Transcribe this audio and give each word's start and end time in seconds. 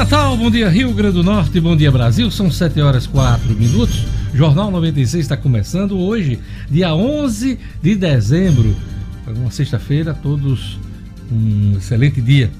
Natal, 0.00 0.34
bom 0.34 0.50
dia 0.50 0.66
Rio 0.66 0.94
Grande 0.94 1.16
do 1.16 1.22
Norte, 1.22 1.60
bom 1.60 1.76
dia 1.76 1.92
Brasil. 1.92 2.30
São 2.30 2.50
7 2.50 2.80
horas 2.80 3.06
4 3.06 3.54
minutos. 3.54 4.06
Jornal 4.32 4.70
96 4.70 5.22
está 5.22 5.36
começando 5.36 5.98
hoje, 5.98 6.38
dia 6.70 6.94
11 6.94 7.58
de 7.82 7.94
dezembro. 7.96 8.74
Uma 9.26 9.50
sexta-feira, 9.50 10.14
todos 10.14 10.78
um 11.30 11.74
excelente 11.76 12.18
dia. 12.22 12.50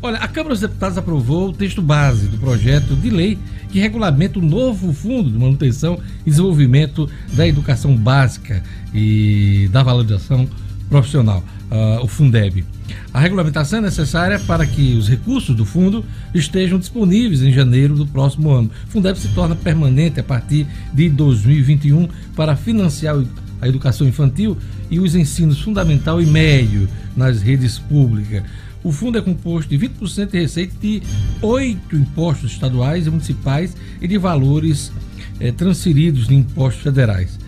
Olha, 0.00 0.16
a 0.16 0.26
Câmara 0.26 0.54
dos 0.54 0.62
Deputados 0.62 0.96
aprovou 0.96 1.50
o 1.50 1.52
texto 1.52 1.82
base 1.82 2.28
do 2.28 2.38
projeto 2.38 2.96
de 2.96 3.10
lei 3.10 3.38
que 3.68 3.78
regulamenta 3.78 4.38
o 4.38 4.42
novo 4.42 4.90
Fundo 4.94 5.30
de 5.30 5.38
Manutenção 5.38 6.00
e 6.24 6.30
Desenvolvimento 6.30 7.06
da 7.34 7.46
Educação 7.46 7.94
Básica 7.94 8.62
e 8.94 9.68
da 9.70 9.82
Valorização 9.82 10.48
Profissional, 10.88 11.44
uh, 11.70 12.02
o 12.02 12.08
Fundeb. 12.08 12.64
A 13.12 13.20
regulamentação 13.20 13.78
é 13.78 13.82
necessária 13.82 14.38
para 14.40 14.66
que 14.66 14.94
os 14.96 15.08
recursos 15.08 15.56
do 15.56 15.64
fundo 15.64 16.04
estejam 16.34 16.78
disponíveis 16.78 17.42
em 17.42 17.52
janeiro 17.52 17.94
do 17.94 18.06
próximo 18.06 18.50
ano. 18.50 18.70
O 18.86 18.90
Fundeb 18.90 19.18
se 19.18 19.28
torna 19.28 19.54
permanente 19.54 20.20
a 20.20 20.22
partir 20.22 20.66
de 20.92 21.08
2021 21.08 22.08
para 22.34 22.56
financiar 22.56 23.16
a 23.60 23.68
educação 23.68 24.06
infantil 24.06 24.56
e 24.90 25.00
os 25.00 25.14
ensinos 25.14 25.60
fundamental 25.60 26.20
e 26.20 26.26
médio 26.26 26.88
nas 27.16 27.40
redes 27.40 27.78
públicas. 27.78 28.42
O 28.84 28.92
fundo 28.92 29.18
é 29.18 29.22
composto 29.22 29.68
de 29.68 29.88
20% 29.88 30.30
de 30.30 30.38
receita 30.38 30.74
de 30.80 31.02
oito 31.42 31.96
impostos 31.96 32.52
estaduais 32.52 33.06
e 33.06 33.10
municipais 33.10 33.76
e 34.00 34.06
de 34.06 34.18
valores 34.18 34.92
eh, 35.40 35.50
transferidos 35.50 36.28
de 36.28 36.34
impostos 36.34 36.82
federais. 36.82 37.38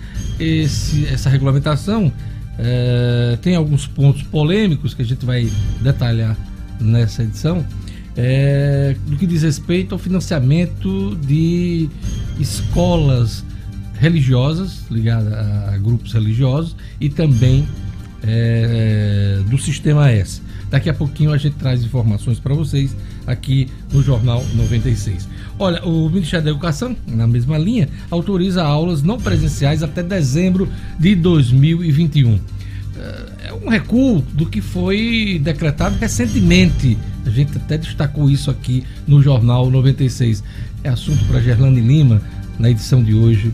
Esse, 0.41 1.07
essa 1.07 1.29
regulamentação 1.29 2.13
é, 2.59 3.39
tem 3.41 3.55
alguns 3.55 3.87
pontos 3.87 4.23
polêmicos 4.23 4.93
que 4.95 5.03
a 5.03 5.05
gente 5.05 5.25
vai 5.25 5.51
detalhar 5.81 6.37
nessa 6.81 7.23
edição. 7.23 7.65
É, 8.17 8.97
que 9.17 9.27
diz 9.27 9.43
respeito 9.43 9.95
ao 9.95 9.99
financiamento 9.99 11.17
de 11.25 11.89
escolas 12.41 13.45
religiosas 13.95 14.85
ligadas 14.91 15.33
a 15.33 15.79
grupos 15.79 16.13
religiosos 16.13 16.75
e 17.01 17.09
também 17.09 17.67
é, 18.23 19.41
do 19.49 19.57
Sistema 19.57 20.11
S. 20.11 20.43
Daqui 20.71 20.91
a 20.91 20.95
pouquinho 20.95 21.33
a 21.33 21.39
gente 21.39 21.55
traz 21.57 21.83
informações 21.83 22.39
para 22.39 22.55
vocês 22.55 22.95
aqui 23.27 23.69
no 23.93 24.03
Jornal 24.03 24.45
96. 24.55 25.29
Olha, 25.59 25.83
o 25.85 26.09
Ministério 26.11 26.45
da 26.45 26.51
Educação, 26.51 26.97
na 27.07 27.27
mesma 27.27 27.57
linha, 27.57 27.89
autoriza 28.11 28.63
aulas 28.63 29.03
não 29.03 29.19
presenciais 29.19 29.83
até 29.83 30.03
dezembro 30.03 30.69
de 30.99 31.15
2021. 31.15 32.39
É 33.45 33.53
um 33.53 33.69
recuo 33.69 34.21
do 34.33 34.47
que 34.47 34.61
foi 34.61 35.41
decretado 35.43 35.97
recentemente. 35.99 36.99
A 37.25 37.31
gente 37.31 37.57
até 37.57 37.79
destacou 37.79 38.31
isso 38.31 38.51
aqui 38.51 38.85
no 39.07 39.23
Jornal 39.23 39.71
96. 39.71 40.43
É 40.83 40.89
assunto 40.89 41.25
para 41.27 41.41
Gerlane 41.41 41.81
Lima, 41.81 42.21
na 42.59 42.71
edição 42.71 43.03
de 43.03 43.15
hoje 43.15 43.53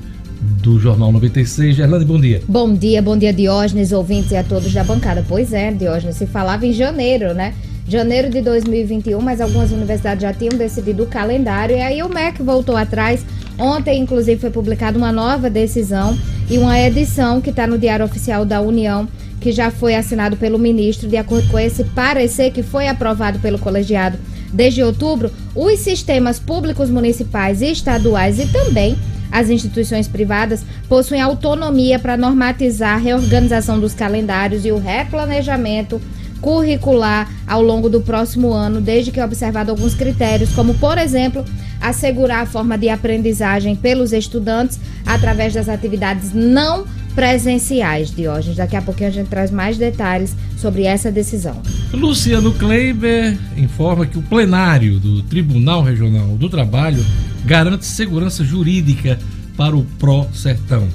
do 0.62 0.78
Jornal 0.78 1.12
96. 1.12 1.76
Gerlane, 1.76 2.04
bom 2.04 2.20
dia. 2.20 2.42
Bom 2.48 2.74
dia, 2.74 3.00
bom 3.00 3.16
dia, 3.16 3.32
Diógenes, 3.32 3.92
ouvintes 3.92 4.32
e 4.32 4.36
a 4.36 4.44
todos 4.44 4.72
da 4.72 4.84
bancada. 4.84 5.24
Pois 5.26 5.52
é, 5.52 5.72
Diógenes, 5.72 6.16
se 6.16 6.26
falava 6.26 6.66
em 6.66 6.72
janeiro, 6.72 7.34
né? 7.34 7.54
Janeiro 7.86 8.30
de 8.30 8.40
2021, 8.40 9.20
mas 9.20 9.40
algumas 9.40 9.70
universidades 9.70 10.22
já 10.22 10.32
tinham 10.32 10.56
decidido 10.56 11.02
o 11.02 11.06
calendário 11.06 11.76
e 11.76 11.80
aí 11.80 12.02
o 12.02 12.08
MEC 12.08 12.42
voltou 12.42 12.76
atrás. 12.76 13.24
Ontem, 13.58 14.00
inclusive, 14.00 14.40
foi 14.40 14.50
publicada 14.50 14.96
uma 14.96 15.12
nova 15.12 15.50
decisão 15.50 16.18
e 16.50 16.56
uma 16.58 16.78
edição 16.80 17.40
que 17.40 17.50
está 17.50 17.66
no 17.66 17.78
Diário 17.78 18.04
Oficial 18.04 18.44
da 18.44 18.60
União 18.60 19.06
que 19.44 19.52
já 19.52 19.70
foi 19.70 19.94
assinado 19.94 20.38
pelo 20.38 20.58
ministro, 20.58 21.06
de 21.06 21.18
acordo 21.18 21.46
com 21.50 21.58
esse 21.58 21.84
parecer 21.84 22.50
que 22.50 22.62
foi 22.62 22.88
aprovado 22.88 23.38
pelo 23.40 23.58
colegiado 23.58 24.16
desde 24.50 24.82
outubro, 24.82 25.30
os 25.54 25.80
sistemas 25.80 26.38
públicos 26.38 26.88
municipais 26.88 27.60
e 27.60 27.70
estaduais 27.70 28.38
e 28.38 28.46
também 28.46 28.96
as 29.30 29.50
instituições 29.50 30.08
privadas 30.08 30.64
possuem 30.88 31.20
autonomia 31.20 31.98
para 31.98 32.16
normatizar 32.16 32.94
a 32.94 32.96
reorganização 32.96 33.78
dos 33.78 33.92
calendários 33.92 34.64
e 34.64 34.72
o 34.72 34.78
replanejamento 34.78 36.00
curricular 36.40 37.30
ao 37.46 37.60
longo 37.60 37.90
do 37.90 38.00
próximo 38.00 38.50
ano, 38.50 38.80
desde 38.80 39.10
que 39.10 39.20
observado 39.20 39.70
alguns 39.70 39.94
critérios, 39.94 40.54
como, 40.54 40.72
por 40.74 40.96
exemplo, 40.96 41.44
assegurar 41.82 42.44
a 42.44 42.46
forma 42.46 42.78
de 42.78 42.88
aprendizagem 42.88 43.76
pelos 43.76 44.14
estudantes 44.14 44.80
através 45.04 45.52
das 45.52 45.68
atividades 45.68 46.32
não 46.32 46.86
presenciais, 47.14 48.10
Diógenes. 48.10 48.56
Daqui 48.56 48.76
a 48.76 48.82
pouquinho 48.82 49.08
a 49.08 49.12
gente 49.12 49.28
traz 49.28 49.50
mais 49.50 49.78
detalhes 49.78 50.36
sobre 50.56 50.84
essa 50.84 51.10
decisão. 51.10 51.60
Luciano 51.92 52.52
Kleiber 52.52 53.38
informa 53.56 54.06
que 54.06 54.18
o 54.18 54.22
plenário 54.22 54.98
do 54.98 55.22
Tribunal 55.22 55.82
Regional 55.82 56.36
do 56.36 56.48
Trabalho 56.48 57.04
garante 57.44 57.86
segurança 57.86 58.44
jurídica 58.44 59.18
para 59.56 59.76
o 59.76 59.84
Pro 59.98 60.26
Sertão. 60.32 60.88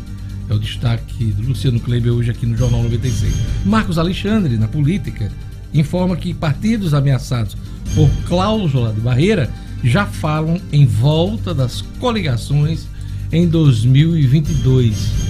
É 0.50 0.54
o 0.54 0.60
destaque 0.60 1.26
do 1.26 1.48
Luciano 1.48 1.80
Kleiber 1.80 2.12
hoje 2.12 2.32
aqui 2.32 2.46
no 2.46 2.58
Jornal 2.58 2.84
96. 2.84 3.34
Marcos 3.66 3.98
Alexandre, 3.98 4.58
na 4.58 4.68
política, 4.68 5.32
informa 5.74 6.18
que 6.18 6.34
partidos 6.34 6.94
ameaçados 6.94 7.56
por 7.96 8.10
cláusula 8.28 8.92
de 8.92 9.00
barreira 9.00 9.50
já 9.84 10.06
falam 10.06 10.60
em 10.74 10.86
volta 10.86 11.54
das 11.54 11.82
coligações 12.00 12.88
em 13.32 13.48
2022 13.48 15.29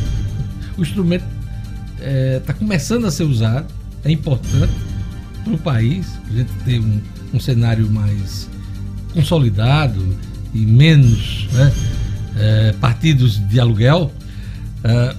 o 0.79 0.81
instrumento 0.81 1.25
está 1.95 2.05
é, 2.05 2.39
tá 2.39 2.53
começando 2.53 3.05
a 3.05 3.11
ser 3.11 3.23
usado, 3.23 3.67
é 4.03 4.11
importante 4.11 4.73
para 5.43 5.53
o 5.53 5.57
país, 5.57 6.07
a 6.29 6.33
gente 6.33 6.51
ter 6.65 6.79
um, 6.79 6.99
um 7.33 7.39
cenário 7.39 7.89
mais 7.89 8.49
consolidado 9.13 10.03
e 10.53 10.59
menos 10.59 11.47
né, 11.51 11.73
é, 12.37 12.71
partidos 12.79 13.37
de 13.47 13.59
aluguel. 13.59 14.11
É, 14.83 15.15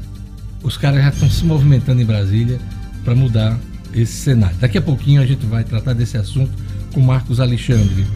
os 0.62 0.76
caras 0.76 1.02
já 1.02 1.10
estão 1.10 1.30
se 1.30 1.44
movimentando 1.44 2.00
em 2.00 2.04
Brasília 2.04 2.58
para 3.04 3.14
mudar 3.14 3.58
esse 3.94 4.12
cenário. 4.12 4.56
Daqui 4.58 4.78
a 4.78 4.82
pouquinho 4.82 5.20
a 5.20 5.26
gente 5.26 5.44
vai 5.46 5.64
tratar 5.64 5.92
desse 5.92 6.16
assunto 6.16 6.52
com 6.92 7.00
Marcos 7.00 7.40
Alexandre. 7.40 8.06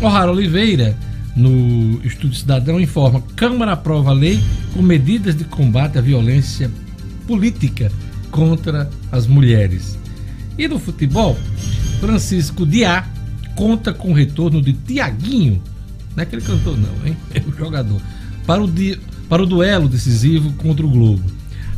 O'Hara 0.00 0.30
Oliveira, 0.30 0.96
no 1.36 2.00
Estudo 2.02 2.34
Cidadão, 2.34 2.80
informa: 2.80 3.22
Câmara 3.36 3.72
aprova 3.72 4.12
lei 4.12 4.40
com 4.72 4.82
medidas 4.82 5.36
de 5.36 5.44
combate 5.44 5.98
à 5.98 6.00
violência 6.00 6.70
política 7.26 7.92
contra 8.30 8.88
as 9.12 9.26
mulheres. 9.26 9.98
E 10.58 10.66
no 10.66 10.78
futebol, 10.78 11.36
Francisco 12.00 12.64
Diá 12.64 13.06
conta 13.54 13.92
com 13.92 14.10
o 14.10 14.14
retorno 14.14 14.62
de 14.62 14.72
Tiaguinho, 14.72 15.62
não 16.14 16.22
é 16.22 16.22
aquele 16.22 16.42
cantor 16.42 16.76
não, 16.78 17.06
hein? 17.06 17.16
É 17.34 17.40
o 17.46 17.52
jogador, 17.56 18.00
para 18.46 18.62
o, 18.62 18.66
di... 18.66 18.98
para 19.28 19.42
o 19.42 19.46
duelo 19.46 19.88
decisivo 19.88 20.52
contra 20.54 20.86
o 20.86 20.90
Globo. 20.90 21.22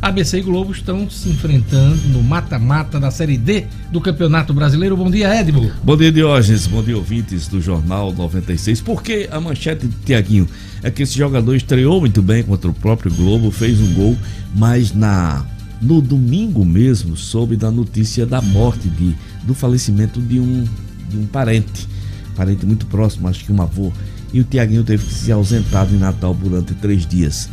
ABC 0.01 0.37
e 0.37 0.41
Globo 0.41 0.71
estão 0.71 1.09
se 1.09 1.27
enfrentando 1.27 2.07
no 2.07 2.23
mata-mata 2.23 2.99
da 2.99 3.11
Série 3.11 3.37
D 3.37 3.65
do 3.91 3.99
Campeonato 3.99 4.53
Brasileiro. 4.53 4.95
Bom 4.95 5.11
dia, 5.11 5.35
Edmo. 5.35 5.69
Bom 5.83 5.97
dia, 5.97 6.09
Diógenes. 6.09 6.67
Bom 6.67 6.81
dia, 6.81 6.95
ouvintes 6.95 7.49
do 7.49 7.59
Jornal 7.59 8.13
96. 8.13 8.79
Por 8.79 9.03
que 9.03 9.27
a 9.29 9.41
manchete 9.41 9.87
de 9.87 9.95
Tiaguinho? 10.05 10.47
É 10.81 10.89
que 10.89 11.03
esse 11.03 11.17
jogador 11.17 11.53
estreou 11.53 11.99
muito 11.99 12.21
bem 12.21 12.43
contra 12.43 12.71
o 12.71 12.73
próprio 12.73 13.13
Globo, 13.13 13.51
fez 13.51 13.81
um 13.81 13.93
gol, 13.93 14.17
mas 14.55 14.93
na 14.93 15.45
no 15.81 16.01
domingo 16.01 16.65
mesmo 16.65 17.15
soube 17.15 17.55
da 17.55 17.71
notícia 17.71 18.25
da 18.25 18.41
morte, 18.41 18.87
de, 18.89 19.15
do 19.43 19.53
falecimento 19.53 20.21
de 20.21 20.39
um, 20.39 20.65
de 21.09 21.17
um 21.17 21.25
parente, 21.25 21.87
parente 22.35 22.65
muito 22.65 22.85
próximo, 22.85 23.27
acho 23.27 23.45
que 23.45 23.51
um 23.51 23.61
avô. 23.61 23.91
E 24.33 24.39
o 24.39 24.43
Tiaguinho 24.43 24.83
teve 24.83 25.05
que 25.05 25.13
se 25.13 25.31
ausentar 25.31 25.87
de 25.87 25.95
Natal 25.95 26.33
durante 26.33 26.73
três 26.73 27.05
dias. 27.05 27.49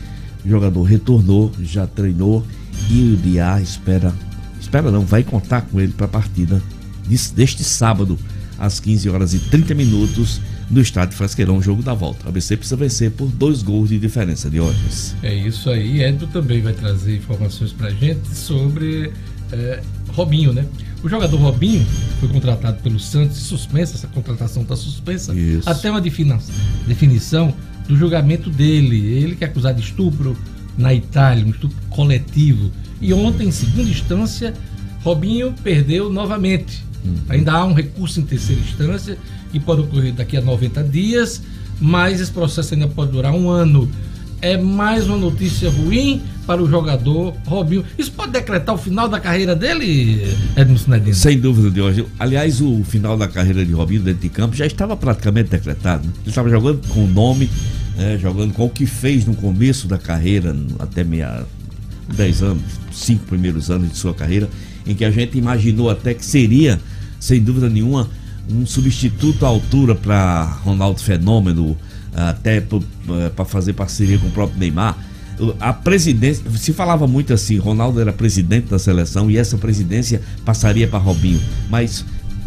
O 0.47 0.49
jogador 0.49 0.83
retornou, 0.84 1.53
já 1.61 1.89
treinou 1.89 2.47
e 2.89 3.12
o 3.12 3.17
Diá 3.17 3.61
espera, 3.61 4.15
espera 4.61 4.93
não, 4.93 5.05
vai 5.05 5.25
contar 5.25 5.62
com 5.62 5.81
ele 5.81 5.93
para 5.93 6.07
a 6.07 6.09
partida 6.09 6.62
deste 7.34 7.65
sábado, 7.65 8.17
às 8.57 8.79
15 8.79 9.09
horas 9.09 9.34
e 9.34 9.41
30 9.41 9.75
minutos, 9.75 10.41
no 10.71 10.81
estádio 10.81 11.16
Frasqueirão, 11.16 11.60
jogo 11.60 11.83
da 11.83 11.95
volta. 11.95 12.27
A 12.27 12.28
ABC 12.28 12.57
precisa 12.57 12.77
vencer 12.77 13.10
por 13.10 13.28
dois 13.28 13.63
gols 13.63 13.89
de 13.89 13.98
diferença 13.98 14.48
de 14.48 14.60
hoje. 14.60 14.78
É 15.22 15.34
isso 15.34 15.69
aí. 15.69 16.03
Edson 16.03 16.27
também 16.27 16.63
vai 16.63 16.72
trazer 16.72 17.16
informações 17.16 17.72
para 17.72 17.91
gente 17.91 18.28
sobre 18.34 19.13
é, 19.53 19.81
Robinho, 20.13 20.53
né? 20.53 20.65
O 21.03 21.09
jogador 21.09 21.37
Robinho 21.37 21.84
foi 22.19 22.28
contratado 22.28 22.83
pelo 22.83 22.98
Santos, 22.98 23.37
suspensa, 23.37 23.95
essa 23.97 24.09
contratação 24.09 24.63
está 24.63 24.75
suspensa, 24.77 25.34
isso. 25.34 25.69
até 25.69 25.91
uma 25.91 26.01
definição 26.01 27.54
do 27.86 27.97
julgamento 27.97 28.50
dele. 28.50 28.97
Ele 29.15 29.36
que 29.36 29.44
é 29.44 29.47
acusado 29.47 29.80
de 29.80 29.86
estupro 29.86 30.36
na 30.77 30.92
Itália, 30.92 31.44
um 31.44 31.50
estupro 31.50 31.77
coletivo. 31.91 32.71
E 33.00 33.12
ontem, 33.12 33.48
em 33.48 33.50
segunda 33.50 33.91
instância, 33.91 34.54
Robinho 35.03 35.54
perdeu 35.62 36.10
novamente. 36.10 36.84
Hum. 37.04 37.16
Ainda 37.28 37.53
há 37.53 37.65
um 37.65 37.72
recurso 37.72 38.21
em 38.21 38.24
terceira 38.24 38.60
instância 38.60 39.18
que 39.53 39.60
pode 39.60 39.83
ocorrer 39.83 40.12
daqui 40.12 40.36
a 40.36 40.41
90 40.41 40.83
dias, 40.84 41.42
mas 41.80 42.21
esse 42.21 42.33
processo 42.33 42.74
ainda 42.74 42.88
pode 42.88 43.12
durar 43.12 43.33
um 43.33 43.48
ano. 43.48 43.91
É 44.41 44.56
mais 44.56 45.06
uma 45.06 45.16
notícia 45.16 45.71
ruim 45.71 46.22
para 46.47 46.62
o 46.62 46.68
jogador 46.68 47.34
Robinho. 47.47 47.84
Isso 47.98 48.12
pode 48.12 48.33
decretar 48.33 48.74
o 48.74 48.78
final 48.78 49.09
da 49.09 49.18
carreira 49.18 49.54
dele, 49.54 50.22
Edmundo 50.56 50.83
Nedino? 50.88 51.15
Sem 51.15 51.38
dúvida, 51.38 51.83
hoje. 51.83 52.06
Aliás, 52.18 52.60
o 52.60 52.84
final 52.84 53.16
da 53.16 53.27
carreira 53.27 53.65
de 53.65 53.72
Robinho 53.72 54.03
dentro 54.03 54.21
de 54.21 54.28
campo 54.28 54.54
já 54.54 54.66
estava 54.66 54.97
praticamente 54.97 55.50
decretado. 55.50 56.06
Né? 56.06 56.12
Ele 56.21 56.28
estava 56.28 56.48
jogando 56.48 56.86
com 56.88 57.04
o 57.04 57.09
nome, 57.09 57.50
né? 57.97 58.16
jogando 58.18 58.53
com 58.53 58.66
o 58.66 58.71
que 58.71 58.86
fez 58.86 59.27
no 59.27 59.34
começo 59.34 59.88
da 59.88 59.98
carreira, 59.98 60.56
até 60.78 61.03
meia, 61.03 61.44
10 62.15 62.42
anos, 62.42 62.62
cinco 62.92 63.24
primeiros 63.27 63.71
anos 63.71 63.91
de 63.91 63.98
sua 63.98 64.15
carreira, 64.15 64.48
em 64.86 64.94
que 64.94 65.04
a 65.04 65.10
gente 65.10 65.36
imaginou 65.36 65.91
até 65.91 66.15
que 66.15 66.24
seria, 66.24 66.80
sem 67.18 67.42
dúvida 67.42 67.68
nenhuma, 67.68 68.09
um 68.48 68.65
substituto 68.65 69.44
à 69.44 69.48
altura 69.48 69.94
para 69.97 70.44
Ronaldo 70.62 71.00
Fenômeno, 71.00 71.77
até 72.16 72.63
para 73.34 73.45
fazer 73.45 73.74
parceria 73.74 74.18
com 74.18 74.28
o 74.28 74.30
próprio 74.30 74.59
Neymar. 74.59 74.97
A 75.60 75.72
presidência, 75.72 76.42
se 76.57 76.72
falava 76.72 77.07
muito 77.07 77.33
assim, 77.33 77.59
Ronaldo 77.59 78.01
era 78.01 78.10
presidente 78.10 78.68
da 78.68 78.78
seleção 78.78 79.30
e 79.30 79.36
essa 79.36 79.59
presidência 79.59 80.22
passaria 80.47 80.89
para 80.89 80.98
Robinho, 80.98 81.41
mas 81.68 82.07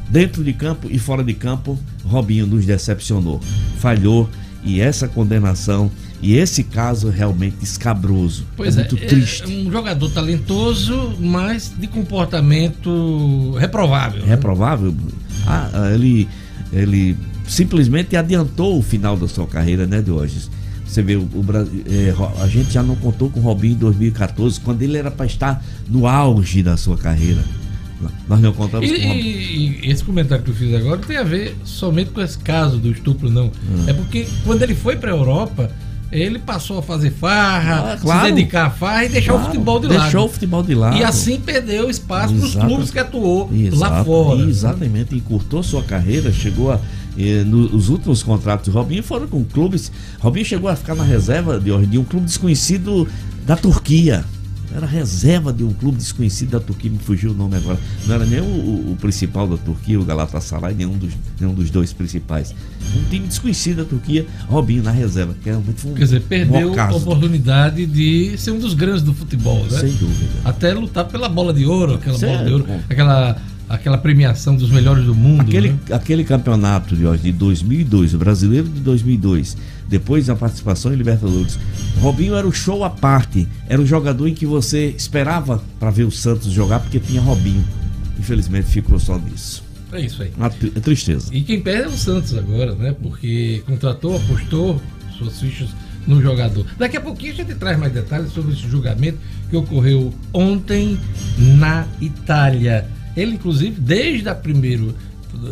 dentro 0.09 0.43
de 0.43 0.53
campo 0.53 0.87
e 0.89 0.97
fora 0.97 1.23
de 1.23 1.35
campo, 1.35 1.77
Robinho 2.03 2.47
nos 2.47 2.65
decepcionou, 2.65 3.39
falhou 3.77 4.27
e 4.63 4.81
essa 4.81 5.07
condenação 5.07 5.91
e 6.21 6.35
esse 6.35 6.63
caso 6.63 7.09
é 7.09 7.11
realmente 7.11 7.57
escabroso. 7.61 8.45
Pois 8.57 8.75
é, 8.75 8.79
muito 8.81 8.97
é, 8.97 9.05
triste. 9.05 9.43
É 9.43 9.47
um 9.47 9.71
jogador 9.71 10.09
talentoso, 10.09 11.15
mas 11.19 11.71
de 11.77 11.87
comportamento 11.87 13.53
reprovável. 13.57 14.21
Né? 14.21 14.27
Reprovável? 14.27 14.91
Né? 14.91 14.97
Ah, 15.47 15.91
ele, 15.93 16.27
ele 16.73 17.15
simplesmente 17.49 18.15
adiantou 18.15 18.77
o 18.77 18.81
final 18.81 19.17
da 19.17 19.27
sua 19.27 19.47
carreira, 19.47 19.85
né, 19.85 20.01
de 20.01 20.11
hoje. 20.11 20.49
Você 20.85 21.01
vê, 21.01 21.15
o, 21.15 21.21
o 21.21 21.45
é, 21.87 22.41
a 22.41 22.47
gente 22.47 22.71
já 22.71 22.81
não 22.81 22.95
contou 22.95 23.29
com 23.29 23.39
o 23.39 23.43
Robinho 23.43 23.73
em 23.73 23.77
2014, 23.77 24.59
quando 24.59 24.81
ele 24.81 24.97
era 24.97 25.11
para 25.11 25.25
estar 25.25 25.63
no 25.87 26.07
auge 26.07 26.63
da 26.63 26.77
sua 26.77 26.97
carreira. 26.97 27.43
Nós 28.27 28.39
não 28.39 28.53
contamos 28.53 28.89
e, 28.89 28.93
com 28.93 29.05
o 29.05 29.07
Robinho. 29.09 29.27
E 29.27 29.79
esse 29.83 30.03
comentário 30.03 30.43
que 30.43 30.51
eu 30.51 30.55
fiz 30.55 30.73
agora 30.73 30.99
tem 30.99 31.17
a 31.17 31.23
ver 31.23 31.55
somente 31.63 32.11
com 32.11 32.21
esse 32.21 32.37
caso 32.39 32.77
do 32.77 32.91
estupro, 32.91 33.29
não. 33.29 33.47
Hum. 33.47 33.85
É 33.87 33.93
porque 33.93 34.27
quando 34.45 34.63
ele 34.63 34.73
foi 34.73 34.95
para 34.95 35.11
a 35.11 35.15
Europa, 35.15 35.69
ele 36.11 36.39
passou 36.39 36.79
a 36.79 36.81
fazer 36.81 37.11
farra, 37.11 37.93
ah, 37.93 37.97
claro. 37.97 38.27
se 38.27 38.33
dedicar 38.33 38.67
à 38.67 38.69
farra 38.69 39.05
e 39.05 39.09
deixar 39.09 39.33
claro. 39.33 39.43
o 39.43 39.51
futebol 39.51 39.79
de 39.79 39.87
lado. 39.87 40.01
Deixou 40.01 40.25
o 40.25 40.29
futebol 40.29 40.63
de 40.63 40.75
lado. 40.75 40.97
E 40.97 41.03
assim 41.03 41.39
perdeu 41.39 41.89
espaço 41.89 42.33
para 42.33 42.45
os 42.45 42.55
clubes 42.55 42.89
que 42.89 42.99
atuou 42.99 43.49
Exato. 43.53 43.79
lá 43.79 44.03
fora. 44.03 44.41
Exatamente, 44.41 45.15
encurtou 45.15 45.61
sua 45.61 45.83
carreira, 45.83 46.31
chegou 46.31 46.71
a. 46.71 46.79
Eh, 47.17 47.43
nos 47.43 47.89
últimos 47.89 48.23
contratos 48.23 48.65
de 48.65 48.71
Robinho 48.71 49.03
foram 49.03 49.27
com 49.27 49.43
clubes. 49.43 49.91
Robinho 50.19 50.45
chegou 50.45 50.69
a 50.69 50.75
ficar 50.75 50.95
na 50.95 51.03
reserva 51.03 51.59
de, 51.59 51.85
de 51.87 51.97
um 51.97 52.03
clube 52.03 52.25
desconhecido 52.25 53.07
da 53.45 53.55
Turquia. 53.55 54.23
Era 54.75 54.85
reserva 54.85 55.51
de 55.51 55.63
um 55.63 55.73
clube 55.73 55.97
desconhecido 55.97 56.51
da 56.51 56.59
Turquia, 56.59 56.91
me 56.91 56.99
fugiu 56.99 57.31
o 57.31 57.33
nome 57.33 57.55
agora. 57.55 57.79
Não 58.05 58.13
era 58.13 58.25
nem 58.25 58.39
o, 58.39 58.43
o, 58.43 58.91
o 58.91 58.97
principal 58.97 59.47
da 59.47 59.57
Turquia, 59.57 59.99
o 59.99 60.05
Galatasaray, 60.05 60.75
nenhum 60.75 60.95
dos, 60.95 61.13
nenhum 61.39 61.55
dos 61.55 61.71
dois 61.71 61.91
principais. 61.91 62.53
Um 62.95 63.03
time 63.09 63.27
desconhecido 63.27 63.77
da 63.77 63.85
Turquia, 63.85 64.27
Robinho 64.47 64.83
na 64.83 64.91
reserva. 64.91 65.35
Que 65.41 65.49
realmente 65.49 65.81
foi 65.81 65.91
um 65.91 65.95
Quer 65.95 66.03
dizer, 66.03 66.21
perdeu 66.21 66.79
a 66.79 66.95
oportunidade 66.95 67.87
de 67.87 68.37
ser 68.37 68.51
um 68.51 68.59
dos 68.59 68.75
grandes 68.75 69.01
do 69.01 69.13
futebol, 69.13 69.63
né? 69.63 69.79
Sem 69.79 69.91
dúvida. 69.93 70.29
Até 70.45 70.71
lutar 70.71 71.05
pela 71.05 71.27
bola 71.27 71.51
de 71.51 71.65
ouro, 71.65 71.95
aquela 71.95 72.17
bola 72.17 72.45
de 72.45 72.51
ouro, 72.51 72.67
aquela 72.87 73.41
aquela 73.69 73.97
premiação 73.97 74.55
dos 74.55 74.71
melhores 74.71 75.05
do 75.05 75.13
mundo. 75.13 75.41
Aquele, 75.41 75.69
né? 75.69 75.79
aquele 75.91 76.23
campeonato 76.23 76.95
de, 76.95 77.17
de 77.17 77.31
2002, 77.31 78.15
o 78.15 78.17
brasileiro 78.17 78.67
de 78.67 78.79
2002, 78.79 79.55
depois 79.87 80.25
da 80.25 80.35
participação 80.35 80.91
em 80.91 80.95
Libertadores, 80.95 81.59
Robinho 81.99 82.35
era 82.35 82.47
o 82.47 82.51
show 82.51 82.83
à 82.83 82.89
parte, 82.89 83.47
era 83.67 83.79
o 83.79 83.85
jogador 83.85 84.27
em 84.27 84.33
que 84.33 84.45
você 84.45 84.87
esperava 84.97 85.63
para 85.79 85.91
ver 85.91 86.03
o 86.03 86.11
Santos 86.11 86.51
jogar 86.51 86.79
porque 86.79 86.99
tinha 86.99 87.21
Robinho. 87.21 87.63
Infelizmente 88.17 88.67
ficou 88.67 88.99
só 88.99 89.17
nisso. 89.17 89.63
É 89.91 90.01
isso 90.01 90.21
aí. 90.21 90.31
Uma 90.35 90.47
é 90.47 90.79
tristeza. 90.79 91.33
E 91.33 91.41
quem 91.41 91.61
perde 91.61 91.83
é 91.83 91.87
o 91.87 91.97
Santos 91.97 92.37
agora, 92.37 92.75
né? 92.75 92.95
Porque 93.01 93.63
contratou, 93.65 94.17
apostou 94.17 94.81
suas 95.17 95.39
fichas 95.39 95.69
no 96.05 96.21
jogador. 96.21 96.65
Daqui 96.77 96.97
a 96.97 97.01
pouquinho 97.01 97.33
a 97.33 97.35
gente 97.35 97.55
traz 97.55 97.77
mais 97.77 97.93
detalhes 97.93 98.31
sobre 98.31 98.53
esse 98.53 98.67
julgamento 98.67 99.17
que 99.49 99.55
ocorreu 99.55 100.13
ontem 100.33 100.99
na 101.37 101.85
Itália. 102.01 102.87
Ele, 103.15 103.35
inclusive, 103.35 103.79
desde 103.79 104.29
a 104.29 104.35
primeiro, 104.35 104.95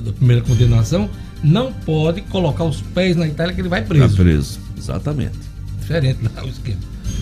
da 0.04 0.12
primeira 0.14 0.42
condenação, 0.42 1.10
não 1.44 1.72
pode 1.72 2.22
colocar 2.22 2.64
os 2.64 2.82
pés 2.82 3.16
na 3.16 3.28
Itália 3.28 3.54
que 3.54 3.62
ele 3.62 3.70
vai 3.70 3.84
preso. 3.84 4.16
Vai 4.16 4.26
preso, 4.26 4.60
exatamente. 4.78 5.38
Diferente 5.80 6.20
lá 6.24 6.44
o 6.44 6.48
esquema. 6.48 6.80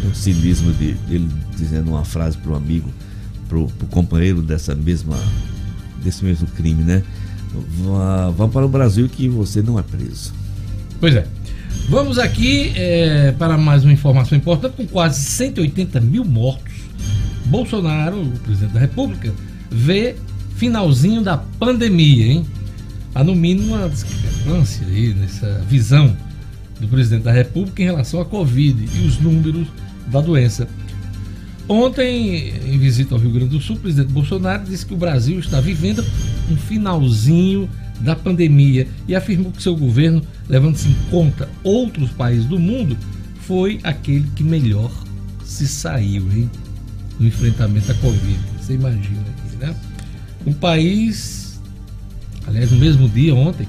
O 0.09 0.15
cinismo 0.15 0.71
de, 0.73 0.93
dele 0.93 1.29
dizendo 1.55 1.91
uma 1.91 2.05
frase 2.05 2.37
para 2.37 2.51
o 2.51 2.55
amigo, 2.55 2.91
para 3.47 3.57
o 3.57 3.69
companheiro 3.89 4.41
dessa 4.41 4.75
mesma, 4.75 5.17
desse 6.03 6.23
mesmo 6.23 6.47
crime, 6.47 6.83
né? 6.83 7.03
Vá, 8.35 8.47
para 8.47 8.65
o 8.65 8.69
Brasil 8.69 9.07
que 9.07 9.29
você 9.29 9.61
não 9.61 9.79
é 9.79 9.83
preso. 9.83 10.33
Pois 10.99 11.15
é. 11.15 11.25
Vamos 11.89 12.17
aqui 12.17 12.73
é, 12.75 13.31
para 13.33 13.57
mais 13.57 13.83
uma 13.83 13.93
informação 13.93 14.37
importante: 14.37 14.73
com 14.75 14.87
quase 14.87 15.23
180 15.23 15.99
mil 16.01 16.25
mortos, 16.25 16.73
Bolsonaro, 17.45 18.21
o 18.21 18.39
presidente 18.39 18.73
da 18.73 18.79
República, 18.79 19.31
vê 19.75 20.15
finalzinho 20.55 21.21
da 21.21 21.37
pandemia, 21.37 22.27
hein? 22.27 22.45
Há 23.13 23.23
no 23.23 23.35
mínimo 23.35 23.75
uma 23.75 23.89
discrepância 23.89 24.87
aí 24.87 25.13
nessa 25.13 25.61
visão 25.69 26.15
do 26.79 26.87
presidente 26.87 27.23
da 27.23 27.31
República 27.31 27.81
em 27.81 27.85
relação 27.85 28.21
à 28.21 28.25
Covid 28.25 28.89
e 28.97 29.05
os 29.05 29.19
números 29.19 29.67
da 30.07 30.21
doença. 30.21 30.67
Ontem, 31.67 32.53
em 32.65 32.77
visita 32.77 33.15
ao 33.15 33.21
Rio 33.21 33.31
Grande 33.31 33.49
do 33.49 33.61
Sul, 33.61 33.75
o 33.75 33.79
presidente 33.79 34.11
Bolsonaro 34.11 34.65
disse 34.65 34.85
que 34.85 34.93
o 34.93 34.97
Brasil 34.97 35.39
está 35.39 35.59
vivendo 35.59 36.05
um 36.49 36.55
finalzinho 36.55 37.69
da 37.99 38.15
pandemia 38.15 38.87
e 39.07 39.15
afirmou 39.15 39.51
que 39.51 39.63
seu 39.63 39.75
governo, 39.75 40.21
levando-se 40.47 40.87
em 40.87 40.95
conta 41.09 41.49
outros 41.63 42.11
países 42.11 42.45
do 42.45 42.59
mundo, 42.59 42.95
foi 43.41 43.79
aquele 43.83 44.27
que 44.35 44.43
melhor 44.43 44.91
se 45.43 45.67
saiu 45.67 46.31
hein, 46.31 46.49
no 47.19 47.27
enfrentamento 47.27 47.91
à 47.91 47.95
Covid. 47.95 48.39
Você 48.59 48.73
imagina 48.73 49.21
aqui, 49.21 49.57
né? 49.57 49.75
Um 50.45 50.53
país, 50.53 51.59
aliás, 52.47 52.71
no 52.71 52.77
mesmo 52.77 53.09
dia, 53.09 53.33
ontem, 53.33 53.67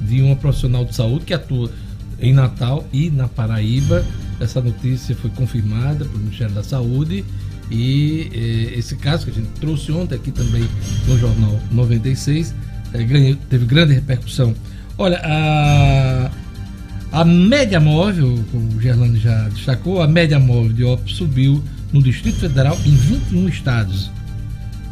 de 0.00 0.22
uma 0.22 0.36
profissional 0.36 0.84
de 0.84 0.94
saúde 0.94 1.24
que 1.24 1.34
atua 1.34 1.70
em 2.20 2.32
Natal 2.32 2.86
e 2.92 3.10
na 3.10 3.28
Paraíba. 3.28 4.04
Essa 4.40 4.60
notícia 4.60 5.14
foi 5.16 5.30
confirmada 5.30 6.04
pelo 6.04 6.18
Ministério 6.18 6.54
da 6.54 6.62
Saúde 6.62 7.24
e 7.70 8.30
eh, 8.32 8.78
esse 8.78 8.96
caso 8.96 9.26
que 9.26 9.30
a 9.30 9.34
gente 9.34 9.48
trouxe 9.60 9.92
ontem 9.92 10.14
aqui 10.14 10.30
também 10.30 10.64
no 11.06 11.18
Jornal 11.18 11.60
96 11.70 12.54
eh, 12.94 13.02
ganhou, 13.02 13.36
teve 13.48 13.66
grande 13.66 13.94
repercussão. 13.94 14.54
Olha, 14.96 15.20
a, 15.22 16.30
a 17.12 17.24
média 17.24 17.78
móvel, 17.78 18.42
como 18.50 18.76
o 18.76 18.80
Gerlando 18.80 19.18
já 19.18 19.48
destacou, 19.48 20.00
a 20.00 20.08
média 20.08 20.38
móvel 20.38 20.72
de 20.72 20.84
óbito 20.84 21.10
subiu 21.10 21.62
no 21.92 22.02
Distrito 22.02 22.38
Federal 22.38 22.76
em 22.86 22.94
21 22.94 23.48
estados, 23.48 24.10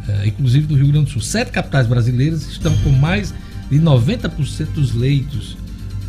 eh, 0.07 0.27
inclusive 0.27 0.67
do 0.67 0.75
Rio 0.75 0.87
Grande 0.87 1.05
do 1.05 1.11
Sul. 1.11 1.21
Sete 1.21 1.51
capitais 1.51 1.87
brasileiras 1.87 2.47
estão 2.47 2.75
com 2.79 2.89
mais 2.89 3.33
de 3.69 3.79
90% 3.79 4.67
dos 4.73 4.93
leitos 4.93 5.57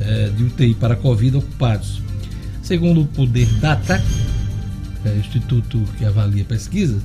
eh, 0.00 0.31
de 0.37 0.45
UTI 0.45 0.75
para 0.75 0.97
Covid 0.97 1.37
ocupados. 1.37 2.00
Segundo 2.62 3.00
o 3.00 3.07
Poder 3.07 3.47
Data, 3.61 4.03
é, 5.05 5.17
instituto 5.17 5.83
que 5.97 6.05
avalia 6.05 6.45
pesquisas, 6.45 7.03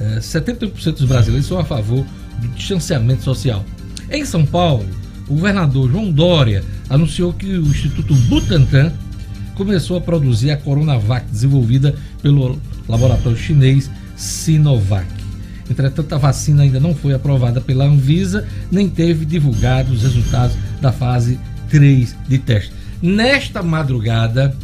é, 0.00 0.18
71% 0.18 0.92
dos 0.92 1.04
brasileiros 1.04 1.46
são 1.46 1.58
a 1.58 1.64
favor 1.64 2.04
do 2.40 2.48
distanciamento 2.48 3.22
social. 3.22 3.64
Em 4.10 4.24
São 4.24 4.44
Paulo, 4.44 4.86
o 5.28 5.34
governador 5.34 5.90
João 5.90 6.10
Dória 6.10 6.64
anunciou 6.88 7.32
que 7.32 7.46
o 7.46 7.66
Instituto 7.66 8.14
Butantan 8.14 8.92
começou 9.54 9.96
a 9.96 10.00
produzir 10.00 10.50
a 10.50 10.56
Coronavac 10.56 11.26
desenvolvida 11.30 11.94
pelo 12.22 12.58
laboratório 12.88 13.36
chinês 13.36 13.90
Sinovac. 14.16 15.17
Entretanto, 15.70 16.14
a 16.14 16.18
vacina 16.18 16.62
ainda 16.62 16.80
não 16.80 16.94
foi 16.94 17.14
aprovada 17.14 17.60
pela 17.60 17.84
Anvisa, 17.84 18.46
nem 18.70 18.88
teve 18.88 19.24
divulgado 19.24 19.92
os 19.92 20.02
resultados 20.02 20.56
da 20.80 20.92
fase 20.92 21.38
3 21.68 22.16
de 22.28 22.38
teste. 22.38 22.72
Nesta 23.02 23.62
madrugada, 23.62 24.56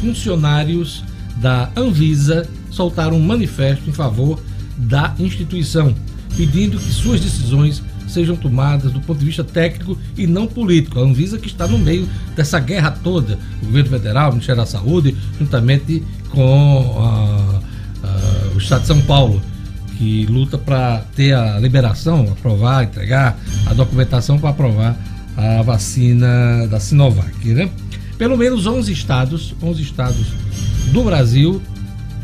funcionários 0.00 1.04
da 1.36 1.70
Anvisa 1.76 2.46
soltaram 2.70 3.16
um 3.16 3.22
manifesto 3.22 3.88
em 3.88 3.92
favor 3.92 4.40
da 4.76 5.14
instituição, 5.18 5.94
pedindo 6.36 6.78
que 6.78 6.92
suas 6.92 7.20
decisões 7.20 7.82
sejam 8.08 8.36
tomadas 8.36 8.92
do 8.92 9.00
ponto 9.00 9.18
de 9.18 9.26
vista 9.26 9.44
técnico 9.44 9.96
e 10.16 10.26
não 10.26 10.46
político. 10.46 10.98
A 10.98 11.02
Anvisa 11.02 11.38
que 11.38 11.46
está 11.46 11.66
no 11.66 11.78
meio 11.78 12.08
dessa 12.34 12.58
guerra 12.58 12.90
toda, 12.90 13.38
o 13.62 13.66
governo 13.66 13.90
federal, 13.90 14.30
o 14.30 14.32
Ministério 14.32 14.60
da 14.60 14.66
Saúde, 14.66 15.16
juntamente 15.38 16.02
com 16.30 16.96
a, 16.98 18.06
a, 18.06 18.54
o 18.54 18.58
Estado 18.58 18.82
de 18.82 18.86
São 18.86 19.00
Paulo, 19.02 19.40
que 19.98 20.24
luta 20.26 20.56
para 20.56 21.04
ter 21.16 21.34
a 21.34 21.58
liberação, 21.58 22.28
aprovar, 22.30 22.84
entregar 22.84 23.36
a 23.66 23.74
documentação 23.74 24.38
para 24.38 24.50
aprovar 24.50 24.96
a 25.36 25.60
vacina 25.62 26.68
da 26.68 26.78
Sinovac, 26.78 27.48
né? 27.48 27.68
Pelo 28.16 28.36
menos 28.36 28.64
11 28.64 28.92
estados, 28.92 29.54
11 29.60 29.82
estados 29.82 30.26
do 30.92 31.02
Brasil 31.02 31.60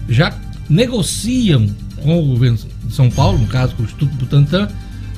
já 0.09 0.33
negociam 0.71 1.69
com 2.01 2.19
o 2.21 2.27
governo 2.29 2.59
de 2.85 2.95
São 2.95 3.11
Paulo, 3.11 3.39
no 3.39 3.47
caso 3.49 3.75
com 3.75 3.83
o 3.83 3.85
Instituto 3.85 4.15
Butantan, 4.15 4.69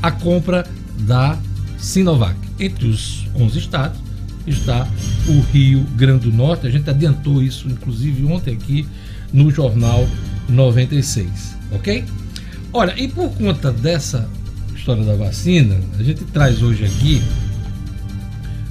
a 0.03 0.11
compra 0.11 0.67
da 1.01 1.37
Sinovac. 1.77 2.37
Entre 2.59 2.87
os 2.87 3.27
11 3.35 3.59
estados 3.59 4.01
está 4.47 4.89
o 5.29 5.41
Rio 5.53 5.85
Grande 5.95 6.31
do 6.31 6.35
Norte. 6.35 6.67
A 6.67 6.71
gente 6.71 6.89
adiantou 6.89 7.43
isso, 7.43 7.69
inclusive, 7.69 8.25
ontem 8.25 8.55
aqui 8.55 8.87
no 9.31 9.51
Jornal 9.51 10.07
96, 10.49 11.57
ok? 11.73 12.05
Olha, 12.73 12.95
e 12.99 13.09
por 13.09 13.31
conta 13.31 13.73
dessa 13.73 14.29
história 14.75 15.05
da 15.05 15.15
vacina, 15.15 15.81
a 15.99 16.03
gente 16.03 16.25
traz 16.25 16.63
hoje 16.63 16.85
aqui 16.85 17.23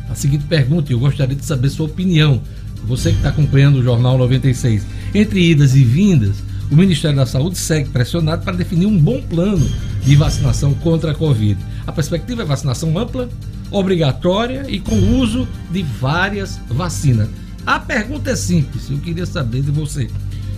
a 0.10 0.16
seguinte 0.16 0.46
pergunta, 0.46 0.92
e 0.92 0.96
eu 0.96 1.00
gostaria 1.00 1.36
de 1.36 1.44
saber 1.44 1.70
sua 1.70 1.88
opinião 1.88 2.42
você 2.86 3.12
que 3.12 3.18
está 3.18 3.30
acompanhando 3.30 3.80
o 3.80 3.84
Jornal 3.84 4.18
96. 4.18 4.86
Entre 5.14 5.52
idas 5.52 5.76
e 5.76 5.84
vindas, 5.84 6.38
o 6.72 6.76
Ministério 6.76 7.18
da 7.18 7.26
Saúde 7.26 7.58
segue 7.58 7.90
pressionado 7.90 8.44
para 8.44 8.56
definir 8.56 8.86
um 8.86 8.98
bom 8.98 9.22
plano 9.22 9.68
de 10.04 10.16
vacinação 10.16 10.74
contra 10.76 11.12
a 11.12 11.16
Covid. 11.16 11.60
A 11.86 11.92
perspectiva 11.92 12.44
é 12.44 12.46
vacinação 12.46 12.98
ampla, 12.98 13.30
obrigatória 13.72 14.66
e 14.68 14.80
com 14.80 14.96
uso 15.20 15.48
de 15.72 15.84
várias 15.84 16.60
vacinas. 16.70 17.28
A 17.66 17.80
pergunta 17.80 18.32
é 18.32 18.36
simples, 18.36 18.90
eu 18.90 18.98
queria 19.00 19.26
saber 19.26 19.62
de 19.62 19.72
você. 19.72 20.08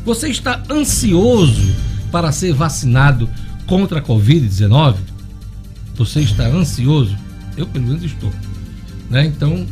Você 0.06 0.30
está 0.30 0.62
ansioso 0.70 1.74
para 2.12 2.32
ser 2.32 2.54
vacinado 2.54 3.30
contra 3.66 4.00
a 4.00 4.02
Covid-19? 4.02 4.96
Você 5.96 6.22
está 6.22 6.48
ansioso? 6.48 7.16
Eu, 7.56 7.66
pelo 7.66 7.88
menos, 7.88 8.04
estou. 8.04 8.32
Né? 9.10 9.26
Então, 9.26 9.66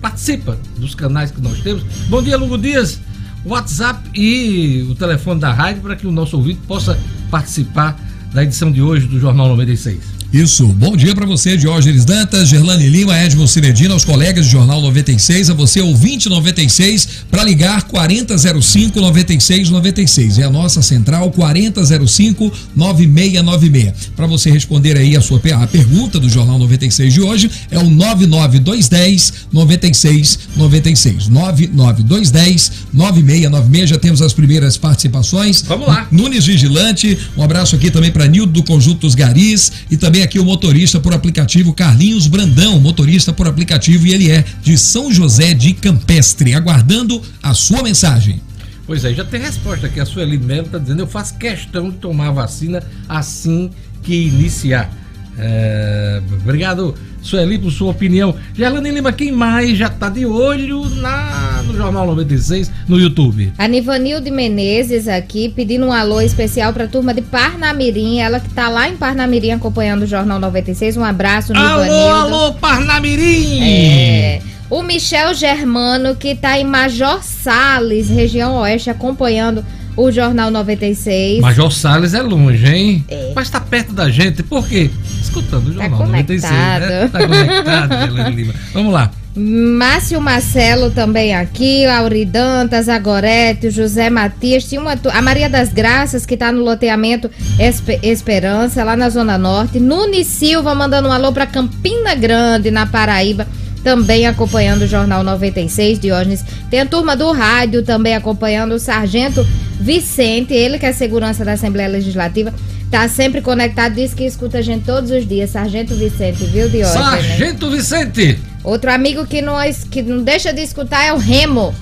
participa 0.00 0.58
dos 0.78 0.94
canais 0.94 1.30
que 1.30 1.40
nós 1.40 1.60
temos. 1.60 1.82
Bom 2.08 2.22
dia, 2.22 2.36
Lugo 2.36 2.58
Dias. 2.58 3.00
WhatsApp 3.44 4.10
e 4.12 4.84
o 4.90 4.94
telefone 4.94 5.40
da 5.40 5.52
rádio 5.52 5.82
para 5.82 5.94
que 5.94 6.06
o 6.06 6.10
nosso 6.10 6.36
ouvinte 6.36 6.60
possa 6.66 6.98
participar 7.30 7.96
da 8.32 8.42
edição 8.42 8.72
de 8.72 8.82
hoje 8.82 9.06
do 9.06 9.20
Jornal 9.20 9.48
96. 9.48 10.15
Isso. 10.32 10.66
Bom 10.66 10.96
dia 10.96 11.14
para 11.14 11.24
você, 11.24 11.56
Diógenes 11.56 12.04
Dantas, 12.04 12.48
Gerlane 12.48 12.88
Lima, 12.88 13.16
Edmo 13.18 13.46
Cinedina, 13.46 13.94
aos 13.94 14.04
colegas 14.04 14.44
do 14.44 14.50
Jornal 14.50 14.80
96, 14.80 15.50
a 15.50 15.54
você, 15.54 15.80
ouvinte 15.80 16.28
96, 16.28 17.08
para 17.30 17.44
ligar 17.44 17.82
4005 17.84 19.00
9696. 19.00 20.38
É 20.38 20.42
a 20.42 20.50
nossa 20.50 20.82
central 20.82 21.30
4005 21.30 22.52
9696. 22.74 24.10
Para 24.16 24.26
você 24.26 24.50
responder 24.50 24.96
aí 24.96 25.16
a 25.16 25.20
sua 25.20 25.40
a 25.62 25.66
pergunta 25.66 26.18
do 26.18 26.28
Jornal 26.28 26.58
96 26.58 27.14
de 27.14 27.20
hoje, 27.20 27.50
é 27.70 27.78
o 27.78 27.88
99210 27.88 29.32
9696. 29.52 31.28
99210 31.28 32.72
9696. 32.92 33.88
Já 33.88 33.98
temos 33.98 34.20
as 34.20 34.32
primeiras 34.32 34.76
participações. 34.76 35.62
Vamos 35.62 35.86
lá. 35.86 36.08
Nunes 36.10 36.46
Vigilante, 36.46 37.16
um 37.36 37.42
abraço 37.42 37.76
aqui 37.76 37.90
também 37.90 38.10
para 38.10 38.26
Nildo 38.26 38.52
do 38.52 38.62
Conjuntos 38.64 39.14
Garis 39.14 39.70
e 39.90 39.96
também 39.96 40.15
também 40.16 40.22
aqui 40.22 40.38
o 40.38 40.44
motorista 40.44 40.98
por 40.98 41.12
aplicativo 41.12 41.74
Carlinhos 41.74 42.26
Brandão, 42.26 42.80
motorista 42.80 43.34
por 43.34 43.46
aplicativo, 43.46 44.06
e 44.06 44.14
ele 44.14 44.30
é 44.30 44.44
de 44.62 44.78
São 44.78 45.12
José 45.12 45.52
de 45.52 45.74
Campestre, 45.74 46.54
aguardando 46.54 47.20
a 47.42 47.52
sua 47.52 47.82
mensagem. 47.82 48.40
Pois 48.86 49.04
é, 49.04 49.12
já 49.12 49.24
tem 49.24 49.40
resposta 49.40 49.86
aqui. 49.86 50.00
A 50.00 50.06
Sueli 50.06 50.38
Melo 50.38 50.66
está 50.66 50.78
dizendo: 50.78 51.00
eu 51.00 51.06
faço 51.06 51.36
questão 51.36 51.90
de 51.90 51.98
tomar 51.98 52.28
a 52.28 52.32
vacina 52.32 52.82
assim 53.06 53.70
que 54.02 54.14
iniciar. 54.14 54.90
É, 55.38 56.20
obrigado, 56.42 56.94
Sueli, 57.20 57.58
por 57.58 57.70
sua 57.70 57.90
opinião. 57.90 58.34
Gerlane 58.54 58.90
Lima, 58.90 59.12
quem 59.12 59.30
mais 59.32 59.76
já 59.76 59.88
está 59.88 60.08
de 60.08 60.24
olho 60.24 60.88
na, 60.96 61.62
no 61.66 61.76
Jornal 61.76 62.06
96 62.06 62.70
no 62.88 62.98
YouTube? 62.98 63.52
A 63.58 63.68
Nivanilde 63.68 64.30
Menezes 64.30 65.08
aqui 65.08 65.48
pedindo 65.48 65.86
um 65.86 65.92
alô 65.92 66.20
especial 66.20 66.72
para 66.72 66.84
a 66.84 66.88
turma 66.88 67.12
de 67.12 67.20
Parnamirim. 67.20 68.20
Ela 68.20 68.40
que 68.40 68.48
está 68.48 68.68
lá 68.68 68.88
em 68.88 68.96
Parnamirim 68.96 69.50
acompanhando 69.52 70.02
o 70.02 70.06
Jornal 70.06 70.38
96. 70.38 70.96
Um 70.96 71.04
abraço, 71.04 71.52
Nivanilde. 71.52 71.90
Alô, 71.90 72.08
alô, 72.08 72.54
Parnamirim! 72.54 73.62
É. 73.62 74.40
O 74.68 74.82
Michel 74.82 75.32
Germano, 75.34 76.16
que 76.16 76.28
está 76.28 76.58
em 76.58 76.64
Major 76.64 77.22
Sales, 77.22 78.08
região 78.08 78.56
oeste, 78.56 78.90
acompanhando 78.90 79.64
o 79.96 80.10
Jornal 80.12 80.50
96. 80.50 81.40
Major 81.40 81.72
Salles 81.72 82.14
é 82.14 82.22
longe, 82.22 82.66
hein? 82.66 83.04
É. 83.08 83.32
Mas 83.34 83.48
tá 83.48 83.60
perto 83.60 83.92
da 83.92 84.10
gente, 84.10 84.42
por 84.42 84.66
quê? 84.68 84.90
Escutando 85.20 85.68
o 85.68 85.74
tá 85.74 85.82
Jornal 85.82 85.98
tá 85.98 86.06
96, 86.06 86.52
né? 86.52 87.08
Tá 87.08 87.26
conectado, 87.26 88.30
Lima. 88.30 88.54
Vamos 88.72 88.92
lá. 88.92 89.10
Márcio 89.38 90.18
Marcelo 90.18 90.90
também 90.90 91.34
aqui, 91.34 91.84
Auri 91.84 92.24
Dantas, 92.24 92.88
Agorete, 92.88 93.68
José 93.68 94.08
Matias, 94.08 94.64
tinha 94.64 94.80
uma, 94.80 94.98
a 95.12 95.20
Maria 95.20 95.50
das 95.50 95.70
Graças 95.70 96.24
que 96.24 96.32
está 96.32 96.50
no 96.50 96.62
loteamento 96.62 97.30
Esper, 97.58 97.98
Esperança, 98.02 98.82
lá 98.82 98.96
na 98.96 99.10
Zona 99.10 99.36
Norte. 99.36 99.78
Nunes 99.78 100.26
Silva 100.26 100.74
mandando 100.74 101.08
um 101.08 101.12
alô 101.12 101.32
para 101.32 101.44
Campina 101.44 102.14
Grande, 102.14 102.70
na 102.70 102.86
Paraíba 102.86 103.46
também 103.86 104.26
acompanhando 104.26 104.82
o 104.82 104.86
Jornal 104.88 105.22
96, 105.22 106.00
Diógenes. 106.00 106.44
Tem 106.68 106.80
a 106.80 106.86
turma 106.86 107.16
do 107.16 107.30
rádio 107.30 107.84
também 107.84 108.16
acompanhando 108.16 108.72
o 108.72 108.80
Sargento 108.80 109.46
Vicente, 109.78 110.52
ele 110.52 110.76
que 110.76 110.86
é 110.86 110.92
segurança 110.92 111.44
da 111.44 111.52
Assembleia 111.52 111.88
Legislativa. 111.88 112.52
Tá 112.90 113.06
sempre 113.08 113.40
conectado, 113.40 113.94
diz 113.94 114.12
que 114.12 114.24
escuta 114.24 114.58
a 114.58 114.60
gente 114.60 114.84
todos 114.84 115.12
os 115.12 115.24
dias. 115.24 115.50
Sargento 115.50 115.94
Vicente, 115.94 116.46
viu, 116.46 116.68
Diógenes? 116.68 117.00
Sargento 117.00 117.70
Vicente! 117.70 118.40
Outro 118.64 118.90
amigo 118.90 119.24
que 119.24 119.40
não, 119.40 119.54
que 119.88 120.02
não 120.02 120.20
deixa 120.20 120.52
de 120.52 120.62
escutar 120.62 121.04
é 121.04 121.12
o 121.12 121.16
Remo. 121.16 121.72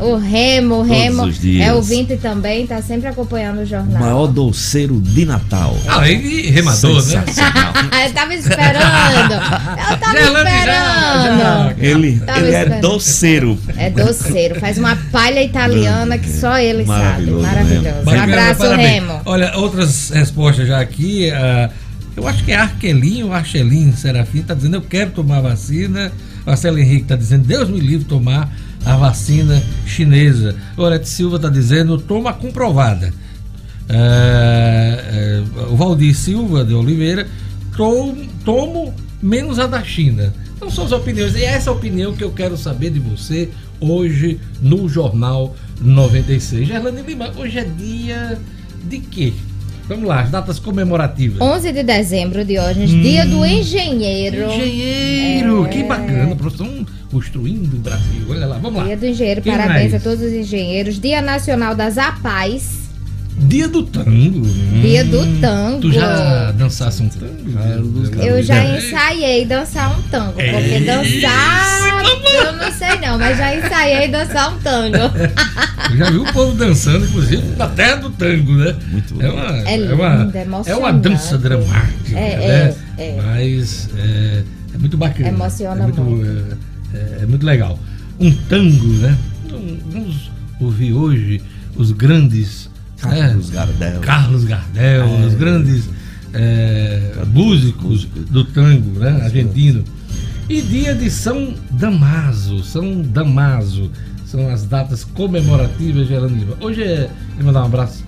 O 0.00 0.16
Remo, 0.16 0.76
o 0.76 0.82
Remo 0.82 1.22
é 1.60 1.72
ouvinte 1.72 2.16
também, 2.16 2.66
tá 2.66 2.80
sempre 2.82 3.06
acompanhando 3.08 3.58
o 3.58 3.62
O 3.62 3.66
jornal. 3.66 4.00
maior 4.00 4.26
doceiro 4.26 5.00
de 5.00 5.24
Natal. 5.24 5.76
Ah, 5.86 6.08
ele 6.08 6.50
remador, 6.50 7.04
né? 7.06 7.24
Eu 8.06 8.12
tava 8.12 8.34
esperando. 8.34 9.32
Eu 9.34 9.98
tava 9.98 10.16
já- 10.18 10.22
esperando. 10.22 11.38
já- 11.38 11.74
Ele, 11.78 12.20
Tava 12.20 12.38
ele 12.40 12.54
é 12.54 12.58
esperando. 12.62 12.80
doceiro. 12.82 13.58
É 13.76 13.90
doceiro, 13.90 14.60
faz 14.60 14.78
uma 14.78 14.96
palha 15.12 15.42
italiana 15.42 16.18
que 16.18 16.30
só 16.30 16.58
ele 16.58 16.84
sabe. 16.86 17.30
Maravilhoso, 17.30 17.42
Maravilhoso. 17.42 17.88
Um 18.00 18.04
Bacana, 18.04 18.22
abraço, 18.24 18.58
parabéns. 18.60 18.88
Remo. 18.90 19.20
Olha, 19.24 19.56
outras 19.56 20.10
respostas 20.10 20.66
já 20.68 20.80
aqui. 20.80 21.30
ah, 21.30 21.70
eu 22.16 22.26
acho 22.26 22.42
que 22.44 22.52
é 22.52 22.56
Arquelinho, 22.56 23.32
Archelinho 23.32 23.94
Serafim, 23.96 24.38
está 24.40 24.54
dizendo 24.54 24.76
eu 24.76 24.82
quero 24.82 25.10
tomar 25.10 25.40
vacina. 25.40 26.10
Marcelo 26.46 26.78
Henrique 26.78 27.02
está 27.02 27.16
dizendo 27.16 27.44
Deus 27.46 27.68
me 27.68 27.80
livre 27.80 28.04
tomar 28.06 28.50
a 28.86 28.96
vacina 28.96 29.60
chinesa. 29.84 30.54
Orete 30.76 31.08
Silva 31.08 31.36
está 31.36 31.48
dizendo 31.48 31.98
toma 31.98 32.32
comprovada. 32.32 33.12
É, 33.88 35.42
é, 35.58 35.66
o 35.68 35.76
Valdir 35.76 36.16
Silva 36.16 36.64
de 36.64 36.72
Oliveira, 36.72 37.26
tomo, 37.76 38.26
tomo 38.44 38.94
menos 39.20 39.58
a 39.58 39.66
da 39.66 39.82
China. 39.82 40.32
Então 40.56 40.70
são 40.70 40.84
as 40.84 40.92
opiniões. 40.92 41.34
E 41.34 41.42
essa 41.42 41.68
é 41.68 41.72
a 41.72 41.76
opinião 41.76 42.14
que 42.14 42.22
eu 42.22 42.30
quero 42.30 42.56
saber 42.56 42.90
de 42.90 43.00
você 43.00 43.50
hoje 43.80 44.40
no 44.62 44.88
Jornal 44.88 45.54
96. 45.80 46.68
Gerlane 46.68 47.02
Lima, 47.02 47.32
hoje 47.36 47.58
é 47.58 47.64
dia 47.64 48.38
de 48.88 49.00
quê? 49.00 49.34
Vamos 49.88 50.08
lá, 50.08 50.20
as 50.20 50.30
datas 50.30 50.58
comemorativas. 50.58 51.40
11 51.40 51.72
de 51.72 51.82
dezembro, 51.84 52.44
Diógenes, 52.44 52.90
dia 52.90 53.24
do 53.24 53.44
engenheiro. 53.46 54.50
Engenheiro, 54.50 55.64
É. 55.64 55.68
que 55.68 55.82
bacana, 55.84 56.34
profissão 56.34 56.84
construindo 57.10 57.74
o 57.74 57.78
Brasil. 57.78 58.26
Olha 58.28 58.46
lá, 58.46 58.58
vamos 58.58 58.78
lá. 58.80 58.84
Dia 58.86 58.96
do 58.96 59.06
engenheiro, 59.06 59.42
Quem 59.42 59.52
parabéns 59.52 59.92
mais? 59.92 59.94
a 59.94 60.00
todos 60.00 60.24
os 60.24 60.32
engenheiros. 60.32 60.98
Dia 60.98 61.22
Nacional 61.22 61.74
das 61.76 61.98
APAs. 61.98 62.85
Dia 63.38 63.68
do 63.68 63.82
tango. 63.82 64.10
Hum, 64.46 64.80
Dia 64.80 65.04
do 65.04 65.40
tango. 65.40 65.80
Tu 65.80 65.92
já 65.92 66.52
dançasse 66.52 67.02
um 67.02 67.08
tango? 67.08 67.34
Eu 68.22 68.42
já 68.42 68.56
É. 68.64 68.78
ensaiei 68.78 69.44
dançar 69.44 69.98
um 69.98 70.02
tango, 70.04 70.32
porque 70.32 70.42
É 70.46 70.80
dançar 70.80 71.86
eu 72.46 72.52
não 72.54 72.72
sei 72.72 72.98
não, 73.00 73.18
mas 73.18 73.36
já 73.38 73.54
ensaiei 73.56 74.08
dançar 74.08 74.54
um 74.54 74.58
tango. 74.60 74.96
Eu 74.96 75.96
já 75.98 76.10
vi 76.10 76.16
o 76.18 76.32
povo 76.32 76.54
dançando, 76.56 77.04
inclusive, 77.04 77.42
na 77.56 77.68
terra 77.68 77.96
do 77.96 78.10
tango, 78.10 78.52
né? 78.52 78.74
Muito 78.88 79.20
é 79.22 79.28
uma, 79.30 79.68
É 79.68 79.74
é 79.80 79.94
uma, 79.94 80.14
lindo, 80.16 80.36
é 80.66 80.70
é 80.70 80.76
uma 80.76 80.92
dança 80.92 81.36
dramática, 81.38 82.18
É, 82.18 82.36
né? 82.36 82.74
é, 82.98 83.08
é. 83.08 83.22
Mas 83.22 83.88
é, 83.98 84.42
é 84.74 84.78
muito 84.78 84.96
bacana. 84.96 85.28
Emociona 85.28 85.80
é 85.80 85.82
muito. 85.84 86.00
muito. 86.00 86.56
É, 86.94 86.96
é- 86.98 87.18
é 87.22 87.26
muito 87.26 87.44
legal. 87.44 87.78
Um 88.18 88.30
tango, 88.32 88.86
né? 88.94 89.16
Vamos 89.92 90.30
ouvir 90.60 90.92
hoje 90.94 91.42
os 91.76 91.92
grandes. 91.92 92.65
Carlos 93.00 93.50
né? 93.50 93.54
Gardel. 93.54 94.00
Carlos 94.00 94.44
Gardel, 94.44 95.26
os 95.26 95.34
grandes 95.34 95.88
é, 96.32 97.12
músicos 97.26 98.06
do 98.30 98.44
tango 98.44 98.98
né, 98.98 99.20
argentino. 99.22 99.84
E 100.48 100.62
dia 100.62 100.94
de 100.94 101.10
São 101.10 101.54
Damaso, 101.70 102.62
São 102.62 103.02
Damaso, 103.02 103.90
são 104.24 104.48
as 104.48 104.64
datas 104.64 105.04
comemorativas 105.04 106.08
de 106.08 106.14
Lima. 106.14 106.56
Hoje 106.60 106.82
é, 106.82 107.10
eu 107.38 107.44
mandar 107.44 107.62
um 107.62 107.66
abraço 107.66 108.04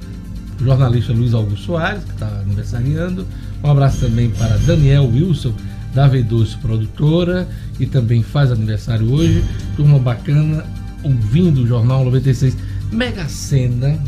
para 0.56 0.64
o 0.64 0.66
jornalista 0.66 1.12
Luiz 1.12 1.34
Augusto 1.34 1.66
Soares, 1.66 2.04
que 2.04 2.12
está 2.12 2.26
aniversariando, 2.26 3.26
um 3.62 3.70
abraço 3.70 4.00
também 4.00 4.30
para 4.30 4.56
Daniel 4.58 5.08
Wilson, 5.08 5.52
da 5.94 6.08
V12 6.08 6.58
Produtora, 6.60 7.48
que 7.76 7.86
também 7.86 8.22
faz 8.22 8.52
aniversário 8.52 9.12
hoje, 9.12 9.42
turma 9.76 9.98
bacana, 9.98 10.64
ouvindo 11.02 11.62
o 11.62 11.66
Jornal 11.66 12.04
96. 12.04 12.56
Mega 12.92 13.28
Sena 13.28 13.98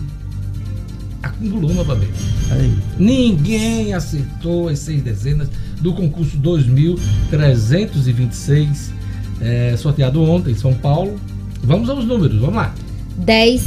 acumulou 1.23 1.73
novamente. 1.75 2.13
Aí, 2.51 2.77
Ninguém 2.99 3.95
acertou 3.95 4.69
as 4.69 4.81
seis 4.81 5.03
dezenas 5.03 5.49
do 5.81 5.93
concurso 5.93 6.37
2326, 6.37 8.93
é, 9.41 9.77
sorteado 9.77 10.21
ontem 10.23 10.51
em 10.53 10.57
São 10.57 10.73
Paulo. 10.75 11.19
Vamos 11.63 11.91
aos 11.91 12.05
números, 12.05 12.39
vamos 12.39 12.57
lá. 12.57 12.75
10, 13.19 13.63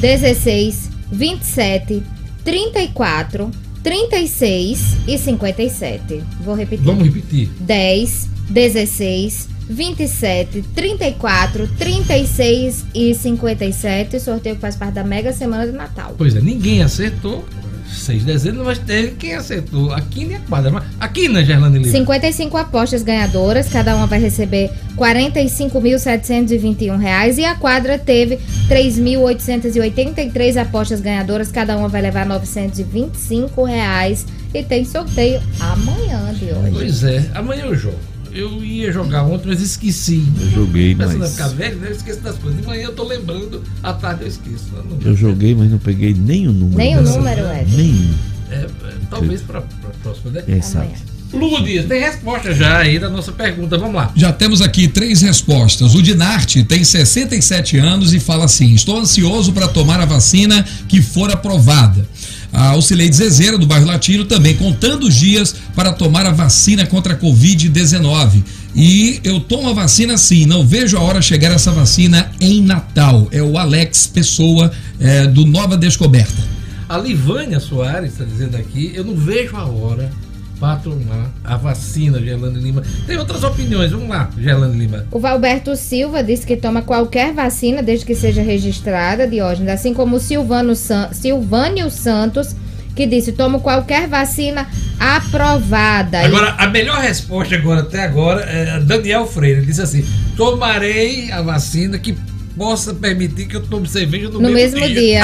16, 0.00 0.90
27, 1.10 2.02
34, 2.44 3.50
36 3.82 4.96
e 5.06 5.18
57. 5.18 6.22
Vou 6.44 6.54
repetir. 6.54 6.84
Vamos 6.84 7.04
repetir. 7.04 7.48
10, 7.60 8.28
16, 8.50 9.48
27, 9.68 10.62
34, 10.74 11.68
36 11.78 12.86
e 12.94 13.14
57. 13.14 14.20
Sorteio 14.20 14.56
que 14.56 14.60
faz 14.60 14.76
parte 14.76 14.94
da 14.94 15.04
Mega 15.04 15.32
Semana 15.32 15.66
de 15.66 15.72
Natal. 15.72 16.14
Pois 16.16 16.34
é, 16.34 16.40
ninguém 16.40 16.82
acertou. 16.82 17.44
Seis 17.90 18.22
dezenas, 18.22 18.64
mas 18.64 18.78
teve 18.78 19.12
quem 19.12 19.34
acertou. 19.34 19.90
Aqui 19.92 20.26
nem 20.26 20.36
a 20.36 20.40
quadra. 20.40 20.70
Mas 20.70 20.84
aqui 21.00 21.26
na 21.26 21.42
Gerlane 21.42 21.78
Lima. 21.78 21.90
55 21.90 22.56
apostas 22.58 23.02
ganhadoras, 23.02 23.70
cada 23.70 23.96
uma 23.96 24.06
vai 24.06 24.20
receber 24.20 24.70
45.721 24.94 26.98
reais 26.98 27.38
e 27.38 27.46
a 27.46 27.54
quadra 27.54 27.98
teve 27.98 28.38
3.883 28.68 30.60
apostas 30.60 31.00
ganhadoras, 31.00 31.50
cada 31.50 31.78
uma 31.78 31.88
vai 31.88 32.02
levar 32.02 32.26
925 32.26 33.64
reais 33.64 34.26
e 34.52 34.62
tem 34.62 34.84
sorteio 34.84 35.40
amanhã 35.58 36.34
de 36.34 36.44
hoje. 36.44 36.70
Pois 36.72 37.04
é, 37.04 37.24
amanhã 37.34 37.64
eu 37.64 37.74
jogo. 37.74 37.96
Eu 38.32 38.62
ia 38.64 38.92
jogar 38.92 39.22
ontem, 39.24 39.48
mas 39.48 39.60
esqueci. 39.60 40.22
eu 40.40 40.50
joguei, 40.50 40.94
Começando 40.94 41.16
a 41.16 41.18
mas. 41.20 41.30
ficar 41.32 41.48
velho, 41.48 41.76
né? 41.78 41.88
Eu 41.88 41.92
esqueço 41.92 42.20
das 42.20 42.36
coisas. 42.36 42.60
De 42.60 42.66
manhã 42.66 42.84
eu 42.84 42.92
tô 42.94 43.04
lembrando, 43.04 43.62
à 43.82 43.92
tarde 43.92 44.22
eu 44.22 44.28
esqueço. 44.28 44.66
Eu 44.74 45.10
Eu 45.10 45.16
joguei, 45.16 45.54
mas 45.54 45.70
não 45.70 45.78
peguei 45.78 46.14
nem 46.14 46.46
o 46.48 46.52
número. 46.52 46.76
Nem 46.76 46.98
o 46.98 47.02
número, 47.02 47.40
Ed. 47.52 47.76
Nenhum. 47.76 48.14
É, 48.50 48.54
é, 48.54 48.68
talvez 49.10 49.40
para 49.42 49.58
a 49.58 49.62
próxima, 50.02 50.30
né? 50.30 50.42
Exato. 50.48 50.78
Amanhã. 50.86 51.18
Lugo 51.30 51.62
Dias, 51.62 51.84
tem 51.84 52.00
resposta 52.00 52.54
já 52.54 52.78
aí 52.78 52.98
da 52.98 53.10
nossa 53.10 53.30
pergunta. 53.32 53.76
Vamos 53.76 53.94
lá. 53.94 54.10
Já 54.16 54.32
temos 54.32 54.62
aqui 54.62 54.88
três 54.88 55.20
respostas. 55.20 55.94
O 55.94 56.02
Dinarte 56.02 56.64
tem 56.64 56.82
67 56.82 57.76
anos 57.76 58.14
e 58.14 58.18
fala 58.20 58.46
assim: 58.46 58.72
Estou 58.72 58.98
ansioso 58.98 59.52
para 59.52 59.68
tomar 59.68 60.00
a 60.00 60.06
vacina 60.06 60.64
que 60.88 61.02
for 61.02 61.30
aprovada. 61.30 62.08
A 62.52 62.70
Auxileide 62.70 63.14
Zezeira, 63.14 63.58
do 63.58 63.66
bairro 63.66 63.86
Latino, 63.86 64.24
também 64.24 64.56
contando 64.56 65.04
os 65.04 65.14
dias 65.14 65.54
para 65.74 65.92
tomar 65.92 66.26
a 66.26 66.32
vacina 66.32 66.86
contra 66.86 67.14
a 67.14 67.16
Covid-19. 67.16 68.42
E 68.74 69.20
eu 69.24 69.40
tomo 69.40 69.68
a 69.68 69.72
vacina 69.72 70.16
sim, 70.16 70.46
não 70.46 70.66
vejo 70.66 70.96
a 70.96 71.00
hora 71.00 71.20
chegar 71.20 71.50
essa 71.52 71.72
vacina 71.72 72.30
em 72.40 72.62
Natal. 72.62 73.28
É 73.30 73.42
o 73.42 73.58
Alex 73.58 74.06
Pessoa, 74.06 74.70
é, 75.00 75.26
do 75.26 75.44
Nova 75.44 75.76
Descoberta. 75.76 76.58
A 76.88 76.96
Livânia 76.96 77.60
Soares 77.60 78.12
está 78.12 78.24
dizendo 78.24 78.56
aqui: 78.56 78.92
eu 78.94 79.04
não 79.04 79.14
vejo 79.14 79.56
a 79.56 79.66
hora 79.66 80.10
para 80.58 80.76
tomar 80.76 81.30
a 81.44 81.56
vacina, 81.56 82.20
Gerlane 82.20 82.58
Lima. 82.58 82.82
Tem 83.06 83.16
outras 83.16 83.44
opiniões. 83.44 83.90
Vamos 83.90 84.08
lá, 84.08 84.28
Gerlane 84.38 84.78
Lima. 84.78 85.06
O 85.10 85.18
Valberto 85.18 85.74
Silva 85.76 86.22
disse 86.22 86.46
que 86.46 86.56
toma 86.56 86.82
qualquer 86.82 87.32
vacina 87.32 87.82
desde 87.82 88.04
que 88.04 88.14
seja 88.14 88.42
registrada, 88.42 89.26
Diógenes, 89.26 89.72
assim 89.72 89.94
como 89.94 90.16
o 90.16 90.20
Silvano 90.20 90.74
San... 90.74 91.12
Silvânio 91.12 91.90
Santos, 91.90 92.54
que 92.94 93.06
disse: 93.06 93.32
tomo 93.32 93.60
qualquer 93.60 94.08
vacina 94.08 94.66
aprovada. 94.98 96.20
Agora, 96.20 96.54
a 96.58 96.66
melhor 96.66 96.98
resposta 96.98 97.54
agora, 97.54 97.80
até 97.80 98.02
agora, 98.02 98.40
é 98.42 98.80
Daniel 98.80 99.26
Freire. 99.26 99.58
Ele 99.58 99.66
disse 99.66 99.82
assim: 99.82 100.04
tomarei 100.36 101.30
a 101.30 101.40
vacina 101.40 101.98
que 101.98 102.16
possa 102.58 102.92
permitir 102.92 103.46
que 103.46 103.56
eu 103.56 103.62
tome 103.62 103.88
cerveja 103.88 104.28
no, 104.28 104.40
no 104.40 104.50
mesmo 104.50 104.80
dia. 104.88 105.22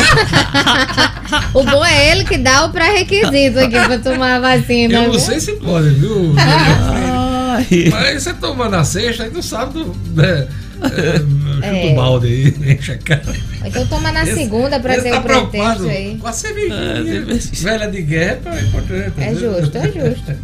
o 1.52 1.62
bom 1.64 1.84
é 1.84 2.12
ele 2.12 2.24
que 2.24 2.38
dá 2.38 2.64
o 2.64 2.70
pré-requisito 2.70 3.58
aqui 3.58 3.70
pra 3.70 3.98
tomar 3.98 4.36
a 4.36 4.40
vacina. 4.40 4.94
Eu 4.94 5.02
não 5.02 5.10
viu? 5.10 5.20
sei 5.20 5.40
se 5.40 5.52
pode, 5.54 5.90
viu? 5.90 6.32
Ai, 6.38 7.66
Mas 7.90 8.22
você 8.22 8.32
toma 8.34 8.68
na 8.68 8.84
sexta, 8.84 9.24
aí 9.24 9.30
não 9.30 9.42
sabe 9.42 9.74
do. 9.74 9.94
Né, 10.14 10.48
é, 10.82 11.18
chuta 11.64 11.66
É. 11.66 11.92
o 11.92 11.96
balde 11.96 12.26
aí, 12.26 12.72
enche 12.74 12.92
a 12.92 12.98
cara. 12.98 13.22
Então 13.64 13.86
toma 13.86 14.12
na 14.12 14.22
Esse- 14.24 14.34
segunda 14.34 14.78
pra 14.80 15.00
ter 15.00 15.10
tá 15.10 15.18
o 15.18 15.22
pretexto 15.22 15.88
aí. 15.88 16.16
Com 16.18 16.26
a 16.26 16.32
cervejinha. 16.32 16.76
Ah, 16.76 17.62
velha 17.62 17.86
de 17.90 18.02
guerra 18.02 18.40
é 18.46 18.60
importante. 18.60 19.12
É 19.18 19.34
justo, 19.34 19.78
é 19.78 19.82
justo. 19.84 20.34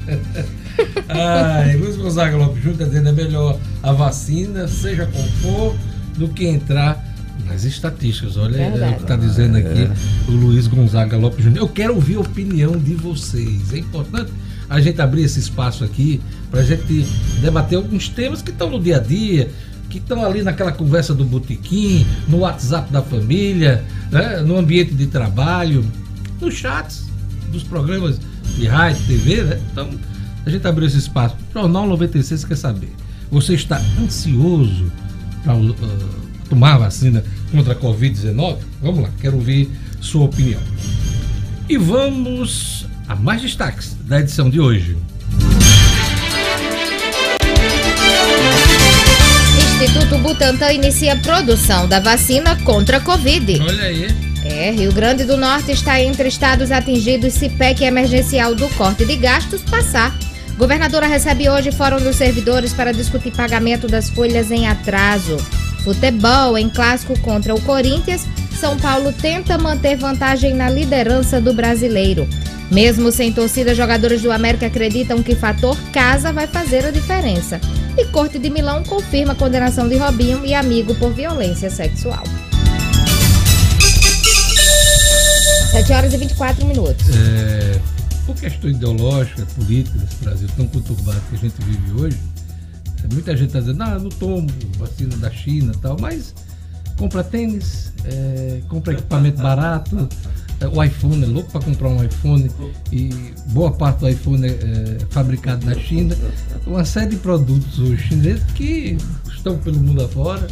Ai, 1.08 1.76
Luiz 1.76 1.96
Gonzaga 1.96 2.36
Lopes 2.36 2.62
Júnior 2.62 2.72
está 2.72 2.84
dizendo 2.86 3.08
é 3.08 3.12
melhor 3.12 3.58
a 3.82 3.92
vacina, 3.92 4.66
seja 4.68 5.06
como 5.06 5.28
for, 5.42 5.76
do 6.16 6.28
que 6.28 6.46
entrar 6.46 7.04
nas 7.46 7.64
estatísticas. 7.64 8.36
Olha 8.36 8.56
é, 8.56 8.70
Verdade. 8.70 8.92
o 8.92 8.96
que 8.96 9.02
está 9.02 9.16
dizendo 9.16 9.56
aqui 9.56 9.88
o 10.28 10.32
Luiz 10.32 10.66
Gonzaga 10.66 11.16
Lopes 11.16 11.44
Júnior. 11.44 11.64
Eu 11.64 11.68
quero 11.68 11.94
ouvir 11.94 12.16
a 12.16 12.20
opinião 12.20 12.76
de 12.76 12.94
vocês. 12.94 13.72
É 13.72 13.78
importante 13.78 14.30
a 14.68 14.80
gente 14.80 15.00
abrir 15.00 15.22
esse 15.22 15.40
espaço 15.40 15.82
aqui 15.82 16.20
para 16.50 16.60
a 16.60 16.62
gente 16.62 17.04
debater 17.40 17.76
alguns 17.76 18.08
temas 18.08 18.40
que 18.40 18.50
estão 18.50 18.70
no 18.70 18.80
dia 18.80 18.96
a 18.96 19.00
dia, 19.00 19.50
que 19.88 19.98
estão 19.98 20.24
ali 20.24 20.42
naquela 20.42 20.70
conversa 20.70 21.12
do 21.12 21.24
botequim, 21.24 22.06
no 22.28 22.38
WhatsApp 22.38 22.92
da 22.92 23.02
família, 23.02 23.84
né, 24.10 24.40
no 24.40 24.56
ambiente 24.56 24.94
de 24.94 25.06
trabalho, 25.06 25.84
nos 26.40 26.54
chats 26.54 27.06
dos 27.50 27.64
programas 27.64 28.20
de 28.56 28.66
rádio, 28.66 29.04
TV, 29.06 29.42
né? 29.42 29.60
Então, 29.72 29.90
a 30.46 30.50
gente 30.50 30.66
abriu 30.66 30.86
esse 30.86 30.98
espaço. 30.98 31.36
Jornal 31.52 31.86
96 31.88 32.44
quer 32.44 32.56
saber. 32.56 32.92
Você 33.30 33.54
está 33.54 33.80
ansioso 34.00 34.90
tomar 36.48 36.74
a 36.74 36.78
vacina 36.78 37.24
contra 37.50 37.72
a 37.72 37.76
Covid-19? 37.76 38.58
Vamos 38.82 39.02
lá, 39.02 39.10
quero 39.20 39.36
ouvir 39.36 39.70
sua 40.00 40.24
opinião. 40.24 40.60
E 41.68 41.76
vamos 41.76 42.86
a 43.08 43.14
mais 43.14 43.42
destaques 43.42 43.96
da 44.04 44.20
edição 44.20 44.50
de 44.50 44.60
hoje. 44.60 44.96
Instituto 49.82 50.18
Butantan 50.18 50.72
inicia 50.72 51.16
produção 51.16 51.88
da 51.88 52.00
vacina 52.00 52.56
contra 52.64 52.98
a 52.98 53.00
Covid. 53.00 53.60
Olha 53.60 53.84
aí. 53.84 54.30
É, 54.44 54.70
Rio 54.70 54.92
Grande 54.92 55.24
do 55.24 55.36
Norte 55.36 55.72
está 55.72 56.00
entre 56.00 56.28
estados 56.28 56.70
atingidos 56.70 57.34
se 57.34 57.48
PEC 57.48 57.84
emergencial 57.84 58.54
do 58.54 58.68
corte 58.70 59.04
de 59.04 59.16
gastos 59.16 59.62
passar. 59.62 60.16
Governadora 60.60 61.06
recebe 61.06 61.48
hoje 61.48 61.72
Fórum 61.72 61.96
dos 61.96 62.16
Servidores 62.16 62.74
para 62.74 62.92
discutir 62.92 63.32
pagamento 63.32 63.88
das 63.88 64.10
folhas 64.10 64.50
em 64.50 64.68
atraso. 64.68 65.38
Futebol 65.82 66.58
em 66.58 66.68
clássico 66.68 67.18
contra 67.20 67.54
o 67.54 67.60
Corinthians, 67.62 68.26
São 68.60 68.78
Paulo 68.78 69.10
tenta 69.10 69.56
manter 69.56 69.96
vantagem 69.96 70.52
na 70.52 70.68
liderança 70.68 71.40
do 71.40 71.54
brasileiro. 71.54 72.28
Mesmo 72.70 73.10
sem 73.10 73.32
torcida, 73.32 73.74
jogadores 73.74 74.20
do 74.20 74.30
América 74.30 74.66
acreditam 74.66 75.22
que 75.22 75.34
fator 75.34 75.74
casa 75.94 76.30
vai 76.30 76.46
fazer 76.46 76.84
a 76.84 76.90
diferença. 76.90 77.58
E 77.96 78.04
Corte 78.08 78.38
de 78.38 78.50
Milão 78.50 78.84
confirma 78.84 79.32
a 79.32 79.36
condenação 79.36 79.88
de 79.88 79.96
Robinho 79.96 80.44
e 80.44 80.52
amigo 80.52 80.94
por 80.96 81.10
violência 81.10 81.70
sexual. 81.70 82.22
7 85.70 85.92
horas 85.94 86.12
e 86.12 86.18
24 86.18 86.66
minutos. 86.66 87.06
É, 87.08 87.99
por 88.30 88.40
questão 88.40 88.70
ideológica, 88.70 89.44
política 89.56 89.98
desse 89.98 90.16
Brasil 90.24 90.48
tão 90.56 90.66
conturbado 90.68 91.20
que 91.28 91.34
a 91.34 91.38
gente 91.38 91.54
vive 91.64 92.00
hoje, 92.00 92.18
é, 93.02 93.12
muita 93.12 93.36
gente 93.36 93.48
está 93.48 93.58
dizendo, 93.58 93.82
ah, 93.82 93.98
não 93.98 94.08
tomo 94.08 94.46
vacina 94.78 95.16
da 95.16 95.30
China 95.30 95.72
tal, 95.82 95.96
mas 96.00 96.32
compra 96.96 97.24
tênis, 97.24 97.92
é, 98.04 98.60
compra 98.68 98.92
equipamento 98.92 99.42
barato, 99.42 100.08
é, 100.60 100.68
o 100.68 100.82
iPhone 100.82 101.24
é 101.24 101.26
louco 101.26 101.50
para 101.50 101.60
comprar 101.60 101.88
um 101.88 102.04
iPhone 102.04 102.48
e 102.92 103.10
boa 103.46 103.72
parte 103.72 104.00
do 104.00 104.08
iPhone 104.08 104.46
é, 104.46 104.50
é, 104.50 104.98
fabricado 105.10 105.66
na 105.66 105.74
China. 105.74 106.16
Uma 106.66 106.84
série 106.84 107.10
de 107.10 107.16
produtos 107.16 107.80
hoje 107.80 108.08
chineses 108.08 108.44
que 108.54 108.96
estão 109.28 109.58
pelo 109.58 109.80
mundo 109.80 110.04
afora. 110.04 110.46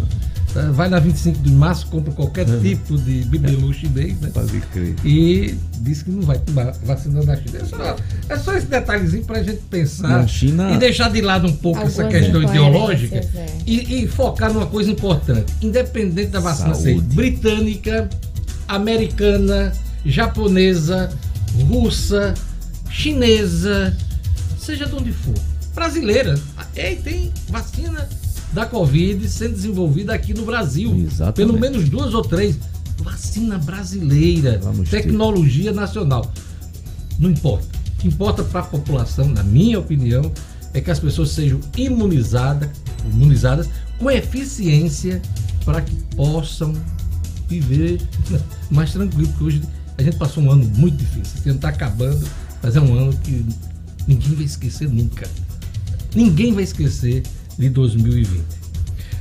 Tá? 0.55 0.71
Vai 0.73 0.89
na 0.89 0.99
25 0.99 1.41
de 1.43 1.51
março, 1.53 1.87
compra 1.89 2.13
qualquer 2.13 2.47
tipo 2.61 2.97
de 2.97 3.23
bibelô 3.25 3.73
chinês, 3.73 4.19
né? 4.21 4.31
Pode 4.33 4.59
crer. 4.73 4.95
E 5.05 5.55
diz 5.81 6.03
que 6.03 6.11
não 6.11 6.23
vai 6.23 6.39
tomar 6.39 6.73
vacina 6.85 7.23
da 7.25 7.37
China. 7.37 7.59
É 7.61 7.65
só, 7.67 7.97
é 8.31 8.37
só 8.39 8.55
esse 8.57 8.67
detalhezinho 8.67 9.25
para 9.25 9.39
a 9.41 9.43
gente 9.43 9.61
pensar 9.71 10.09
Na 10.09 10.27
China- 10.27 10.71
e 10.73 10.79
deixar 10.79 11.11
de 11.11 11.21
lado 11.21 11.47
um 11.47 11.53
pouco 11.57 11.81
essa 11.83 12.03
Algumas 12.03 12.23
questão 12.23 12.43
ideológica 12.43 13.17
é. 13.17 13.47
e, 13.67 14.05
e 14.05 14.09
focar 14.09 14.53
numa 14.53 14.67
coisa 14.67 14.91
importante. 14.91 15.53
Independente 15.61 16.31
da 16.31 16.41
vacina 16.41 16.75
ser 16.75 16.95
Saúde. 16.95 17.15
britânica, 17.15 18.09
americana, 18.67 19.73
japonesa, 20.05 21.11
russa, 21.69 22.33
chinesa, 22.91 23.95
seja 24.59 24.87
de 24.87 24.95
onde 24.95 25.13
for, 25.13 25.35
brasileira. 25.75 26.39
Ei, 26.75 26.97
tem 26.97 27.33
vacina 27.49 28.09
da 28.53 28.67
Covid 28.67 29.29
sendo 29.29 29.55
desenvolvida 29.55 30.15
aqui 30.15 30.33
no 30.35 30.45
Brasil. 30.45 30.95
Exatamente. 30.97 31.35
Pelo 31.35 31.59
menos 31.59 31.89
duas 31.89 32.15
ou 32.15 32.23
três. 32.23 32.57
Vacina 32.99 33.59
brasileira, 33.59 34.59
Vamos 34.63 34.89
ter. 34.89 35.03
tecnologia 35.03 35.73
nacional. 35.73 36.33
Não 37.19 37.31
importa. 37.31 37.67
O 37.67 38.01
que 38.01 38.09
importa 38.09 38.43
para 38.45 38.61
a 38.61 38.65
população, 38.65 39.29
na 39.29 39.43
minha 39.43 39.79
opinião, 39.79 40.33
é 40.75 40.81
que 40.81 40.91
as 40.91 40.99
pessoas 40.99 41.31
sejam 41.31 41.61
imunizadas, 41.77 42.69
imunizadas 43.13 43.69
com 43.99 44.11
eficiência 44.11 45.21
para 45.65 45.81
que 45.81 45.95
possam 46.17 46.75
viver 47.49 48.01
mais 48.71 48.93
tranquilo. 48.93 49.29
Porque 49.29 49.45
hoje 49.45 49.63
a 49.97 50.03
gente 50.03 50.17
passou 50.17 50.43
um 50.43 50.51
ano 50.51 50.65
muito 50.77 50.97
difícil. 50.97 51.39
Esse 51.39 51.49
ano 51.49 51.57
está 51.57 51.69
acabando, 51.69 52.27
mas 52.63 52.77
é 52.77 52.81
um 52.81 52.95
ano 52.97 53.13
que 53.23 53.45
ninguém 54.07 54.35
vai 54.35 54.45
esquecer 54.45 54.89
nunca. 54.89 55.29
Ninguém 56.15 56.53
vai 56.53 56.65
esquecer 56.65 57.23
de 57.59 57.69
2020. 57.69 58.43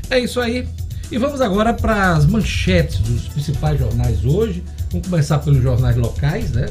É 0.09 0.19
isso 0.19 0.39
aí. 0.39 0.67
E 1.11 1.17
vamos 1.17 1.41
agora 1.41 1.73
para 1.73 2.15
as 2.15 2.25
manchetes 2.25 2.99
dos 2.99 3.27
principais 3.29 3.79
jornais 3.79 4.23
hoje. 4.25 4.63
Vamos 4.91 5.07
começar 5.07 5.39
pelos 5.39 5.61
jornais 5.61 5.95
locais, 5.95 6.51
né? 6.51 6.67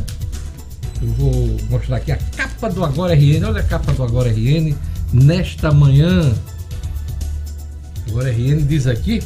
Eu 1.03 1.09
vou 1.09 1.57
mostrar 1.69 1.97
aqui 1.97 2.13
a 2.13 2.17
capa 2.37 2.71
do 2.71 2.85
Agora 2.85 3.15
RN. 3.15 3.45
Olha 3.45 3.61
a 3.61 3.65
capa 3.65 3.93
do 3.93 4.03
Agora 4.03 4.31
RN 4.31 4.75
nesta 5.13 5.73
manhã. 5.73 6.33
Agora 8.09 8.31
RN 8.31 8.67
diz 8.67 8.87
aqui: 8.87 9.23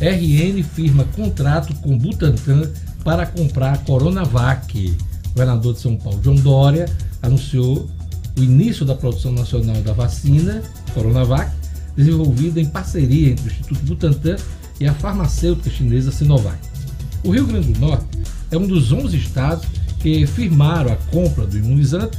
RN 0.00 0.62
firma 0.62 1.04
contrato 1.16 1.74
com 1.76 1.96
Butantan 1.98 2.70
para 3.04 3.26
comprar 3.26 3.72
a 3.72 3.78
Coronavac. 3.78 4.96
O 5.26 5.28
governador 5.30 5.74
de 5.74 5.80
São 5.80 5.96
Paulo, 5.96 6.20
João 6.22 6.36
Dória, 6.36 6.86
anunciou 7.22 7.88
o 8.38 8.42
início 8.42 8.84
da 8.84 8.94
produção 8.94 9.32
nacional 9.32 9.76
da 9.82 9.92
vacina 9.92 10.62
Coronavac, 10.94 11.50
desenvolvida 11.96 12.60
em 12.60 12.66
parceria 12.66 13.30
entre 13.30 13.48
o 13.48 13.52
Instituto 13.52 13.84
Butantan 13.84 14.36
e 14.80 14.86
a 14.86 14.94
farmacêutica 14.94 15.70
chinesa 15.70 16.10
Sinovac. 16.10 16.58
O 17.24 17.30
Rio 17.30 17.46
Grande 17.46 17.72
do 17.72 17.80
Norte 17.80 18.06
é 18.50 18.56
um 18.56 18.66
dos 18.66 18.92
11 18.92 19.16
estados 19.16 19.66
que 20.00 20.26
firmaram 20.26 20.92
a 20.92 20.96
compra 20.96 21.46
do 21.46 21.56
imunizante 21.56 22.18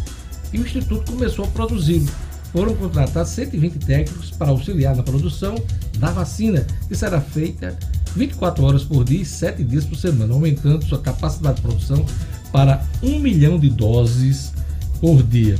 e 0.54 0.58
o 0.58 0.62
Instituto 0.62 1.12
começou 1.12 1.46
a 1.46 1.48
produzi-lo. 1.50 2.10
Foram 2.52 2.76
contratados 2.76 3.32
120 3.32 3.80
técnicos 3.80 4.32
para 4.32 4.52
auxiliar 4.52 4.96
na 4.96 5.04
produção 5.04 5.56
da 5.98 6.12
vacina, 6.12 6.66
que 6.88 6.96
será 6.96 7.20
feita 7.20 7.78
24 8.16 8.64
horas 8.64 8.84
por 8.84 9.04
dia 9.04 9.22
e 9.22 9.26
7 9.26 9.64
dias 9.64 9.86
por 9.86 9.96
semana, 9.96 10.34
aumentando 10.34 10.86
sua 10.86 11.00
capacidade 11.00 11.56
de 11.56 11.62
produção 11.64 12.06
para 12.52 12.86
1 13.02 13.20
milhão 13.20 13.60
de 13.60 13.70
doses 13.70 14.54
por 15.02 15.24
dia. 15.24 15.58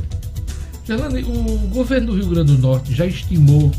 Gerlane, 0.84 1.24
o 1.24 1.58
governo 1.68 2.12
do 2.12 2.18
Rio 2.18 2.28
Grande 2.28 2.54
do 2.54 2.58
Norte 2.58 2.94
já 2.94 3.06
estimou 3.06 3.72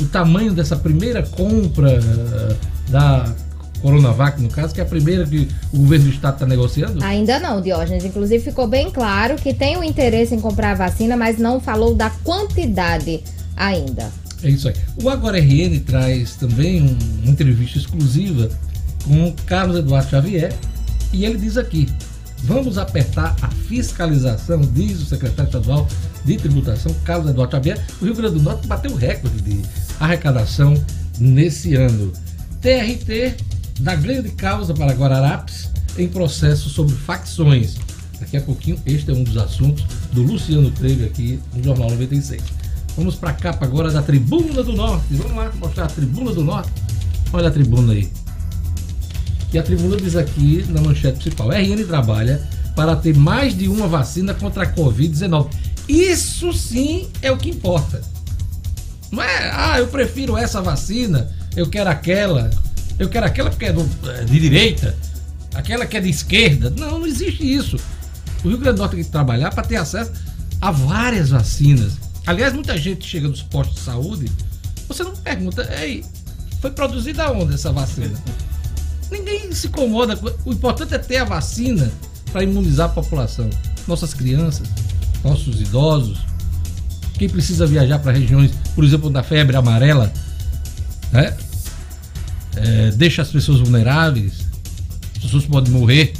o 0.00 0.06
tamanho 0.06 0.52
dessa 0.52 0.76
primeira 0.76 1.22
compra 1.22 1.92
eh, 1.92 2.56
da 2.90 3.32
Coronavac, 3.82 4.40
no 4.42 4.48
caso, 4.48 4.74
que 4.74 4.80
é 4.80 4.82
a 4.82 4.86
primeira 4.86 5.24
que 5.24 5.48
o 5.72 5.78
governo 5.78 6.06
do 6.06 6.10
estado 6.10 6.34
está 6.34 6.46
negociando? 6.46 7.02
Ainda 7.04 7.38
não, 7.38 7.60
Diógenes. 7.60 8.04
Inclusive 8.04 8.42
ficou 8.42 8.66
bem 8.66 8.90
claro 8.90 9.36
que 9.36 9.54
tem 9.54 9.76
o 9.76 9.84
interesse 9.84 10.34
em 10.34 10.40
comprar 10.40 10.72
a 10.72 10.74
vacina, 10.74 11.16
mas 11.16 11.38
não 11.38 11.60
falou 11.60 11.94
da 11.94 12.10
quantidade 12.10 13.22
ainda. 13.56 14.10
É 14.42 14.50
isso 14.50 14.68
aí. 14.68 14.74
O 15.02 15.08
Agora 15.08 15.38
RN 15.38 15.78
traz 15.80 16.34
também 16.36 16.82
um- 16.82 16.98
uma 17.22 17.30
entrevista 17.30 17.78
exclusiva 17.78 18.48
com 19.04 19.28
o 19.28 19.32
Carlos 19.46 19.76
Eduardo 19.78 20.10
Xavier 20.10 20.52
e 21.12 21.24
ele 21.24 21.38
diz 21.38 21.56
aqui: 21.56 21.88
vamos 22.44 22.78
apertar 22.78 23.36
a 23.42 23.48
fiscalização, 23.48 24.60
diz 24.60 25.00
o 25.02 25.06
secretário 25.06 25.48
estadual 25.48 25.88
de 26.24 26.36
tributação, 26.36 26.94
Carlos 27.04 27.30
Eduardo 27.30 27.56
Xavier. 27.56 27.84
O 28.00 28.04
Rio 28.04 28.14
Grande 28.14 28.34
do 28.34 28.42
Norte 28.42 28.66
bateu 28.66 28.94
recorde 28.94 29.40
de 29.40 29.62
arrecadação 30.00 30.74
nesse 31.18 31.74
ano. 31.74 32.12
TRT 32.60 33.36
dá 33.80 33.94
grande 33.94 34.30
causa 34.30 34.74
para 34.74 34.92
Guararapes 34.92 35.70
em 35.96 36.08
processo 36.08 36.68
sobre 36.68 36.94
facções. 36.94 37.76
Daqui 38.20 38.36
a 38.36 38.40
pouquinho, 38.40 38.80
este 38.84 39.10
é 39.10 39.14
um 39.14 39.22
dos 39.22 39.36
assuntos 39.36 39.84
do 40.12 40.22
Luciano 40.22 40.70
Trevi 40.70 41.04
aqui 41.04 41.40
no 41.54 41.62
Jornal 41.62 41.90
96. 41.90 42.42
Vamos 42.96 43.14
para 43.14 43.30
a 43.30 43.34
capa 43.34 43.64
agora 43.64 43.90
da 43.92 44.02
Tribuna 44.02 44.62
do 44.62 44.72
Norte. 44.72 45.06
Vamos 45.12 45.36
lá 45.36 45.52
mostrar 45.54 45.84
a 45.84 45.88
Tribuna 45.88 46.32
do 46.32 46.42
Norte. 46.42 46.72
Olha 47.32 47.48
a 47.48 47.50
tribuna 47.50 47.92
aí. 47.92 48.10
E 49.52 49.58
a 49.58 49.62
tribuna 49.62 49.96
diz 49.96 50.14
aqui 50.16 50.64
na 50.68 50.80
manchete 50.80 51.18
principal: 51.18 51.50
RN 51.50 51.84
trabalha 51.86 52.40
para 52.76 52.94
ter 52.96 53.16
mais 53.16 53.56
de 53.56 53.66
uma 53.68 53.86
vacina 53.88 54.34
contra 54.34 54.64
a 54.64 54.72
Covid-19. 54.74 55.48
Isso 55.88 56.52
sim 56.52 57.08
é 57.22 57.32
o 57.32 57.36
que 57.38 57.48
importa. 57.50 58.00
Não 59.10 59.22
é, 59.22 59.50
ah, 59.54 59.78
eu 59.78 59.88
prefiro 59.88 60.36
essa 60.36 60.60
vacina, 60.60 61.30
eu 61.56 61.66
quero 61.68 61.88
aquela, 61.88 62.50
eu 62.98 63.08
quero 63.08 63.24
aquela 63.24 63.48
porque 63.48 63.64
é 63.64 63.72
do- 63.72 63.88
é 64.10 64.22
de 64.24 64.38
direita, 64.38 64.94
aquela 65.54 65.86
que 65.86 65.96
é 65.96 66.00
de 66.00 66.10
esquerda. 66.10 66.68
Não, 66.70 66.98
não 66.98 67.06
existe 67.06 67.42
isso. 67.42 67.76
O 68.44 68.48
Rio 68.48 68.58
Grande 68.58 68.76
do 68.76 68.80
Norte 68.80 68.96
tem 68.96 69.04
que 69.04 69.10
trabalhar 69.10 69.50
para 69.50 69.64
ter 69.64 69.76
acesso 69.76 70.12
a 70.60 70.70
várias 70.70 71.30
vacinas. 71.30 71.92
Aliás, 72.26 72.52
muita 72.52 72.76
gente 72.76 73.06
chega 73.08 73.26
nos 73.26 73.42
postos 73.42 73.76
de 73.78 73.82
saúde, 73.82 74.30
você 74.86 75.02
não 75.02 75.12
pergunta, 75.16 75.66
ei, 75.82 76.04
foi 76.60 76.70
produzida 76.70 77.30
onde 77.32 77.54
essa 77.54 77.72
vacina? 77.72 78.12
Ninguém 79.10 79.52
se 79.52 79.66
incomoda. 79.68 80.16
com- 80.16 80.30
O 80.44 80.52
importante 80.52 80.94
é 80.94 80.98
ter 80.98 81.16
a 81.18 81.24
vacina 81.24 81.90
para 82.32 82.42
imunizar 82.42 82.86
a 82.86 82.92
população. 82.92 83.48
Nossas 83.86 84.12
crianças, 84.12 84.68
nossos 85.24 85.60
idosos, 85.60 86.18
quem 87.14 87.28
precisa 87.28 87.66
viajar 87.66 87.98
para 87.98 88.12
regiões, 88.12 88.50
por 88.74 88.84
exemplo, 88.84 89.08
da 89.10 89.22
febre 89.22 89.56
amarela, 89.56 90.12
né? 91.12 91.36
É, 92.56 92.90
deixa 92.92 93.22
as 93.22 93.28
pessoas 93.28 93.60
vulneráveis, 93.60 94.32
as 95.16 95.22
pessoas 95.22 95.44
podem 95.46 95.72
morrer. 95.72 96.12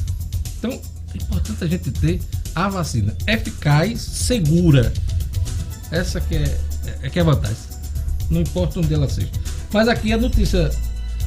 Então, 0.58 0.70
é 0.70 1.16
importante 1.22 1.64
a 1.64 1.66
gente 1.66 1.90
ter 1.90 2.20
a 2.54 2.68
vacina 2.68 3.14
eficaz, 3.26 4.00
segura. 4.00 4.92
Essa 5.90 6.20
que 6.20 6.36
é, 6.36 6.58
é 7.02 7.10
que 7.10 7.18
é 7.18 7.22
a 7.22 7.24
vantagem. 7.24 7.56
Não 8.30 8.40
importa 8.40 8.78
onde 8.80 8.92
ela 8.92 9.08
seja. 9.08 9.30
Mas 9.72 9.88
aqui 9.88 10.12
a 10.12 10.16
notícia 10.18 10.70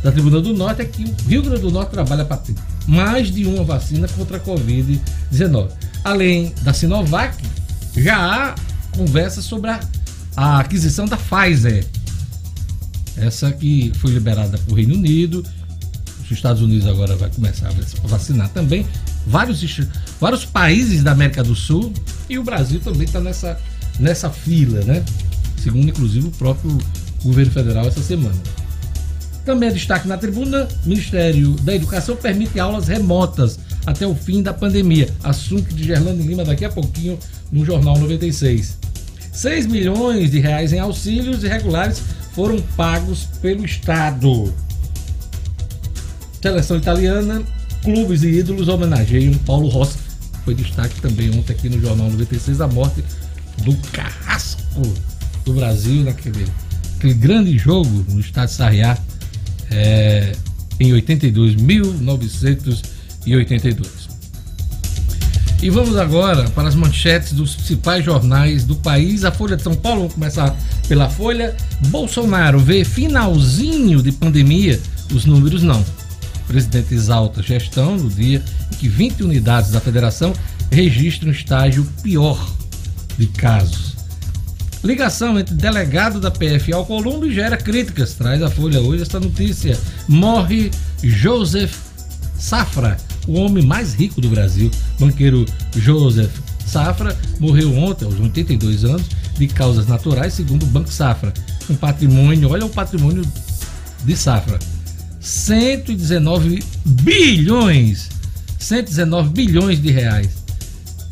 da 0.03 0.11
Tribuna 0.11 0.41
do 0.41 0.53
Norte 0.53 0.81
é 0.81 0.85
que 0.85 1.03
o 1.03 1.29
Rio 1.29 1.43
Grande 1.43 1.61
do 1.61 1.71
Norte 1.71 1.91
trabalha 1.91 2.25
para 2.25 2.37
ter 2.37 2.55
mais 2.87 3.31
de 3.31 3.45
uma 3.45 3.63
vacina 3.63 4.07
contra 4.07 4.37
a 4.37 4.39
Covid-19. 4.39 5.69
Além 6.03 6.53
da 6.63 6.73
Sinovac, 6.73 7.37
já 7.95 8.17
há 8.17 8.55
conversa 8.91 9.41
sobre 9.41 9.69
a, 9.69 9.79
a 10.35 10.59
aquisição 10.59 11.05
da 11.05 11.17
Pfizer. 11.17 11.85
Essa 13.17 13.51
que 13.51 13.91
foi 13.97 14.11
liberada 14.11 14.57
para 14.57 14.73
o 14.73 14.75
Reino 14.75 14.95
Unido. 14.95 15.45
Os 16.23 16.31
Estados 16.31 16.61
Unidos 16.61 16.87
agora 16.87 17.15
vai 17.15 17.29
começar 17.29 17.69
a 17.69 18.07
vacinar 18.07 18.49
também. 18.49 18.85
Vários, 19.27 19.63
vários 20.19 20.45
países 20.45 21.03
da 21.03 21.11
América 21.11 21.43
do 21.43 21.53
Sul 21.53 21.93
e 22.29 22.39
o 22.39 22.43
Brasil 22.43 22.79
também 22.79 23.03
está 23.03 23.19
nessa, 23.19 23.59
nessa 23.99 24.29
fila, 24.29 24.83
né? 24.83 25.03
Segundo, 25.61 25.89
inclusive, 25.89 26.27
o 26.27 26.31
próprio 26.31 26.75
governo 27.23 27.51
federal 27.51 27.85
essa 27.85 28.01
semana. 28.01 28.35
Também 29.45 29.69
é 29.69 29.71
destaque 29.71 30.07
na 30.07 30.17
tribuna: 30.17 30.67
Ministério 30.85 31.51
da 31.61 31.75
Educação 31.75 32.15
permite 32.15 32.59
aulas 32.59 32.87
remotas 32.87 33.59
até 33.85 34.05
o 34.05 34.15
fim 34.15 34.41
da 34.41 34.53
pandemia. 34.53 35.09
Assunto 35.23 35.73
de 35.73 35.83
Gerlando 35.83 36.21
Lima 36.21 36.43
daqui 36.43 36.65
a 36.65 36.69
pouquinho 36.69 37.17
no 37.51 37.65
Jornal 37.65 37.97
96. 37.97 38.77
6 39.33 39.65
milhões 39.65 40.29
de 40.29 40.39
reais 40.39 40.73
em 40.73 40.79
auxílios 40.79 41.43
irregulares 41.43 42.01
foram 42.33 42.61
pagos 42.75 43.27
pelo 43.41 43.65
Estado. 43.65 44.53
Seleção 46.41 46.77
italiana, 46.77 47.41
clubes 47.83 48.23
e 48.23 48.27
ídolos 48.27 48.67
homenageiam 48.67 49.33
Paulo 49.45 49.67
Rossi. 49.67 49.97
Foi 50.43 50.53
destaque 50.55 50.99
também 51.01 51.29
ontem 51.37 51.53
aqui 51.53 51.69
no 51.69 51.79
Jornal 51.79 52.09
96 52.09 52.61
a 52.61 52.67
morte 52.67 53.03
do 53.63 53.75
carrasco 53.91 54.81
do 55.45 55.53
Brasil 55.53 56.03
naquele 56.03 56.45
aquele 56.97 57.13
grande 57.13 57.57
jogo 57.57 58.05
no 58.09 58.19
estádio 58.19 58.55
Sarriá 58.55 58.97
é, 59.71 60.33
em 60.79 60.93
82, 60.93 61.55
1982. 61.55 64.11
E 65.61 65.69
vamos 65.69 65.95
agora 65.95 66.49
para 66.49 66.67
as 66.67 66.73
manchetes 66.73 67.33
dos 67.33 67.53
principais 67.53 68.03
jornais 68.03 68.63
do 68.63 68.75
país. 68.75 69.23
A 69.23 69.31
Folha 69.31 69.55
de 69.55 69.61
São 69.61 69.75
Paulo, 69.75 69.99
vamos 69.99 70.15
começar 70.15 70.57
pela 70.87 71.07
Folha. 71.07 71.55
Bolsonaro 71.89 72.59
vê 72.59 72.83
finalzinho 72.83 74.01
de 74.01 74.11
pandemia, 74.11 74.79
os 75.13 75.25
números 75.25 75.61
não. 75.61 75.81
O 75.81 76.47
presidente 76.47 76.95
exalta 76.95 77.43
gestão 77.43 77.95
no 77.95 78.09
dia 78.09 78.43
em 78.73 78.77
que 78.77 78.87
20 78.87 79.21
unidades 79.23 79.69
da 79.69 79.79
federação 79.79 80.33
registram 80.71 81.31
estágio 81.31 81.87
pior 82.01 82.43
de 83.17 83.27
casos. 83.27 83.90
Ligação 84.83 85.39
entre 85.39 85.53
delegado 85.53 86.19
da 86.19 86.31
PF 86.31 86.71
e 86.71 86.73
Alcolumbre 86.73 87.31
gera 87.31 87.55
críticas. 87.55 88.15
Traz 88.15 88.41
a 88.41 88.49
Folha 88.49 88.81
hoje 88.81 89.03
esta 89.03 89.19
notícia. 89.19 89.79
Morre 90.07 90.71
Joseph 91.03 91.75
Safra, 92.39 92.97
o 93.27 93.33
homem 93.33 93.63
mais 93.63 93.93
rico 93.93 94.19
do 94.19 94.27
Brasil. 94.27 94.71
Banqueiro 94.99 95.45
Joseph 95.75 96.31
Safra 96.65 97.15
morreu 97.39 97.77
ontem, 97.77 98.05
aos 98.05 98.19
82 98.19 98.83
anos, 98.83 99.05
de 99.37 99.47
causas 99.47 99.85
naturais, 99.85 100.33
segundo 100.33 100.63
o 100.63 100.67
Banco 100.67 100.91
Safra. 100.91 101.31
Um 101.69 101.75
patrimônio, 101.75 102.49
olha 102.49 102.65
o 102.65 102.69
patrimônio 102.69 103.23
de 104.03 104.15
Safra: 104.17 104.57
119 105.19 106.63
bilhões. 106.83 108.09
119 108.57 109.29
bilhões 109.29 109.79
de 109.79 109.91
reais. 109.91 110.41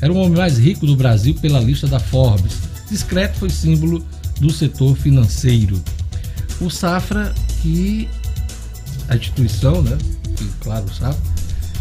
Era 0.01 0.11
o 0.11 0.17
homem 0.17 0.37
mais 0.37 0.57
rico 0.57 0.87
do 0.87 0.95
Brasil 0.95 1.35
pela 1.35 1.59
lista 1.59 1.85
da 1.85 1.99
Forbes 1.99 2.68
discreto 2.89 3.39
foi 3.39 3.49
símbolo 3.49 4.05
do 4.39 4.51
setor 4.51 4.95
financeiro. 4.95 5.81
O 6.59 6.69
Safra, 6.69 7.33
que 7.61 8.09
a 9.07 9.15
instituição, 9.15 9.81
né, 9.81 9.97
que, 10.35 10.45
claro, 10.61 10.85
o 10.85 10.93
Safra, 10.93 11.21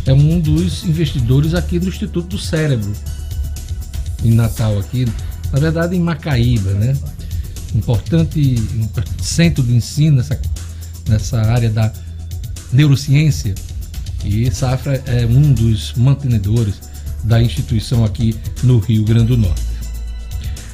é 0.06 0.12
um 0.12 0.40
dos 0.40 0.84
investidores 0.84 1.54
aqui 1.54 1.78
do 1.78 1.88
Instituto 1.88 2.28
do 2.28 2.38
Cérebro, 2.38 2.92
em 4.24 4.32
Natal, 4.32 4.78
aqui, 4.78 5.06
na 5.52 5.60
verdade 5.60 5.96
em 5.96 6.00
Macaíba, 6.00 6.72
né? 6.72 6.96
Importante 7.74 8.56
centro 9.22 9.62
de 9.62 9.74
ensino 9.74 10.16
nessa, 10.16 10.40
nessa 11.08 11.40
área 11.42 11.70
da 11.70 11.92
neurociência. 12.72 13.54
E 14.24 14.50
Safra 14.50 15.02
é 15.06 15.26
um 15.26 15.52
dos 15.52 15.92
mantenedores 15.94 16.80
da 17.24 17.42
instituição 17.42 18.04
aqui 18.04 18.34
no 18.62 18.78
Rio 18.78 19.04
Grande 19.04 19.26
do 19.26 19.36
Norte. 19.36 19.62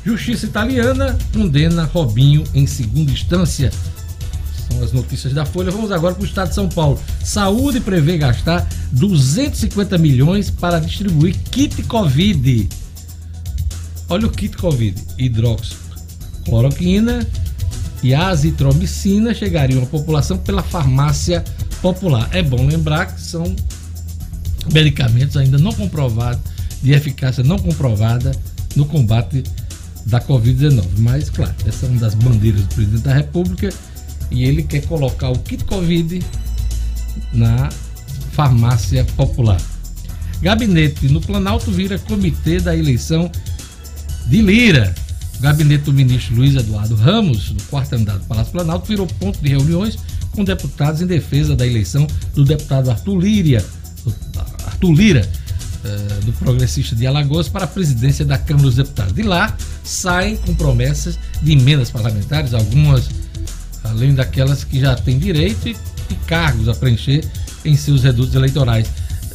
Justiça 0.04 0.44
italiana 0.44 1.16
condena 1.32 1.84
Robinho 1.84 2.44
em 2.52 2.66
segunda 2.66 3.10
instância. 3.10 3.72
São 4.68 4.82
as 4.82 4.92
notícias 4.92 5.32
da 5.32 5.46
Folha. 5.46 5.70
Vamos 5.70 5.90
agora 5.90 6.14
para 6.14 6.22
o 6.22 6.26
estado 6.26 6.50
de 6.50 6.54
São 6.54 6.68
Paulo. 6.68 7.00
Saúde 7.24 7.80
prevê 7.80 8.18
gastar 8.18 8.68
250 8.92 9.96
milhões 9.96 10.50
para 10.50 10.78
distribuir 10.78 11.34
kit 11.50 11.82
Covid. 11.84 12.68
Olha 14.10 14.26
o 14.26 14.30
kit 14.30 14.58
Covid: 14.58 15.02
hidroxicloroquina 15.18 17.26
e 18.02 18.14
azitromicina 18.14 19.32
chegariam 19.32 19.82
à 19.82 19.86
população 19.86 20.36
pela 20.36 20.62
farmácia 20.62 21.42
popular. 21.80 22.28
É 22.30 22.42
bom 22.42 22.66
lembrar 22.66 23.14
que 23.14 23.22
são 23.22 23.56
medicamentos 24.70 25.38
ainda 25.38 25.56
não 25.56 25.72
comprovados, 25.72 26.42
de 26.82 26.92
eficácia 26.92 27.42
não 27.42 27.58
comprovada 27.58 28.32
no 28.76 28.84
combate 28.84 29.42
da 30.06 30.20
Covid-19. 30.20 30.84
Mas, 30.98 31.30
claro, 31.30 31.54
essa 31.66 31.86
é 31.86 31.88
uma 31.88 32.00
das 32.00 32.14
bandeiras 32.14 32.62
do 32.62 32.74
presidente 32.74 33.02
da 33.02 33.14
República 33.14 33.70
e 34.30 34.44
ele 34.44 34.62
quer 34.62 34.86
colocar 34.86 35.30
o 35.30 35.38
kit 35.38 35.64
Covid 35.64 36.20
na 37.32 37.68
farmácia 38.32 39.04
popular. 39.16 39.60
Gabinete 40.42 41.08
no 41.08 41.20
Planalto 41.20 41.70
vira 41.70 41.98
comitê 41.98 42.58
da 42.60 42.76
eleição 42.76 43.30
de 44.26 44.42
Lira. 44.42 44.94
O 45.38 45.42
gabinete 45.42 45.84
do 45.84 45.92
ministro 45.92 46.36
Luiz 46.36 46.54
Eduardo 46.54 46.94
Ramos, 46.94 47.50
no 47.50 47.62
quarto 47.62 47.94
andar 47.94 48.18
do 48.18 48.24
Palácio 48.26 48.52
Planalto, 48.52 48.86
virou 48.86 49.06
ponto 49.06 49.40
de 49.40 49.48
reuniões 49.48 49.98
com 50.32 50.44
deputados 50.44 51.00
em 51.00 51.06
defesa 51.06 51.54
da 51.54 51.66
eleição 51.66 52.06
do 52.34 52.44
deputado 52.44 52.90
Arthur 52.90 53.18
Líria, 53.18 53.64
Arthur 54.66 54.92
Lira, 54.92 55.30
do 56.24 56.32
progressista 56.34 56.96
de 56.96 57.06
Alagoas 57.06 57.48
para 57.48 57.64
a 57.64 57.68
presidência 57.68 58.24
da 58.24 58.38
Câmara 58.38 58.66
dos 58.66 58.76
Deputados. 58.76 59.12
De 59.12 59.22
lá 59.22 59.56
saem 59.82 60.36
com 60.36 60.54
promessas 60.54 61.18
de 61.42 61.52
emendas 61.52 61.90
parlamentares, 61.90 62.54
algumas 62.54 63.08
além 63.84 64.14
daquelas 64.14 64.64
que 64.64 64.80
já 64.80 64.94
têm 64.94 65.18
direito 65.18 65.68
e, 65.68 65.76
e 66.10 66.14
cargos 66.26 66.68
a 66.68 66.74
preencher 66.74 67.24
em 67.64 67.76
seus 67.76 68.02
redutos 68.02 68.34
eleitorais. 68.34 68.86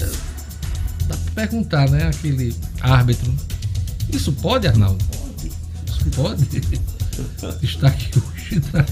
Eh, 0.01 0.09
dá 1.07 1.15
para 1.17 1.31
perguntar, 1.47 1.89
né? 1.89 2.07
Aquele 2.07 2.55
árbitro. 2.81 3.33
Isso 4.11 4.31
pode, 4.31 4.67
Arnaldo? 4.67 5.03
Isso 5.87 6.05
pode. 6.15 6.47
Está 7.61 7.87
aqui 7.87 8.09
hoje, 8.17 8.61
na, 8.73 8.85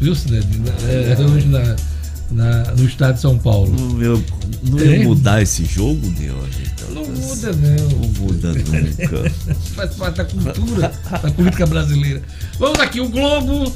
viu, 0.00 0.14
Cidade? 0.14 0.48
É, 0.88 1.16
hoje 1.20 1.46
na 1.46 1.76
na, 2.30 2.72
no 2.72 2.84
estado 2.84 3.14
de 3.14 3.20
São 3.20 3.38
Paulo. 3.38 3.72
Não, 3.72 4.78
ia 4.78 5.02
é. 5.02 5.04
mudar 5.04 5.42
esse 5.42 5.64
jogo, 5.64 6.00
Deus? 6.10 6.48
Não 6.90 7.04
muda, 7.04 7.52
não. 7.52 7.88
Não 7.88 8.08
muda 8.20 8.52
nunca. 8.52 9.30
Faz 9.74 9.94
parte 9.94 10.16
da 10.16 10.24
cultura, 10.24 10.92
da 11.10 11.30
política 11.30 11.66
brasileira. 11.66 12.22
Vamos 12.58 12.78
aqui, 12.80 13.00
o 13.00 13.08
Globo 13.08 13.72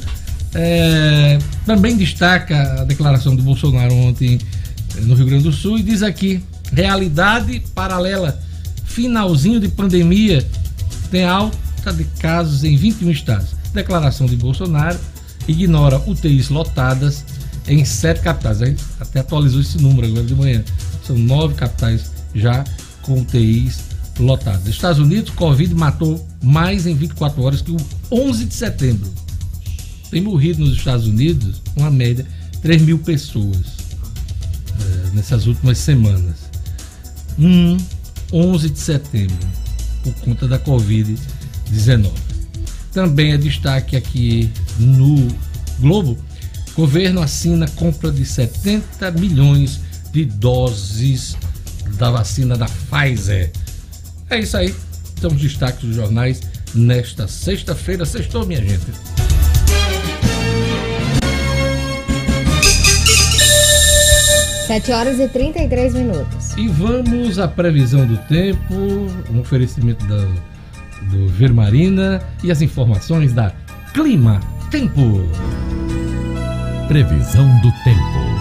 é, 0.55 1.39
também 1.67 1.97
destaca 1.97 2.81
a 2.81 2.85
declaração 2.85 3.37
do 3.37 3.43
Bolsonaro 3.43 3.95
ontem 3.95 4.39
é, 4.97 5.01
no 5.01 5.15
Rio 5.15 5.27
Grande 5.27 5.45
do 5.45 5.53
Sul 5.53 5.79
e 5.79 5.83
diz 5.83 6.03
aqui: 6.03 6.43
realidade 6.73 7.63
paralela, 7.75 8.41
finalzinho 8.85 9.61
de 9.61 9.69
pandemia, 9.69 10.47
tem 11.11 11.25
alta 11.25 11.93
de 11.93 12.05
casos 12.21 12.65
em 12.65 12.77
21 12.77 13.11
estados. 13.11 13.57
Declaração 13.73 14.27
de 14.27 14.37
Bolsonaro 14.37 14.99
ignora 15.47 15.99
UTIs 16.07 16.49
lotadas 16.49 17.25
em 17.69 17.85
sete 17.85 18.21
capitais. 18.21 18.63
A 18.63 18.67
gente 18.67 18.83
até 18.99 19.21
atualizou 19.21 19.61
esse 19.61 19.79
número 19.79 20.07
agora 20.07 20.25
de 20.25 20.35
manhã. 20.35 20.65
São 21.07 21.17
nove 21.17 21.55
capitais 21.55 22.11
já 22.35 22.65
com 23.03 23.21
UTIs 23.21 23.81
lotadas. 24.19 24.67
Estados 24.67 24.99
Unidos, 24.99 25.31
Covid 25.31 25.75
matou 25.75 26.27
mais 26.43 26.87
em 26.87 26.95
24 26.95 27.43
horas 27.43 27.63
que 27.63 27.71
o 27.71 27.77
11 28.11 28.45
de 28.47 28.55
setembro. 28.55 29.09
Tem 30.11 30.21
morrido 30.21 30.65
nos 30.65 30.77
Estados 30.77 31.07
Unidos, 31.07 31.63
uma 31.77 31.91
média, 31.91 32.27
3 32.63 32.83
mil 32.83 32.99
pessoas 32.99 33.59
é, 34.81 35.11
nessas 35.15 35.47
últimas 35.47 35.79
semanas. 35.79 36.49
Um 37.39 37.77
11 38.33 38.71
de 38.71 38.79
setembro, 38.79 39.37
por 40.03 40.15
conta 40.15 40.49
da 40.49 40.59
Covid-19. 40.59 42.11
Também 42.93 43.33
é 43.33 43.37
destaque 43.37 43.97
aqui 43.97 44.51
no 44.79 45.29
Globo 45.79 46.19
Governo 46.79 47.21
assina 47.21 47.67
compra 47.75 48.09
de 48.13 48.25
70 48.25 49.11
milhões 49.11 49.81
de 50.13 50.25
doses 50.25 51.37
da 51.95 52.09
vacina 52.09 52.57
da 52.57 52.67
Pfizer. 52.67 53.51
É 54.31 54.39
isso 54.39 54.57
aí. 54.57 54.73
São 55.21 55.29
os 55.29 55.41
destaques 55.41 55.83
dos 55.83 55.97
jornais 55.97 56.41
nesta 56.73 57.27
sexta-feira. 57.27 58.07
Sextou, 58.07 58.47
minha 58.47 58.61
gente. 58.61 58.93
7 64.69 64.93
horas 64.93 65.19
e 65.19 65.27
33 65.27 65.95
minutos. 65.95 66.57
E 66.57 66.69
vamos 66.69 67.41
à 67.41 67.49
previsão 67.49 68.07
do 68.07 68.19
tempo, 68.29 68.75
um 69.33 69.41
oferecimento 69.41 70.07
da, 70.07 70.29
do 71.11 71.27
Vermarina 71.27 72.23
e 72.45 72.53
as 72.53 72.63
informações 72.63 73.33
da 73.33 73.53
Clima 73.93 74.39
Tempo. 74.71 75.29
Previsão 76.89 77.47
do 77.61 77.71
tempo. 77.85 78.38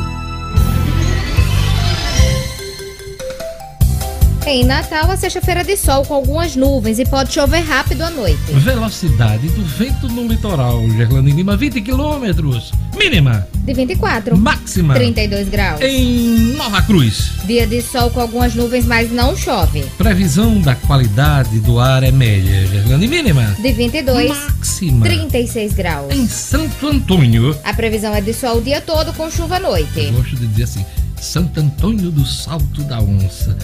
Em 4.48 4.64
Natal, 4.64 5.12
a 5.12 5.18
sexta-feira 5.18 5.62
de 5.62 5.76
sol 5.76 6.06
com 6.06 6.14
algumas 6.14 6.56
nuvens 6.56 7.00
e 7.00 7.06
pode 7.06 7.34
chover 7.34 7.60
rápido 7.60 8.02
à 8.04 8.10
noite. 8.10 8.40
Velocidade 8.54 9.50
do 9.50 9.62
vento 9.62 10.08
no 10.08 10.26
litoral, 10.26 10.90
Gerlando 10.92 11.30
Lima, 11.30 11.58
20 11.58 11.82
quilômetros. 11.82 12.72
Mínima. 12.98 13.46
De 13.54 13.74
24. 13.74 14.38
Máxima. 14.38 14.94
32 14.94 15.50
graus. 15.50 15.82
Em 15.82 16.54
Nova 16.56 16.82
Cruz. 16.82 17.34
Dia 17.44 17.68
de 17.68 17.82
sol 17.82 18.10
com 18.10 18.22
algumas 18.22 18.56
nuvens, 18.56 18.86
mas 18.86 19.12
não 19.12 19.36
chove. 19.36 19.84
Previsão 19.98 20.62
da 20.62 20.76
qualidade 20.76 21.60
do 21.60 21.78
ar 21.78 22.02
é 22.04 22.12
média, 22.12 22.66
Gerlando 22.68 23.06
mínima. 23.06 23.54
De 23.60 23.74
22. 23.74 24.30
Máxima. 24.30 25.06
36 25.06 25.74
graus. 25.74 26.16
Em 26.16 26.26
Santo 26.26 26.88
Antônio. 26.88 27.54
A 27.66 27.74
previsão 27.74 28.16
é 28.16 28.22
de 28.22 28.34
sol 28.34 28.60
o 28.60 28.62
dia 28.62 28.80
todo 28.80 29.12
com 29.12 29.30
chuva 29.30 29.58
à 29.58 29.60
noite. 29.60 30.06
Eu 30.06 30.14
gosto 30.14 30.38
de 30.38 30.48
dizer 30.48 30.64
assim, 30.64 30.86
Santo 31.20 31.60
Antônio 31.60 32.12
do 32.12 32.26
Salto 32.26 32.82
da 32.84 33.02
Onça. 33.02 33.58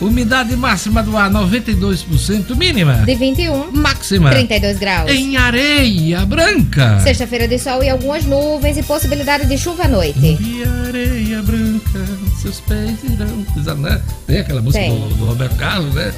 Umidade 0.00 0.54
máxima 0.56 1.02
do 1.02 1.16
ar 1.16 1.30
92%, 1.30 2.54
mínima. 2.54 2.94
De 3.06 3.14
21. 3.14 3.72
Máxima. 3.72 4.30
32 4.30 4.78
graus. 4.78 5.10
Em 5.10 5.36
Areia 5.36 6.24
Branca. 6.26 7.00
Sexta-feira 7.00 7.48
de 7.48 7.58
sol 7.58 7.82
e 7.82 7.88
algumas 7.88 8.24
nuvens 8.24 8.76
e 8.76 8.82
possibilidade 8.82 9.46
de 9.46 9.56
chuva 9.56 9.84
à 9.84 9.88
noite. 9.88 10.38
E 10.40 10.62
areia 10.88 11.42
branca, 11.42 12.04
seus 12.40 12.60
pés 12.60 12.96
irão 13.04 13.42
pisar, 13.54 13.74
né? 13.76 14.00
Tem 14.26 14.38
aquela 14.40 14.60
música 14.60 14.86
do, 14.86 15.14
do 15.14 15.24
Roberto 15.26 15.56
Carlos, 15.56 15.94
né? 15.94 16.12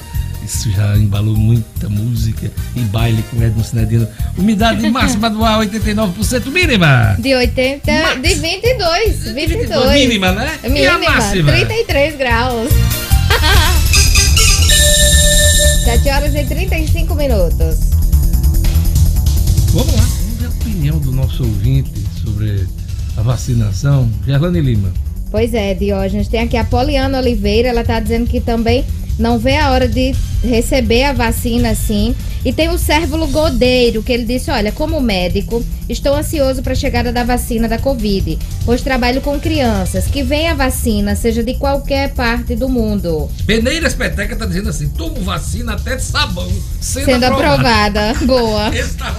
Isso 0.45 0.71
já 0.73 0.97
embalou 0.97 1.37
muita 1.37 1.89
música 1.89 2.51
e 2.75 2.81
baile 2.81 3.23
com 3.31 3.43
Edmo 3.43 3.63
Cinedino. 3.63 4.09
Umidade 4.37 4.89
máxima 4.91 5.29
do 5.29 5.45
ar 5.45 5.61
89%, 5.61 6.47
mínima. 6.47 7.17
De 7.19 7.35
80. 7.35 7.93
Max. 7.93 8.23
De 8.23 8.35
22. 8.35 9.33
22. 9.35 9.93
Mínima, 9.93 10.33
né? 10.33 10.59
Mínima. 10.65 10.79
E 10.79 10.87
a 10.87 10.99
máxima? 10.99 11.53
33 11.53 12.17
graus. 12.17 12.71
7 15.89 16.11
horas 16.11 16.35
e 16.35 16.45
35 16.45 17.15
minutos. 17.15 17.79
Vamos 19.73 19.95
lá, 19.95 20.03
vamos 20.03 20.39
ver 20.39 20.45
a 20.45 20.49
opinião 20.51 20.99
do 20.99 21.11
nosso 21.11 21.43
ouvinte 21.43 22.05
sobre 22.23 22.67
a 23.17 23.23
vacinação. 23.23 24.07
Gerlane 24.27 24.61
Lima. 24.61 24.93
Pois 25.31 25.55
é, 25.55 25.73
Diógenes. 25.73 26.29
Tem 26.29 26.41
aqui 26.41 26.59
a 26.59 26.65
Poliana 26.65 27.17
Oliveira, 27.17 27.69
ela 27.69 27.83
tá 27.83 27.99
dizendo 28.01 28.29
que 28.29 28.39
também 28.39 28.85
não 29.19 29.39
vê 29.39 29.57
a 29.57 29.71
hora 29.71 29.89
de 29.89 30.15
receber 30.45 31.05
a 31.05 31.15
vacina 31.15 31.71
assim. 31.71 32.15
E 32.49 32.53
tem 32.55 32.71
o 32.71 32.79
Sérvulo 32.79 33.27
Godeiro, 33.27 34.03
que 34.03 34.11
ele 34.11 34.25
disse: 34.25 34.51
Olha, 34.51 34.73
como 34.73 34.99
médico, 35.03 35.63
estou 35.87 36.15
ansioso 36.15 36.63
para 36.63 36.73
a 36.73 36.75
chegada 36.75 37.13
da 37.13 37.23
vacina 37.23 37.69
da 37.69 37.79
Covid, 37.79 38.39
pois 38.65 38.81
trabalho 38.81 39.21
com 39.21 39.39
crianças. 39.39 40.07
Que 40.07 40.23
venha 40.23 40.53
a 40.53 40.55
vacina, 40.55 41.15
seja 41.15 41.45
de 41.45 41.53
qualquer 41.53 42.15
parte 42.15 42.57
do 42.57 42.67
mundo, 42.67 43.29
Peneiras 43.47 43.93
Peteca 43.93 44.35
tá 44.35 44.47
dizendo 44.47 44.71
assim: 44.71 44.89
tomo 44.89 45.21
vacina 45.21 45.75
até 45.75 45.97
de 45.97 46.03
sabão, 46.03 46.51
sendo, 46.81 47.05
sendo 47.05 47.25
aprovado. 47.25 47.99
aprovada. 47.99 48.15
Boa. 48.25 48.75
Esse 48.75 48.95
tá. 48.95 49.15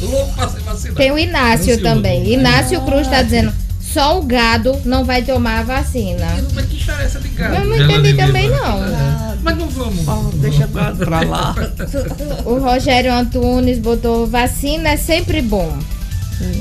Louco 0.00 0.32
pra 0.32 0.48
ser 0.48 0.60
vacinado. 0.62 0.96
Tem 0.96 1.10
o 1.10 1.18
Inácio 1.18 1.74
Ansioso. 1.74 1.82
também. 1.82 2.32
Inácio 2.32 2.80
Cruz 2.80 3.02
está 3.02 3.20
dizendo: 3.20 3.52
só 3.94 4.18
o 4.18 4.22
gado 4.24 4.76
não 4.84 5.04
vai 5.04 5.22
tomar 5.22 5.60
a 5.60 5.62
vacina. 5.62 6.26
Mas 6.52 6.66
que 6.66 6.76
história 6.76 7.02
é 7.02 7.06
essa 7.06 7.20
de 7.20 7.28
gado? 7.28 7.54
Eu 7.54 7.64
não 7.64 7.76
entendi 7.76 8.14
também, 8.14 8.50
não. 8.50 8.84
É. 8.84 9.36
Mas 9.40 9.56
não 9.56 9.68
vamos. 9.68 10.34
deixa 10.34 10.66
pra 10.66 11.20
lá. 11.20 11.54
O 12.44 12.58
Rogério 12.58 13.12
Antunes 13.14 13.78
botou: 13.78 14.26
vacina 14.26 14.90
é 14.90 14.96
sempre 14.96 15.40
bom. 15.40 15.78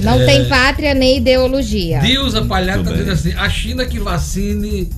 Não 0.03 0.21
É. 0.21 0.25
tem 0.25 0.47
pátria 0.47 0.93
nem 0.93 1.17
ideologia. 1.17 1.99
Dilza 1.99 2.45
Palhaço 2.45 2.83
tá 2.83 2.91
dizendo 2.91 3.11
assim: 3.11 3.33
a 3.33 3.49
China 3.49 3.85
que 3.85 3.99
vacine 3.99 4.89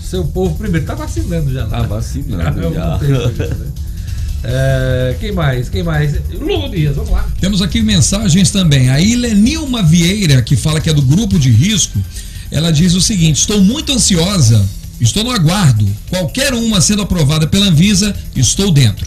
seu 0.00 0.24
povo 0.24 0.56
primeiro. 0.56 0.84
Tá 0.84 0.94
vacinando 0.94 1.52
já. 1.52 1.64
Tá 1.66 1.80
né? 1.82 1.86
vacinando 1.86 2.74
Já 2.74 2.98
É, 4.46 5.16
quem 5.18 5.32
mais? 5.32 5.68
Quem 5.70 5.82
mais? 5.82 6.14
Lugo 6.32 6.68
Dias, 6.68 6.94
vamos 6.94 7.10
lá. 7.10 7.26
Temos 7.40 7.62
aqui 7.62 7.80
mensagens 7.82 8.50
também. 8.50 8.90
A 8.90 9.00
Ilenilma 9.00 9.82
Vieira, 9.82 10.42
que 10.42 10.54
fala 10.54 10.80
que 10.80 10.90
é 10.90 10.92
do 10.92 11.00
grupo 11.00 11.38
de 11.38 11.50
risco, 11.50 11.98
ela 12.50 12.70
diz 12.70 12.94
o 12.94 13.00
seguinte: 13.00 13.40
estou 13.40 13.62
muito 13.62 13.92
ansiosa, 13.92 14.64
estou 15.00 15.24
no 15.24 15.30
aguardo. 15.30 15.88
Qualquer 16.10 16.52
uma 16.52 16.80
sendo 16.80 17.02
aprovada 17.02 17.46
pela 17.46 17.66
Anvisa, 17.66 18.14
estou 18.36 18.70
dentro. 18.70 19.06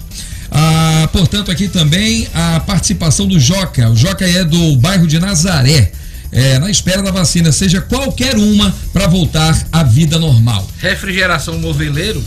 Ah, 0.50 1.08
portanto, 1.12 1.52
aqui 1.52 1.68
também 1.68 2.28
a 2.34 2.60
participação 2.62 3.28
do 3.28 3.40
Joca. 3.40 3.90
O 3.90 3.96
Joca 3.96 4.26
é 4.28 4.44
do 4.44 4.76
bairro 4.78 5.06
de 5.06 5.20
Nazaré. 5.20 5.92
É, 6.32 6.60
na 6.60 6.70
espera 6.70 7.02
da 7.02 7.12
vacina, 7.12 7.52
seja 7.54 7.80
qualquer 7.80 8.36
uma, 8.36 8.76
para 8.92 9.08
voltar 9.08 9.68
à 9.72 9.82
vida 9.82 10.20
normal. 10.20 10.68
Refrigeração 10.80 11.58
Moveleiro, 11.58 12.22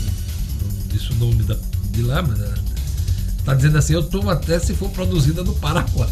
isso 0.95 1.13
o 1.13 1.17
nome 1.17 1.43
da, 1.43 1.57
de 1.93 2.03
lá, 2.03 2.23
mas, 2.23 2.41
é, 2.41 2.60
tá 3.51 3.55
dizendo 3.57 3.79
assim: 3.79 3.93
eu 3.95 4.03
tomo 4.03 4.31
até 4.31 4.59
se 4.59 4.75
for 4.75 4.91
produzida 4.91 5.43
no 5.45 5.55
Paraguai. 5.55 6.09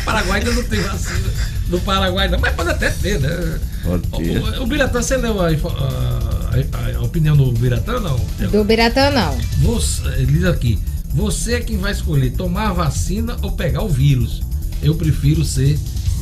O 0.00 0.02
Paraguai 0.04 0.38
ainda 0.40 0.52
não 0.52 0.62
tem 0.64 0.80
vacina. 0.80 1.28
No 1.68 1.80
Paraguai 1.80 2.28
não, 2.28 2.38
mas 2.38 2.54
pode 2.54 2.70
até 2.70 2.90
ter, 2.90 3.20
né? 3.20 3.58
Pode 3.82 4.06
ter. 4.08 4.38
O, 4.38 4.62
o 4.62 4.66
Biratã, 4.66 5.00
você 5.02 5.16
leu 5.16 5.40
a, 5.40 5.48
a- 5.48 5.52
a- 5.52 6.96
a 6.98 7.02
opinião 7.02 7.36
do 7.36 7.52
Biratã, 7.52 8.00
não? 8.00 8.18
Do 8.50 8.64
Biratã, 8.64 9.10
não. 9.10 9.38
Você, 9.62 10.02
ele 10.16 10.32
diz 10.32 10.44
aqui: 10.44 10.78
você 11.14 11.54
é 11.54 11.60
quem 11.60 11.76
vai 11.78 11.92
escolher 11.92 12.30
tomar 12.30 12.70
a 12.70 12.72
vacina 12.72 13.36
ou 13.42 13.52
pegar 13.52 13.82
o 13.82 13.88
vírus. 13.88 14.42
Eu 14.82 14.94
prefiro 14.94 15.44
ser 15.44 15.78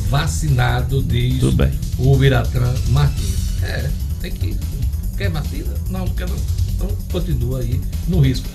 vacinado, 0.09 1.01
diz 1.03 1.39
Tudo 1.39 1.55
bem. 1.57 1.71
o 1.97 2.15
Biratã 2.17 2.73
Martins. 2.89 3.61
É, 3.63 3.89
tem 4.21 4.31
que. 4.31 4.57
Quer 5.17 5.29
vacina? 5.29 5.73
Não, 5.89 5.99
não 6.05 6.13
quer 6.13 6.27
não. 6.27 6.35
Então 6.75 6.87
continua 7.11 7.59
aí 7.59 7.79
no 8.07 8.19
risco. 8.21 8.47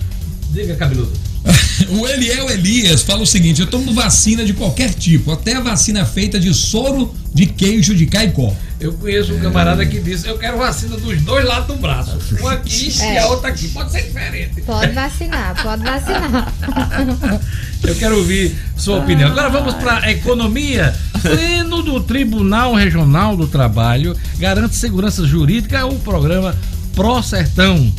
Diga, 0.51 0.75
cabeludo. 0.75 1.11
O 1.89 2.07
Eliel 2.07 2.49
Elias 2.49 3.01
fala 3.01 3.21
o 3.21 3.25
seguinte: 3.25 3.61
eu 3.61 3.67
tomo 3.67 3.93
vacina 3.93 4.43
de 4.45 4.53
qualquer 4.53 4.93
tipo, 4.93 5.31
até 5.31 5.55
a 5.55 5.61
vacina 5.61 6.05
feita 6.05 6.39
de 6.39 6.53
soro 6.53 7.13
de 7.33 7.45
queijo 7.45 7.93
de 7.93 8.05
caicó. 8.05 8.55
Eu 8.79 8.93
conheço 8.93 9.33
um 9.33 9.39
camarada 9.39 9.85
que 9.85 9.99
disse: 9.99 10.27
Eu 10.27 10.37
quero 10.37 10.57
vacina 10.57 10.97
dos 10.97 11.21
dois 11.21 11.45
lados 11.45 11.67
do 11.67 11.81
braço. 11.81 12.17
Um 12.41 12.47
aqui 12.47 12.89
e 12.97 13.01
É. 13.01 13.19
a 13.19 13.27
outra 13.27 13.49
aqui. 13.49 13.67
Pode 13.69 13.91
ser 13.91 14.03
diferente. 14.03 14.61
Pode 14.61 14.91
vacinar, 14.93 15.61
pode 15.61 15.83
vacinar. 15.83 16.53
Eu 17.83 17.95
quero 17.95 18.17
ouvir 18.17 18.55
sua 18.77 18.97
opinião. 18.97 19.29
Agora 19.29 19.49
vamos 19.49 19.75
para 19.75 19.99
a 19.99 20.11
economia. 20.11 20.95
Pleno 21.21 21.83
do 21.83 21.99
Tribunal 22.01 22.73
Regional 22.73 23.35
do 23.37 23.47
Trabalho 23.47 24.15
garante 24.39 24.75
segurança 24.75 25.25
jurídica 25.25 25.81
ao 25.81 25.93
programa 25.95 26.55
Pro 26.95 27.21
Sertão. 27.21 27.91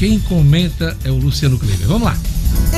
Quem 0.00 0.18
comenta 0.18 0.96
é 1.04 1.10
o 1.10 1.18
Luciano 1.18 1.58
Kleber. 1.58 1.86
Vamos 1.86 2.04
lá. 2.04 2.16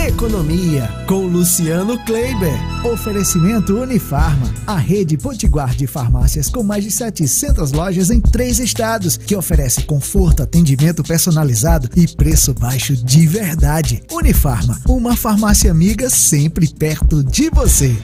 Economia 0.09 0.89
com 1.07 1.25
Luciano 1.25 1.97
Kleiber. 2.05 2.53
Oferecimento 2.85 3.79
Unifarma, 3.79 4.53
a 4.67 4.77
rede 4.77 5.17
potiguar 5.17 5.73
de 5.73 5.87
farmácias 5.87 6.49
com 6.49 6.65
mais 6.65 6.83
de 6.83 6.91
700 6.91 7.71
lojas 7.71 8.11
em 8.11 8.21
três 8.21 8.59
estados, 8.59 9.17
que 9.17 9.37
oferece 9.37 9.85
conforto, 9.85 10.43
atendimento 10.43 11.05
personalizado 11.05 11.89
e 11.97 12.09
preço 12.09 12.53
baixo 12.55 12.97
de 12.97 13.25
verdade. 13.25 14.03
Unifarma, 14.11 14.81
uma 14.85 15.15
farmácia 15.15 15.71
amiga 15.71 16.11
sempre 16.11 16.67
perto 16.75 17.23
de 17.23 17.49
você. 17.51 17.97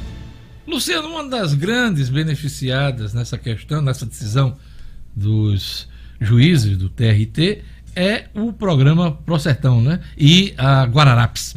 Luciano, 0.64 1.08
uma 1.08 1.28
das 1.28 1.54
grandes 1.54 2.08
beneficiadas 2.08 3.14
nessa 3.14 3.36
questão, 3.36 3.82
nessa 3.82 4.06
decisão 4.06 4.56
dos 5.12 5.88
juízes 6.20 6.76
do 6.76 6.88
TRT 6.88 7.64
é 7.98 8.26
o 8.32 8.52
programa 8.52 9.10
Pro 9.26 9.38
Sertão, 9.40 9.82
né? 9.82 9.98
E 10.16 10.54
a 10.56 10.84
Guararapes. 10.84 11.56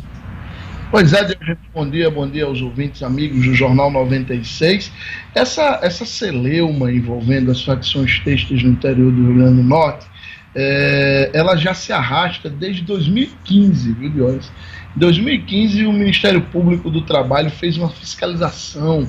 Pois 0.89 1.13
é, 1.13 1.25
bom 1.73 1.89
dia, 1.89 2.10
bom 2.10 2.27
dia 2.27 2.45
aos 2.45 2.62
ouvintes, 2.62 3.01
amigos 3.04 3.45
do 3.45 3.54
Jornal 3.54 3.91
96. 3.91 4.91
Essa, 5.34 5.80
essa 5.82 6.04
celeuma 6.04 6.91
envolvendo 6.91 7.51
as 7.51 7.63
facções 7.63 8.19
têxteis 8.19 8.63
no 8.63 8.71
interior 8.71 9.12
do 9.12 9.27
Rio 9.27 9.36
Grande 9.36 9.56
do 9.58 9.63
Norte, 9.63 10.06
é, 10.54 11.30
ela 11.34 11.56
já 11.56 11.73
se 11.73 11.93
arrasta 11.93 12.49
desde 12.49 12.82
2015, 12.82 13.93
viu, 13.93 14.10
Diógenes? 14.10 14.51
Em 14.97 14.99
2015, 14.99 15.86
o 15.86 15.93
Ministério 15.93 16.42
Público 16.42 16.89
do 16.89 17.04
Trabalho 17.04 17.50
fez 17.50 17.77
uma 17.77 17.89
fiscalização 17.89 19.08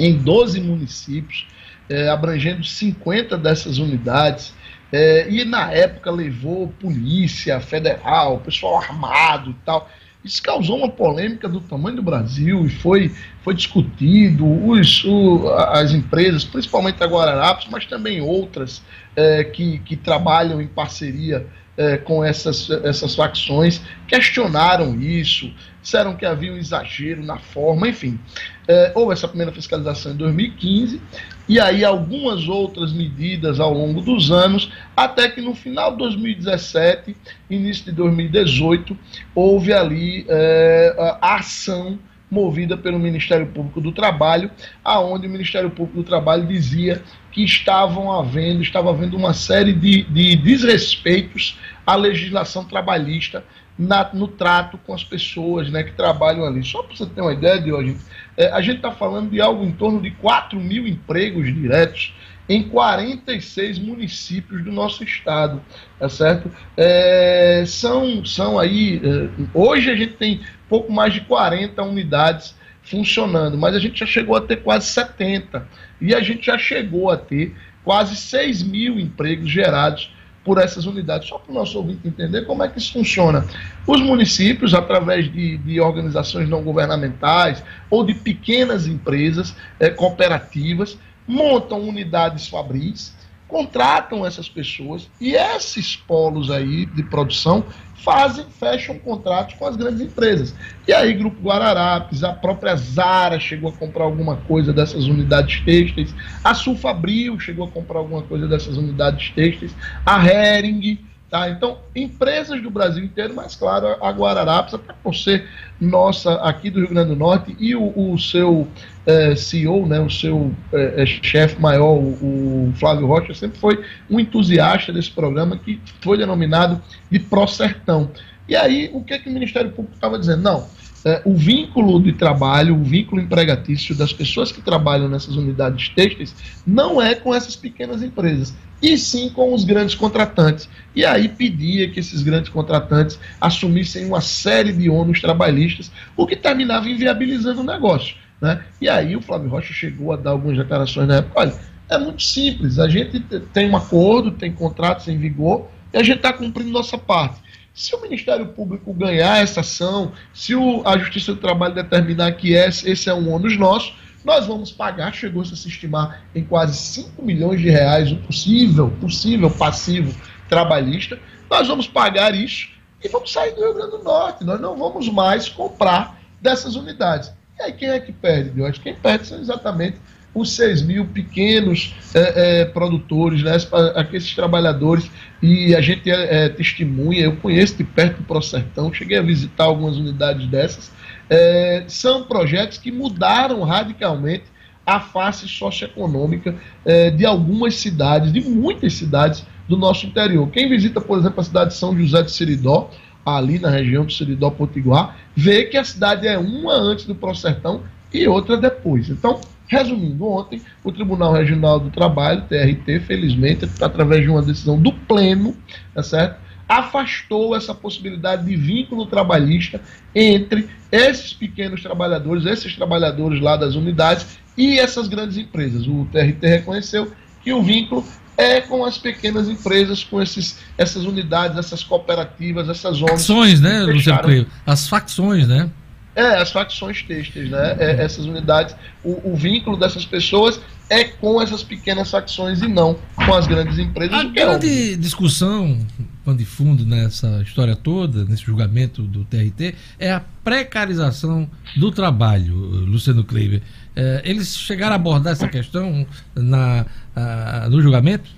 em 0.00 0.16
12 0.16 0.60
municípios, 0.60 1.46
é, 1.88 2.08
abrangendo 2.08 2.64
50 2.64 3.36
dessas 3.38 3.78
unidades, 3.78 4.52
é, 4.92 5.28
e 5.28 5.44
na 5.44 5.70
época 5.72 6.10
levou 6.10 6.68
polícia 6.80 7.60
federal, 7.60 8.38
pessoal 8.38 8.78
armado 8.78 9.50
e 9.50 9.54
tal. 9.64 9.88
Isso 10.24 10.42
causou 10.42 10.78
uma 10.78 10.88
polêmica 10.88 11.48
do 11.48 11.60
tamanho 11.60 11.96
do 11.96 12.02
Brasil 12.02 12.66
e 12.66 12.68
foi, 12.68 13.14
foi 13.42 13.54
discutido. 13.54 14.44
Os, 14.68 15.04
o, 15.04 15.48
as 15.48 15.92
empresas, 15.92 16.44
principalmente 16.44 17.02
a 17.02 17.06
Guararapes, 17.06 17.68
mas 17.70 17.86
também 17.86 18.20
outras 18.20 18.82
é, 19.14 19.44
que, 19.44 19.78
que 19.80 19.96
trabalham 19.96 20.60
em 20.60 20.66
parceria 20.66 21.46
é, 21.78 21.96
com 21.96 22.24
essas, 22.24 22.68
essas 22.68 23.14
facções, 23.14 23.80
questionaram 24.08 25.00
isso, 25.00 25.50
disseram 25.80 26.16
que 26.16 26.26
havia 26.26 26.52
um 26.52 26.56
exagero 26.56 27.24
na 27.24 27.38
forma, 27.38 27.88
enfim. 27.88 28.18
É, 28.66 28.92
houve 28.94 29.12
essa 29.12 29.28
primeira 29.28 29.52
fiscalização 29.52 30.12
em 30.12 30.16
2015, 30.16 31.00
e 31.48 31.60
aí 31.60 31.84
algumas 31.84 32.48
outras 32.48 32.92
medidas 32.92 33.60
ao 33.60 33.72
longo 33.72 34.02
dos 34.02 34.30
anos, 34.30 34.70
até 34.96 35.30
que 35.30 35.40
no 35.40 35.54
final 35.54 35.92
de 35.92 35.98
2017, 35.98 37.16
início 37.48 37.84
de 37.84 37.92
2018, 37.92 38.98
houve 39.34 39.72
ali 39.72 40.26
é, 40.28 40.94
a 41.22 41.36
ação 41.36 41.98
movida 42.30 42.76
pelo 42.76 42.98
Ministério 42.98 43.46
Público 43.46 43.80
do 43.80 43.92
Trabalho, 43.92 44.50
aonde 44.84 45.26
o 45.26 45.30
Ministério 45.30 45.70
Público 45.70 46.02
do 46.02 46.04
Trabalho 46.04 46.46
dizia 46.46 47.02
que 47.30 47.44
estavam 47.44 48.12
havendo, 48.12 48.62
estava 48.62 48.90
havendo 48.90 49.16
uma 49.16 49.34
série 49.34 49.72
de, 49.72 50.02
de 50.04 50.36
desrespeitos 50.36 51.58
à 51.86 51.94
legislação 51.94 52.64
trabalhista 52.64 53.44
na, 53.78 54.10
no 54.12 54.26
trato 54.26 54.76
com 54.78 54.92
as 54.92 55.04
pessoas 55.04 55.70
né, 55.70 55.84
que 55.84 55.92
trabalham 55.92 56.44
ali. 56.44 56.64
Só 56.64 56.82
para 56.82 56.96
você 56.96 57.06
ter 57.06 57.20
uma 57.20 57.32
ideia 57.32 57.60
de 57.60 57.72
hoje, 57.72 57.96
é, 58.36 58.50
a 58.50 58.60
gente 58.60 58.76
está 58.76 58.90
falando 58.90 59.30
de 59.30 59.40
algo 59.40 59.64
em 59.64 59.72
torno 59.72 60.00
de 60.00 60.10
4 60.10 60.58
mil 60.58 60.86
empregos 60.86 61.46
diretos 61.54 62.12
em 62.48 62.62
46 62.62 63.78
municípios 63.78 64.64
do 64.64 64.72
nosso 64.72 65.04
estado, 65.04 65.60
tá 65.98 66.08
certo? 66.08 66.50
É, 66.76 67.62
são, 67.66 68.24
são 68.24 68.58
aí, 68.58 69.00
é, 69.04 69.28
hoje 69.52 69.90
a 69.90 69.94
gente 69.94 70.14
tem 70.14 70.40
pouco 70.68 70.90
mais 70.90 71.12
de 71.12 71.20
40 71.20 71.82
unidades 71.82 72.56
funcionando, 72.88 73.56
mas 73.56 73.74
a 73.74 73.78
gente 73.78 74.00
já 74.00 74.06
chegou 74.06 74.36
a 74.36 74.40
ter 74.40 74.56
quase 74.62 74.86
70 74.86 75.66
e 76.00 76.14
a 76.14 76.20
gente 76.20 76.46
já 76.46 76.58
chegou 76.58 77.10
a 77.10 77.16
ter 77.16 77.54
quase 77.84 78.16
6 78.16 78.62
mil 78.62 78.98
empregos 78.98 79.50
gerados 79.50 80.12
por 80.44 80.58
essas 80.58 80.86
unidades. 80.86 81.28
Só 81.28 81.38
para 81.38 81.50
o 81.50 81.54
nosso 81.54 81.76
ouvinte 81.76 82.08
entender 82.08 82.46
como 82.46 82.62
é 82.62 82.68
que 82.68 82.78
isso 82.78 82.92
funciona. 82.92 83.44
Os 83.86 84.00
municípios, 84.00 84.72
através 84.72 85.30
de, 85.30 85.58
de 85.58 85.80
organizações 85.80 86.48
não 86.48 86.62
governamentais 86.62 87.62
ou 87.90 88.04
de 88.04 88.14
pequenas 88.14 88.86
empresas 88.86 89.54
é, 89.78 89.90
cooperativas, 89.90 90.98
montam 91.26 91.80
unidades 91.80 92.48
fabris, 92.48 93.14
contratam 93.48 94.24
essas 94.24 94.48
pessoas 94.48 95.08
e 95.18 95.34
esses 95.34 95.96
polos 95.96 96.50
aí 96.50 96.84
de 96.84 97.02
produção 97.02 97.64
fazem, 98.04 98.46
fecham 98.60 98.98
contratos 98.98 99.56
com 99.56 99.66
as 99.66 99.74
grandes 99.74 100.00
empresas. 100.00 100.54
E 100.86 100.92
aí, 100.92 101.12
Grupo 101.14 101.40
Guararapes, 101.42 102.22
a 102.22 102.32
própria 102.32 102.76
Zara 102.76 103.40
chegou 103.40 103.70
a 103.70 103.72
comprar 103.72 104.04
alguma 104.04 104.36
coisa 104.36 104.72
dessas 104.72 105.06
unidades 105.06 105.60
têxteis, 105.62 106.14
a 106.44 106.54
Sulfabril 106.54 107.40
chegou 107.40 107.66
a 107.66 107.70
comprar 107.70 107.98
alguma 107.98 108.22
coisa 108.22 108.46
dessas 108.46 108.76
unidades 108.76 109.30
têxteis, 109.30 109.74
a 110.06 110.24
Hering, 110.24 110.98
Tá? 111.30 111.50
Então, 111.50 111.76
empresas 111.94 112.62
do 112.62 112.70
Brasil 112.70 113.04
inteiro, 113.04 113.34
mas 113.34 113.54
claro, 113.54 114.02
a 114.02 114.10
Guararapes, 114.10 114.80
por 115.02 115.14
ser 115.14 115.46
nossa 115.78 116.36
aqui 116.36 116.70
do 116.70 116.80
Rio 116.80 116.88
Grande 116.88 117.10
do 117.10 117.16
Norte, 117.16 117.54
e 117.60 117.76
o, 117.76 117.92
o 117.94 118.18
seu 118.18 118.66
é, 119.04 119.36
CEO, 119.36 119.86
né, 119.86 120.00
o 120.00 120.08
seu 120.08 120.50
é, 120.72 121.02
é, 121.02 121.06
chefe 121.06 121.60
maior, 121.60 121.98
o, 121.98 122.68
o, 122.68 122.72
Flávio 122.76 123.06
Rocha, 123.06 123.34
sempre 123.34 123.58
foi 123.58 123.84
um 124.08 124.18
entusiasta 124.18 124.90
desse 124.90 125.10
programa 125.10 125.58
que 125.58 125.78
foi 126.00 126.16
denominado 126.16 126.80
de 127.10 127.18
Procertão. 127.18 128.10
E 128.48 128.56
aí, 128.56 128.90
o 128.94 129.04
que, 129.04 129.12
é 129.12 129.18
que 129.18 129.28
o 129.28 129.32
Ministério 129.32 129.70
Público 129.70 129.96
estava 129.96 130.18
dizendo? 130.18 130.42
Não, 130.42 130.66
é, 131.08 131.22
o 131.24 131.34
vínculo 131.34 132.02
de 132.02 132.12
trabalho, 132.12 132.74
o 132.74 132.84
vínculo 132.84 133.22
empregatício 133.22 133.94
das 133.94 134.12
pessoas 134.12 134.52
que 134.52 134.60
trabalham 134.60 135.08
nessas 135.08 135.36
unidades 135.36 135.88
têxteis 135.88 136.34
não 136.66 137.00
é 137.00 137.14
com 137.14 137.34
essas 137.34 137.56
pequenas 137.56 138.02
empresas, 138.02 138.54
e 138.82 138.98
sim 138.98 139.30
com 139.30 139.54
os 139.54 139.64
grandes 139.64 139.94
contratantes. 139.94 140.68
E 140.94 141.06
aí 141.06 141.26
pedia 141.26 141.88
que 141.88 141.98
esses 141.98 142.22
grandes 142.22 142.50
contratantes 142.50 143.18
assumissem 143.40 144.04
uma 144.04 144.20
série 144.20 144.70
de 144.70 144.90
ônus 144.90 145.22
trabalhistas, 145.22 145.90
o 146.14 146.26
que 146.26 146.36
terminava 146.36 146.90
inviabilizando 146.90 147.62
o 147.62 147.64
negócio. 147.64 148.14
Né? 148.38 148.62
E 148.78 148.86
aí 148.86 149.16
o 149.16 149.22
Flávio 149.22 149.48
Rocha 149.48 149.72
chegou 149.72 150.12
a 150.12 150.16
dar 150.16 150.32
algumas 150.32 150.58
declarações 150.58 151.08
na 151.08 151.16
época, 151.16 151.40
olha, 151.40 151.54
é 151.88 151.96
muito 151.96 152.22
simples, 152.22 152.78
a 152.78 152.86
gente 152.86 153.18
tem 153.54 153.70
um 153.70 153.76
acordo, 153.76 154.30
tem 154.32 154.52
contratos 154.52 155.08
em 155.08 155.16
vigor, 155.16 155.68
e 155.90 155.96
a 155.96 156.02
gente 156.02 156.18
está 156.18 156.34
cumprindo 156.34 156.70
nossa 156.70 156.98
parte. 156.98 157.47
Se 157.78 157.94
o 157.94 158.00
Ministério 158.00 158.48
Público 158.48 158.92
ganhar 158.92 159.40
essa 159.40 159.60
ação, 159.60 160.10
se 160.34 160.52
o, 160.52 160.82
a 160.84 160.98
Justiça 160.98 161.32
do 161.32 161.40
Trabalho 161.40 161.76
determinar 161.76 162.32
que 162.32 162.52
esse, 162.52 162.90
esse 162.90 163.08
é 163.08 163.14
um 163.14 163.32
ônus 163.32 163.56
nosso, 163.56 163.94
nós 164.24 164.46
vamos 164.46 164.72
pagar, 164.72 165.14
chegou-se 165.14 165.54
a 165.54 165.56
se 165.56 165.68
estimar 165.68 166.24
em 166.34 166.42
quase 166.42 166.76
5 166.76 167.22
milhões 167.22 167.60
de 167.60 167.70
reais 167.70 168.10
o 168.10 168.16
possível, 168.16 168.90
possível 169.00 169.48
passivo 169.48 170.12
trabalhista. 170.48 171.20
Nós 171.48 171.68
vamos 171.68 171.86
pagar 171.86 172.34
isso 172.34 172.68
e 173.00 173.08
vamos 173.08 173.30
sair 173.30 173.54
do 173.54 173.60
Rio 173.60 173.74
Grande 173.74 173.92
do 173.92 174.02
Norte. 174.02 174.42
Nós 174.42 174.60
não 174.60 174.76
vamos 174.76 175.08
mais 175.08 175.48
comprar 175.48 176.20
dessas 176.42 176.74
unidades. 176.74 177.32
E 177.60 177.62
aí 177.62 177.72
quem 177.72 177.90
é 177.90 178.00
que 178.00 178.10
perde, 178.10 178.60
acho 178.64 178.80
Quem 178.80 178.96
perde 178.96 179.28
são 179.28 179.38
exatamente 179.38 179.98
os 180.40 180.52
6 180.52 180.82
mil 180.82 181.06
pequenos 181.06 181.94
é, 182.14 182.60
é, 182.60 182.64
produtores, 182.64 183.42
né, 183.42 183.56
aqueles 183.94 184.34
trabalhadores, 184.34 185.10
e 185.42 185.74
a 185.74 185.80
gente 185.80 186.10
é, 186.10 186.44
é, 186.44 186.48
testemunha, 186.48 187.22
eu 187.22 187.36
conheço 187.36 187.76
de 187.76 187.84
perto 187.84 188.18
do 188.18 188.24
Procertão, 188.24 188.92
cheguei 188.92 189.18
a 189.18 189.22
visitar 189.22 189.64
algumas 189.64 189.96
unidades 189.96 190.46
dessas, 190.46 190.92
é, 191.30 191.84
são 191.86 192.24
projetos 192.24 192.78
que 192.78 192.90
mudaram 192.90 193.62
radicalmente 193.62 194.44
a 194.86 195.00
face 195.00 195.46
socioeconômica 195.46 196.56
é, 196.84 197.10
de 197.10 197.26
algumas 197.26 197.76
cidades, 197.76 198.32
de 198.32 198.40
muitas 198.40 198.94
cidades 198.94 199.44
do 199.68 199.76
nosso 199.76 200.06
interior. 200.06 200.48
Quem 200.50 200.68
visita, 200.68 200.98
por 200.98 201.18
exemplo, 201.18 201.40
a 201.40 201.44
cidade 201.44 201.70
de 201.70 201.76
São 201.76 201.96
José 201.96 202.22
de 202.22 202.32
Seridó, 202.32 202.90
ali 203.24 203.58
na 203.58 203.68
região 203.68 204.06
do 204.06 204.12
Seridó 204.12 204.48
Potiguar, 204.50 205.18
vê 205.36 205.64
que 205.64 205.76
a 205.76 205.84
cidade 205.84 206.26
é 206.26 206.38
uma 206.38 206.72
antes 206.72 207.04
do 207.04 207.14
Procertão 207.14 207.82
e 208.12 208.26
outra 208.26 208.56
depois. 208.56 209.10
Então, 209.10 209.40
resumindo, 209.68 210.26
ontem 210.26 210.60
o 210.82 210.90
Tribunal 210.90 211.32
Regional 211.32 211.78
do 211.78 211.90
Trabalho, 211.90 212.42
TRT, 212.48 213.00
felizmente, 213.06 213.68
através 213.80 214.22
de 214.22 214.28
uma 214.28 214.42
decisão 214.42 214.80
do 214.80 214.92
Pleno, 214.92 215.54
tá 215.94 216.02
certo? 216.02 216.48
afastou 216.68 217.56
essa 217.56 217.74
possibilidade 217.74 218.44
de 218.44 218.54
vínculo 218.54 219.06
trabalhista 219.06 219.80
entre 220.14 220.68
esses 220.92 221.32
pequenos 221.32 221.82
trabalhadores, 221.82 222.44
esses 222.44 222.76
trabalhadores 222.76 223.40
lá 223.40 223.56
das 223.56 223.74
unidades 223.74 224.38
e 224.56 224.78
essas 224.78 225.08
grandes 225.08 225.38
empresas. 225.38 225.86
O 225.86 226.06
TRT 226.12 226.46
reconheceu 226.46 227.10
que 227.42 227.52
o 227.52 227.62
vínculo 227.62 228.04
é 228.36 228.60
com 228.60 228.84
as 228.84 228.98
pequenas 228.98 229.48
empresas, 229.48 230.04
com 230.04 230.20
esses, 230.20 230.58
essas 230.76 231.04
unidades, 231.04 231.56
essas 231.56 231.82
cooperativas, 231.82 232.68
essas 232.68 233.00
ONGs. 233.00 233.26
Facções, 233.26 233.60
né, 233.60 233.80
Luciano? 233.84 234.46
As 234.66 234.88
facções, 234.88 235.48
né? 235.48 235.70
É, 236.18 236.42
as 236.42 236.50
facções 236.50 237.00
têxteis, 237.00 237.48
né? 237.48 237.76
É, 237.78 238.02
essas 238.02 238.24
unidades, 238.24 238.74
o, 239.04 239.30
o, 239.30 239.36
vínculo 239.36 239.76
dessas 239.76 240.04
pessoas 240.04 240.60
é 240.90 241.04
com 241.04 241.40
essas 241.40 241.62
pequenas 241.62 242.10
facções 242.10 242.60
e 242.60 242.66
não 242.66 242.98
com 243.14 243.32
as 243.34 243.46
grandes 243.46 243.78
empresas. 243.78 244.18
A 244.18 244.24
é 244.24 244.28
grande 244.28 244.94
é 244.94 244.96
discussão, 244.96 245.78
pano 246.24 246.36
de 246.36 246.44
fundo 246.44 246.84
nessa 246.84 247.40
história 247.42 247.76
toda, 247.76 248.24
nesse 248.24 248.42
julgamento 248.42 249.02
do 249.02 249.24
TRT, 249.26 249.76
é 249.96 250.10
a 250.10 250.18
precarização 250.42 251.48
do 251.76 251.92
trabalho, 251.92 252.52
Luciano 252.52 253.22
Kleiber. 253.22 253.62
É, 253.94 254.20
eles 254.24 254.56
chegaram 254.56 254.94
a 254.94 254.96
abordar 254.96 255.34
essa 255.34 255.46
questão 255.46 256.04
na, 256.34 256.84
a, 257.14 257.68
no 257.70 257.80
julgamento? 257.80 258.28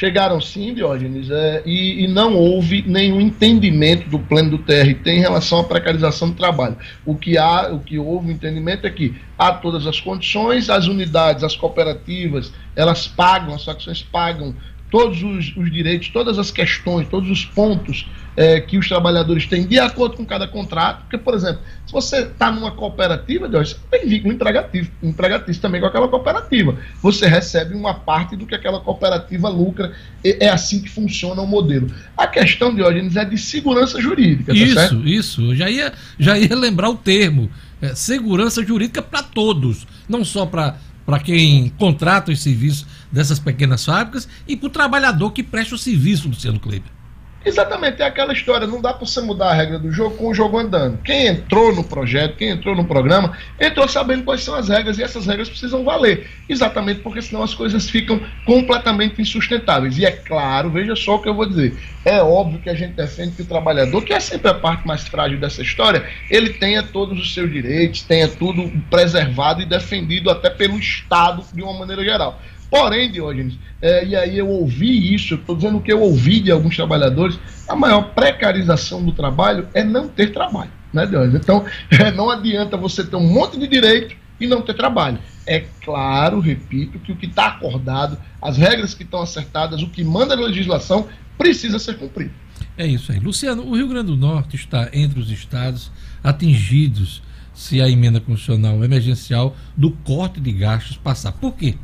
Chegaram 0.00 0.40
sim, 0.40 0.72
Diógenes, 0.72 1.30
é, 1.30 1.62
e, 1.66 2.04
e, 2.04 2.08
não 2.08 2.34
houve 2.34 2.80
nenhum 2.86 3.20
entendimento 3.20 4.08
do 4.08 4.18
plano 4.18 4.52
do 4.52 4.58
TRT 4.60 5.10
em 5.10 5.20
relação 5.20 5.60
à 5.60 5.64
precarização 5.64 6.30
do 6.30 6.36
trabalho. 6.36 6.74
O 7.04 7.14
que 7.14 7.36
há, 7.36 7.68
o 7.70 7.80
que 7.80 7.98
houve 7.98 8.32
entendimento 8.32 8.86
é 8.86 8.90
que 8.90 9.14
há 9.36 9.52
todas 9.52 9.86
as 9.86 10.00
condições, 10.00 10.70
as 10.70 10.86
unidades, 10.86 11.44
as 11.44 11.54
cooperativas, 11.54 12.50
elas 12.74 13.06
pagam, 13.06 13.54
as 13.54 13.62
facções 13.62 14.02
pagam 14.02 14.54
todos 14.90 15.22
os, 15.22 15.56
os 15.56 15.70
direitos, 15.70 16.08
todas 16.08 16.38
as 16.38 16.50
questões, 16.50 17.08
todos 17.08 17.30
os 17.30 17.44
pontos 17.44 18.06
é, 18.36 18.60
que 18.60 18.78
os 18.78 18.88
trabalhadores 18.88 19.46
têm 19.46 19.66
de 19.66 19.78
acordo 19.78 20.16
com 20.16 20.24
cada 20.24 20.46
contrato. 20.46 21.02
Porque, 21.02 21.18
por 21.18 21.34
exemplo, 21.34 21.60
se 21.86 21.92
você 21.92 22.22
está 22.22 22.50
numa 22.50 22.70
cooperativa, 22.70 23.48
Deus, 23.48 23.70
você 23.70 23.98
tem 23.98 24.08
vínculo 24.08 24.34
empregatício, 24.34 24.92
empregatício 25.02 25.60
também 25.60 25.80
com 25.80 25.86
aquela 25.86 26.08
cooperativa. 26.08 26.76
Você 27.02 27.26
recebe 27.26 27.74
uma 27.74 27.94
parte 27.94 28.36
do 28.36 28.46
que 28.46 28.54
aquela 28.54 28.80
cooperativa 28.80 29.48
lucra. 29.48 29.92
É, 30.24 30.46
é 30.46 30.48
assim 30.48 30.80
que 30.80 30.88
funciona 30.88 31.40
o 31.42 31.46
modelo. 31.46 31.90
A 32.16 32.26
questão, 32.26 32.74
Diógenes, 32.74 33.16
é 33.16 33.24
de 33.24 33.38
segurança 33.38 34.00
jurídica. 34.00 34.52
Tá 34.52 34.58
isso, 34.58 34.74
certo? 34.74 35.08
isso. 35.08 35.42
Eu 35.42 35.56
já 35.56 35.70
ia, 35.70 35.92
já 36.18 36.38
ia 36.38 36.56
lembrar 36.56 36.90
o 36.90 36.96
termo. 36.96 37.50
É, 37.82 37.94
segurança 37.94 38.62
jurídica 38.64 39.00
para 39.00 39.22
todos, 39.22 39.86
não 40.06 40.22
só 40.22 40.44
para 40.44 40.76
para 41.04 41.18
quem 41.18 41.70
contrata 41.70 42.30
os 42.30 42.40
serviços 42.40 42.86
dessas 43.10 43.38
pequenas 43.38 43.84
fábricas 43.84 44.28
e 44.46 44.56
para 44.56 44.66
o 44.66 44.70
trabalhador 44.70 45.30
que 45.32 45.42
presta 45.42 45.74
o 45.74 45.78
serviço, 45.78 46.28
Luciano 46.28 46.60
Kleber. 46.60 46.99
Exatamente, 47.44 48.02
é 48.02 48.04
aquela 48.04 48.34
história, 48.34 48.66
não 48.66 48.82
dá 48.82 48.92
para 48.92 49.06
você 49.06 49.18
mudar 49.20 49.48
a 49.48 49.54
regra 49.54 49.78
do 49.78 49.90
jogo 49.90 50.14
com 50.16 50.28
o 50.28 50.34
jogo 50.34 50.58
andando. 50.58 50.98
Quem 50.98 51.26
entrou 51.26 51.74
no 51.74 51.82
projeto, 51.82 52.36
quem 52.36 52.50
entrou 52.50 52.76
no 52.76 52.84
programa, 52.84 53.36
entrou 53.58 53.88
sabendo 53.88 54.24
quais 54.24 54.44
são 54.44 54.54
as 54.54 54.68
regras 54.68 54.98
e 54.98 55.02
essas 55.02 55.26
regras 55.26 55.48
precisam 55.48 55.82
valer. 55.82 56.28
Exatamente 56.46 57.00
porque 57.00 57.22
senão 57.22 57.42
as 57.42 57.54
coisas 57.54 57.88
ficam 57.88 58.20
completamente 58.44 59.22
insustentáveis. 59.22 59.96
E 59.96 60.04
é 60.04 60.10
claro, 60.10 60.70
veja 60.70 60.94
só 60.94 61.14
o 61.14 61.22
que 61.22 61.30
eu 61.30 61.34
vou 61.34 61.48
dizer. 61.48 61.78
É 62.04 62.22
óbvio 62.22 62.60
que 62.60 62.68
a 62.68 62.74
gente 62.74 62.92
defende 62.92 63.36
que 63.36 63.42
o 63.42 63.46
trabalhador, 63.46 64.04
que 64.04 64.12
é 64.12 64.20
sempre 64.20 64.50
a 64.50 64.54
parte 64.54 64.86
mais 64.86 65.08
frágil 65.08 65.40
dessa 65.40 65.62
história, 65.62 66.04
ele 66.30 66.50
tenha 66.50 66.82
todos 66.82 67.18
os 67.18 67.32
seus 67.32 67.50
direitos, 67.50 68.02
tenha 68.02 68.28
tudo 68.28 68.70
preservado 68.90 69.62
e 69.62 69.66
defendido 69.66 70.28
até 70.28 70.50
pelo 70.50 70.78
Estado 70.78 71.42
de 71.54 71.62
uma 71.62 71.72
maneira 71.72 72.04
geral. 72.04 72.38
Porém, 72.70 73.10
Diógenes, 73.10 73.58
é, 73.82 74.04
e 74.04 74.14
aí 74.14 74.38
eu 74.38 74.48
ouvi 74.48 75.12
isso, 75.12 75.34
estou 75.34 75.56
dizendo 75.56 75.80
que 75.80 75.92
eu 75.92 76.00
ouvi 76.00 76.40
de 76.40 76.50
alguns 76.52 76.76
trabalhadores, 76.76 77.38
a 77.68 77.74
maior 77.74 78.14
precarização 78.14 79.04
do 79.04 79.12
trabalho 79.12 79.68
é 79.74 79.82
não 79.82 80.08
ter 80.08 80.32
trabalho, 80.32 80.70
né, 80.92 81.04
Diógenes? 81.04 81.40
Então, 81.42 81.64
é, 81.90 82.12
não 82.12 82.30
adianta 82.30 82.76
você 82.76 83.02
ter 83.02 83.16
um 83.16 83.26
monte 83.26 83.58
de 83.58 83.66
direito 83.66 84.14
e 84.38 84.46
não 84.46 84.62
ter 84.62 84.74
trabalho. 84.74 85.18
É 85.46 85.64
claro, 85.84 86.38
repito, 86.38 86.98
que 87.00 87.10
o 87.10 87.16
que 87.16 87.26
está 87.26 87.48
acordado, 87.48 88.16
as 88.40 88.56
regras 88.56 88.94
que 88.94 89.02
estão 89.02 89.20
acertadas, 89.20 89.82
o 89.82 89.88
que 89.88 90.04
manda 90.04 90.34
a 90.34 90.40
legislação, 90.40 91.08
precisa 91.36 91.78
ser 91.78 91.98
cumprido. 91.98 92.32
É 92.78 92.86
isso 92.86 93.10
aí. 93.10 93.18
Luciano, 93.18 93.64
o 93.64 93.74
Rio 93.74 93.88
Grande 93.88 94.06
do 94.06 94.16
Norte 94.16 94.54
está 94.54 94.88
entre 94.92 95.18
os 95.18 95.30
estados 95.30 95.90
atingidos 96.22 97.22
se 97.52 97.80
a 97.80 97.88
emenda 97.88 98.20
constitucional 98.20 98.82
emergencial 98.84 99.56
do 99.76 99.90
corte 99.90 100.40
de 100.40 100.52
gastos 100.52 100.96
passar. 100.96 101.32
Por 101.32 101.54
quê? 101.54 101.74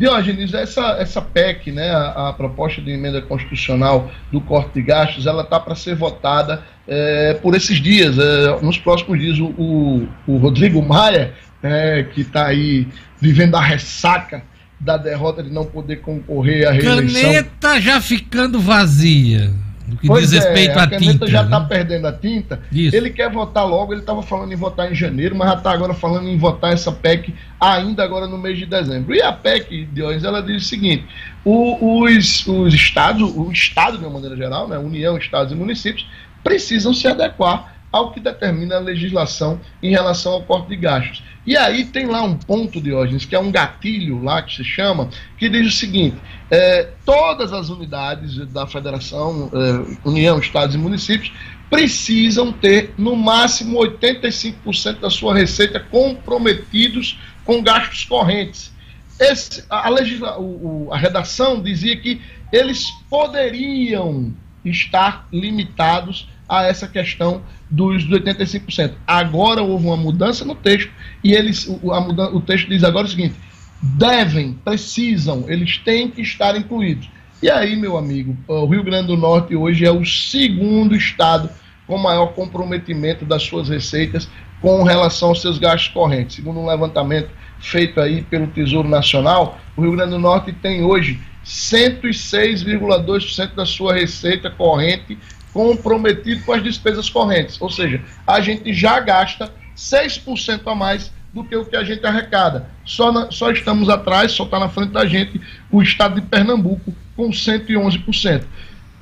Diógenes, 0.00 0.54
essa, 0.54 0.96
essa 0.98 1.20
PEC, 1.20 1.70
né, 1.72 1.90
a, 1.90 2.30
a, 2.30 2.32
proposta 2.32 2.80
de 2.80 2.90
emenda 2.90 3.20
constitucional 3.20 4.10
do 4.32 4.40
corte 4.40 4.72
de 4.72 4.82
gastos, 4.82 5.26
ela 5.26 5.42
está 5.42 5.60
para 5.60 5.74
ser 5.74 5.94
votada 5.94 6.62
é, 6.88 7.34
por 7.34 7.54
esses 7.54 7.78
dias. 7.78 8.16
É, 8.18 8.62
nos 8.62 8.78
próximos 8.78 9.20
dias, 9.20 9.38
o, 9.38 9.48
o, 9.58 10.08
o 10.26 10.38
Rodrigo 10.38 10.80
Maia, 10.80 11.34
é, 11.62 12.02
que 12.14 12.22
está 12.22 12.46
aí 12.46 12.88
vivendo 13.20 13.56
a 13.56 13.60
ressaca 13.60 14.42
da 14.80 14.96
derrota 14.96 15.42
de 15.42 15.50
não 15.50 15.66
poder 15.66 15.96
concorrer 15.96 16.66
à 16.66 16.72
reeleição. 16.72 17.20
Caneta 17.20 17.78
já 17.78 18.00
ficando 18.00 18.58
vazia. 18.58 19.52
No 19.90 19.96
que 19.96 20.06
pois 20.06 20.30
diz 20.30 20.44
respeito 20.44 20.78
é, 20.78 20.82
à 20.82 20.86
tinta. 20.86 21.26
Já 21.26 21.42
está 21.42 21.60
né? 21.60 21.66
perdendo 21.68 22.06
a 22.06 22.12
tinta. 22.12 22.60
Isso. 22.70 22.94
Ele 22.94 23.10
quer 23.10 23.30
votar 23.30 23.66
logo, 23.66 23.92
ele 23.92 24.00
estava 24.00 24.22
falando 24.22 24.52
em 24.52 24.56
votar 24.56 24.90
em 24.90 24.94
janeiro, 24.94 25.34
mas 25.34 25.48
já 25.48 25.56
está 25.56 25.72
agora 25.72 25.92
falando 25.92 26.28
em 26.28 26.38
votar 26.38 26.72
essa 26.72 26.92
PEC 26.92 27.34
ainda 27.60 28.04
agora 28.04 28.26
no 28.26 28.38
mês 28.38 28.56
de 28.56 28.66
dezembro. 28.66 29.14
E 29.14 29.20
a 29.20 29.32
PEC, 29.32 29.88
Diógenes, 29.92 30.24
ela 30.24 30.42
diz 30.42 30.64
o 30.64 30.68
seguinte: 30.68 31.04
o, 31.44 32.04
os, 32.04 32.46
os 32.46 32.72
estados, 32.72 33.22
o 33.36 33.50
Estado 33.50 33.98
de 33.98 34.04
uma 34.04 34.14
maneira 34.14 34.36
geral, 34.36 34.68
né, 34.68 34.78
União, 34.78 35.18
Estados 35.18 35.52
e 35.52 35.56
municípios, 35.56 36.06
precisam 36.44 36.94
se 36.94 37.08
adequar 37.08 37.79
ao 37.92 38.12
que 38.12 38.20
determina 38.20 38.76
a 38.76 38.80
legislação 38.80 39.60
em 39.82 39.90
relação 39.90 40.32
ao 40.32 40.42
corte 40.42 40.68
de 40.68 40.76
gastos. 40.76 41.22
E 41.46 41.56
aí 41.56 41.84
tem 41.84 42.06
lá 42.06 42.22
um 42.22 42.36
ponto, 42.36 42.80
Diógenes, 42.80 43.24
que 43.24 43.34
é 43.34 43.38
um 43.38 43.50
gatilho 43.50 44.22
lá 44.22 44.42
que 44.42 44.54
se 44.54 44.64
chama, 44.64 45.08
que 45.38 45.48
diz 45.48 45.66
o 45.66 45.76
seguinte: 45.76 46.16
é, 46.50 46.88
todas 47.04 47.52
as 47.52 47.68
unidades 47.68 48.36
da 48.48 48.66
Federação, 48.66 49.50
é, 49.52 50.08
União, 50.08 50.38
Estados 50.38 50.74
e 50.74 50.78
Municípios 50.78 51.32
precisam 51.68 52.52
ter 52.52 52.92
no 52.98 53.14
máximo 53.14 53.78
85% 53.78 54.98
da 54.98 55.08
sua 55.08 55.34
receita 55.34 55.78
comprometidos 55.78 57.18
com 57.44 57.62
gastos 57.62 58.04
correntes. 58.04 58.72
Esse, 59.18 59.64
a, 59.70 59.88
legisla, 59.88 60.38
o, 60.38 60.88
a 60.92 60.96
redação 60.96 61.62
dizia 61.62 61.96
que 61.96 62.20
eles 62.52 62.86
poderiam 63.08 64.34
estar 64.64 65.28
limitados 65.32 66.28
a 66.50 66.64
essa 66.64 66.88
questão 66.88 67.42
dos 67.70 68.04
85%. 68.08 68.94
Agora 69.06 69.62
houve 69.62 69.86
uma 69.86 69.96
mudança 69.96 70.44
no 70.44 70.56
texto 70.56 70.90
e 71.22 71.32
eles, 71.32 71.68
o, 71.80 71.92
a 71.92 72.00
mudança, 72.00 72.34
o 72.34 72.40
texto 72.40 72.68
diz 72.68 72.82
agora 72.82 73.06
o 73.06 73.10
seguinte: 73.10 73.36
devem, 73.80 74.54
precisam, 74.64 75.44
eles 75.46 75.78
têm 75.78 76.10
que 76.10 76.20
estar 76.20 76.56
incluídos. 76.56 77.08
E 77.40 77.48
aí, 77.48 77.76
meu 77.76 77.96
amigo, 77.96 78.36
o 78.48 78.66
Rio 78.66 78.82
Grande 78.82 79.06
do 79.06 79.16
Norte 79.16 79.54
hoje 79.54 79.86
é 79.86 79.92
o 79.92 80.04
segundo 80.04 80.94
estado 80.94 81.48
com 81.86 81.96
maior 81.96 82.34
comprometimento 82.34 83.24
das 83.24 83.44
suas 83.44 83.68
receitas 83.68 84.28
com 84.60 84.82
relação 84.82 85.28
aos 85.30 85.40
seus 85.40 85.56
gastos 85.56 85.92
correntes. 85.92 86.36
Segundo 86.36 86.60
um 86.60 86.66
levantamento 86.66 87.30
feito 87.60 88.00
aí 88.00 88.22
pelo 88.22 88.48
Tesouro 88.48 88.88
Nacional, 88.88 89.58
o 89.76 89.82
Rio 89.82 89.92
Grande 89.92 90.10
do 90.10 90.18
Norte 90.18 90.52
tem 90.52 90.82
hoje 90.82 91.20
106,2% 91.44 93.54
da 93.54 93.64
sua 93.64 93.94
receita 93.94 94.50
corrente 94.50 95.16
comprometido 95.52 96.44
com 96.44 96.52
as 96.52 96.62
despesas 96.62 97.08
correntes. 97.08 97.60
Ou 97.60 97.70
seja, 97.70 98.02
a 98.26 98.40
gente 98.40 98.72
já 98.72 99.00
gasta 99.00 99.52
6% 99.76 100.62
a 100.66 100.74
mais 100.74 101.12
do 101.32 101.44
que 101.44 101.56
o 101.56 101.64
que 101.64 101.76
a 101.76 101.84
gente 101.84 102.04
arrecada. 102.04 102.68
Só, 102.84 103.12
na, 103.12 103.30
só 103.30 103.50
estamos 103.50 103.88
atrás, 103.88 104.32
só 104.32 104.44
está 104.44 104.58
na 104.58 104.68
frente 104.68 104.90
da 104.90 105.06
gente 105.06 105.40
o 105.70 105.82
estado 105.82 106.20
de 106.20 106.26
Pernambuco 106.26 106.94
com 107.16 107.30
111%. 107.30 108.44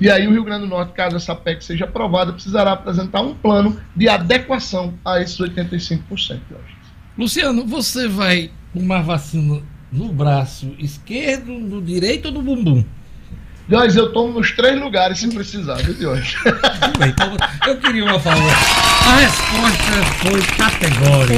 E 0.01 0.09
aí 0.09 0.29
o 0.29 0.31
Rio 0.31 0.45
Grande 0.45 0.65
do 0.65 0.69
Norte, 0.69 0.93
caso 0.93 1.17
essa 1.17 1.35
PEC 1.35 1.65
seja 1.65 1.85
aprovada, 1.85 2.33
precisará 2.33 2.73
apresentar 2.73 3.21
um 3.21 3.35
plano 3.35 3.81
de 3.97 4.09
adequação 4.09 4.95
a 5.05 5.21
esses 5.21 5.37
85%. 5.39 6.39
Luciano, 7.17 7.67
você 7.67 8.07
vai 8.07 8.51
tomar 8.73 9.03
vacina 9.03 9.61
no 9.91 10.13
braço 10.13 10.73
esquerdo, 10.79 11.53
no 11.53 11.83
direito 11.83 12.27
ou 12.27 12.33
no 12.33 12.43
bumbum? 12.43 12.85
Diógenes, 13.69 13.97
eu 13.97 14.13
tomo 14.13 14.33
nos 14.33 14.51
três 14.53 14.81
lugares 14.81 15.19
se 15.19 15.29
precisar, 15.29 15.75
viu, 15.75 15.93
Diógenes? 15.93 16.35
então, 17.07 17.37
eu 17.67 17.77
queria 17.77 18.05
uma 18.05 18.19
favor. 18.19 18.51
A 19.07 19.17
resposta 19.17 19.93
foi 20.23 20.41
categórica. 20.57 21.35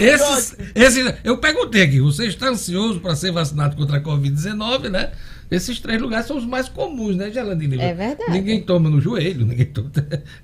Esses, 0.00 0.56
esse, 0.74 1.14
eu 1.22 1.36
perguntei 1.36 1.82
aqui, 1.82 2.00
você 2.00 2.26
está 2.26 2.48
ansioso 2.48 3.00
para 3.00 3.14
ser 3.14 3.32
vacinado 3.32 3.76
contra 3.76 3.98
a 3.98 4.00
Covid-19, 4.00 4.88
né? 4.88 5.10
Esses 5.50 5.78
três 5.78 6.00
lugares 6.02 6.26
são 6.26 6.36
os 6.36 6.44
mais 6.44 6.68
comuns, 6.68 7.16
né, 7.16 7.30
Gelandine? 7.30 7.80
É 7.80 7.94
verdade. 7.94 8.32
Ninguém 8.32 8.60
toma 8.60 8.90
no 8.90 9.00
joelho, 9.00 9.46
ninguém 9.46 9.66
toma. 9.66 9.90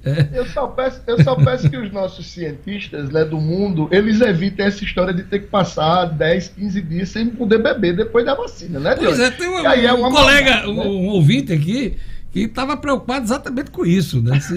É. 0.04 0.38
Eu, 0.38 0.46
só 0.46 0.66
peço, 0.66 1.00
eu 1.06 1.22
só 1.22 1.34
peço 1.36 1.68
que 1.70 1.76
os 1.76 1.92
nossos 1.92 2.26
cientistas 2.26 3.10
né, 3.10 3.24
do 3.24 3.40
mundo, 3.40 3.88
eles 3.90 4.20
evitem 4.20 4.66
essa 4.66 4.82
história 4.84 5.12
de 5.12 5.22
ter 5.22 5.40
que 5.40 5.46
passar 5.46 6.06
10, 6.06 6.48
15 6.48 6.82
dias 6.82 7.08
sem 7.08 7.28
poder 7.30 7.58
beber 7.62 7.96
depois 7.96 8.24
da 8.24 8.34
vacina, 8.34 8.80
né, 8.80 8.96
Pois 8.96 9.18
é, 9.18 9.30
tem 9.30 9.48
um, 9.48 9.58
é 9.58 9.92
um 9.92 10.10
colega, 10.10 10.68
um, 10.68 10.74
né? 10.74 10.84
um 10.84 11.06
ouvinte 11.08 11.52
aqui, 11.52 11.96
que 12.32 12.40
estava 12.40 12.76
preocupado 12.76 13.24
exatamente 13.24 13.70
com 13.70 13.84
isso, 13.84 14.22
né? 14.22 14.40
Se, 14.40 14.54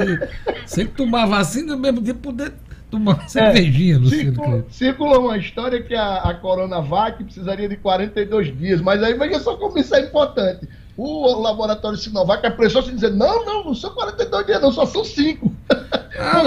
sem 0.65 0.85
tomar 0.85 1.25
vacina, 1.25 1.75
no 1.75 1.81
mesmo 1.81 2.01
dia 2.01 2.13
poder 2.13 2.53
tomar 2.95 3.21
é, 3.25 3.27
cervejinha, 3.27 3.99
Luciano. 3.99 4.33
Circula, 4.35 4.65
circula 4.69 5.19
uma 5.19 5.37
história 5.37 5.81
que 5.81 5.93
a, 5.95 6.17
a 6.17 6.33
Coronavac 6.33 7.23
precisaria 7.23 7.69
de 7.69 7.77
42 7.77 8.57
dias, 8.57 8.81
mas 8.81 9.01
aí 9.03 9.13
veja 9.13 9.39
só 9.39 9.55
como 9.55 9.77
isso 9.77 9.95
é 9.95 10.01
importante. 10.01 10.67
O 10.97 11.41
laboratório 11.41 11.97
Sinovac 11.97 12.45
apressou 12.45 12.81
se 12.81 12.91
dizer: 12.91 13.11
não, 13.11 13.45
não, 13.45 13.65
não 13.65 13.75
são 13.75 13.93
42 13.93 14.45
dias, 14.45 14.61
não, 14.61 14.71
só 14.71 14.85
são 14.85 15.03
5. 15.03 15.51
Ah, 16.17 16.41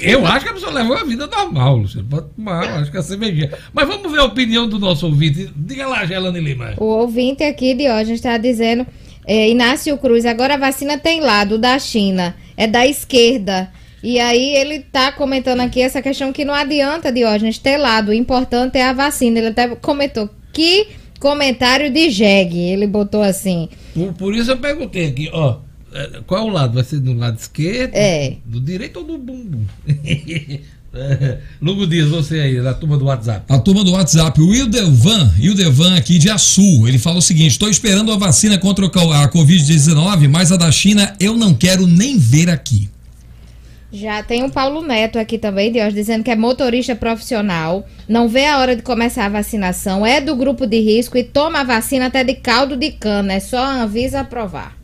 eu, 0.00 0.20
eu 0.20 0.26
acho 0.26 0.44
que 0.44 0.50
a 0.52 0.54
pessoa 0.54 0.72
levou 0.72 0.96
a 0.96 1.02
vida 1.02 1.26
normal, 1.26 1.78
Luciano. 1.78 2.08
Pode 2.08 2.28
tomar, 2.28 2.62
acho 2.78 2.88
que 2.88 2.96
é 2.96 3.02
cervejinha. 3.02 3.52
Mas 3.72 3.88
vamos 3.88 4.12
ver 4.12 4.20
a 4.20 4.24
opinião 4.24 4.68
do 4.68 4.78
nosso 4.78 5.06
ouvinte. 5.06 5.52
Diga 5.56 5.88
lá, 5.88 6.06
Gelane 6.06 6.38
Lima. 6.38 6.74
O 6.76 6.84
ouvinte 6.84 7.42
aqui 7.42 7.74
de 7.74 7.90
hoje 7.90 8.12
está 8.12 8.38
dizendo: 8.38 8.86
é, 9.26 9.50
Inácio 9.50 9.98
Cruz, 9.98 10.24
agora 10.24 10.54
a 10.54 10.56
vacina 10.56 10.96
tem 10.96 11.20
lado 11.20 11.58
da 11.58 11.76
China, 11.80 12.36
é 12.56 12.68
da 12.68 12.86
esquerda. 12.86 13.68
E 14.02 14.20
aí 14.20 14.56
ele 14.56 14.80
tá 14.80 15.10
comentando 15.10 15.60
aqui 15.60 15.80
essa 15.80 16.02
questão 16.02 16.32
que 16.32 16.44
não 16.44 16.54
adianta, 16.54 17.10
Diógenes, 17.10 17.58
ter 17.58 17.76
lado. 17.76 18.10
O 18.10 18.14
importante 18.14 18.78
é 18.78 18.84
a 18.84 18.92
vacina. 18.92 19.38
Ele 19.38 19.48
até 19.48 19.74
comentou 19.76 20.28
que 20.52 20.88
comentário 21.18 21.92
de 21.92 22.10
jegue. 22.10 22.58
Ele 22.58 22.86
botou 22.86 23.22
assim. 23.22 23.68
Por, 23.94 24.12
por 24.14 24.34
isso 24.34 24.50
eu 24.50 24.58
perguntei 24.58 25.06
aqui, 25.06 25.30
ó. 25.32 25.58
É, 25.92 26.20
qual 26.26 26.46
é 26.46 26.50
o 26.50 26.52
lado? 26.52 26.74
Vai 26.74 26.84
ser 26.84 27.00
do 27.00 27.14
lado 27.14 27.38
esquerdo? 27.38 27.94
É. 27.94 28.36
Do 28.44 28.60
direito 28.60 28.98
ou 28.98 29.04
do 29.04 29.18
bumbum? 29.18 29.64
Lugo 31.60 31.86
Dias, 31.86 32.08
você 32.08 32.40
aí, 32.40 32.60
da 32.60 32.74
turma 32.74 32.96
do 32.96 33.04
WhatsApp. 33.04 33.44
A 33.48 33.58
turma 33.58 33.84
do 33.84 33.92
WhatsApp, 33.92 34.40
o 34.40 34.54
Ildevan, 34.54 35.34
Ildevan 35.38 35.96
aqui 35.96 36.18
de 36.18 36.30
Açu, 36.30 36.86
ele 36.86 36.98
falou 36.98 37.18
o 37.18 37.22
seguinte: 37.22 37.52
estou 37.52 37.68
esperando 37.68 38.12
a 38.12 38.16
vacina 38.16 38.58
contra 38.58 38.86
a 38.86 38.88
Covid-19, 39.28 40.28
mas 40.28 40.52
a 40.52 40.56
da 40.56 40.70
China 40.70 41.14
eu 41.20 41.36
não 41.36 41.54
quero 41.54 41.86
nem 41.86 42.18
ver 42.18 42.48
aqui. 42.48 42.88
Já 43.92 44.22
tem 44.22 44.44
o 44.44 44.50
Paulo 44.50 44.82
Neto 44.82 45.18
aqui 45.18 45.38
também, 45.38 45.70
Deus, 45.70 45.94
dizendo 45.94 46.24
que 46.24 46.30
é 46.30 46.36
motorista 46.36 46.96
profissional, 46.96 47.86
não 48.08 48.28
vê 48.28 48.46
a 48.46 48.58
hora 48.58 48.74
de 48.74 48.82
começar 48.82 49.26
a 49.26 49.28
vacinação, 49.28 50.04
é 50.04 50.20
do 50.20 50.34
grupo 50.34 50.66
de 50.66 50.80
risco 50.80 51.16
e 51.16 51.22
toma 51.22 51.60
a 51.60 51.64
vacina 51.64 52.06
até 52.06 52.24
de 52.24 52.34
caldo 52.34 52.76
de 52.76 52.90
cana, 52.92 53.34
é 53.34 53.40
só 53.40 53.58
a 53.58 53.82
Anvisa 53.82 54.20
aprovar. 54.20 54.76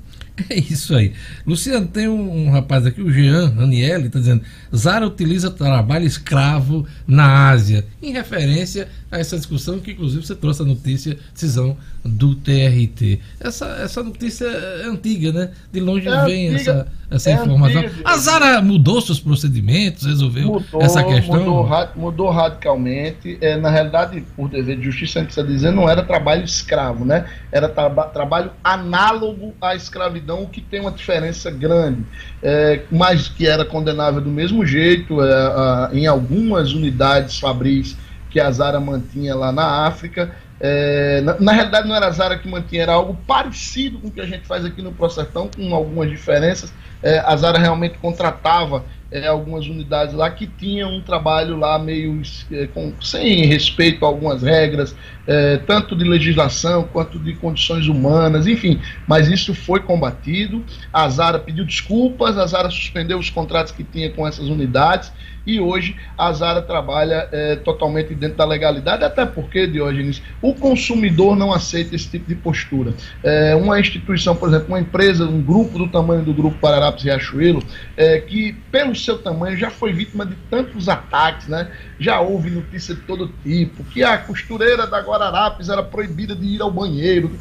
É 0.48 0.58
isso 0.58 0.94
aí. 0.94 1.12
Luciano, 1.46 1.86
tem 1.86 2.08
um, 2.08 2.46
um 2.46 2.50
rapaz 2.50 2.86
aqui, 2.86 3.02
o 3.02 3.12
Jean 3.12 3.54
Aniele, 3.58 4.06
está 4.06 4.18
dizendo: 4.18 4.42
Zara 4.74 5.06
utiliza 5.06 5.50
trabalho 5.50 6.06
escravo 6.06 6.86
na 7.06 7.50
Ásia, 7.50 7.84
em 8.02 8.12
referência 8.12 8.88
a 9.12 9.18
essa 9.18 9.36
discussão 9.36 9.78
que, 9.78 9.92
inclusive, 9.92 10.26
você 10.26 10.34
trouxe 10.34 10.62
a 10.62 10.64
notícia, 10.64 11.18
decisão 11.34 11.76
do 12.02 12.34
TRT. 12.34 13.20
Essa, 13.38 13.66
essa 13.84 14.02
notícia 14.02 14.46
é 14.46 14.86
antiga, 14.86 15.30
né? 15.32 15.50
De 15.70 15.78
longe 15.80 16.08
É 16.08 16.24
vem 16.24 16.48
antiga, 16.48 16.60
essa, 16.60 16.86
essa 17.10 17.30
é 17.30 17.34
informação. 17.34 17.82
antiga. 17.82 18.02
A 18.04 18.16
Zara 18.16 18.62
mudou 18.62 19.00
seus 19.02 19.20
procedimentos, 19.20 20.06
resolveu 20.06 20.46
Mudou, 20.54 20.80
essa 20.82 21.04
questão? 21.04 21.38
mudou, 21.44 21.68
mudou 21.94 22.30
radicalmente. 22.30 23.36
É, 23.40 23.56
na 23.56 23.68
realidade, 23.70 24.24
por 24.34 24.48
dever 24.48 24.78
de 24.78 24.84
justiça, 24.84 25.18
a 25.18 25.22
gente 25.22 25.32
precisa 25.34 25.46
dizer, 25.46 25.70
não 25.72 25.88
era 25.88 26.02
trabalho 26.02 26.42
escravo, 26.44 27.04
né? 27.04 27.26
Era 27.52 27.68
traba- 27.68 28.04
trabalho 28.06 28.50
análogo 28.64 29.52
à 29.60 29.74
escravidão, 29.76 30.42
o 30.42 30.48
que 30.48 30.60
tem 30.62 30.80
uma 30.80 30.90
diferença 30.90 31.50
grande. 31.50 32.02
É, 32.42 32.82
mas 32.90 33.28
que 33.28 33.46
era 33.46 33.64
condenável 33.64 34.20
do 34.20 34.30
mesmo 34.30 34.64
jeito 34.66 35.20
é, 35.22 35.32
a- 35.32 35.90
em 35.92 36.06
algumas 36.06 36.72
unidades 36.72 37.38
fabris 37.38 37.96
que 38.32 38.40
a 38.40 38.50
Zara 38.50 38.80
mantinha 38.80 39.34
lá 39.34 39.52
na 39.52 39.86
África. 39.86 40.34
É, 40.58 41.20
na, 41.20 41.38
na 41.38 41.52
realidade, 41.52 41.86
não 41.86 41.94
era 41.94 42.06
a 42.06 42.10
Zara 42.10 42.38
que 42.38 42.48
mantinha, 42.48 42.82
era 42.82 42.92
algo 42.92 43.16
parecido 43.26 43.98
com 43.98 44.08
o 44.08 44.10
que 44.10 44.20
a 44.20 44.26
gente 44.26 44.46
faz 44.46 44.64
aqui 44.64 44.80
no 44.80 44.92
Procertão, 44.92 45.50
com 45.54 45.74
algumas 45.74 46.08
diferenças. 46.08 46.72
É, 47.02 47.18
a 47.20 47.36
Zara 47.36 47.58
realmente 47.58 47.98
contratava 47.98 48.84
é, 49.10 49.26
algumas 49.26 49.66
unidades 49.66 50.14
lá 50.14 50.30
que 50.30 50.46
tinham 50.46 50.90
um 50.96 51.00
trabalho 51.02 51.58
lá 51.58 51.78
meio 51.78 52.22
é, 52.50 52.66
com- 52.68 52.94
sem 53.00 53.44
respeito 53.44 54.04
a 54.04 54.08
algumas 54.08 54.42
regras, 54.42 54.96
é, 55.26 55.58
tanto 55.58 55.94
de 55.94 56.02
legislação 56.02 56.84
quanto 56.84 57.18
de 57.18 57.34
condições 57.34 57.86
humanas, 57.88 58.46
enfim. 58.46 58.80
Mas 59.06 59.28
isso 59.28 59.54
foi 59.54 59.80
combatido. 59.80 60.64
A 60.92 61.06
Zara 61.10 61.38
pediu 61.38 61.64
desculpas, 61.64 62.38
a 62.38 62.46
Zara 62.46 62.70
suspendeu 62.70 63.18
os 63.18 63.28
contratos 63.28 63.72
que 63.72 63.84
tinha 63.84 64.10
com 64.10 64.26
essas 64.26 64.48
unidades 64.48 65.12
e 65.46 65.58
hoje 65.60 65.96
a 66.16 66.32
Zara 66.32 66.62
trabalha 66.62 67.28
é, 67.32 67.56
totalmente 67.56 68.14
dentro 68.14 68.36
da 68.36 68.44
legalidade, 68.44 69.02
até 69.04 69.26
porque, 69.26 69.66
Diógenes, 69.66 70.22
o 70.40 70.54
consumidor 70.54 71.36
não 71.36 71.52
aceita 71.52 71.96
esse 71.96 72.08
tipo 72.08 72.28
de 72.28 72.36
postura. 72.36 72.94
É, 73.24 73.54
uma 73.56 73.78
instituição, 73.80 74.36
por 74.36 74.48
exemplo, 74.48 74.68
uma 74.68 74.80
empresa, 74.80 75.24
um 75.24 75.42
grupo 75.42 75.78
do 75.78 75.88
tamanho 75.88 76.22
do 76.22 76.32
Grupo 76.32 76.58
Pararapes 76.92 77.02
Riachuelo, 77.02 77.62
é, 77.96 78.20
que 78.20 78.52
pelo 78.70 78.94
seu 78.94 79.18
tamanho 79.18 79.56
já 79.56 79.70
foi 79.70 79.92
vítima 79.92 80.24
de 80.24 80.34
tantos 80.50 80.88
ataques, 80.88 81.48
né? 81.48 81.70
já 81.98 82.20
houve 82.20 82.50
notícia 82.50 82.94
de 82.94 83.00
todo 83.02 83.32
tipo, 83.42 83.84
que 83.84 84.02
a 84.02 84.18
costureira 84.18 84.86
da 84.86 85.00
Guararapes 85.00 85.68
era 85.68 85.82
proibida 85.82 86.34
de 86.34 86.46
ir 86.46 86.62
ao 86.62 86.70
banheiro. 86.70 87.38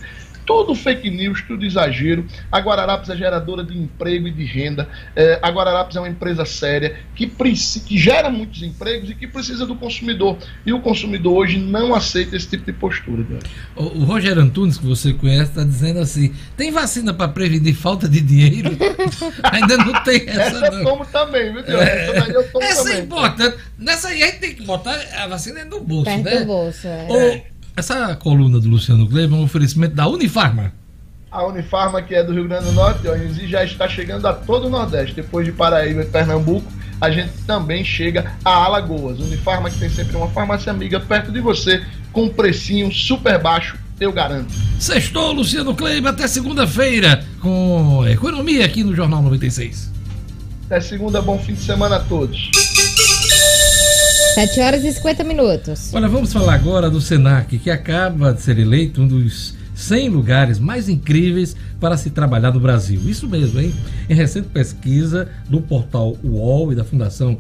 Tudo 0.52 0.76
fake 0.76 1.10
news, 1.10 1.42
tudo 1.48 1.66
exagero. 1.66 2.26
A 2.52 2.60
Guararapes 2.60 3.10
é 3.10 3.16
geradora 3.16 3.64
de 3.64 3.78
emprego 3.78 4.28
e 4.28 4.32
de 4.32 4.44
renda. 4.44 4.88
É, 5.16 5.40
a 5.42 5.50
Guararapes 5.50 5.96
é 5.96 6.00
uma 6.02 6.10
empresa 6.10 6.44
séria 6.46 6.98
que, 7.16 7.26
que 7.26 7.98
gera 7.98 8.30
muitos 8.30 8.62
empregos 8.62 9.10
e 9.10 9.16
que 9.16 9.28
precisa 9.28 9.66
do 9.66 9.76
consumidor. 9.76 10.38
E 10.66 10.74
o 10.74 10.82
consumidor 10.82 11.38
hoje 11.38 11.58
não 11.58 11.96
aceita 11.96 12.36
esse 12.36 12.50
tipo 12.50 12.66
de 12.66 12.74
postura. 12.74 13.24
Deus. 13.24 13.44
O, 13.78 13.84
o 14.00 14.04
Rogério 14.04 14.42
Antunes, 14.42 14.78
que 14.78 14.86
você 14.86 15.14
conhece, 15.14 15.52
está 15.52 15.64
dizendo 15.64 16.00
assim: 16.00 16.34
tem 16.58 16.70
vacina 16.70 17.14
para 17.14 17.30
prevenir 17.30 17.74
falta 17.74 18.10
de 18.10 18.20
dinheiro? 18.20 18.72
Ainda 19.54 19.78
não 19.78 20.04
tem 20.04 20.28
essa, 20.28 20.42
Essa 20.42 20.66
eu 20.66 20.72
não. 20.74 20.84
tomo 20.84 21.06
também, 21.06 21.54
viu, 21.54 21.64
Deus? 21.64 21.82
Essa 21.82 22.14
daí 22.20 22.34
eu 22.34 22.52
tomo 22.52 22.66
Essa 22.66 22.82
é 22.82 22.84
também. 22.92 23.04
importante. 23.04 23.58
Nessa 23.80 24.08
aí 24.10 24.22
a 24.22 24.26
gente 24.28 24.40
tem 24.40 24.54
que 24.54 24.64
botar 24.66 25.00
a 25.16 25.28
vacina 25.28 25.64
no 25.64 25.80
bolso, 25.80 26.06
Perto 26.06 26.24
né? 26.24 26.40
do 26.40 26.46
bolso. 26.46 26.88
É. 26.88 27.08
Ô, 27.10 27.52
essa 27.76 28.16
coluna 28.16 28.60
do 28.60 28.70
Luciano 28.70 29.08
Kleber 29.08 29.38
é 29.38 29.42
um 29.42 29.44
oferecimento 29.44 29.96
da 29.96 30.08
Unifarma. 30.08 30.74
A 31.32 31.46
Unifarma, 31.46 32.02
que 32.02 32.14
é 32.14 32.24
do 32.24 32.34
Rio 32.34 32.48
Grande 32.48 32.66
do 32.66 32.74
Norte, 32.74 33.02
Diógenes, 33.02 33.38
e 33.38 33.48
já 33.48 33.64
está 33.64 33.88
chegando 33.88 34.26
a 34.28 34.34
todo 34.34 34.68
o 34.68 34.70
Nordeste. 34.70 35.16
Depois 35.16 35.46
de 35.46 35.52
Paraíba 35.54 36.02
e 36.02 36.06
Pernambuco, 36.06 36.70
a 37.00 37.10
gente 37.10 37.32
também 37.48 37.84
chega 37.84 38.34
a 38.44 38.52
Alagoas. 38.66 39.20
Unifarma, 39.20 39.70
que 39.70 39.80
tem 39.80 39.90
sempre 39.90 40.16
uma 40.18 40.28
farmácia 40.28 40.72
amiga 40.72 41.00
perto 41.00 41.32
de 41.32 41.40
você, 41.40 41.84
com 42.12 42.24
um 42.26 42.30
precinho 42.30 42.92
super 42.92 43.40
baixo, 43.40 43.78
eu 44.00 44.12
garanto. 44.12 44.54
Sextou, 44.78 45.32
Luciano 45.32 45.74
Kleber, 45.74 46.12
até 46.12 46.28
segunda-feira, 46.28 47.26
com 47.40 48.06
economia 48.08 48.66
aqui 48.66 48.84
no 48.84 48.94
Jornal 48.94 49.22
96. 49.22 49.90
Até 50.66 50.82
segunda, 50.82 51.22
bom 51.22 51.40
fim 51.40 51.54
de 51.54 51.62
semana 51.62 51.96
a 51.98 52.00
todos. 52.00 52.52
7 54.34 54.62
horas 54.62 54.84
e 54.86 54.92
50 54.94 55.26
minutos. 55.26 55.94
Olha, 55.94 56.08
vamos 56.08 56.32
falar 56.32 56.54
agora 56.54 56.90
do 56.90 57.02
SENAC, 57.02 57.58
que 57.58 57.70
acaba 57.70 58.34
de 58.34 58.42
ser 58.42 58.58
eleito 58.58 59.02
um 59.02 59.08
dos 59.08 59.54
100 59.76 60.08
lugares 60.08 60.58
mais 60.58 60.88
incríveis 60.88 61.54
para 61.82 61.98
se 61.98 62.10
trabalhar 62.12 62.54
no 62.54 62.60
Brasil. 62.60 63.02
Isso 63.06 63.28
mesmo, 63.28 63.60
hein? 63.60 63.74
Em 64.10 64.14
recente 64.14 64.48
pesquisa 64.48 65.28
do 65.50 65.60
portal 65.60 66.16
UOL 66.24 66.72
e 66.72 66.76
da 66.76 66.86
Fundação 66.86 67.40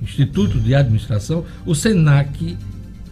Instituto 0.00 0.58
de 0.58 0.74
Administração, 0.74 1.44
o 1.66 1.74
SENAC 1.74 2.56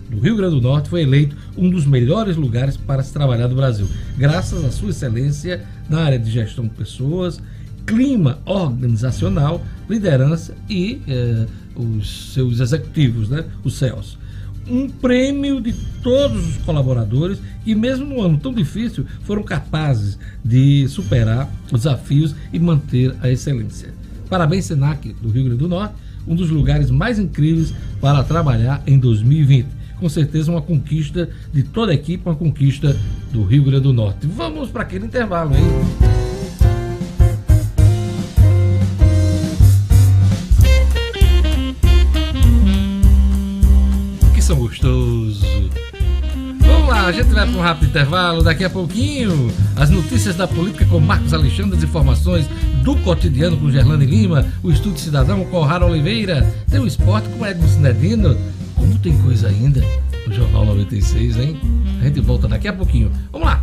do 0.09 0.18
Rio 0.20 0.37
Grande 0.37 0.55
do 0.55 0.62
Norte 0.62 0.89
foi 0.89 1.03
eleito 1.03 1.37
um 1.55 1.68
dos 1.68 1.85
melhores 1.85 2.35
lugares 2.35 2.79
para 2.79 3.03
se 3.03 3.12
trabalhar 3.12 3.47
no 3.47 3.55
Brasil, 3.55 3.87
graças 4.16 4.64
à 4.64 4.70
sua 4.70 4.89
excelência 4.89 5.62
na 5.87 6.01
área 6.01 6.18
de 6.18 6.31
gestão 6.31 6.64
de 6.64 6.70
pessoas, 6.70 7.39
clima 7.85 8.39
organizacional, 8.47 9.62
liderança 9.89 10.55
e 10.68 11.03
eh, 11.07 11.47
os 11.79 12.33
seus 12.35 12.61
executivos, 12.61 13.29
né, 13.29 13.45
os 13.64 13.79
CEOs. 13.79 14.18
Um 14.68 14.91
prêmio 14.91 15.62
de 15.62 15.72
todos 16.03 16.47
os 16.47 16.57
colaboradores 16.59 17.39
que, 17.64 17.74
mesmo 17.74 18.05
num 18.05 18.20
ano 18.20 18.37
tão 18.37 18.53
difícil, 18.53 19.07
foram 19.22 19.43
capazes 19.43 20.18
de 20.45 20.87
superar 20.89 21.51
os 21.72 21.85
desafios 21.85 22.35
e 22.53 22.59
manter 22.59 23.14
a 23.22 23.31
excelência. 23.31 23.95
Parabéns, 24.29 24.66
Senac 24.66 25.14
do 25.22 25.31
Rio 25.31 25.45
Grande 25.45 25.61
do 25.61 25.68
Norte, 25.68 25.95
um 26.26 26.35
dos 26.35 26.51
lugares 26.51 26.91
mais 26.91 27.18
incríveis 27.18 27.72
para 27.99 28.22
trabalhar 28.22 28.83
em 28.87 28.99
2020 28.99 29.79
com 29.99 30.09
certeza 30.09 30.51
uma 30.51 30.62
conquista 30.62 31.29
de 31.53 31.62
toda 31.62 31.93
a 31.93 31.95
equipe, 31.95 32.22
uma 32.24 32.35
conquista 32.35 32.97
do 33.33 33.43
Rio 33.45 33.64
Grande 33.64 33.83
do 33.83 33.93
Norte. 33.93 34.26
Vamos 34.26 34.70
para 34.70 34.83
aquele 34.83 35.07
intervalo 35.07 35.55
aí. 35.55 36.28
São. 44.49 44.57
Vamos 46.61 46.88
lá, 46.88 47.07
a 47.07 47.12
gente 47.12 47.28
vai 47.28 47.46
para 47.46 47.59
um 47.59 47.61
rápido 47.61 47.88
intervalo. 47.88 48.42
Daqui 48.42 48.64
a 48.64 48.70
pouquinho, 48.70 49.53
as 49.76 49.90
notícias 49.90 50.36
da 50.36 50.49
política 50.49 50.86
com 50.86 50.99
Marcos 51.01 51.34
Alexandre, 51.34 51.76
as 51.76 51.84
informações 51.84 52.49
do 52.82 52.96
cotidiano 52.96 53.59
com 53.59 53.70
Gerlane 53.70 54.07
Lima, 54.07 54.46
o 54.62 54.70
Estúdio 54.70 55.01
Cidadão 55.01 55.44
com 55.44 55.61
Rara 55.61 55.84
Oliveira, 55.84 56.42
tem 56.70 56.80
o 56.80 56.86
esporte 56.86 57.28
com 57.28 57.44
Edmo 57.44 57.68
Cinedino. 57.68 58.36
Como 58.74 58.99
tem 59.01 59.18
coisa 59.18 59.49
ainda 59.49 59.82
no 60.26 60.32
Jornal 60.32 60.64
96, 60.64 61.36
hein? 61.36 61.61
A 62.01 62.05
gente 62.05 62.20
volta 62.20 62.49
daqui 62.49 62.68
a 62.68 62.72
pouquinho. 62.72 63.12
Vamos 63.30 63.49
lá! 63.49 63.62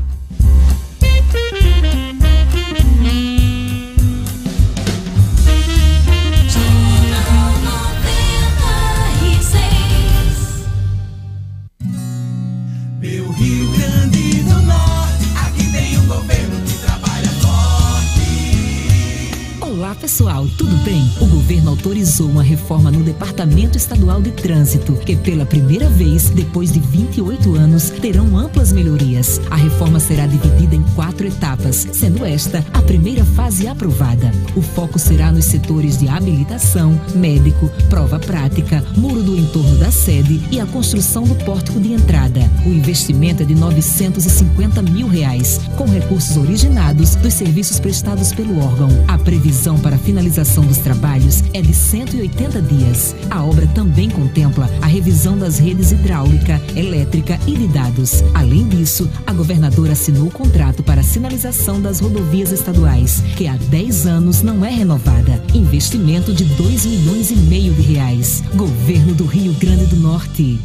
Olá 19.96 20.02
pessoal, 20.02 20.48
tudo 20.58 20.76
bem? 20.84 21.10
O 21.22 21.26
governo 21.26 21.70
autorizou 21.70 22.30
uma 22.30 22.44
reforma 22.44 22.92
no 22.92 23.02
Departamento 23.02 23.78
Estadual 23.78 24.22
de 24.22 24.30
Trânsito, 24.30 24.94
que 24.94 25.16
pela 25.16 25.46
primeira 25.46 25.90
vez, 25.90 26.30
depois 26.30 26.70
de 26.70 26.82
28 26.82 27.56
anos, 27.56 27.90
terão 27.90 28.38
amplas 28.38 28.74
melhorias. 28.74 29.40
A 29.50 29.56
reforma 29.56 30.00
será 30.02 30.28
dividida 30.28 30.76
em 30.76 30.84
quatro 30.96 31.26
etapas, 31.26 31.88
sendo 31.94 32.26
esta 32.26 32.64
a 32.74 32.82
primeira 32.82 33.24
fase 33.24 33.68
aprovada. 33.68 34.32
O 34.54 34.62
foco 34.62 35.00
será 35.00 35.32
nos 35.32 35.46
setores 35.46 35.98
de 35.98 36.10
habilitação, 36.10 37.00
médico, 37.16 37.72
prova 37.90 38.20
prática, 38.20 38.84
muro 38.98 39.24
do 39.24 39.38
entorno 39.38 39.78
da 39.78 39.92
sede 39.92 40.44
e 40.52 40.60
a 40.60 40.66
construção 40.66 41.24
do 41.24 41.36
pórtico 41.46 41.80
de 41.80 41.94
entrada. 41.94 42.42
O 42.66 42.70
investimento 42.70 43.44
é 43.44 43.46
de 43.46 43.56
950 43.56 44.82
mil 44.82 45.08
reais, 45.08 45.62
com 45.78 45.86
recursos 45.86 46.36
originados 46.36 47.16
dos 47.16 47.34
serviços 47.34 47.80
prestados 47.80 48.34
pelo 48.34 48.60
órgão. 48.60 48.90
A 49.08 49.18
previsão 49.18 49.85
para 49.86 50.00
finalização 50.00 50.66
dos 50.66 50.80
trabalhos 50.80 51.44
é 51.54 51.62
de 51.62 51.72
180 51.72 52.60
dias. 52.64 53.16
A 53.30 53.44
obra 53.44 53.68
também 53.68 54.10
contempla 54.10 54.68
a 54.82 54.88
revisão 54.88 55.38
das 55.38 55.60
redes 55.60 55.92
hidráulica, 55.92 56.60
elétrica 56.76 57.40
e 57.46 57.56
de 57.56 57.68
dados. 57.68 58.24
Além 58.34 58.68
disso, 58.68 59.08
a 59.28 59.32
governadora 59.32 59.92
assinou 59.92 60.28
o 60.28 60.32
contrato 60.32 60.82
para 60.82 61.02
a 61.02 61.04
sinalização 61.04 61.80
das 61.80 62.00
rodovias 62.00 62.52
estaduais, 62.52 63.22
que 63.38 63.46
há 63.46 63.58
10 63.58 64.08
anos 64.08 64.42
não 64.42 64.66
é 64.66 64.72
renovada. 64.72 65.40
Investimento 65.54 66.34
de 66.34 66.46
2 66.46 66.86
milhões 66.88 67.30
e 67.30 67.36
meio 67.36 67.72
de 67.76 67.84
reais. 67.84 68.42
Governo 68.56 69.14
do 69.14 69.26
Rio 69.26 69.54
Grande 69.54 69.86
do 69.86 69.98
Norte. 69.98 70.60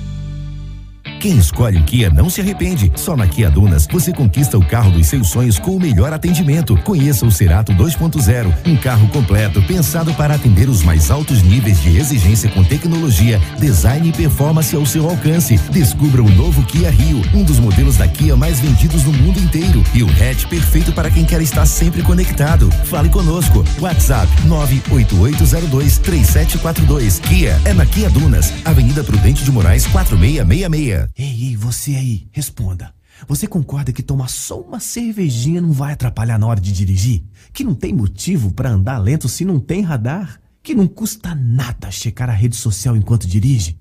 Quem 1.21 1.37
escolhe 1.37 1.79
o 1.79 1.85
Kia 1.85 2.11
não 2.11 2.31
se 2.31 2.41
arrepende. 2.41 2.91
Só 2.97 3.17
na 3.17 3.27
Kia 3.27 3.51
Dunas 3.51 3.87
você 3.91 4.13
conquista 4.13 4.57
o 4.57 4.65
carro 4.65 4.91
dos 4.91 5.07
seus 5.07 5.29
sonhos 5.29 5.59
com 5.59 5.77
o 5.77 5.81
melhor 5.81 6.11
atendimento. 6.13 6.77
Conheça 6.79 7.27
o 7.27 7.31
Cerato 7.31 7.73
2.0, 7.73 8.53
um 8.67 8.77
carro 8.77 9.07
completo 9.09 9.63
pensado 9.63 10.13
para 10.15 10.35
atender 10.35 10.69
os 10.69 10.83
mais 10.83 11.11
altos 11.11 11.43
níveis 11.43 11.81
de 11.83 11.99
exigência 11.99 12.51
com 12.51 12.65
tecnologia, 12.65 13.41
design 13.59 14.09
e 14.09 14.13
performance 14.13 14.75
ao 14.75 14.87
seu 14.87 15.09
alcance. 15.09 15.59
Descubra 15.71 16.23
o 16.23 16.31
novo 16.31 16.63
Kia 16.63 16.91
Rio, 16.91 17.23
um 17.35 17.45
dos 17.45 17.59
modelos 17.59 17.97
da 17.97 18.09
Kia 18.09 18.37
mais 18.37 18.61
vendidos 18.61 19.05
no 19.05 19.13
mundo 19.13 19.39
inteiro 19.39 19.85
e 19.93 20.03
o 20.03 20.09
hatch 20.09 20.47
perfeito 20.47 20.93
para 20.93 21.11
quem 21.11 21.25
quer 21.25 21.43
estar 21.43 21.67
sempre 21.67 22.03
conectado. 22.03 22.71
Fale 22.85 23.11
conosco. 23.11 23.65
WhatsApp 23.79 24.29
988023742. 24.47 27.21
Kia 27.21 27.61
é 27.65 27.75
na 27.75 27.85
Kia 27.85 28.09
Dunas, 28.11 28.53
Avenida 28.65 29.05
Prudente 29.05 29.45
de 29.45 29.53
Moraes 29.53 29.87
4666. 29.87 30.90
Ei, 31.17 31.49
ei, 31.49 31.57
você 31.57 31.95
aí, 31.95 32.29
responda. 32.31 32.93
Você 33.29 33.47
concorda 33.47 33.93
que 33.93 34.03
tomar 34.03 34.29
só 34.29 34.61
uma 34.61 34.81
cervejinha 34.81 35.61
não 35.61 35.73
vai 35.73 35.93
atrapalhar 35.93 36.39
na 36.39 36.47
hora 36.47 36.61
de 36.61 36.73
dirigir? 36.73 37.25
Que 37.53 37.65
não 37.65 37.75
tem 37.75 37.93
motivo 37.93 38.53
para 38.53 38.71
andar 38.71 38.99
lento 38.99 39.29
se 39.29 39.45
não 39.45 39.61
tem 39.61 39.83
radar? 39.83 40.41
Que 40.63 40.75
não 40.75 40.87
custa 40.87 41.35
nada 41.35 41.91
checar 41.91 42.29
a 42.29 42.33
rede 42.33 42.57
social 42.57 42.97
enquanto 42.97 43.27
dirige? 43.27 43.79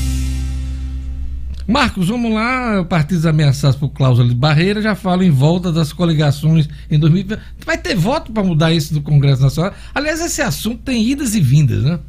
Marcos, 1.67 2.09
vamos 2.09 2.33
lá. 2.33 2.83
Partidos 2.85 3.27
ameaçados 3.27 3.77
por 3.77 3.91
cláusula 3.91 4.27
de 4.27 4.35
barreira 4.35 4.81
já 4.81 4.95
falam 4.95 5.25
em 5.25 5.31
volta 5.31 5.71
das 5.71 5.93
coligações 5.93 6.67
em 6.91 6.99
2020. 6.99 7.39
Vai 7.67 7.77
ter 7.77 7.95
voto 7.95 8.33
para 8.33 8.43
mudar 8.43 8.73
isso 8.73 8.95
do 8.95 9.03
Congresso 9.03 9.43
Nacional? 9.43 9.75
Aliás, 9.95 10.23
esse 10.23 10.41
assunto 10.41 10.85
tem 10.85 11.07
idas 11.07 11.35
e 11.35 11.41
vindas, 11.41 11.85
né? 11.85 12.01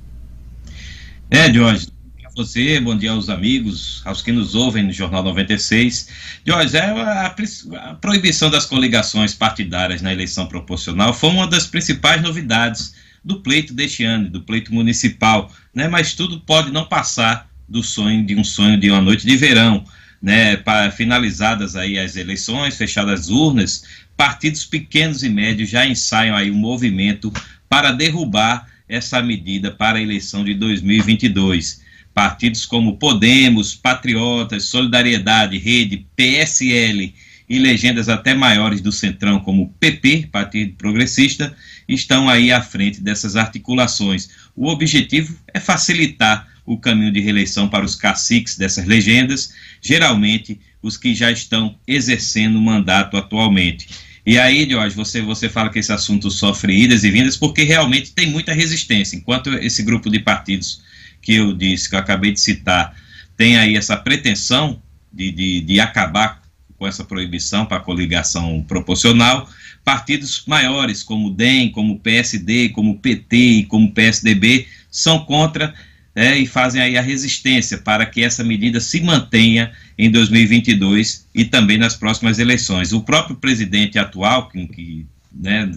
É, 1.30 1.54
Jorge. 1.54 1.99
Você, 2.40 2.80
bom 2.80 2.98
dia 2.98 3.12
aos 3.12 3.28
amigos, 3.28 4.02
aos 4.06 4.22
que 4.22 4.32
nos 4.32 4.56
ouvem 4.56 4.82
no 4.82 4.94
Jornal 4.94 5.22
96. 5.24 6.08
Jorge, 6.48 6.78
é 6.78 6.86
a, 6.86 7.26
a 7.26 7.94
proibição 7.96 8.50
das 8.50 8.66
coligações 8.66 9.34
partidárias 9.34 10.02
na 10.02 10.14
eleição 10.14 10.48
proporcional 10.48 11.14
foi 11.14 11.32
uma 11.32 11.46
das 11.46 11.68
principais 11.68 12.22
novidades 12.22 12.96
do 13.26 13.42
pleito 13.42 13.74
deste 13.74 14.06
ano, 14.06 14.30
do 14.30 14.42
pleito 14.42 14.74
municipal, 14.74 15.54
né? 15.76 15.90
Mas 15.90 16.14
tudo 16.14 16.40
pode 16.40 16.72
não 16.72 16.86
passar 16.86 17.50
do 17.68 17.84
sonho 17.84 18.26
de 18.26 18.36
um 18.36 18.44
sonho 18.46 18.80
de 18.80 18.90
uma 18.90 19.02
noite 19.02 19.28
de 19.28 19.36
verão, 19.36 19.84
né? 20.22 20.56
Para 20.56 20.92
finalizadas 20.92 21.76
aí 21.76 22.00
as 22.00 22.16
eleições, 22.16 22.78
fechadas 22.78 23.20
as 23.20 23.30
urnas, 23.30 23.84
partidos 24.16 24.64
pequenos 24.64 25.24
e 25.24 25.30
médios 25.30 25.70
já 25.70 25.86
ensaiam 25.86 26.38
aí 26.38 26.50
um 26.50 26.58
movimento 26.58 27.34
para 27.68 27.92
derrubar 27.92 28.66
essa 28.88 29.22
medida 29.22 29.72
para 29.72 29.98
a 29.98 30.02
eleição 30.02 30.46
de 30.46 30.54
2022. 30.54 31.89
Partidos 32.20 32.66
como 32.66 32.98
Podemos, 32.98 33.74
Patriotas, 33.74 34.66
Solidariedade, 34.66 35.58
Rede, 35.58 36.06
PSL 36.18 37.16
e 37.48 37.58
legendas 37.58 38.10
até 38.10 38.34
maiores 38.34 38.82
do 38.82 38.92
Centrão, 38.92 39.40
como 39.40 39.74
PP, 39.80 40.28
Partido 40.30 40.74
Progressista, 40.74 41.56
estão 41.88 42.28
aí 42.28 42.52
à 42.52 42.62
frente 42.62 43.00
dessas 43.00 43.38
articulações. 43.38 44.32
O 44.54 44.68
objetivo 44.68 45.34
é 45.54 45.62
facilitar 45.62 46.46
o 46.66 46.78
caminho 46.78 47.10
de 47.10 47.22
reeleição 47.22 47.70
para 47.70 47.86
os 47.86 47.96
caciques 47.96 48.58
dessas 48.58 48.86
legendas, 48.86 49.54
geralmente 49.82 50.60
os 50.84 50.98
que 50.98 51.16
já 51.16 51.32
estão 51.32 51.80
exercendo 51.88 52.58
o 52.58 52.62
mandato 52.62 53.16
atualmente. 53.16 53.88
E 54.26 54.38
aí, 54.38 54.70
Jorge, 54.70 54.94
você, 54.94 55.22
você 55.22 55.48
fala 55.48 55.70
que 55.70 55.80
esse 55.80 55.94
assunto 55.94 56.30
sofre 56.30 56.84
idas 56.84 57.06
e 57.06 57.12
vindas 57.12 57.38
porque 57.38 57.64
realmente 57.64 58.12
tem 58.12 58.30
muita 58.30 58.52
resistência. 58.52 59.16
Enquanto 59.16 59.54
esse 59.54 59.84
grupo 59.84 60.10
de 60.10 60.20
partidos 60.20 60.89
que 61.22 61.36
eu 61.36 61.54
disse, 61.54 61.90
que 61.90 61.96
eu 61.96 62.00
acabei 62.00 62.32
de 62.32 62.40
citar, 62.40 62.96
tem 63.36 63.58
aí 63.58 63.76
essa 63.76 63.96
pretensão 63.96 64.82
de, 65.12 65.32
de, 65.32 65.62
de 65.62 65.80
acabar 65.80 66.42
com 66.78 66.88
essa 66.88 67.04
proibição 67.04 67.66
para 67.66 67.80
coligação 67.80 68.64
proporcional, 68.68 69.50
partidos 69.84 70.44
maiores 70.48 71.04
como 71.04 71.28
o 71.28 71.32
DEM, 71.32 71.72
como 71.72 71.94
o 71.94 72.00
PSD, 72.00 72.70
como 72.70 72.92
o 72.92 73.00
PT 73.00 73.36
e 73.36 73.66
como 73.66 73.88
o 73.88 73.92
PSDB 73.92 74.68
são 74.90 75.20
contra 75.26 75.74
é, 76.16 76.38
e 76.38 76.48
fazem 76.48 76.82
aí 76.82 76.98
a 76.98 77.02
resistência 77.02 77.78
para 77.78 78.06
que 78.06 78.24
essa 78.24 78.44
medida 78.44 78.80
se 78.80 79.02
mantenha 79.02 79.72
em 79.98 80.10
2022 80.10 81.28
e 81.34 81.46
também 81.46 81.78
nas 81.78 81.96
próximas 81.96 82.40
eleições. 82.40 82.92
O 82.92 83.02
próprio 83.02 83.36
presidente 83.36 83.98
atual, 84.00 84.50
que, 84.50 84.68
que 84.68 85.06
né, 85.32 85.70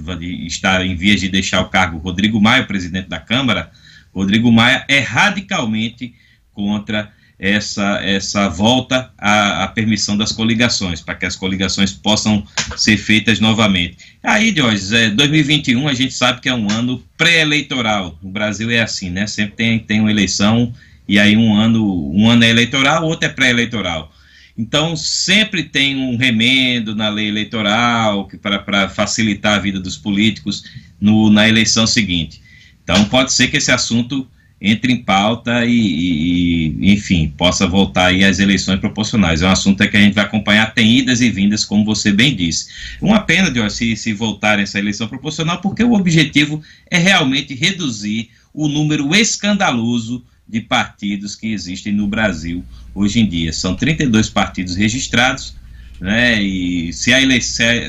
está 0.47 0.85
em 0.85 0.97
vias 0.97 1.21
de 1.21 1.29
deixar 1.29 1.61
o 1.61 1.69
cargo, 1.69 1.99
Rodrigo 1.99 2.41
Maia, 2.41 2.65
presidente 2.65 3.09
da 3.09 3.21
Câmara, 3.21 3.71
Rodrigo 4.15 4.51
Maia 4.53 4.85
é 4.89 4.99
radicalmente 4.99 6.15
contra 6.53 7.11
essa, 7.39 8.01
essa 8.05 8.49
volta 8.49 9.11
à, 9.19 9.65
à 9.65 9.69
permissão 9.69 10.17
das 10.17 10.31
coligações, 10.31 11.01
para 11.01 11.17
que 11.17 11.27
as 11.27 11.35
coligações 11.35 11.93
possam 11.93 12.47
ser 12.77 12.97
feitas 12.97 13.41
novamente. 13.41 13.97
Aí, 14.23 14.55
Jorge, 14.57 14.95
é, 14.97 15.11
2021 15.11 15.89
a 15.89 15.95
gente 15.95 16.15
sabe 16.15 16.41
que 16.41 16.49
é 16.49 16.55
um 16.55 16.71
ano 16.71 17.03
pré-eleitoral. 17.17 18.17
No 18.23 18.31
Brasil 18.31 18.71
é 18.71 18.81
assim, 18.81 19.11
né? 19.11 19.27
Sempre 19.27 19.57
tem, 19.57 19.79
tem 19.81 20.01
uma 20.01 20.11
eleição 20.11 20.73
e 21.09 21.19
aí 21.19 21.37
um 21.37 21.55
ano, 21.55 22.13
um 22.15 22.31
ano 22.31 22.45
é 22.45 22.49
eleitoral, 22.49 23.05
outro 23.05 23.29
é 23.29 23.33
pré-eleitoral. 23.33 24.13
Então, 24.57 24.95
sempre 24.95 25.65
tem 25.65 25.97
um 25.97 26.17
remendo 26.17 26.95
na 26.95 27.09
lei 27.09 27.27
eleitoral 27.27 28.29
para 28.41 28.89
facilitar 28.89 29.55
a 29.55 29.59
vida 29.59 29.81
dos 29.81 29.97
políticos 29.97 30.65
no, 31.01 31.31
na 31.31 31.49
eleição 31.49 31.87
seguinte. 31.87 32.42
Então, 32.83 33.05
pode 33.07 33.33
ser 33.33 33.49
que 33.49 33.57
esse 33.57 33.71
assunto 33.71 34.27
entre 34.63 34.93
em 34.93 35.03
pauta 35.03 35.65
e, 35.65 35.73
e, 35.73 36.93
enfim, 36.93 37.35
possa 37.37 37.67
voltar 37.67 38.07
aí 38.07 38.25
às 38.25 38.39
eleições 38.39 38.79
proporcionais. 38.79 39.43
É 39.43 39.47
um 39.47 39.51
assunto 39.51 39.87
que 39.89 39.97
a 39.97 40.01
gente 40.01 40.15
vai 40.15 40.25
acompanhar, 40.25 40.73
tem 40.73 40.99
idas 40.99 41.21
e 41.21 41.29
vindas, 41.29 41.65
como 41.65 41.85
você 41.85 42.13
bem 42.13 42.35
disse. 42.37 42.69
Uma 43.01 43.21
pena, 43.21 43.51
de 43.51 43.69
se, 43.71 43.97
se 43.97 44.13
voltar 44.13 44.61
essa 44.61 44.79
eleição 44.79 45.09
proporcional, 45.09 45.61
porque 45.61 45.83
o 45.83 45.95
objetivo 45.95 46.63
é 46.89 46.97
realmente 46.97 47.55
reduzir 47.55 48.31
o 48.55 48.69
número 48.69 49.13
escandaloso 49.17 50.25
de 50.49 50.61
partidos 50.61 51.35
que 51.35 51.53
existem 51.53 51.93
no 51.93 52.07
Brasil 52.07 52.65
hoje 52.95 53.19
em 53.19 53.29
dia. 53.29 53.53
São 53.53 53.75
32 53.75 54.31
partidos 54.31 54.77
registrados, 54.77 55.57
né, 56.01 56.41
e 56.41 56.93
se 56.93 57.13
a, 57.13 57.41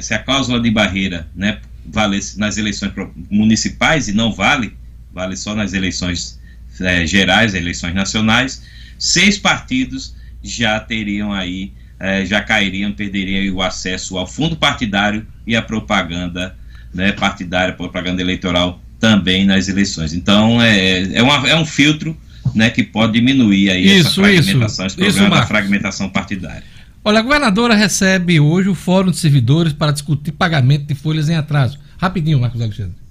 se 0.01 0.13
a 0.13 0.19
cláusula 0.19 0.59
de 0.59 0.71
barreira 0.71 1.27
né, 1.35 1.59
vale 1.85 2.19
nas 2.37 2.57
eleições 2.57 2.93
municipais 3.29 4.07
e 4.07 4.13
não 4.13 4.31
vale, 4.31 4.73
vale 5.13 5.35
só 5.37 5.53
nas 5.55 5.73
eleições 5.73 6.39
é, 6.81 7.05
gerais, 7.05 7.53
eleições 7.53 7.93
nacionais, 7.93 8.63
seis 8.97 9.37
partidos 9.37 10.15
já 10.41 10.79
teriam 10.79 11.31
aí, 11.31 11.71
é, 11.99 12.25
já 12.25 12.41
cairiam, 12.41 12.91
perderiam 12.91 13.55
o 13.55 13.61
acesso 13.61 14.17
ao 14.17 14.27
fundo 14.27 14.55
partidário 14.55 15.25
e 15.45 15.55
à 15.55 15.61
propaganda 15.61 16.55
né, 16.93 17.11
partidária, 17.11 17.73
propaganda 17.73 18.21
eleitoral 18.21 18.81
também 18.99 19.45
nas 19.45 19.67
eleições. 19.67 20.13
Então, 20.13 20.61
é, 20.61 21.13
é, 21.13 21.21
uma, 21.21 21.47
é 21.47 21.55
um 21.55 21.65
filtro 21.65 22.17
né, 22.53 22.69
que 22.69 22.83
pode 22.83 23.13
diminuir 23.13 23.69
aí 23.69 23.89
essa 23.89 24.09
Isso, 24.09 24.21
fragmentação, 24.21 24.85
isso. 24.85 24.95
esse 24.95 24.95
problema 24.95 25.35
Isso, 25.35 25.41
da 25.41 25.47
fragmentação 25.47 26.09
partidária. 26.09 26.63
Olha, 27.05 27.19
a 27.19 27.21
governadora 27.21 27.75
recebe 27.75 28.39
hoje 28.39 28.69
o 28.69 28.75
Fórum 28.75 29.11
de 29.11 29.17
Servidores 29.17 29.73
para 29.73 29.91
discutir 29.91 30.31
pagamento 30.31 30.85
de 30.85 30.95
folhas 30.95 31.27
em 31.27 31.35
atraso. 31.35 31.77
Rapidinho, 31.97 32.39
Marcos 32.39 32.61
Alexandre. 32.61 33.02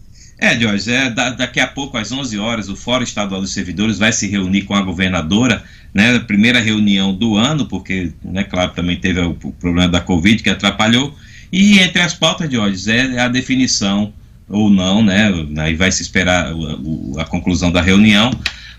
É, 0.45 0.59
Jorge, 0.59 0.91
é, 0.91 1.09
da- 1.09 1.31
daqui 1.31 1.61
a 1.61 1.69
pouco, 1.69 1.97
às 1.97 2.11
11 2.11 2.37
horas, 2.37 2.69
o 2.69 2.75
Fórum 2.75 3.05
Estadual 3.05 3.41
dos 3.41 3.53
Servidores 3.53 3.97
vai 3.97 4.13
se 4.13 4.27
reunir 4.27 4.63
com 4.63 4.75
a 4.75 4.83
governadora, 4.83 5.63
né, 5.95 6.19
primeira 6.19 6.59
reunião 6.59 7.15
do 7.15 7.37
ano, 7.37 7.65
porque, 7.67 8.11
né, 8.25 8.43
claro, 8.43 8.73
também 8.73 8.97
teve 8.97 9.21
o, 9.21 9.35
problema 9.35 9.89
da 9.89 10.01
Covid 10.01 10.43
que 10.43 10.51
atrapalhou, 10.51 11.17
e 11.53 11.79
entre 11.79 12.03
as 12.03 12.13
pautas, 12.13 12.51
Jorge, 12.51 12.91
é 12.91 13.21
a 13.21 13.29
definição 13.29 14.13
ou 14.49 14.69
não, 14.69 15.01
né, 15.01 15.31
aí 15.59 15.77
vai 15.77 15.93
se 15.93 16.03
esperar 16.03 16.53
o- 16.53 17.13
o- 17.15 17.21
a 17.21 17.25
conclusão 17.25 17.71
da 17.71 17.81
reunião, 17.81 18.33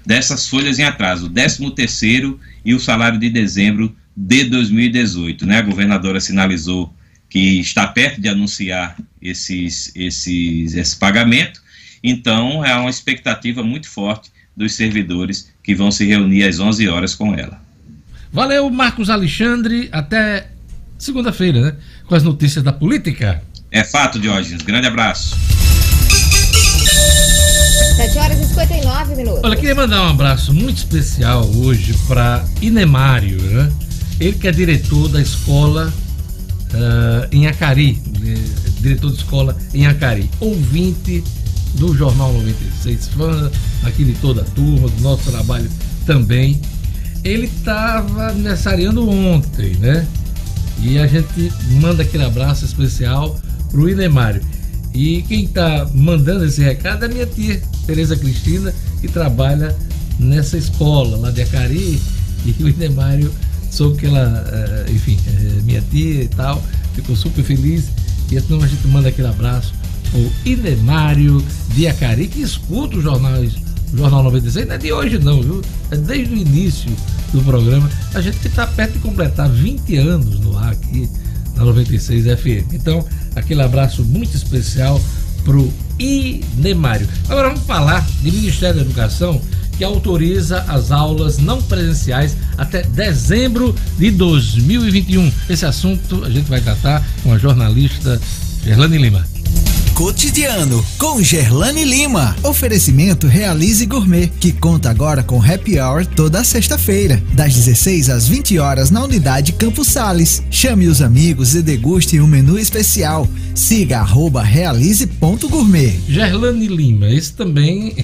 dessas 0.06 0.50
folhas 0.50 0.80
em 0.80 0.84
atraso, 0.84 1.28
o 1.28 1.30
13 1.30 1.72
terceiro 1.72 2.38
e 2.66 2.74
o 2.74 2.80
salário 2.80 3.18
de 3.18 3.30
dezembro 3.30 3.96
de 4.18 4.44
2018, 4.44 5.46
né, 5.46 5.60
a 5.60 5.62
governadora 5.62 6.20
sinalizou 6.20 6.94
que 7.34 7.60
está 7.60 7.88
perto 7.88 8.22
de 8.22 8.30
anunciar 8.30 8.96
esses, 9.20 9.92
esses, 9.96 10.76
esse 10.76 10.96
pagamento. 10.96 11.60
Então, 12.04 12.64
é 12.64 12.76
uma 12.76 12.92
expectativa 12.92 13.64
muito 13.64 13.90
forte 13.90 14.30
dos 14.56 14.76
servidores 14.76 15.52
que 15.64 15.74
vão 15.74 15.90
se 15.90 16.06
reunir 16.06 16.44
às 16.44 16.60
11 16.60 16.88
horas 16.88 17.16
com 17.16 17.34
ela. 17.34 17.60
Valeu, 18.32 18.70
Marcos 18.70 19.10
Alexandre. 19.10 19.90
Até 19.92 20.50
segunda-feira, 21.00 21.60
né? 21.60 21.76
Com 22.06 22.14
as 22.14 22.22
notícias 22.22 22.64
da 22.64 22.72
política. 22.72 23.44
É 23.72 23.84
fato, 23.84 24.20
Diógenes. 24.20 24.62
Grande 24.62 24.86
abraço. 24.86 25.36
7 27.96 28.18
horas 28.20 28.40
e 28.42 28.46
59 28.46 29.16
minutos. 29.16 29.42
Olha, 29.44 29.56
queria 29.56 29.74
mandar 29.74 30.04
um 30.04 30.10
abraço 30.10 30.54
muito 30.54 30.78
especial 30.78 31.50
hoje 31.50 31.96
para 32.08 32.46
Inemário, 32.62 33.42
né? 33.42 33.74
Ele 34.20 34.38
que 34.38 34.48
é 34.48 34.52
diretor 34.52 35.10
da 35.10 35.20
escola 35.20 35.92
ah, 36.74 37.28
em 37.32 37.48
Acari, 37.48 38.02
eh, 38.26 38.38
diretor 38.82 39.12
de 39.12 39.18
escola 39.18 39.56
em 39.74 39.86
Acari, 39.86 40.30
ouvinte 40.40 41.24
do 41.76 41.96
Jornal 41.96 42.34
96, 42.34 43.08
fã 43.10 43.52
aqui 43.84 44.04
de 44.04 44.14
toda 44.14 44.42
a 44.42 44.46
turma, 44.46 44.90
do 44.90 45.02
nosso 45.02 45.30
trabalho 45.32 45.70
também. 46.06 46.60
Ele 47.24 47.46
estava 47.46 48.30
aniversariando 48.30 49.08
ontem, 49.08 49.76
né? 49.76 50.06
E 50.82 50.98
a 50.98 51.08
gente 51.08 51.52
manda 51.80 52.04
aquele 52.04 52.24
abraço 52.24 52.66
especial 52.66 53.40
pro 53.70 53.90
Inemário. 53.90 54.42
E 54.94 55.24
quem 55.24 55.46
está 55.46 55.90
mandando 55.94 56.46
esse 56.46 56.62
recado 56.62 57.06
é 57.06 57.08
minha 57.08 57.26
tia, 57.26 57.62
Tereza 57.88 58.16
Cristina, 58.16 58.74
que 59.00 59.08
trabalha 59.08 59.76
nessa 60.20 60.58
escola 60.58 61.18
lá 61.18 61.32
de 61.32 61.42
Acari. 61.42 62.00
E 62.46 62.64
o 62.64 62.68
Inemário 62.68 63.32
soube 63.74 63.98
que 63.98 64.06
ela, 64.06 64.46
eh, 64.52 64.92
enfim, 64.92 65.18
é 65.28 65.62
minha 65.62 65.82
tia 65.82 66.24
e 66.24 66.28
tal, 66.28 66.64
ficou 66.94 67.16
super 67.16 67.44
feliz. 67.44 67.86
E 68.32 68.36
então 68.36 68.62
a 68.62 68.68
gente 68.68 68.88
manda 68.88 69.10
aquele 69.10 69.28
abraço 69.28 69.74
o 70.14 70.32
Inemário 70.46 71.44
de 71.74 71.88
Acari, 71.88 72.28
que 72.28 72.42
escuta 72.42 72.98
os 72.98 73.04
jornais, 73.04 73.54
o 73.92 73.98
Jornal 73.98 74.24
96, 74.24 74.68
não 74.68 74.76
é 74.76 74.78
de 74.78 74.94
hoje 74.94 75.20
não, 75.20 75.42
viu? 75.42 75.62
É 75.92 75.98
desde 75.98 76.34
o 76.34 76.38
início 76.38 76.92
do 77.34 77.42
programa. 77.42 77.90
A 78.14 78.22
gente 78.22 78.38
que 78.38 78.48
está 78.48 78.68
perto 78.68 78.94
de 78.94 79.00
completar 79.00 79.50
20 79.50 79.98
anos 79.98 80.40
no 80.40 80.58
ar 80.58 80.72
aqui 80.72 81.10
na 81.56 81.66
96 81.66 82.26
FM. 82.40 82.74
Então, 82.74 83.06
aquele 83.36 83.62
abraço 83.62 84.04
muito 84.04 84.36
especial 84.36 85.02
pro 85.44 85.72
Inemário. 86.00 87.08
Agora 87.28 87.50
vamos 87.50 87.66
falar 87.66 88.06
de 88.22 88.32
Ministério 88.32 88.76
da 88.76 88.82
Educação 88.82 89.42
que 89.78 89.84
autoriza 89.84 90.62
as 90.68 90.92
aulas 90.92 91.38
não 91.38 91.62
presenciais 91.62 92.36
até 92.58 92.84
dezembro 92.84 93.76
de 93.98 94.12
2021. 94.12 95.32
Esse 95.50 95.66
assunto 95.66 96.24
a 96.24 96.30
gente 96.30 96.50
vai 96.50 96.62
tratar 96.62 97.06
com 97.24 97.34
a 97.34 97.38
jornalista 97.38 98.20
Gerlane 98.64 98.98
Lima. 98.98 99.34
Cotidiano 99.94 100.84
com 100.98 101.22
Gerlane 101.22 101.84
Lima. 101.84 102.36
Oferecimento 102.42 103.28
Realize 103.28 103.86
Gourmet, 103.86 104.28
que 104.28 104.52
conta 104.52 104.90
agora 104.90 105.22
com 105.22 105.40
happy 105.40 105.80
hour 105.80 106.04
toda 106.04 106.44
sexta-feira, 106.44 107.22
das 107.34 107.54
16 107.54 108.10
às 108.10 108.28
20 108.28 108.58
horas 108.58 108.90
na 108.90 109.04
unidade 109.04 109.54
Campos 109.54 109.90
Sales. 109.90 110.42
Chame 110.50 110.88
os 110.88 111.00
amigos 111.00 111.54
e 111.54 111.62
deguste 111.62 112.20
um 112.20 112.26
menu 112.26 112.58
especial. 112.58 113.30
Siga 113.54 114.00
arroba 114.00 114.42
realize.gourmet. 114.42 116.00
Gerlane 116.10 116.68
Lima, 116.68 117.10
esse 117.12 117.34
também 117.34 117.96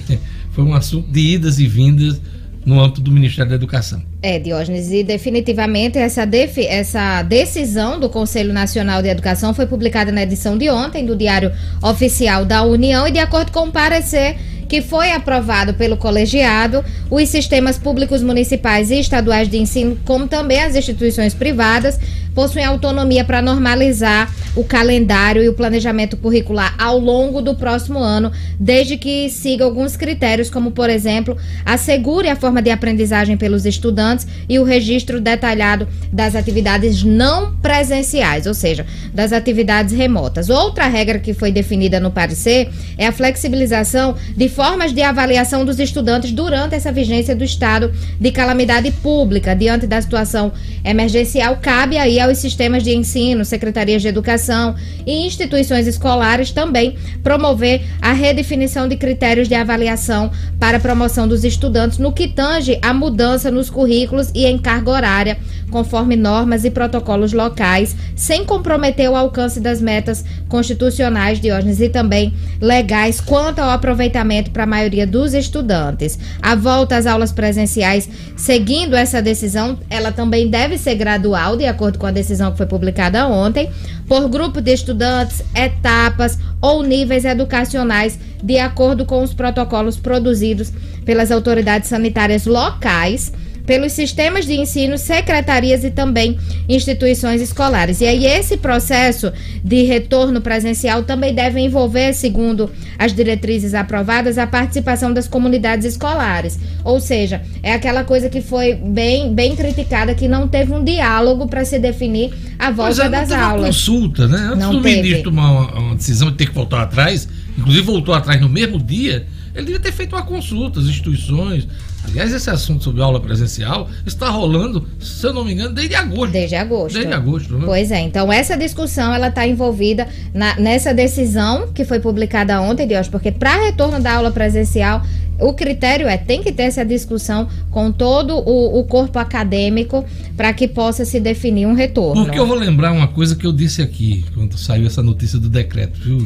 foi 0.50 0.64
um 0.64 0.74
assunto 0.74 1.10
de 1.10 1.20
idas 1.20 1.58
e 1.58 1.66
vindas 1.66 2.20
no 2.64 2.78
âmbito 2.78 3.00
do 3.00 3.10
Ministério 3.10 3.48
da 3.48 3.56
Educação. 3.56 4.02
É, 4.22 4.38
Diógenes, 4.38 4.90
e 4.92 5.02
definitivamente 5.02 5.96
essa, 5.96 6.26
defi- 6.26 6.66
essa 6.66 7.22
decisão 7.22 7.98
do 7.98 8.08
Conselho 8.10 8.52
Nacional 8.52 9.00
de 9.00 9.08
Educação 9.08 9.54
foi 9.54 9.66
publicada 9.66 10.12
na 10.12 10.22
edição 10.22 10.58
de 10.58 10.68
ontem 10.68 11.06
do 11.06 11.16
Diário 11.16 11.52
Oficial 11.82 12.44
da 12.44 12.62
União 12.62 13.08
e 13.08 13.12
de 13.12 13.18
acordo 13.18 13.50
com 13.50 13.68
o 13.68 13.72
parecer 13.72 14.36
que 14.68 14.82
foi 14.82 15.10
aprovado 15.10 15.74
pelo 15.74 15.96
colegiado, 15.96 16.84
os 17.10 17.28
sistemas 17.28 17.76
públicos 17.76 18.22
municipais 18.22 18.90
e 18.92 19.00
estaduais 19.00 19.48
de 19.48 19.56
ensino, 19.56 19.98
como 20.04 20.28
também 20.28 20.62
as 20.62 20.76
instituições 20.76 21.34
privadas, 21.34 21.98
possuem 22.34 22.64
autonomia 22.64 23.24
para 23.24 23.42
normalizar 23.42 24.32
o 24.54 24.64
calendário 24.64 25.42
e 25.42 25.48
o 25.48 25.54
planejamento 25.54 26.16
curricular 26.16 26.74
ao 26.78 26.98
longo 26.98 27.40
do 27.40 27.54
próximo 27.54 27.98
ano, 27.98 28.32
desde 28.58 28.96
que 28.96 29.30
siga 29.30 29.64
alguns 29.64 29.96
critérios, 29.96 30.50
como, 30.50 30.72
por 30.72 30.90
exemplo, 30.90 31.36
assegure 31.64 32.28
a 32.28 32.36
forma 32.36 32.60
de 32.60 32.70
aprendizagem 32.70 33.36
pelos 33.36 33.64
estudantes 33.64 34.26
e 34.48 34.58
o 34.58 34.64
registro 34.64 35.20
detalhado 35.20 35.86
das 36.12 36.34
atividades 36.34 37.02
não 37.02 37.54
presenciais, 37.56 38.46
ou 38.46 38.54
seja, 38.54 38.86
das 39.14 39.32
atividades 39.32 39.94
remotas. 39.94 40.48
Outra 40.48 40.86
regra 40.86 41.18
que 41.18 41.32
foi 41.32 41.52
definida 41.52 42.00
no 42.00 42.10
parecer 42.10 42.68
é 42.98 43.06
a 43.06 43.12
flexibilização 43.12 44.16
de 44.36 44.48
formas 44.48 44.92
de 44.92 45.02
avaliação 45.02 45.64
dos 45.64 45.78
estudantes 45.78 46.32
durante 46.32 46.74
essa 46.74 46.92
vigência 46.92 47.34
do 47.34 47.44
estado 47.44 47.92
de 48.18 48.30
calamidade 48.32 48.90
pública. 48.90 49.54
Diante 49.54 49.86
da 49.86 50.00
situação 50.00 50.52
emergencial, 50.84 51.58
cabe 51.60 51.96
aí 51.96 52.19
aos 52.20 52.38
sistemas 52.38 52.82
de 52.82 52.94
ensino, 52.94 53.44
secretarias 53.44 54.02
de 54.02 54.08
educação 54.08 54.74
e 55.06 55.26
instituições 55.26 55.86
escolares 55.86 56.50
também 56.50 56.96
promover 57.22 57.82
a 58.00 58.12
redefinição 58.12 58.88
de 58.88 58.96
critérios 58.96 59.48
de 59.48 59.54
avaliação 59.54 60.30
para 60.58 60.76
a 60.76 60.80
promoção 60.80 61.26
dos 61.26 61.44
estudantes 61.44 61.98
no 61.98 62.12
que 62.12 62.28
tange 62.28 62.78
a 62.82 62.92
mudança 62.92 63.50
nos 63.50 63.70
currículos 63.70 64.30
e 64.34 64.46
em 64.46 64.58
carga 64.58 64.90
horária, 64.90 65.38
conforme 65.70 66.16
normas 66.16 66.64
e 66.64 66.70
protocolos 66.70 67.32
locais, 67.32 67.96
sem 68.14 68.44
comprometer 68.44 69.08
o 69.08 69.16
alcance 69.16 69.60
das 69.60 69.80
metas 69.80 70.24
constitucionais, 70.48 71.40
Diógenes, 71.40 71.80
e 71.80 71.88
também 71.88 72.34
legais 72.60 73.20
quanto 73.20 73.60
ao 73.60 73.70
aproveitamento 73.70 74.50
para 74.50 74.64
a 74.64 74.66
maioria 74.66 75.06
dos 75.06 75.32
estudantes. 75.32 76.18
A 76.42 76.54
volta 76.54 76.96
às 76.96 77.06
aulas 77.06 77.32
presenciais, 77.32 78.08
seguindo 78.36 78.94
essa 78.96 79.22
decisão, 79.22 79.78
ela 79.88 80.12
também 80.12 80.48
deve 80.48 80.76
ser 80.76 80.94
gradual, 80.96 81.56
de 81.56 81.66
acordo 81.66 81.98
com 81.98 82.06
a 82.06 82.09
decisão 82.12 82.50
que 82.50 82.58
foi 82.58 82.66
publicada 82.66 83.26
ontem, 83.26 83.70
por 84.06 84.28
grupo 84.28 84.60
de 84.60 84.72
estudantes, 84.72 85.42
etapas 85.54 86.38
ou 86.60 86.82
níveis 86.82 87.24
educacionais, 87.24 88.18
de 88.42 88.58
acordo 88.58 89.04
com 89.04 89.22
os 89.22 89.34
protocolos 89.34 89.96
produzidos 89.96 90.72
pelas 91.04 91.30
autoridades 91.30 91.88
sanitárias 91.88 92.46
locais 92.46 93.32
pelos 93.70 93.92
sistemas 93.92 94.46
de 94.46 94.54
ensino, 94.54 94.98
secretarias 94.98 95.84
e 95.84 95.92
também 95.92 96.36
instituições 96.68 97.40
escolares. 97.40 98.00
E 98.00 98.04
aí 98.04 98.26
esse 98.26 98.56
processo 98.56 99.32
de 99.62 99.84
retorno 99.84 100.40
presencial 100.40 101.04
também 101.04 101.32
deve 101.32 101.60
envolver, 101.60 102.12
segundo 102.12 102.68
as 102.98 103.14
diretrizes 103.14 103.72
aprovadas, 103.72 104.38
a 104.38 104.46
participação 104.48 105.14
das 105.14 105.28
comunidades 105.28 105.86
escolares. 105.86 106.58
Ou 106.82 106.98
seja, 106.98 107.42
é 107.62 107.72
aquela 107.72 108.02
coisa 108.02 108.28
que 108.28 108.40
foi 108.40 108.74
bem, 108.74 109.32
bem 109.32 109.54
criticada 109.54 110.16
que 110.16 110.26
não 110.26 110.48
teve 110.48 110.72
um 110.72 110.82
diálogo 110.82 111.46
para 111.46 111.64
se 111.64 111.78
definir 111.78 112.34
a 112.58 112.72
volta 112.72 113.04
é, 113.04 113.08
das 113.08 113.30
aulas. 113.30 113.66
consulta, 113.68 114.26
né? 114.26 114.48
Antes 114.52 114.58
Não 114.58 114.72
do 114.72 114.82
teve. 114.82 114.96
ministro 115.00 115.30
tomar 115.30 115.48
uma, 115.48 115.78
uma 115.78 115.94
decisão 115.94 116.28
de 116.28 116.36
ter 116.36 116.46
que 116.46 116.54
voltar 116.56 116.82
atrás, 116.82 117.28
inclusive 117.56 117.86
voltou 117.86 118.14
atrás 118.16 118.40
no 118.40 118.48
mesmo 118.48 118.82
dia, 118.82 119.28
ele 119.60 119.66
devia 119.66 119.80
ter 119.80 119.92
feito 119.92 120.14
uma 120.16 120.22
consulta, 120.22 120.80
as 120.80 120.86
instituições. 120.86 121.66
Aliás, 122.04 122.32
esse 122.32 122.48
assunto 122.48 122.82
sobre 122.82 123.02
aula 123.02 123.20
presencial 123.20 123.88
está 124.06 124.28
rolando, 124.30 124.86
se 124.98 125.24
eu 125.26 125.34
não 125.34 125.44
me 125.44 125.52
engano, 125.52 125.74
desde 125.74 125.94
agosto. 125.94 126.32
Desde 126.32 126.56
agosto. 126.56 126.94
Desde 126.94 127.12
agosto, 127.12 127.58
né? 127.58 127.62
Pois 127.66 127.90
é, 127.90 128.00
então 128.00 128.32
essa 128.32 128.56
discussão 128.56 129.14
ela 129.14 129.28
está 129.28 129.46
envolvida 129.46 130.08
na- 130.32 130.56
nessa 130.56 130.94
decisão 130.94 131.68
que 131.74 131.84
foi 131.84 132.00
publicada 132.00 132.60
ontem, 132.60 132.86
Deus, 132.86 133.06
porque 133.06 133.30
para 133.30 133.66
retorno 133.66 134.00
da 134.00 134.14
aula 134.14 134.30
presencial 134.30 135.02
o 135.38 135.54
critério 135.54 136.06
é 136.06 136.16
tem 136.18 136.42
que 136.42 136.52
ter 136.52 136.64
essa 136.64 136.84
discussão 136.84 137.48
com 137.70 137.90
todo 137.92 138.34
o, 138.36 138.78
o 138.78 138.84
corpo 138.84 139.18
acadêmico 139.18 140.04
para 140.36 140.52
que 140.52 140.68
possa 140.68 141.04
se 141.04 141.18
definir 141.20 141.66
um 141.66 141.74
retorno. 141.74 142.24
Porque 142.24 142.38
eu 142.38 142.46
vou 142.46 142.56
lembrar 142.56 142.92
uma 142.92 143.08
coisa 143.08 143.34
que 143.36 143.46
eu 143.46 143.52
disse 143.52 143.80
aqui, 143.80 144.24
quando 144.34 144.56
saiu 144.58 144.86
essa 144.86 145.02
notícia 145.02 145.38
do 145.38 145.48
decreto, 145.48 145.98
viu? 146.00 146.18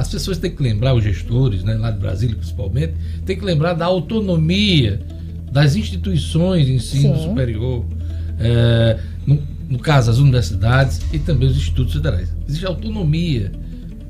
As 0.00 0.08
pessoas 0.08 0.38
têm 0.38 0.50
que 0.50 0.62
lembrar, 0.62 0.94
os 0.94 1.04
gestores, 1.04 1.62
né, 1.62 1.74
lá 1.74 1.90
de 1.90 1.98
Brasília 1.98 2.34
principalmente, 2.34 2.94
tem 3.26 3.36
que 3.36 3.44
lembrar 3.44 3.74
da 3.74 3.84
autonomia 3.84 4.98
das 5.52 5.76
instituições 5.76 6.64
de 6.64 6.72
ensino 6.72 7.14
Sim. 7.16 7.24
superior, 7.24 7.84
é, 8.38 8.98
no, 9.26 9.42
no 9.68 9.78
caso 9.78 10.10
as 10.10 10.16
universidades 10.16 11.02
e 11.12 11.18
também 11.18 11.50
os 11.50 11.54
institutos 11.54 11.92
federais. 11.92 12.34
Existe 12.48 12.64
autonomia 12.64 13.52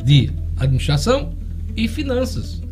de 0.05 0.31
administração 0.57 1.33
e 1.77 1.89
finanças. 1.89 2.63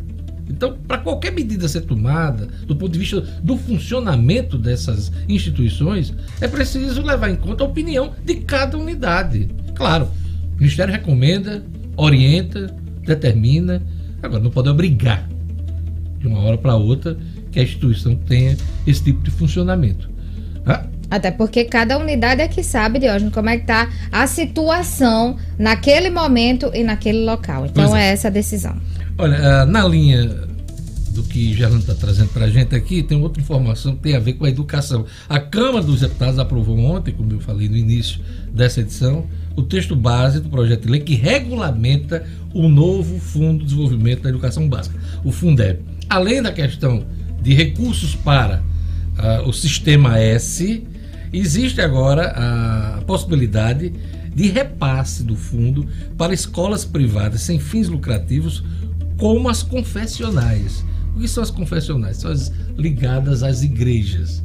Então, 0.49 0.79
para 0.87 0.99
qualquer 0.99 1.33
medida 1.33 1.67
ser 1.67 1.81
tomada, 1.81 2.47
do 2.69 2.77
ponto 2.77 2.93
de 2.93 3.01
vista 3.01 3.21
do 3.43 3.57
funcionamento 3.57 4.57
dessas 4.57 5.11
instituições, 5.29 6.15
é 6.41 6.47
preciso 6.47 7.03
levar 7.03 7.31
em 7.31 7.37
conta 7.37 7.65
a 7.65 7.67
opinião 7.67 8.13
de 8.25 8.37
cada 8.37 8.79
unidade. 8.79 9.49
Claro, 9.75 10.09
o 10.55 10.59
Ministério 10.59 10.95
recomenda, 10.95 11.65
orienta, 11.97 12.78
determina, 13.09 13.83
agora 14.23 14.43
não 14.43 14.51
pode 14.51 14.69
obrigar 14.69 15.29
de 16.19 16.27
uma 16.27 16.41
hora 16.41 16.59
para 16.59 16.75
outra 16.75 17.17
que 17.51 17.59
a 17.59 17.63
instituição 17.63 18.15
tenha 18.15 18.57
esse 18.87 19.03
tipo 19.03 19.23
de 19.23 19.31
funcionamento. 19.31 20.11
Ah, 20.67 20.85
Até 21.11 21.31
porque 21.31 21.65
cada 21.65 21.99
unidade 21.99 22.43
é 22.43 22.49
que 22.49 22.63
sabe, 22.63 22.99
Diógenes, 22.99 23.33
como 23.33 23.49
é 23.49 23.59
que 23.59 23.67
tá 23.67 23.89
a 24.13 24.27
situação 24.27 25.37
naquele 25.59 26.11
momento 26.11 26.71
e 26.75 26.85
naquele 26.85 27.25
local. 27.25 27.67
Então 27.67 27.97
é. 27.97 28.09
é. 28.09 28.13
essa 28.13 28.29
a 28.29 28.31
decisão. 28.31 28.77
Olha, 29.17 29.63
ah, 29.63 29.67
na 29.67 29.87
linha 29.87 30.49
do 31.19 31.25
que 31.25 31.53
Gerlando 31.53 31.81
está 31.81 31.95
trazendo 31.95 32.29
para 32.29 32.45
a 32.45 32.51
gente 32.51 32.75
aqui, 32.75 33.03
tem 33.03 33.21
outra 33.21 33.43
informação 33.43 33.97
que 33.97 34.03
tem 34.03 34.15
a 34.15 34.21
ver 34.21 34.35
com 34.35 34.45
a 34.45 34.49
educação. 34.49 35.05
A 35.29 35.41
Câmara 35.41 35.85
dos 35.85 36.01
Deputados 36.01 36.39
aprovou 36.39 36.79
ontem, 36.79 37.13
como 37.13 37.33
eu 37.33 37.41
falei 37.41 37.69
no 37.69 37.77
início 37.77 38.21
dessa 38.53 38.81
edição, 38.81 39.27
o 39.57 39.63
texto 39.63 39.97
base 39.97 40.41
do 40.41 40.49
projeto 40.49 40.83
de 40.83 40.89
lei 40.89 41.01
que 41.01 41.15
regulamenta 41.15 42.25
o 42.59 42.69
novo 42.69 43.21
Fundo 43.21 43.61
de 43.61 43.67
Desenvolvimento 43.67 44.23
da 44.23 44.31
Educação 44.31 44.69
Básica, 44.69 44.99
o 45.23 45.31
Fundeb. 45.31 45.79
Além 46.11 46.43
da 46.43 46.51
questão 46.51 47.07
de 47.41 47.55
recursos 47.55 48.17
para 48.17 48.65
ah, 49.17 49.45
o 49.47 49.53
Sistema 49.53 50.19
S, 50.19 50.85
existe 51.33 51.81
agora 51.81 52.33
a 52.35 53.01
possibilidade 53.03 53.93
de 54.35 54.49
repasse 54.49 55.23
do 55.23 55.37
fundo 55.37 55.87
para 56.17 56.35
escolas 56.35 56.85
privadas 56.85 57.43
sem 57.43 57.61
fins 57.61 57.89
lucrativos, 57.89 58.65
como 59.17 59.49
as 59.49 59.63
confessionais. 59.63 60.85
O 61.15 61.21
que 61.21 61.29
são 61.29 61.45
as 61.45 61.53
confessionais? 61.53 62.17
São 62.17 62.31
as 62.33 62.53
ligadas 62.77 63.45
às 63.45 63.63
igrejas. 63.63 64.43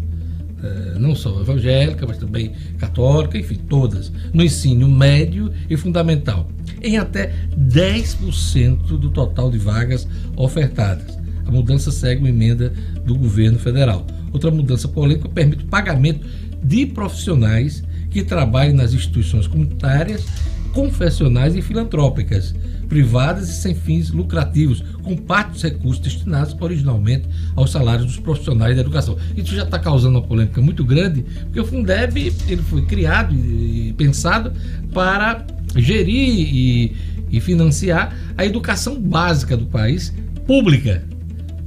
Eh, 0.63 0.97
não 0.97 1.15
só 1.15 1.41
evangélica, 1.41 2.05
mas 2.07 2.17
também 2.17 2.53
católica, 2.77 3.37
enfim, 3.37 3.59
todas, 3.67 4.11
no 4.33 4.43
ensino 4.43 4.87
médio 4.87 5.51
e 5.69 5.75
fundamental, 5.75 6.47
em 6.83 6.97
até 6.97 7.33
10% 7.57 8.97
do 8.97 9.09
total 9.09 9.49
de 9.49 9.57
vagas 9.57 10.07
ofertadas. 10.35 11.17
A 11.45 11.51
mudança 11.51 11.91
segue 11.91 12.19
uma 12.21 12.29
emenda 12.29 12.73
do 13.05 13.15
governo 13.15 13.57
federal. 13.57 14.05
Outra 14.31 14.51
mudança 14.51 14.87
polêmica 14.87 15.29
permite 15.29 15.63
o 15.63 15.67
pagamento 15.67 16.25
de 16.63 16.85
profissionais 16.85 17.83
que 18.09 18.23
trabalhem 18.23 18.73
nas 18.73 18.93
instituições 18.93 19.47
comunitárias, 19.47 20.25
confessionais 20.73 21.55
e 21.55 21.61
filantrópicas, 21.61 22.53
privadas 22.87 23.49
e 23.49 23.53
sem 23.53 23.75
fins 23.75 24.11
lucrativos, 24.11 24.83
com 25.01 25.15
parte 25.15 25.51
dos 25.53 25.63
recursos 25.63 25.99
destinados 25.99 26.55
originalmente 26.59 27.27
aos 27.55 27.71
salários 27.71 28.05
dos 28.05 28.19
profissionais 28.19 28.75
da 28.75 28.81
educação. 28.81 29.17
Isso 29.35 29.55
já 29.55 29.63
está 29.63 29.79
causando 29.79 30.17
uma 30.17 30.25
polêmica 30.25 30.61
muito 30.61 30.83
grande, 30.83 31.23
porque 31.43 31.59
o 31.59 31.65
Fundeb 31.65 32.33
ele 32.47 32.61
foi 32.61 32.83
criado 32.85 33.33
e 33.33 33.93
pensado 33.97 34.53
para 34.93 35.45
gerir 35.75 36.55
e, 36.55 36.95
e 37.31 37.39
financiar 37.39 38.15
a 38.37 38.45
educação 38.45 38.99
básica 38.99 39.57
do 39.57 39.65
país, 39.65 40.13
pública. 40.45 41.03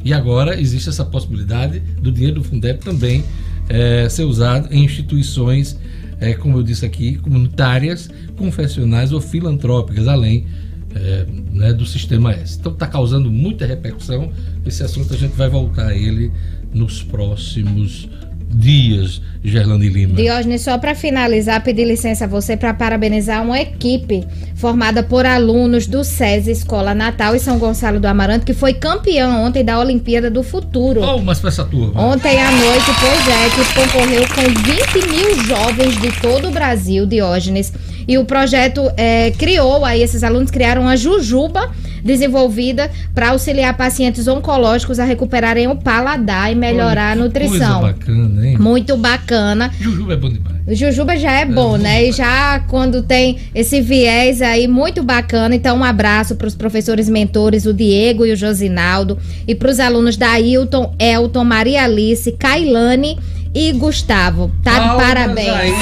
E 0.04 0.12
agora 0.12 0.60
existe 0.60 0.88
essa 0.88 1.04
possibilidade 1.04 1.80
do 1.80 2.12
dinheiro 2.12 2.36
do 2.36 2.44
Fundeb 2.44 2.78
também 2.78 3.24
eh, 3.68 4.08
ser 4.08 4.24
usado 4.24 4.72
em 4.72 4.84
instituições, 4.84 5.76
eh, 6.20 6.34
como 6.34 6.58
eu 6.58 6.62
disse 6.62 6.86
aqui, 6.86 7.16
comunitárias, 7.16 8.08
confessionais 8.36 9.12
ou 9.12 9.20
filantrópicas, 9.20 10.06
além 10.06 10.46
eh, 10.94 11.26
né, 11.52 11.72
do 11.72 11.84
sistema 11.84 12.32
S. 12.32 12.58
Então 12.58 12.72
está 12.72 12.86
causando 12.86 13.30
muita 13.30 13.66
repercussão. 13.66 14.30
Esse 14.64 14.82
assunto 14.84 15.12
a 15.12 15.16
gente 15.16 15.34
vai 15.34 15.48
voltar 15.48 15.88
a 15.88 15.96
ele 15.96 16.30
nos 16.72 17.02
próximos 17.02 18.08
dias, 18.56 19.20
Gerlane 19.44 19.88
Lima. 19.88 20.14
Diógenes, 20.14 20.62
só 20.62 20.78
para 20.78 20.94
finalizar, 20.94 21.62
pedir 21.62 21.84
licença 21.84 22.24
a 22.24 22.28
você 22.28 22.56
para 22.56 22.72
parabenizar 22.72 23.42
uma 23.42 23.60
equipe 23.60 24.24
formada 24.54 25.02
por 25.02 25.26
alunos 25.26 25.86
do 25.86 26.02
SESI 26.02 26.50
Escola 26.50 26.94
Natal 26.94 27.36
e 27.36 27.38
São 27.38 27.58
Gonçalo 27.58 28.00
do 28.00 28.06
Amaranto, 28.06 28.46
que 28.46 28.54
foi 28.54 28.72
campeão 28.72 29.44
ontem 29.44 29.62
da 29.62 29.78
Olimpíada 29.78 30.30
do 30.30 30.42
Futuro. 30.42 31.00
Palmas 31.00 31.38
para 31.38 31.50
essa 31.50 31.64
turma. 31.64 32.00
Ontem 32.00 32.40
à 32.40 32.50
noite, 32.50 32.86
pois 32.98 33.28
é, 33.28 33.50
equipe 33.50 33.72
concorreu 33.72 34.22
com 34.34 35.02
20 35.02 35.08
mil 35.10 35.44
jovens 35.44 36.00
de 36.00 36.20
todo 36.20 36.48
o 36.48 36.50
Brasil, 36.50 37.06
Diógenes. 37.06 37.72
E 38.08 38.18
o 38.18 38.24
projeto 38.24 38.90
eh, 38.96 39.32
criou, 39.38 39.84
aí 39.84 40.02
esses 40.02 40.22
alunos 40.22 40.50
criaram 40.50 40.86
a 40.86 40.94
Jujuba, 40.94 41.70
desenvolvida 42.04 42.90
para 43.12 43.30
auxiliar 43.30 43.76
pacientes 43.76 44.28
oncológicos 44.28 45.00
a 45.00 45.04
recuperarem 45.04 45.66
o 45.66 45.76
paladar 45.76 46.52
e 46.52 46.54
melhorar 46.54 47.12
Olha, 47.12 47.22
a 47.22 47.24
nutrição. 47.24 47.80
Coisa 47.80 47.94
bacana, 47.94 48.46
hein? 48.46 48.58
Muito 48.58 48.96
bacana. 48.96 49.72
Jujuba 49.80 50.12
é 50.12 50.16
bom 50.16 50.28
demais. 50.30 50.56
O 50.66 50.74
Jujuba 50.74 51.16
já 51.16 51.32
é 51.32 51.44
bom, 51.44 51.76
né? 51.76 52.06
E 52.08 52.12
já 52.12 52.60
quando 52.68 53.02
tem 53.02 53.38
esse 53.54 53.80
viés 53.80 54.42
aí 54.42 54.66
muito 54.66 55.02
bacana. 55.02 55.54
Então, 55.54 55.78
um 55.78 55.84
abraço 55.84 56.34
para 56.36 56.46
os 56.46 56.54
professores 56.54 57.08
mentores, 57.08 57.66
o 57.66 57.74
Diego 57.74 58.26
e 58.26 58.32
o 58.32 58.36
Josinaldo. 58.36 59.18
E 59.46 59.54
para 59.54 59.70
os 59.70 59.78
alunos 59.78 60.16
da 60.16 60.38
Hilton, 60.40 60.94
Elton, 60.98 61.44
Maria 61.44 61.84
Alice, 61.84 62.32
Kailane 62.32 63.18
e 63.56 63.72
Gustavo. 63.72 64.52
Tá 64.62 64.72
de 64.72 64.78
Palmas 64.80 65.02
parabéns. 65.06 65.48
Aí. 65.48 65.72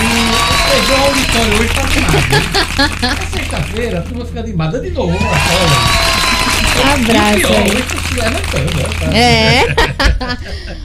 Pegou 0.70 0.96
a 0.96 1.00
auditório 1.00 1.54
hoje 1.58 1.74
tá 1.74 1.82
animado. 1.82 3.18
É 3.20 3.36
sexta-feira, 3.36 3.98
a 3.98 4.02
turma 4.02 4.24
fica 4.24 4.40
animada 4.40 4.80
de 4.80 4.90
novo. 4.90 5.16
Uma 5.18 5.28
Um 6.76 6.92
abraço 6.94 7.38
E 7.38 7.44
o 7.44 7.48
pior, 7.48 7.62
aí. 7.62 7.70
hoje 7.70 7.82
tá 7.82 7.96
se 7.98 8.14
levantando, 8.14 8.76
né? 8.76 9.18
É. 9.18 9.74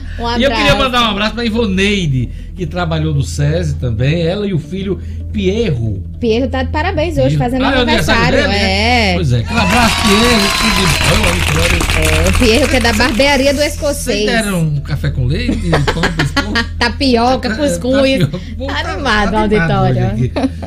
Um 0.20 0.26
abraço. 0.26 0.40
E 0.40 0.44
eu 0.44 0.50
queria 0.50 0.74
mandar 0.74 1.02
um 1.02 1.10
abraço 1.12 1.34
para 1.34 1.44
Ivoneide, 1.46 2.28
que 2.60 2.66
trabalhou 2.66 3.14
no 3.14 3.22
SESI 3.22 3.76
também, 3.76 4.20
ela 4.20 4.46
e 4.46 4.52
o 4.52 4.58
filho 4.58 5.00
Pierro. 5.32 6.04
Pierro 6.20 6.46
tá 6.46 6.62
de 6.62 6.70
parabéns 6.70 7.16
hoje, 7.16 7.38
fazendo 7.38 7.64
Ah, 7.64 7.72
é 7.72 7.76
aniversário. 7.80 8.36
dele, 8.36 8.48
né? 8.48 9.12
É. 9.12 9.14
Pois 9.14 9.32
é, 9.32 9.38
aquele 9.38 9.60
abraço, 9.60 9.96
Pierro, 10.02 10.50
que 10.58 10.70
de 10.76 10.82
bom, 11.08 11.28
auditório. 11.30 11.78
É, 11.96 12.28
o 12.28 12.38
Pierro 12.38 12.68
que 12.68 12.76
é 12.76 12.80
da 12.80 12.92
barbearia 12.92 13.54
do 13.54 13.60
Vocês 13.60 13.72
Escocês. 13.72 14.26
deram 14.26 14.60
um 14.60 14.80
café 14.80 15.08
com 15.08 15.24
leite, 15.24 15.70
pão, 15.70 16.02
biscoito? 16.18 16.68
Tapioca, 16.78 17.56
cuscuz. 17.56 18.18
Tapioca. 18.18 18.38
Pô, 18.58 18.66
Tá 18.66 18.74
tá- 18.82 18.92
animado 18.92 19.32
o 19.32 19.36
auditório. 19.38 20.02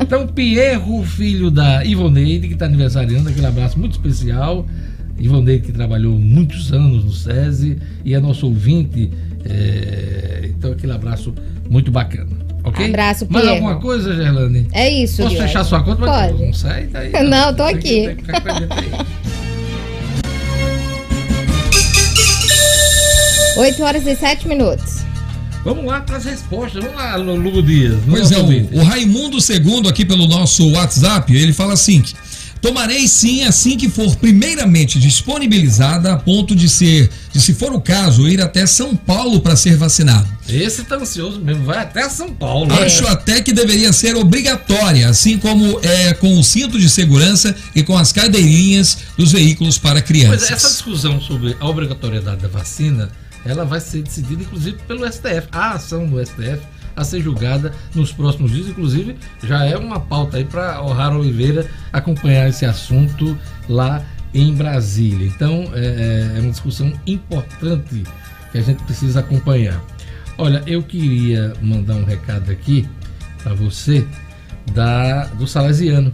Então, 0.01 0.27
Pierro, 0.29 1.03
filho 1.03 1.51
da 1.51 1.85
Ivoneide, 1.85 2.47
que 2.47 2.53
está 2.55 2.65
aniversariando, 2.65 3.29
aquele 3.29 3.45
abraço 3.45 3.77
muito 3.77 3.91
especial. 3.91 4.65
Ivoneide, 5.19 5.61
que 5.67 5.71
trabalhou 5.71 6.17
muitos 6.17 6.73
anos 6.73 7.03
no 7.05 7.11
SESI 7.11 7.77
e 8.03 8.15
é 8.15 8.19
nosso 8.19 8.47
ouvinte. 8.47 9.11
é, 9.45 10.49
Então, 10.49 10.71
aquele 10.71 10.91
abraço 10.93 11.33
muito 11.73 11.91
bacana. 11.91 12.29
Ok? 12.63 12.85
Abraço, 12.87 13.25
Mais 13.29 13.43
Pierro. 13.43 13.57
alguma 13.57 13.81
coisa, 13.81 14.15
Gerlane? 14.15 14.67
É 14.71 14.89
isso, 14.89 15.17
Posso 15.17 15.29
Diogo. 15.31 15.47
fechar 15.47 15.63
sua 15.65 15.83
conta? 15.83 16.05
Mas 16.05 16.31
Pode. 16.31 16.45
Não 16.45 16.53
sai 16.53 16.83
daí. 16.85 17.11
Não, 17.27 17.53
tô 17.53 17.65
Tem 17.65 17.77
que- 17.79 17.87
aqui. 17.87 18.05
tem 18.07 18.15
que 18.15 18.21
ficar 18.23 18.41
com 18.41 18.49
a 18.49 18.53
gente 18.59 18.73
aí. 18.73 18.91
8 23.57 23.83
horas 23.83 24.05
e 24.07 24.15
7 24.15 24.47
minutos. 24.47 25.03
Vamos 25.63 25.85
lá 25.85 26.01
para 26.01 26.17
as 26.17 26.25
respostas. 26.25 26.83
Vamos 26.83 26.97
lá, 26.97 27.15
Lugo 27.15 27.61
Dias. 27.63 27.95
Pois 28.09 28.31
é, 28.31 28.37
o, 28.37 28.79
o 28.79 28.83
Raimundo 28.83 29.37
II 29.37 29.87
aqui 29.89 30.03
pelo 30.05 30.27
nosso 30.27 30.71
WhatsApp, 30.73 31.35
ele 31.35 31.53
fala 31.53 31.73
assim: 31.73 32.01
que, 32.01 32.13
tomarei 32.63 33.09
sim 33.09 33.43
assim 33.43 33.75
que 33.77 33.89
for 33.89 34.15
primeiramente 34.15 34.97
disponibilizada 34.97 36.13
a 36.13 36.17
ponto 36.17 36.55
de 36.55 36.69
ser, 36.69 37.09
de 37.33 37.41
se 37.41 37.53
for 37.53 37.73
o 37.73 37.81
caso, 37.81 38.25
ir 38.25 38.41
até 38.41 38.65
São 38.65 38.95
Paulo 38.95 39.41
para 39.41 39.57
ser 39.57 39.75
vacinado. 39.75 40.25
Esse 40.47 40.83
tá 40.85 40.95
ansioso 40.95 41.41
mesmo, 41.41 41.65
vai 41.65 41.79
até 41.79 42.07
São 42.07 42.33
Paulo. 42.33 42.71
Acho 42.73 43.05
até 43.07 43.41
que 43.41 43.51
deveria 43.51 43.91
ser 43.91 44.15
obrigatória, 44.15 45.09
assim 45.09 45.37
como 45.37 45.77
é 45.83 46.13
com 46.13 46.39
o 46.39 46.43
cinto 46.43 46.79
de 46.79 46.89
segurança 46.89 47.53
e 47.75 47.83
com 47.83 47.97
as 47.97 48.13
cadeirinhas 48.13 48.97
dos 49.17 49.33
veículos 49.33 49.77
para 49.77 50.01
Pois 50.01 50.21
é, 50.21 50.23
essa 50.23 50.37
crianças. 50.37 50.71
discussão 50.71 51.19
sobre 51.19 51.57
a 51.59 51.67
obrigatoriedade 51.67 52.41
da 52.41 52.47
vacina, 52.47 53.09
ela 53.45 53.65
vai 53.65 53.81
ser 53.81 54.03
decidida 54.03 54.41
inclusive 54.41 54.77
pelo 54.87 55.05
STF. 55.05 55.49
A 55.51 55.71
ação 55.71 56.07
do 56.07 56.25
STF 56.25 56.61
a 56.95 57.03
ser 57.03 57.21
julgada 57.21 57.73
nos 57.93 58.11
próximos 58.11 58.51
dias, 58.51 58.67
inclusive 58.67 59.15
já 59.43 59.65
é 59.65 59.77
uma 59.77 59.99
pauta 59.99 60.37
aí 60.37 60.45
para 60.45 60.81
O'Hara 60.81 61.15
Oliveira 61.15 61.65
acompanhar 61.91 62.47
esse 62.47 62.65
assunto 62.65 63.37
lá 63.67 64.03
em 64.33 64.53
Brasília. 64.53 65.27
Então, 65.27 65.71
é, 65.73 66.35
é 66.37 66.39
uma 66.39 66.51
discussão 66.51 66.91
importante 67.05 68.03
que 68.51 68.57
a 68.57 68.61
gente 68.61 68.83
precisa 68.83 69.19
acompanhar. 69.19 69.83
Olha, 70.37 70.63
eu 70.65 70.81
queria 70.81 71.53
mandar 71.61 71.95
um 71.95 72.03
recado 72.03 72.51
aqui 72.51 72.87
para 73.43 73.53
você 73.53 74.05
da, 74.73 75.25
do 75.25 75.45
Salesiano. 75.45 76.11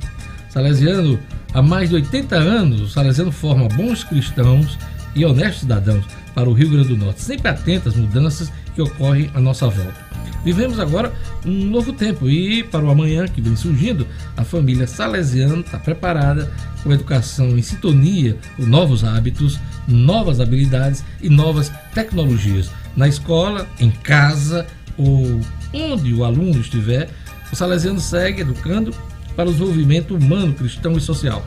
Salesiano, 0.49 1.19
há 1.53 1.61
mais 1.61 1.89
de 1.89 1.95
80 1.95 2.35
anos, 2.35 2.81
o 2.81 2.87
Salesiano 2.89 3.31
forma 3.31 3.67
bons 3.69 4.03
cristãos 4.03 4.77
e 5.15 5.23
honestos 5.25 5.61
cidadãos 5.61 6.05
para 6.33 6.49
o 6.49 6.53
Rio 6.53 6.69
Grande 6.69 6.89
do 6.89 6.97
Norte, 6.97 7.21
sempre 7.21 7.49
atento 7.49 7.89
às 7.89 7.95
mudanças 7.95 8.51
que 8.75 8.81
ocorrem 8.81 9.29
à 9.33 9.39
nossa 9.39 9.67
volta. 9.67 10.08
Vivemos 10.43 10.79
agora 10.79 11.13
um 11.45 11.65
novo 11.65 11.91
tempo 11.93 12.29
e 12.29 12.63
para 12.63 12.83
o 12.83 12.89
amanhã 12.89 13.27
que 13.27 13.41
vem 13.41 13.55
surgindo, 13.55 14.07
a 14.37 14.43
família 14.43 14.87
Salesiano 14.87 15.61
está 15.61 15.77
preparada 15.77 16.51
com 16.83 16.93
educação 16.93 17.57
em 17.57 17.61
sintonia 17.61 18.37
com 18.55 18.65
novos 18.65 19.03
hábitos, 19.03 19.59
novas 19.87 20.39
habilidades 20.39 21.03
e 21.21 21.29
novas 21.29 21.71
tecnologias. 21.93 22.71
Na 22.95 23.07
escola, 23.07 23.67
em 23.79 23.91
casa 23.91 24.65
ou 24.97 25.41
onde 25.73 26.13
o 26.13 26.23
aluno 26.23 26.59
estiver, 26.59 27.09
o 27.51 27.55
Salesiano 27.55 27.99
segue 27.99 28.41
educando 28.41 28.93
para 29.35 29.49
o 29.49 29.51
desenvolvimento 29.51 30.15
humano, 30.15 30.53
cristão 30.53 30.97
e 30.97 31.01
social. 31.01 31.45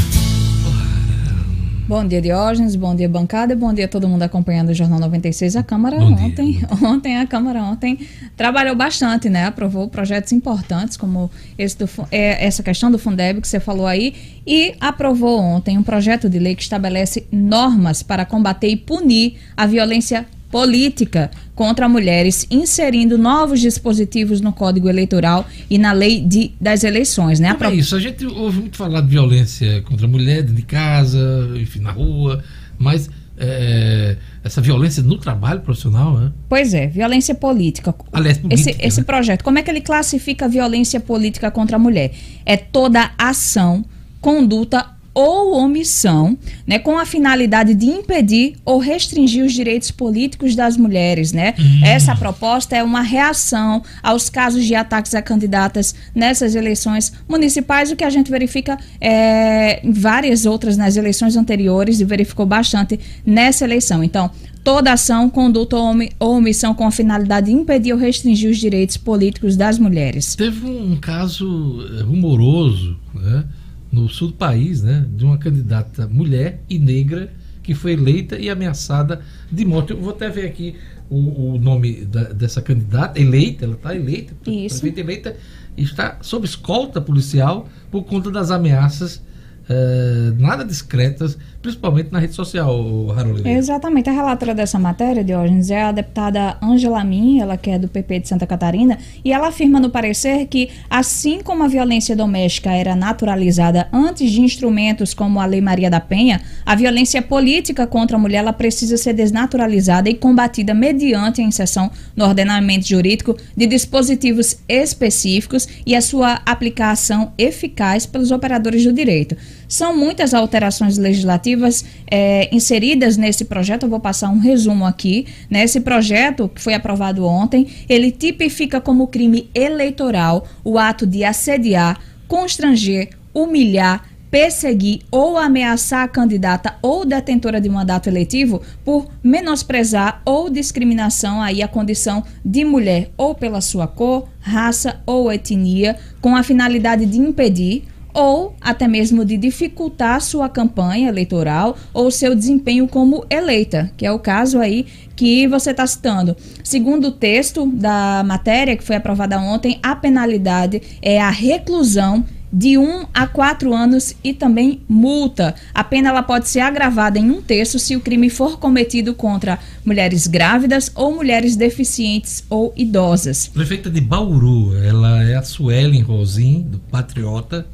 Bom 1.90 2.06
dia, 2.06 2.22
Diógenes. 2.22 2.76
Bom 2.76 2.94
dia, 2.94 3.08
bancada. 3.08 3.56
Bom 3.56 3.74
dia 3.74 3.86
a 3.86 3.88
todo 3.88 4.08
mundo 4.08 4.22
acompanhando 4.22 4.68
o 4.68 4.72
Jornal 4.72 5.00
96. 5.00 5.56
A 5.56 5.62
Câmara 5.64 5.98
Bom 5.98 6.14
dia. 6.14 6.24
ontem, 6.24 6.60
ontem 6.86 7.16
a 7.16 7.26
Câmara 7.26 7.60
ontem 7.64 7.98
trabalhou 8.36 8.76
bastante, 8.76 9.28
né? 9.28 9.46
Aprovou 9.46 9.88
projetos 9.88 10.30
importantes 10.30 10.96
como 10.96 11.28
esse 11.58 11.76
do, 11.76 11.90
é, 12.12 12.46
essa 12.46 12.62
questão 12.62 12.92
do 12.92 12.96
Fundeb 12.96 13.40
que 13.40 13.48
você 13.48 13.58
falou 13.58 13.88
aí 13.88 14.14
e 14.46 14.72
aprovou 14.78 15.40
ontem 15.40 15.76
um 15.78 15.82
projeto 15.82 16.28
de 16.28 16.38
lei 16.38 16.54
que 16.54 16.62
estabelece 16.62 17.26
normas 17.32 18.04
para 18.04 18.24
combater 18.24 18.68
e 18.68 18.76
punir 18.76 19.38
a 19.56 19.66
violência 19.66 20.24
política 20.50 21.30
contra 21.54 21.88
mulheres, 21.88 22.46
inserindo 22.50 23.16
novos 23.16 23.60
dispositivos 23.60 24.40
no 24.40 24.52
Código 24.52 24.88
Eleitoral 24.88 25.46
e 25.68 25.78
na 25.78 25.92
lei 25.92 26.20
de, 26.20 26.52
das 26.60 26.84
eleições, 26.84 27.38
né? 27.38 27.56
A 27.58 27.66
é 27.66 27.74
isso? 27.74 27.94
A 27.94 28.00
gente 28.00 28.26
ouve 28.26 28.60
muito 28.60 28.76
falar 28.76 29.00
de 29.02 29.08
violência 29.08 29.82
contra 29.82 30.06
a 30.06 30.08
mulher, 30.08 30.42
de 30.42 30.62
casa, 30.62 31.50
enfim, 31.56 31.80
na 31.80 31.92
rua, 31.92 32.42
mas 32.78 33.08
é, 33.36 34.16
essa 34.42 34.60
violência 34.60 35.02
no 35.02 35.16
trabalho 35.16 35.60
profissional, 35.60 36.18
né? 36.18 36.32
Pois 36.48 36.74
é, 36.74 36.86
violência 36.86 37.34
política. 37.34 37.94
Aliás, 38.12 38.38
política, 38.38 38.70
esse, 38.70 38.82
esse 38.82 39.00
né? 39.00 39.04
projeto, 39.04 39.42
como 39.42 39.58
é 39.58 39.62
que 39.62 39.70
ele 39.70 39.80
classifica 39.80 40.46
a 40.46 40.48
violência 40.48 41.00
política 41.00 41.50
contra 41.50 41.76
a 41.76 41.78
mulher? 41.78 42.12
É 42.44 42.56
toda 42.56 43.12
ação, 43.16 43.84
conduta 44.20 44.99
ou 45.12 45.54
omissão, 45.54 46.38
né, 46.66 46.78
com 46.78 46.98
a 46.98 47.04
finalidade 47.04 47.74
de 47.74 47.86
impedir 47.86 48.56
ou 48.64 48.78
restringir 48.78 49.44
os 49.44 49.52
direitos 49.52 49.90
políticos 49.90 50.54
das 50.54 50.76
mulheres, 50.76 51.32
né? 51.32 51.54
Essa 51.84 52.14
proposta 52.14 52.76
é 52.76 52.82
uma 52.82 53.02
reação 53.02 53.82
aos 54.02 54.30
casos 54.30 54.64
de 54.64 54.74
ataques 54.74 55.14
a 55.14 55.22
candidatas 55.22 55.94
nessas 56.14 56.54
eleições 56.54 57.12
municipais, 57.28 57.90
o 57.90 57.96
que 57.96 58.04
a 58.04 58.10
gente 58.10 58.30
verifica 58.30 58.78
é, 59.00 59.84
em 59.84 59.92
várias 59.92 60.46
outras 60.46 60.76
nas 60.76 60.96
eleições 60.96 61.36
anteriores 61.36 62.00
e 62.00 62.04
verificou 62.04 62.46
bastante 62.46 62.98
nessa 63.26 63.64
eleição. 63.64 64.04
Então, 64.04 64.30
toda 64.62 64.92
ação, 64.92 65.28
conduta 65.28 65.76
ou 65.76 66.36
omissão 66.36 66.74
com 66.74 66.86
a 66.86 66.90
finalidade 66.90 67.46
de 67.46 67.52
impedir 67.52 67.92
ou 67.92 67.98
restringir 67.98 68.50
os 68.50 68.58
direitos 68.58 68.96
políticos 68.96 69.56
das 69.56 69.78
mulheres. 69.78 70.34
Teve 70.36 70.66
um 70.66 70.96
caso 70.96 71.86
eh, 71.98 72.02
rumoroso 72.02 72.96
né, 73.14 73.44
no 73.92 74.08
sul 74.08 74.28
do 74.28 74.34
país, 74.34 74.82
né, 74.82 75.04
de 75.16 75.24
uma 75.24 75.36
candidata 75.38 76.06
mulher 76.06 76.62
e 76.68 76.78
negra 76.78 77.32
que 77.62 77.74
foi 77.74 77.92
eleita 77.92 78.38
e 78.38 78.48
ameaçada 78.48 79.20
de 79.50 79.64
morte. 79.64 79.90
Eu 79.92 79.98
vou 79.98 80.10
até 80.10 80.28
ver 80.30 80.46
aqui 80.46 80.76
o, 81.08 81.54
o 81.54 81.58
nome 81.58 82.04
da- 82.04 82.32
dessa 82.32 82.62
candidata, 82.62 83.20
eleita, 83.20 83.64
ela 83.64 83.74
está 83.74 83.94
eleita, 83.94 84.32
Isso. 84.46 84.80
prefeita 84.80 85.00
eleita, 85.00 85.36
está 85.76 86.18
sob 86.22 86.44
escolta 86.46 87.00
policial 87.00 87.68
por 87.90 88.04
conta 88.04 88.30
das 88.30 88.50
ameaças 88.50 89.22
eh, 89.68 90.32
nada 90.38 90.64
discretas, 90.64 91.38
principalmente 91.62 92.10
na 92.10 92.18
rede 92.18 92.34
social, 92.34 92.74
Harold. 93.16 93.46
Exatamente. 93.48 94.08
A 94.08 94.12
relatora 94.12 94.54
dessa 94.54 94.78
matéria, 94.78 95.22
Diógenes, 95.22 95.70
é 95.70 95.82
a 95.82 95.92
deputada 95.92 96.56
Angela 96.62 97.04
Min, 97.04 97.40
ela 97.40 97.56
que 97.56 97.70
é 97.70 97.78
do 97.78 97.86
PP 97.86 98.20
de 98.20 98.28
Santa 98.28 98.46
Catarina, 98.46 98.98
e 99.24 99.32
ela 99.32 99.48
afirma 99.48 99.78
no 99.78 99.90
parecer 99.90 100.46
que, 100.46 100.70
assim 100.88 101.40
como 101.42 101.62
a 101.62 101.68
violência 101.68 102.16
doméstica 102.16 102.70
era 102.70 102.96
naturalizada 102.96 103.88
antes 103.92 104.30
de 104.30 104.40
instrumentos 104.40 105.12
como 105.12 105.38
a 105.38 105.44
Lei 105.44 105.60
Maria 105.60 105.90
da 105.90 106.00
Penha, 106.00 106.40
a 106.64 106.74
violência 106.74 107.20
política 107.20 107.86
contra 107.86 108.16
a 108.16 108.20
mulher 108.20 108.38
ela 108.38 108.52
precisa 108.52 108.96
ser 108.96 109.12
desnaturalizada 109.12 110.08
e 110.08 110.14
combatida 110.14 110.72
mediante 110.72 111.42
a 111.42 111.44
inserção 111.44 111.90
no 112.16 112.24
ordenamento 112.24 112.88
jurídico 112.88 113.36
de 113.54 113.66
dispositivos 113.66 114.56
específicos 114.66 115.68
e 115.84 115.94
a 115.94 116.00
sua 116.00 116.40
aplicação 116.46 117.32
eficaz 117.36 118.06
pelos 118.06 118.30
operadores 118.30 118.82
do 118.84 118.92
direito. 118.92 119.36
São 119.70 119.96
muitas 119.96 120.34
alterações 120.34 120.98
legislativas 120.98 121.84
eh, 122.10 122.48
inseridas 122.50 123.16
nesse 123.16 123.44
projeto. 123.44 123.84
Eu 123.84 123.88
vou 123.88 124.00
passar 124.00 124.28
um 124.28 124.40
resumo 124.40 124.84
aqui. 124.84 125.28
Nesse 125.48 125.80
projeto 125.80 126.48
que 126.52 126.60
foi 126.60 126.74
aprovado 126.74 127.24
ontem, 127.24 127.68
ele 127.88 128.10
tipifica 128.10 128.80
como 128.80 129.06
crime 129.06 129.48
eleitoral 129.54 130.44
o 130.64 130.76
ato 130.76 131.06
de 131.06 131.22
assediar, 131.22 132.00
constranger, 132.26 133.10
humilhar, 133.32 134.10
perseguir 134.28 135.02
ou 135.08 135.38
ameaçar 135.38 136.02
a 136.02 136.08
candidata 136.08 136.74
ou 136.82 137.04
detentora 137.04 137.60
de 137.60 137.68
mandato 137.68 138.08
eletivo 138.08 138.60
por 138.84 139.06
menosprezar 139.22 140.20
ou 140.24 140.50
discriminação 140.50 141.40
aí 141.40 141.62
a 141.62 141.68
condição 141.68 142.24
de 142.44 142.64
mulher 142.64 143.12
ou 143.16 143.36
pela 143.36 143.60
sua 143.60 143.86
cor, 143.86 144.28
raça 144.40 145.00
ou 145.06 145.30
etnia, 145.30 145.96
com 146.20 146.34
a 146.34 146.42
finalidade 146.42 147.06
de 147.06 147.18
impedir 147.18 147.84
ou 148.12 148.54
até 148.60 148.86
mesmo 148.86 149.24
de 149.24 149.36
dificultar 149.36 150.20
sua 150.20 150.48
campanha 150.48 151.08
eleitoral 151.08 151.76
ou 151.92 152.10
seu 152.10 152.34
desempenho 152.34 152.86
como 152.88 153.24
eleita, 153.30 153.92
que 153.96 154.06
é 154.06 154.12
o 154.12 154.18
caso 154.18 154.58
aí 154.58 154.86
que 155.16 155.46
você 155.46 155.70
está 155.70 155.86
citando. 155.86 156.36
Segundo 156.64 157.08
o 157.08 157.12
texto 157.12 157.66
da 157.66 158.22
matéria 158.24 158.76
que 158.76 158.84
foi 158.84 158.96
aprovada 158.96 159.38
ontem, 159.38 159.78
a 159.82 159.94
penalidade 159.94 160.80
é 161.02 161.20
a 161.20 161.30
reclusão 161.30 162.24
de 162.52 162.76
1 162.76 163.06
a 163.14 163.26
4 163.26 163.72
anos 163.72 164.14
e 164.24 164.32
também 164.32 164.80
multa. 164.88 165.54
A 165.72 165.84
pena 165.84 166.08
ela 166.08 166.22
pode 166.22 166.48
ser 166.48 166.60
agravada 166.60 167.18
em 167.18 167.30
um 167.30 167.40
terço 167.40 167.78
se 167.78 167.94
o 167.94 168.00
crime 168.00 168.28
for 168.28 168.58
cometido 168.58 169.14
contra 169.14 169.58
mulheres 169.84 170.26
grávidas 170.26 170.90
ou 170.94 171.14
mulheres 171.14 171.54
deficientes 171.54 172.44
ou 172.50 172.72
idosas. 172.76 173.46
Prefeita 173.46 173.88
de 173.88 174.00
Bauru, 174.00 174.76
ela 174.82 175.22
é 175.22 175.36
a 175.36 175.42
Suelen 175.42 176.02
Rosim, 176.02 176.62
do 176.62 176.78
Patriota. 176.78 177.66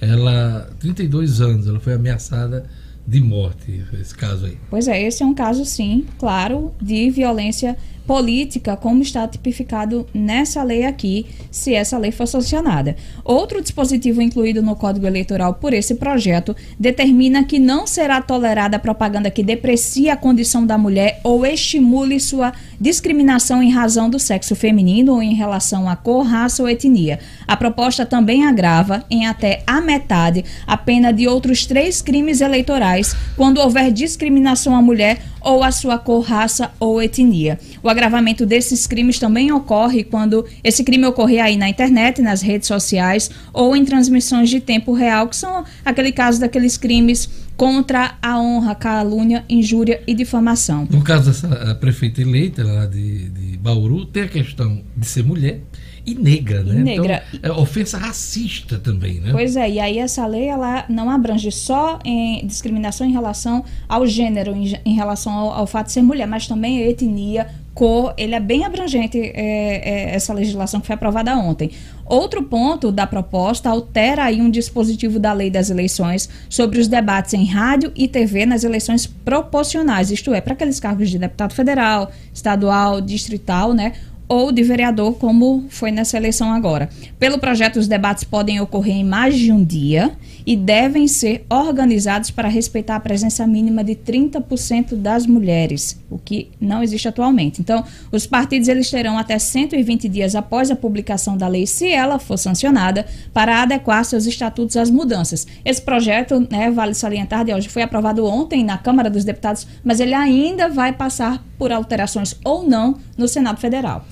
Ela, 0.00 0.70
32 0.78 1.40
anos, 1.40 1.66
ela 1.66 1.80
foi 1.80 1.94
ameaçada 1.94 2.64
de 3.06 3.20
morte, 3.20 3.82
esse 3.98 4.14
caso 4.14 4.46
aí. 4.46 4.58
Pois 4.68 4.86
é, 4.86 5.02
esse 5.02 5.22
é 5.22 5.26
um 5.26 5.34
caso, 5.34 5.64
sim, 5.64 6.06
claro, 6.18 6.74
de 6.80 7.10
violência 7.10 7.76
política, 8.08 8.74
como 8.74 9.02
está 9.02 9.28
tipificado 9.28 10.06
nessa 10.14 10.62
lei 10.62 10.86
aqui, 10.86 11.26
se 11.50 11.74
essa 11.74 11.98
lei 11.98 12.10
for 12.10 12.26
sancionada. 12.26 12.96
Outro 13.22 13.60
dispositivo 13.60 14.22
incluído 14.22 14.62
no 14.62 14.74
Código 14.74 15.06
Eleitoral 15.06 15.52
por 15.52 15.74
esse 15.74 15.94
projeto 15.96 16.56
determina 16.80 17.44
que 17.44 17.58
não 17.58 17.86
será 17.86 18.22
tolerada 18.22 18.78
propaganda 18.78 19.30
que 19.30 19.42
deprecie 19.42 20.08
a 20.08 20.16
condição 20.16 20.64
da 20.64 20.78
mulher 20.78 21.20
ou 21.22 21.44
estimule 21.44 22.18
sua 22.18 22.54
discriminação 22.80 23.62
em 23.62 23.70
razão 23.70 24.08
do 24.08 24.18
sexo 24.18 24.56
feminino 24.56 25.12
ou 25.12 25.22
em 25.22 25.34
relação 25.34 25.86
à 25.86 25.94
cor, 25.94 26.24
raça 26.24 26.62
ou 26.62 26.68
etnia. 26.68 27.18
A 27.46 27.58
proposta 27.58 28.06
também 28.06 28.46
agrava 28.46 29.04
em 29.10 29.26
até 29.26 29.62
a 29.66 29.82
metade 29.82 30.46
a 30.66 30.78
pena 30.78 31.12
de 31.12 31.28
outros 31.28 31.66
três 31.66 32.00
crimes 32.00 32.40
eleitorais 32.40 33.14
quando 33.36 33.60
houver 33.60 33.92
discriminação 33.92 34.74
à 34.74 34.80
mulher 34.80 35.18
ou 35.40 35.62
à 35.62 35.70
sua 35.70 35.98
cor, 35.98 36.22
raça 36.22 36.70
ou 36.78 37.00
etnia. 37.02 37.58
O 37.82 37.88
agravamento 37.88 38.44
desses 38.44 38.86
crimes 38.86 39.18
também 39.18 39.52
ocorre 39.52 40.04
quando 40.04 40.44
esse 40.62 40.84
crime 40.84 41.06
ocorrer 41.06 41.42
aí 41.42 41.56
na 41.56 41.68
internet, 41.68 42.20
nas 42.22 42.42
redes 42.42 42.68
sociais 42.68 43.30
ou 43.52 43.74
em 43.74 43.84
transmissões 43.84 44.50
de 44.50 44.60
tempo 44.60 44.92
real, 44.92 45.28
que 45.28 45.36
são 45.36 45.64
aquele 45.84 46.12
caso 46.12 46.40
daqueles 46.40 46.76
crimes 46.76 47.28
contra 47.56 48.16
a 48.22 48.40
honra, 48.40 48.74
calúnia, 48.74 49.44
injúria 49.48 50.00
e 50.06 50.14
difamação. 50.14 50.86
No 50.88 51.02
caso 51.02 51.26
dessa 51.26 51.48
a 51.70 51.74
prefeita 51.74 52.22
eleita 52.22 52.62
lá 52.62 52.86
de, 52.86 53.28
de 53.30 53.56
Bauru, 53.56 54.04
tem 54.06 54.22
a 54.22 54.28
questão 54.28 54.80
de 54.96 55.06
ser 55.06 55.24
mulher 55.24 55.60
e 56.08 56.14
negra, 56.14 56.62
né? 56.62 56.82
negra. 56.82 57.22
Então, 57.32 57.56
é 57.56 57.60
ofensa 57.60 57.98
racista 57.98 58.78
também, 58.78 59.20
né? 59.20 59.30
Pois 59.32 59.56
é, 59.56 59.68
e 59.70 59.80
aí 59.80 59.98
essa 59.98 60.26
lei 60.26 60.48
ela 60.48 60.84
não 60.88 61.10
abrange 61.10 61.52
só 61.52 61.98
em 62.04 62.46
discriminação 62.46 63.06
em 63.06 63.12
relação 63.12 63.64
ao 63.88 64.06
gênero, 64.06 64.54
em, 64.54 64.74
em 64.84 64.94
relação 64.94 65.32
ao, 65.32 65.52
ao 65.52 65.66
fato 65.66 65.86
de 65.86 65.92
ser 65.92 66.02
mulher, 66.02 66.26
mas 66.26 66.46
também 66.46 66.80
etnia, 66.80 67.46
cor, 67.78 68.12
ele 68.16 68.34
é 68.34 68.40
bem 68.40 68.64
abrangente 68.64 69.16
é, 69.16 69.30
é, 69.34 70.14
essa 70.14 70.34
legislação 70.34 70.80
que 70.80 70.86
foi 70.88 70.94
aprovada 70.94 71.36
ontem. 71.36 71.70
Outro 72.04 72.42
ponto 72.42 72.90
da 72.90 73.06
proposta 73.06 73.68
altera 73.70 74.24
aí 74.24 74.40
um 74.40 74.50
dispositivo 74.50 75.20
da 75.20 75.32
lei 75.32 75.48
das 75.48 75.70
eleições 75.70 76.28
sobre 76.48 76.80
os 76.80 76.88
debates 76.88 77.34
em 77.34 77.44
rádio 77.44 77.92
e 77.94 78.08
TV 78.08 78.46
nas 78.46 78.64
eleições 78.64 79.06
proporcionais, 79.06 80.10
isto 80.10 80.34
é, 80.34 80.40
para 80.40 80.54
aqueles 80.54 80.80
cargos 80.80 81.08
de 81.08 81.18
deputado 81.18 81.54
federal, 81.54 82.10
estadual, 82.34 83.00
distrital, 83.00 83.72
né? 83.72 83.92
Ou 84.28 84.52
de 84.52 84.62
vereador, 84.62 85.14
como 85.14 85.64
foi 85.70 85.90
nessa 85.90 86.16
eleição 86.16 86.52
agora. 86.52 86.90
Pelo 87.18 87.38
projeto, 87.38 87.78
os 87.78 87.88
debates 87.88 88.24
podem 88.24 88.60
ocorrer 88.60 88.96
em 88.96 89.04
mais 89.04 89.36
de 89.36 89.50
um 89.50 89.64
dia 89.64 90.12
e 90.46 90.54
devem 90.56 91.08
ser 91.08 91.44
organizados 91.48 92.30
para 92.30 92.48
respeitar 92.48 92.96
a 92.96 93.00
presença 93.00 93.46
mínima 93.46 93.82
de 93.82 93.94
30% 93.94 94.94
das 94.94 95.26
mulheres, 95.26 95.98
o 96.10 96.18
que 96.18 96.50
não 96.60 96.82
existe 96.82 97.08
atualmente. 97.08 97.60
Então, 97.60 97.84
os 98.12 98.26
partidos 98.26 98.68
eles 98.68 98.90
terão 98.90 99.18
até 99.18 99.38
120 99.38 100.08
dias 100.08 100.34
após 100.34 100.70
a 100.70 100.76
publicação 100.76 101.36
da 101.36 101.48
lei, 101.48 101.66
se 101.66 101.90
ela 101.90 102.18
for 102.18 102.36
sancionada, 102.36 103.06
para 103.32 103.62
adequar 103.62 104.04
seus 104.04 104.26
estatutos 104.26 104.76
às 104.76 104.90
mudanças. 104.90 105.46
Esse 105.64 105.82
projeto, 105.82 106.46
né, 106.50 106.70
vale 106.70 106.94
salientar, 106.94 107.44
de 107.44 107.54
hoje 107.54 107.68
foi 107.68 107.82
aprovado 107.82 108.24
ontem 108.26 108.64
na 108.64 108.78
Câmara 108.78 109.10
dos 109.10 109.24
Deputados, 109.24 109.66
mas 109.82 110.00
ele 110.00 110.14
ainda 110.14 110.68
vai 110.68 110.92
passar 110.92 111.44
por 111.58 111.72
alterações 111.72 112.36
ou 112.44 112.62
não 112.62 112.96
no 113.16 113.26
Senado 113.26 113.60
Federal. 113.60 114.04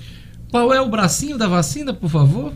Qual 0.50 0.72
é 0.72 0.80
o 0.80 0.88
bracinho 0.88 1.36
da 1.36 1.48
vacina, 1.48 1.92
por 1.92 2.08
favor? 2.08 2.52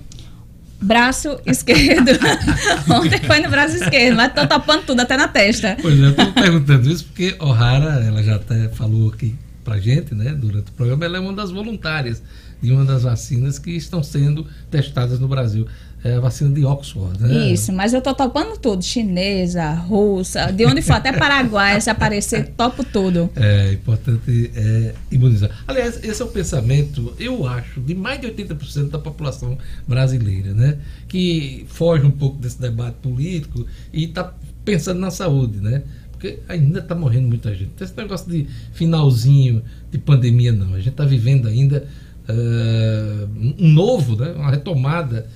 Braço 0.81 1.39
esquerdo. 1.45 2.11
Ontem 2.89 3.21
foi 3.21 3.41
no 3.41 3.51
braço 3.51 3.77
esquerdo, 3.77 4.17
mas 4.17 4.29
estão 4.29 4.47
tapando 4.47 4.83
tudo, 4.85 5.01
até 5.01 5.17
na 5.17 5.29
testa. 5.29 5.77
Pois 5.81 5.99
é, 5.99 6.05
eu 6.05 6.11
estou 6.11 6.33
perguntando 6.33 6.91
isso 6.91 7.05
porque 7.05 7.37
O'Hara, 7.39 8.03
ela 8.05 8.23
já 8.23 8.37
até 8.37 8.69
falou 8.69 9.11
aqui 9.11 9.35
pra 9.62 9.79
gente, 9.79 10.15
né, 10.15 10.33
durante 10.33 10.71
o 10.71 10.73
programa, 10.73 11.05
ela 11.05 11.19
é 11.19 11.21
uma 11.21 11.35
das 11.35 11.51
voluntárias 11.51 12.23
de 12.62 12.73
uma 12.73 12.85
das 12.85 13.03
vacinas 13.03 13.59
que 13.59 13.71
estão 13.71 14.03
sendo 14.03 14.47
testadas 14.71 15.19
no 15.19 15.29
Brasil. 15.29 15.67
É 16.02 16.14
a 16.14 16.20
vacina 16.20 16.51
de 16.55 16.64
Oxford, 16.64 17.22
né? 17.22 17.51
Isso, 17.51 17.72
mas 17.72 17.93
eu 17.93 18.01
tô 18.01 18.14
topando 18.14 18.59
tudo. 18.59 18.82
Chinesa, 18.82 19.72
russa, 19.72 20.51
de 20.51 20.64
onde 20.64 20.81
for, 20.81 20.94
até 20.94 21.12
Paraguai, 21.12 21.78
se 21.78 21.90
aparecer, 21.90 22.55
topo 22.56 22.82
tudo. 22.82 23.28
É 23.36 23.72
importante 23.74 24.51
é, 24.56 24.94
imunizar. 25.10 25.51
Aliás, 25.68 26.02
esse 26.02 26.22
é 26.22 26.24
o 26.24 26.28
pensamento, 26.28 27.14
eu 27.18 27.47
acho, 27.47 27.81
de 27.81 27.94
mais 27.94 28.18
de 28.18 28.28
80% 28.28 28.89
da 28.89 28.98
população 28.98 29.59
brasileira, 29.86 30.55
né? 30.55 30.78
Que 31.06 31.66
foge 31.68 32.06
um 32.06 32.10
pouco 32.10 32.39
desse 32.39 32.59
debate 32.59 32.97
político 33.02 33.66
e 33.93 34.05
está 34.05 34.32
pensando 34.64 35.01
na 35.01 35.10
saúde, 35.10 35.59
né? 35.59 35.82
Porque 36.12 36.39
ainda 36.48 36.78
está 36.78 36.94
morrendo 36.94 37.28
muita 37.28 37.55
gente. 37.55 37.72
Esse 37.78 37.97
negócio 37.97 38.31
de 38.31 38.47
finalzinho 38.72 39.62
de 39.90 39.98
pandemia, 39.98 40.52
não. 40.52 40.72
A 40.72 40.78
gente 40.78 40.90
está 40.90 41.05
vivendo 41.05 41.47
ainda 41.47 41.86
uh, 42.28 43.28
um 43.59 43.68
novo, 43.68 44.16
né? 44.16 44.32
uma 44.32 44.51
retomada 44.51 45.27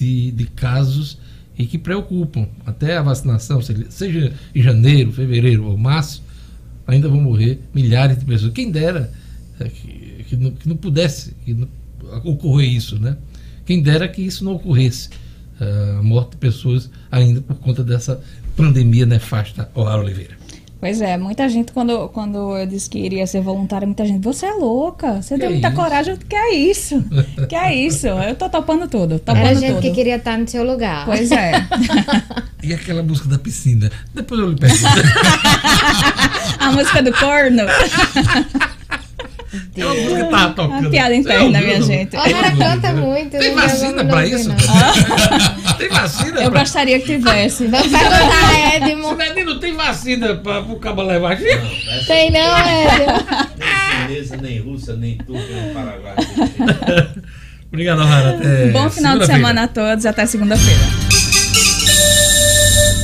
de, 0.00 0.32
de 0.32 0.44
casos 0.46 1.18
e 1.58 1.66
que 1.66 1.76
preocupam. 1.76 2.48
Até 2.64 2.96
a 2.96 3.02
vacinação, 3.02 3.60
seja 3.60 4.32
em 4.54 4.62
janeiro, 4.62 5.12
fevereiro 5.12 5.66
ou 5.66 5.76
março, 5.76 6.22
ainda 6.86 7.08
vão 7.08 7.20
morrer 7.20 7.60
milhares 7.74 8.18
de 8.18 8.24
pessoas. 8.24 8.52
Quem 8.52 8.70
dera 8.70 9.12
é, 9.60 9.68
que, 9.68 10.24
que, 10.26 10.36
não, 10.36 10.50
que 10.52 10.68
não 10.68 10.76
pudesse 10.76 11.34
que 11.44 11.52
não, 11.52 11.68
ocorrer 12.24 12.70
isso, 12.70 12.98
né? 12.98 13.16
Quem 13.66 13.82
dera 13.82 14.08
que 14.08 14.22
isso 14.22 14.42
não 14.42 14.54
ocorresse. 14.54 15.10
Uh, 15.60 15.98
a 15.98 16.02
morte 16.02 16.30
de 16.30 16.36
pessoas 16.38 16.90
ainda 17.10 17.42
por 17.42 17.56
conta 17.56 17.84
dessa 17.84 18.18
pandemia 18.56 19.04
nefasta, 19.04 19.70
O'Hara 19.74 20.00
Oliveira. 20.00 20.34
Pois 20.80 21.00
é, 21.02 21.18
muita 21.18 21.46
gente, 21.46 21.72
quando, 21.72 22.08
quando 22.08 22.56
eu 22.56 22.66
disse 22.66 22.88
que 22.88 22.98
iria 22.98 23.26
ser 23.26 23.42
voluntária, 23.42 23.86
muita 23.86 24.06
gente, 24.06 24.24
você 24.24 24.46
é 24.46 24.52
louca, 24.52 25.20
você 25.20 25.34
que 25.34 25.40
tem 25.40 25.50
muita 25.50 25.68
isso? 25.68 25.76
coragem, 25.76 26.16
que 26.16 26.34
é 26.34 26.54
isso? 26.54 27.04
que 27.46 27.54
é 27.54 27.74
isso? 27.74 28.06
Eu 28.06 28.34
tô 28.34 28.48
topando 28.48 28.88
tudo, 28.88 29.18
topando 29.18 29.44
Era 29.44 29.54
gente 29.54 29.74
tudo. 29.74 29.82
que 29.82 29.90
queria 29.90 30.16
estar 30.16 30.38
no 30.38 30.48
seu 30.48 30.64
lugar. 30.64 31.04
Pois 31.04 31.30
é. 31.30 31.52
e 32.64 32.72
aquela 32.72 33.02
música 33.02 33.28
da 33.28 33.38
piscina? 33.38 33.90
Depois 34.14 34.40
eu 34.40 34.48
lhe 34.48 34.56
pergunto. 34.56 34.84
A 36.58 36.72
música 36.72 37.02
do 37.02 37.12
corno? 37.12 37.62
É 39.76 39.84
uma 39.84 39.94
música 39.94 40.24
que 40.24 40.30
tava 40.30 40.54
tocando. 40.54 40.80
Uma 40.80 40.90
piada 40.90 41.14
interna, 41.14 41.60
minha 41.60 41.82
gente. 41.82 42.16
A 42.16 42.20
Lara 42.20 42.56
canta 42.56 42.92
muito. 42.92 43.30
Tem 43.36 43.54
vacina 43.54 44.04
pra 44.04 44.26
isso? 44.26 44.48
tem 45.80 45.88
vacina? 45.88 46.42
Eu 46.42 46.50
pra... 46.50 46.60
gostaria 46.60 47.00
que 47.00 47.06
tivesse. 47.06 47.66
Vamos 47.66 47.88
perguntar 47.88 48.50
a 48.50 48.76
Edmo. 48.76 49.16
Não 49.44 49.58
tem 49.58 49.74
vacina 49.74 50.34
pra, 50.36 50.62
pro 50.62 50.76
cabo 50.76 51.02
levar 51.02 51.36
gente? 51.36 51.56
Não, 51.56 52.04
tem 52.04 52.30
não, 52.30 52.58
Edmo. 52.58 53.26
Nem 53.58 54.08
chinesa, 54.08 54.36
nem 54.36 54.60
russa, 54.60 54.96
nem 54.96 55.16
turca, 55.18 55.46
nem 55.48 55.72
paraguai. 55.72 56.14
Obrigado, 57.68 58.02
Rara. 58.02 58.38
Bom 58.72 58.90
final 58.90 59.18
de 59.18 59.26
semana 59.26 59.62
a 59.62 59.68
todos. 59.68 60.04
Até 60.04 60.26
segunda-feira. 60.26 60.80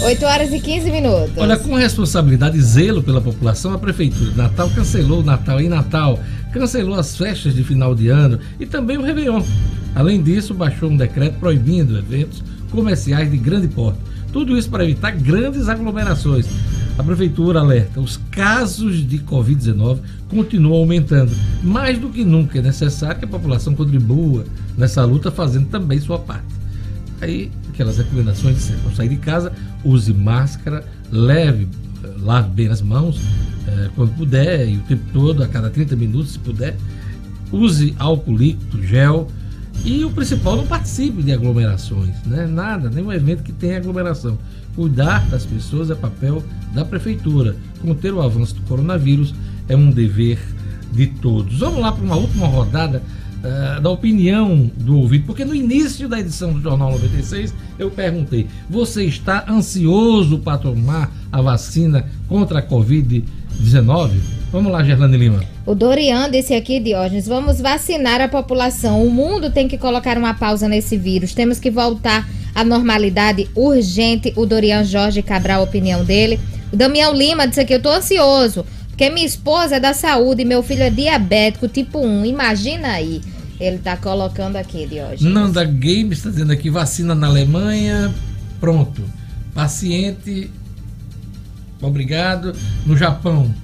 8 0.03 0.25
horas 0.25 0.53
e 0.53 0.61
15 0.61 0.91
minutos. 0.91 1.33
Olha, 1.37 1.57
com 1.57 1.75
responsabilidade 1.75 2.57
e 2.57 2.61
zelo 2.61 3.03
pela 3.03 3.21
população, 3.21 3.73
a 3.73 3.79
Prefeitura 3.79 4.31
de 4.31 4.37
Natal 4.37 4.71
cancelou 4.71 5.21
o 5.21 5.23
Natal 5.23 5.61
em 5.61 5.69
Natal, 5.69 6.21
cancelou 6.53 6.97
as 6.97 7.17
festas 7.17 7.55
de 7.55 7.65
final 7.65 7.95
de 7.95 8.09
ano 8.09 8.39
e 8.61 8.67
também 8.67 8.97
o 8.99 9.03
Réveillon. 9.03 9.43
Além 9.95 10.23
disso, 10.23 10.53
baixou 10.53 10.91
um 10.91 10.97
decreto 10.97 11.39
proibindo 11.41 11.99
eventos 11.99 12.43
comerciais 12.71 13.31
de 13.31 13.37
grande 13.37 13.69
porte. 13.69 13.99
Tudo 14.33 14.57
isso 14.57 14.69
para 14.69 14.85
evitar 14.85 15.13
grandes 15.13 15.69
aglomerações. 15.69 16.47
A 16.99 17.03
Prefeitura 17.03 17.61
alerta: 17.61 18.01
os 18.01 18.19
casos 18.31 19.07
de 19.07 19.19
Covid-19 19.19 19.99
continuam 20.29 20.81
aumentando. 20.81 21.33
Mais 21.63 21.99
do 21.99 22.09
que 22.09 22.25
nunca 22.25 22.59
é 22.59 22.63
necessário 22.63 23.19
que 23.19 23.25
a 23.25 23.29
população 23.29 23.75
contribua 23.75 24.45
nessa 24.77 25.05
luta, 25.05 25.31
fazendo 25.31 25.69
também 25.69 26.01
sua 26.01 26.19
parte. 26.19 26.47
Aí, 27.21 27.51
aquelas 27.71 27.99
recomendações 27.99 28.57
de 28.57 28.63
sempre. 28.63 28.95
Sair 28.95 29.09
de 29.09 29.17
casa, 29.17 29.53
use 29.85 30.13
máscara, 30.13 30.85
leve, 31.11 31.69
lave 32.19 32.51
bem 32.51 32.69
as 32.69 32.83
mãos 32.83 33.21
eh, 33.67 33.91
quando 33.95 34.17
puder 34.17 34.69
e 34.69 34.77
o 34.77 34.81
tempo 34.81 35.03
todo, 35.13 35.43
a 35.43 35.49
cada 35.49 35.71
30 35.71 35.97
minutos, 35.97 36.33
se 36.33 36.39
puder. 36.39 36.77
Use 37.53 37.95
álcool 37.99 38.37
líquido, 38.37 38.83
gel. 38.85 39.29
E 39.85 40.05
o 40.05 40.11
principal, 40.11 40.57
não 40.57 40.67
participe 40.67 41.23
de 41.23 41.33
aglomerações, 41.33 42.15
né? 42.25 42.47
Nada, 42.47 42.91
nenhum 42.91 43.13
evento 43.13 43.43
que 43.43 43.53
tenha 43.53 43.77
aglomeração. 43.77 44.39
Cuidar 44.75 45.25
das 45.31 45.47
pessoas 45.47 45.91
é 45.91 45.95
papel 45.95 46.43
da 46.75 46.85
prefeitura. 46.85 47.57
Conter 47.81 48.13
o 48.13 48.21
avanço 48.21 48.55
do 48.55 48.63
coronavírus 48.63 49.35
é 49.69 49.77
um 49.77 49.91
dever 49.91 50.39
de 50.93 51.07
todos. 51.07 51.59
Vamos 51.59 51.81
lá 51.81 51.93
para 51.93 52.05
uma 52.05 52.17
última 52.17 52.47
rodada 52.47 53.03
uh, 53.39 53.81
da 53.81 53.91
opinião 53.91 54.71
do 54.77 54.99
ouvinte, 54.99 55.25
porque 55.25 55.45
no 55.45 55.55
início 55.55 56.09
da 56.09 56.19
edição 56.19 56.53
do 56.53 56.61
Jornal 56.61 56.93
96 56.93 57.55
eu 57.79 57.91
perguntei: 57.91 58.47
você 58.69 59.05
está 59.05 59.45
ansioso 59.49 60.39
para 60.39 60.59
tomar 60.59 61.13
a 61.31 61.41
vacina 61.41 62.07
contra 62.29 62.59
a 62.59 62.63
Covid-19? 62.63 63.25
Vamos 64.53 64.73
lá, 64.73 64.83
Gerlane 64.83 65.17
Lima. 65.17 65.45
O 65.67 65.75
Dorian 65.75 66.31
disse 66.31 66.55
aqui, 66.55 66.79
Diógenes, 66.81 67.27
vamos 67.27 67.61
vacinar 67.61 68.21
a 68.21 68.29
população. 68.29 69.05
O 69.05 69.11
mundo 69.11 69.51
tem 69.51 69.67
que 69.69 69.77
colocar 69.77 70.17
uma 70.17 70.35
pausa 70.35 70.69
nesse 70.69 70.97
vírus. 70.97 71.35
Temos 71.35 71.59
que 71.59 71.71
voltar 71.71 72.29
à 72.55 72.65
normalidade 72.65 73.51
urgente. 73.55 74.33
O 74.37 74.47
Dorian 74.47 74.85
Jorge 74.85 75.23
Cabral, 75.23 75.61
a 75.61 75.65
opinião 75.65 76.05
dele. 76.05 76.41
O 76.73 76.77
Damião 76.77 77.13
Lima 77.13 77.47
disse 77.47 77.61
aqui, 77.61 77.75
eu 77.75 77.83
tô 77.83 77.91
ansioso, 77.91 78.65
porque 78.89 79.11
minha 79.11 79.27
esposa 79.27 79.77
é 79.77 79.81
da 79.81 79.93
saúde 79.93 80.43
e 80.43 80.45
meu 80.45 80.63
filho 80.63 80.83
é 80.83 80.91
diabético 80.91 81.69
tipo 81.69 81.99
1. 81.99 82.25
Imagina 82.27 82.89
aí. 82.89 83.21
Ele 83.59 83.79
tá 83.79 83.97
colocando 83.97 84.57
aqui, 84.57 84.87
Diógenes. 84.87 85.23
Nanda 85.23 85.65
Games 85.65 86.19
está 86.19 86.31
dizendo 86.31 86.53
aqui, 86.53 86.71
vacina 86.71 87.15
na 87.15 87.27
Alemanha, 87.27 88.15
pronto. 88.61 89.03
Paciente, 89.55 90.51
obrigado. 91.81 92.55
No 92.85 92.97
Japão, 92.97 93.55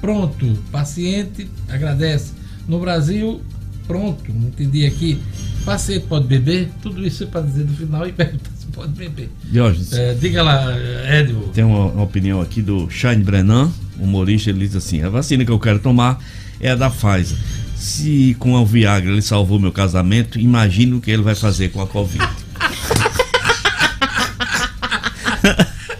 pronto. 0.00 0.58
Paciente, 0.70 1.48
agradece. 1.68 2.32
No 2.68 2.78
Brasil, 2.80 3.40
pronto. 3.86 4.32
Não 4.32 4.48
entendi 4.48 4.86
aqui. 4.86 5.20
Paciente 5.64 6.06
pode 6.06 6.26
beber? 6.26 6.70
Tudo 6.80 7.06
isso 7.06 7.24
é 7.24 7.26
para 7.26 7.42
dizer 7.42 7.64
no 7.64 7.76
final 7.76 8.06
e 8.06 8.12
perguntar 8.12 8.50
se 8.58 8.66
pode 8.66 8.92
beber. 8.92 9.28
Diógenes. 9.44 9.92
É, 9.92 10.14
diga 10.14 10.42
lá, 10.42 10.66
Edmo. 11.08 11.48
Tem 11.48 11.64
uma, 11.64 11.86
uma, 11.86 12.02
opinião 12.02 12.40
aqui 12.40 12.62
do 12.62 12.88
Shane 12.88 13.22
Brennan, 13.22 13.70
humorista. 13.98 14.50
Ele 14.50 14.60
diz 14.60 14.76
assim: 14.76 15.02
a 15.02 15.08
vacina 15.08 15.44
que 15.44 15.50
eu 15.50 15.58
quero 15.58 15.78
tomar 15.78 16.22
é 16.60 16.70
a 16.70 16.76
da 16.76 16.88
Pfizer. 16.90 17.38
Se 17.76 18.36
com 18.38 18.52
o 18.52 18.66
Viagra 18.66 19.10
ele 19.10 19.22
salvou 19.22 19.58
meu 19.58 19.72
casamento, 19.72 20.38
imagina 20.38 20.96
o 20.96 21.00
que 21.00 21.10
ele 21.10 21.22
vai 21.22 21.34
fazer 21.34 21.70
com 21.70 21.80
a 21.80 21.86
Covid. 21.86 22.22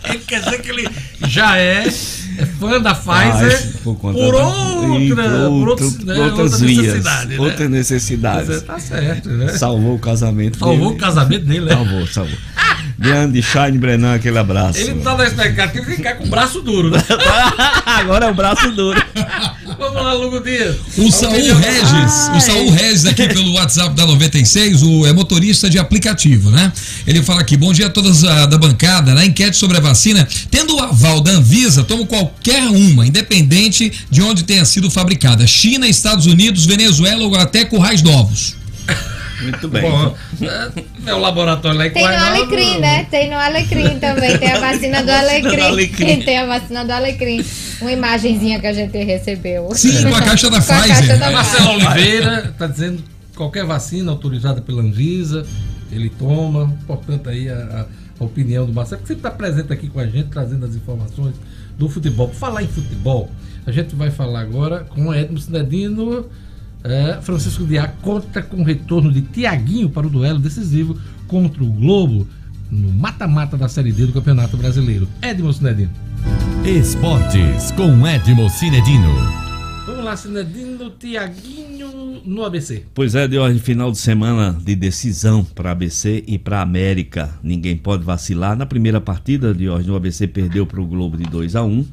Ele 0.04 0.18
quer 0.30 0.40
dizer 0.42 0.62
que 0.62 0.70
ele 0.70 0.88
já 1.26 1.56
é, 1.58 1.86
é 2.38 2.46
fã 2.58 2.80
da 2.80 2.94
Pfizer 2.94 3.72
por, 3.82 3.96
conta 3.96 4.18
por 4.18 4.32
da- 4.32 4.46
outra, 4.46 5.22
por 5.48 5.68
outro- 5.68 5.84
outros, 5.86 6.04
né, 6.04 6.14
outras 6.18 6.52
outra 6.52 6.66
vias, 6.66 6.84
necessidade, 6.86 7.28
né? 7.28 7.38
outras 7.38 7.70
necessidades. 7.70 8.46
Pois 8.46 8.62
é, 8.62 8.64
tá 8.64 8.78
certo, 8.78 9.28
né? 9.28 9.48
Salvou 9.58 9.94
o 9.96 9.98
casamento 9.98 10.58
Salvou 10.58 10.78
dele. 10.78 10.90
o 10.94 10.96
casamento 10.96 11.44
dele, 11.44 11.64
né? 11.66 11.72
Salvou, 11.72 12.06
salvou. 12.06 12.38
Grande 12.98 13.42
Shine 13.42 13.78
Brenan, 13.78 14.14
aquele 14.14 14.38
abraço. 14.38 14.78
Ele 14.78 15.00
tá 15.00 15.16
na 15.16 15.24
expectativa 15.24 15.84
de 15.86 15.96
ficar 15.96 16.14
com 16.16 16.24
o 16.24 16.28
braço 16.28 16.60
duro, 16.60 16.90
né? 16.90 16.98
Agora 17.86 18.26
é 18.26 18.30
o 18.30 18.34
braço 18.34 18.70
duro. 18.72 19.02
Lá, 20.00 20.14
Lugo 20.14 20.40
Dias. 20.40 20.76
O 20.96 21.10
Saul 21.10 21.34
Regis, 21.34 22.30
o 22.34 22.40
Saul 22.40 22.70
Regis 22.70 23.04
aqui 23.04 23.28
pelo 23.28 23.52
WhatsApp 23.52 23.94
da 23.94 24.06
96, 24.06 24.82
o 24.82 25.06
é 25.06 25.12
motorista 25.12 25.68
de 25.68 25.78
aplicativo, 25.78 26.50
né? 26.50 26.72
Ele 27.06 27.22
fala 27.22 27.40
aqui: 27.40 27.56
bom 27.56 27.72
dia 27.72 27.86
a 27.86 27.90
todas 27.90 28.24
a, 28.24 28.46
da 28.46 28.56
bancada. 28.56 29.14
Na 29.14 29.24
enquete 29.24 29.56
sobre 29.56 29.76
a 29.76 29.80
vacina, 29.80 30.26
tendo 30.50 30.76
o 30.76 30.80
aval 30.80 31.20
da 31.20 31.32
Anvisa, 31.32 31.84
tomo 31.84 32.06
qualquer 32.06 32.62
uma, 32.68 33.06
independente 33.06 33.92
de 34.10 34.22
onde 34.22 34.44
tenha 34.44 34.64
sido 34.64 34.90
fabricada: 34.90 35.46
China, 35.46 35.86
Estados 35.86 36.26
Unidos, 36.26 36.64
Venezuela 36.64 37.24
ou 37.24 37.34
até 37.36 37.64
Currais 37.64 38.02
Novos. 38.02 38.59
Muito 39.42 39.68
bem. 39.68 39.82
Bom, 39.82 40.14
é 41.06 41.14
o 41.14 41.18
laboratório 41.18 41.78
lá 41.78 41.86
em 41.86 41.90
Tem 41.90 42.02
no 42.02 42.08
Coronel, 42.08 42.34
Alecrim, 42.34 42.78
né? 42.78 43.04
Tem 43.04 43.30
no 43.30 43.36
Alecrim 43.36 43.98
também. 43.98 44.38
Tem 44.38 44.52
a 44.52 44.60
vacina 44.60 45.02
do 45.02 45.10
Alecrim. 45.10 45.60
Alecrim. 45.60 46.22
Tem 46.22 46.38
a 46.38 46.46
vacina 46.46 46.84
do 46.84 46.92
Alecrim. 46.92 47.44
Uma 47.80 47.92
imagenzinha 47.92 48.60
que 48.60 48.66
a 48.66 48.72
gente 48.72 48.96
recebeu. 49.02 49.68
Sim, 49.74 50.02
com 50.02 50.14
a 50.14 50.22
caixa 50.22 50.50
da 50.50 50.60
Com 50.60 50.72
a 50.72 50.76
Pfizer. 50.76 50.96
caixa 50.96 51.16
da 51.16 51.30
Marcelo 51.30 51.68
Pfizer. 51.70 51.90
Oliveira 51.90 52.48
está 52.50 52.66
dizendo 52.66 53.02
que 53.02 53.36
qualquer 53.36 53.64
vacina 53.64 54.10
autorizada 54.10 54.60
pela 54.60 54.82
Anvisa, 54.82 55.46
ele 55.90 56.10
toma. 56.10 56.76
Portanto, 56.86 57.30
aí 57.30 57.48
a, 57.48 57.86
a 58.18 58.24
opinião 58.24 58.66
do 58.66 58.72
Marcelo, 58.72 59.00
que 59.00 59.08
sempre 59.08 59.20
está 59.20 59.30
presente 59.30 59.72
aqui 59.72 59.88
com 59.88 60.00
a 60.00 60.06
gente, 60.06 60.28
trazendo 60.28 60.66
as 60.66 60.74
informações 60.74 61.34
do 61.78 61.88
futebol. 61.88 62.28
Por 62.28 62.36
falar 62.36 62.62
em 62.62 62.68
futebol, 62.68 63.30
a 63.66 63.72
gente 63.72 63.94
vai 63.94 64.10
falar 64.10 64.40
agora 64.40 64.80
com 64.80 65.12
Edmo 65.14 65.38
Cinedino. 65.38 66.26
É, 66.82 67.18
Francisco 67.20 67.64
Diá 67.64 67.88
conta 68.00 68.42
com 68.42 68.62
o 68.62 68.64
retorno 68.64 69.12
de 69.12 69.22
Tiaguinho 69.22 69.90
para 69.90 70.06
o 70.06 70.10
duelo 70.10 70.38
decisivo 70.38 70.98
contra 71.26 71.62
o 71.62 71.70
Globo 71.70 72.26
no 72.70 72.90
mata-mata 72.92 73.56
da 73.56 73.68
Série 73.68 73.92
D 73.92 74.06
do 74.06 74.12
Campeonato 74.12 74.56
Brasileiro. 74.56 75.08
Edmo 75.20 75.52
Cinedino. 75.52 75.90
Esportes 76.64 77.72
com 77.72 78.06
Edmo 78.06 78.48
Cinedino. 78.48 79.12
Vamos 79.86 80.04
lá, 80.04 80.16
Cinedino, 80.16 80.90
Tiaguinho 80.90 82.22
no 82.24 82.44
ABC. 82.44 82.84
Pois 82.94 83.14
é, 83.14 83.26
de 83.26 83.38
hoje 83.38 83.58
final 83.58 83.90
de 83.90 83.98
semana 83.98 84.56
de 84.62 84.76
decisão 84.76 85.44
para 85.44 85.72
ABC 85.72 86.22
e 86.26 86.38
para 86.38 86.60
América. 86.60 87.34
Ninguém 87.42 87.76
pode 87.76 88.04
vacilar. 88.04 88.56
Na 88.56 88.66
primeira 88.66 89.00
partida 89.00 89.52
de 89.52 89.68
hoje, 89.68 89.90
o 89.90 89.96
ABC 89.96 90.26
perdeu 90.28 90.66
para 90.66 90.80
o 90.80 90.86
Globo 90.86 91.16
de 91.16 91.24
2 91.24 91.56
a 91.56 91.62
1 91.62 91.84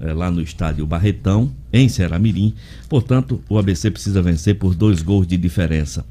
eh, 0.00 0.12
lá 0.12 0.30
no 0.30 0.40
estádio 0.40 0.86
Barretão, 0.86 1.50
em 1.72 1.88
Ceramirim. 1.88 2.54
Portanto, 2.88 3.42
o 3.48 3.58
ABC 3.58 3.90
precisa 3.90 4.22
vencer 4.22 4.56
por 4.58 4.74
dois 4.74 5.02
gols 5.02 5.26
de 5.26 5.36
diferença. 5.36 6.04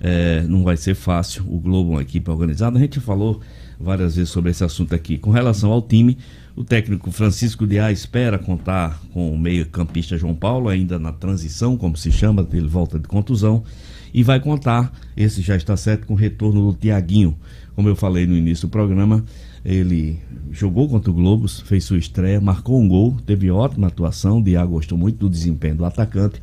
Eh, 0.00 0.44
não 0.48 0.62
vai 0.62 0.76
ser 0.76 0.94
fácil. 0.94 1.44
O 1.48 1.58
Globo 1.58 1.92
é 1.92 1.94
uma 1.94 2.02
equipe 2.02 2.30
organizada. 2.30 2.78
A 2.78 2.80
gente 2.80 3.00
falou 3.00 3.40
várias 3.78 4.16
vezes 4.16 4.30
sobre 4.30 4.50
esse 4.50 4.62
assunto 4.62 4.94
aqui. 4.94 5.18
Com 5.18 5.30
relação 5.30 5.72
ao 5.72 5.82
time, 5.82 6.16
o 6.56 6.62
técnico 6.62 7.10
Francisco 7.10 7.66
de 7.66 7.78
A 7.78 7.90
espera 7.90 8.38
contar 8.38 9.00
com 9.12 9.32
o 9.32 9.38
meio-campista 9.38 10.16
João 10.16 10.34
Paulo, 10.34 10.68
ainda 10.68 10.98
na 10.98 11.12
transição, 11.12 11.76
como 11.76 11.96
se 11.96 12.12
chama, 12.12 12.46
ele 12.52 12.68
volta 12.68 12.98
de 12.98 13.08
contusão, 13.08 13.64
e 14.12 14.22
vai 14.22 14.38
contar, 14.38 14.92
esse 15.16 15.42
já 15.42 15.56
está 15.56 15.76
certo, 15.76 16.06
com 16.06 16.14
o 16.14 16.16
retorno 16.16 16.70
do 16.70 16.78
Tiaguinho. 16.78 17.36
Como 17.74 17.88
eu 17.88 17.96
falei 17.96 18.26
no 18.26 18.36
início 18.36 18.68
do 18.68 18.70
programa, 18.70 19.24
ele 19.64 20.20
jogou 20.50 20.88
contra 20.88 21.10
o 21.10 21.14
Globos, 21.14 21.60
fez 21.60 21.84
sua 21.84 21.98
estreia, 21.98 22.40
marcou 22.40 22.80
um 22.80 22.86
gol, 22.86 23.16
teve 23.24 23.50
ótima 23.50 23.86
atuação, 23.86 24.38
o 24.38 24.42
Diago 24.42 24.72
gostou 24.72 24.98
muito 24.98 25.18
do 25.18 25.28
desempenho 25.28 25.76
do 25.76 25.84
atacante, 25.84 26.40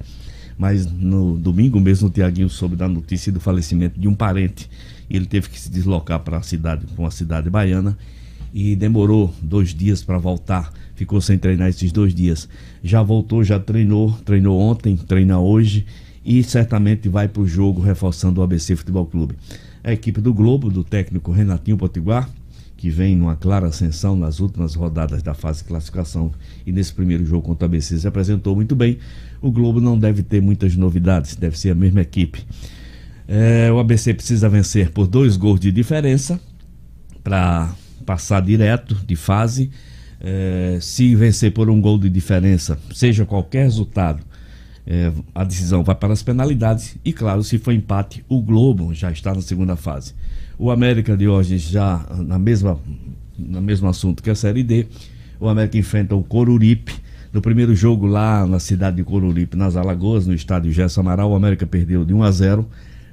mas 0.57 0.85
no 0.85 1.37
domingo 1.37 1.79
mesmo 1.79 2.07
o 2.07 2.11
Tiaguinho 2.11 2.49
soube 2.49 2.75
da 2.75 2.87
notícia 2.87 3.31
do 3.31 3.39
falecimento 3.39 3.99
de 3.99 4.07
um 4.07 4.15
parente 4.15 4.69
ele 5.15 5.25
teve 5.25 5.49
que 5.49 5.59
se 5.59 5.69
deslocar 5.69 6.19
para 6.19 6.37
a 6.37 6.41
cidade, 6.41 6.85
para 6.85 7.03
uma 7.03 7.11
cidade 7.11 7.49
baiana 7.49 7.97
e 8.53 8.75
demorou 8.75 9.33
dois 9.41 9.73
dias 9.73 10.03
para 10.03 10.17
voltar. 10.17 10.71
Ficou 10.95 11.19
sem 11.19 11.37
treinar 11.37 11.69
esses 11.69 11.91
dois 11.91 12.13
dias. 12.13 12.47
Já 12.83 13.01
voltou, 13.01 13.43
já 13.43 13.59
treinou, 13.59 14.11
treinou 14.25 14.59
ontem, 14.59 14.95
treina 14.95 15.39
hoje 15.39 15.85
e 16.23 16.43
certamente 16.43 17.09
vai 17.09 17.27
para 17.27 17.41
o 17.41 17.47
jogo 17.47 17.81
reforçando 17.81 18.39
o 18.39 18.43
ABC 18.43 18.75
Futebol 18.75 19.05
Clube. 19.05 19.35
A 19.83 19.91
equipe 19.91 20.21
do 20.21 20.33
Globo, 20.33 20.69
do 20.69 20.83
técnico 20.83 21.31
Renatinho 21.31 21.77
Potiguar, 21.77 22.29
que 22.81 22.89
vem 22.89 23.15
numa 23.15 23.35
clara 23.35 23.67
ascensão 23.67 24.15
nas 24.15 24.39
últimas 24.39 24.73
rodadas 24.73 25.21
da 25.21 25.35
fase 25.35 25.59
de 25.59 25.65
classificação 25.65 26.31
e 26.65 26.71
nesse 26.71 26.91
primeiro 26.91 27.23
jogo 27.23 27.45
contra 27.45 27.65
o 27.65 27.69
ABC 27.69 27.99
se 27.99 28.07
apresentou 28.07 28.55
muito 28.55 28.75
bem. 28.75 28.97
O 29.39 29.51
Globo 29.51 29.79
não 29.79 29.99
deve 29.99 30.23
ter 30.23 30.41
muitas 30.41 30.75
novidades, 30.75 31.35
deve 31.35 31.59
ser 31.59 31.69
a 31.69 31.75
mesma 31.75 32.01
equipe. 32.01 32.43
É, 33.27 33.71
o 33.71 33.77
ABC 33.77 34.15
precisa 34.15 34.49
vencer 34.49 34.89
por 34.89 35.05
dois 35.05 35.37
gols 35.37 35.59
de 35.59 35.71
diferença 35.71 36.41
para 37.23 37.71
passar 38.03 38.41
direto 38.41 38.95
de 39.05 39.15
fase. 39.15 39.69
É, 40.19 40.79
se 40.81 41.13
vencer 41.13 41.53
por 41.53 41.69
um 41.69 41.79
gol 41.79 41.99
de 41.99 42.09
diferença, 42.09 42.79
seja 42.91 43.27
qualquer 43.27 43.65
resultado, 43.65 44.23
é, 44.87 45.11
a 45.35 45.43
decisão 45.43 45.83
vai 45.83 45.93
para 45.93 46.13
as 46.13 46.23
penalidades. 46.23 46.97
E 47.05 47.13
claro, 47.13 47.43
se 47.43 47.59
for 47.59 47.75
empate, 47.75 48.25
o 48.27 48.41
Globo 48.41 48.91
já 48.91 49.11
está 49.11 49.35
na 49.35 49.41
segunda 49.41 49.75
fase. 49.75 50.15
O 50.57 50.69
América 50.69 51.17
de 51.17 51.27
hoje 51.27 51.57
já 51.57 52.05
na 52.19 52.37
mesma, 52.37 52.79
no 53.37 53.61
mesmo 53.61 53.87
assunto 53.87 54.21
que 54.21 54.29
a 54.29 54.35
Série 54.35 54.63
D. 54.63 54.87
O 55.39 55.47
América 55.47 55.77
enfrenta 55.77 56.15
o 56.15 56.23
Coruripe. 56.23 56.93
No 57.33 57.41
primeiro 57.41 57.73
jogo 57.73 58.05
lá 58.05 58.45
na 58.45 58.59
cidade 58.59 58.97
de 58.97 59.03
Coruripe, 59.03 59.55
nas 59.55 59.75
Alagoas, 59.75 60.27
no 60.27 60.33
estádio 60.33 60.71
Gerson 60.71 61.01
Amaral, 61.01 61.31
o 61.31 61.35
América 61.35 61.65
perdeu 61.65 62.03
de 62.03 62.13
1 62.13 62.23
a 62.23 62.31
0 62.31 62.67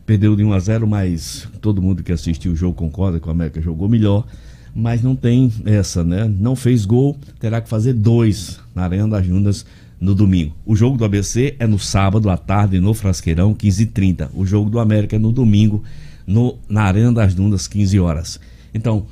Perdeu 0.05 0.35
de 0.35 0.43
1 0.43 0.53
a 0.55 0.59
0 0.59 0.87
mas 0.87 1.47
todo 1.61 1.83
mundo 1.83 2.03
que 2.03 2.11
assistiu 2.11 2.53
o 2.53 2.57
jogo 2.57 2.75
concorda 2.75 3.21
que 3.21 3.29
o 3.29 3.31
América 3.31 3.61
jogou 3.61 3.89
melhor. 3.89 4.27
Mas 4.75 5.03
não 5.03 5.15
tem 5.15 5.53
essa, 5.65 6.03
né? 6.03 6.25
Não 6.27 6.57
fez 6.57 6.85
gol, 6.85 7.17
terá 7.39 7.61
que 7.61 7.69
fazer 7.69 7.93
dois 7.93 8.59
na 8.75 8.85
Arena 8.85 9.09
das 9.09 9.27
Jundas 9.27 9.67
no 10.01 10.15
domingo. 10.15 10.55
O 10.65 10.75
jogo 10.75 10.97
do 10.97 11.05
ABC 11.05 11.57
é 11.59 11.67
no 11.67 11.79
sábado 11.79 12.31
à 12.31 12.37
tarde 12.37 12.81
no 12.81 12.95
Frasqueirão, 12.95 13.55
15h30. 13.55 14.29
O 14.35 14.47
jogo 14.47 14.71
do 14.71 14.79
América 14.79 15.17
é 15.17 15.19
no 15.19 15.31
domingo 15.31 15.85
no, 16.29 16.59
na 16.69 16.83
Arena 16.83 17.11
das 17.11 17.35
Dundas, 17.35 17.67
15 17.67 17.99
horas. 17.99 18.39
Então, 18.73 19.07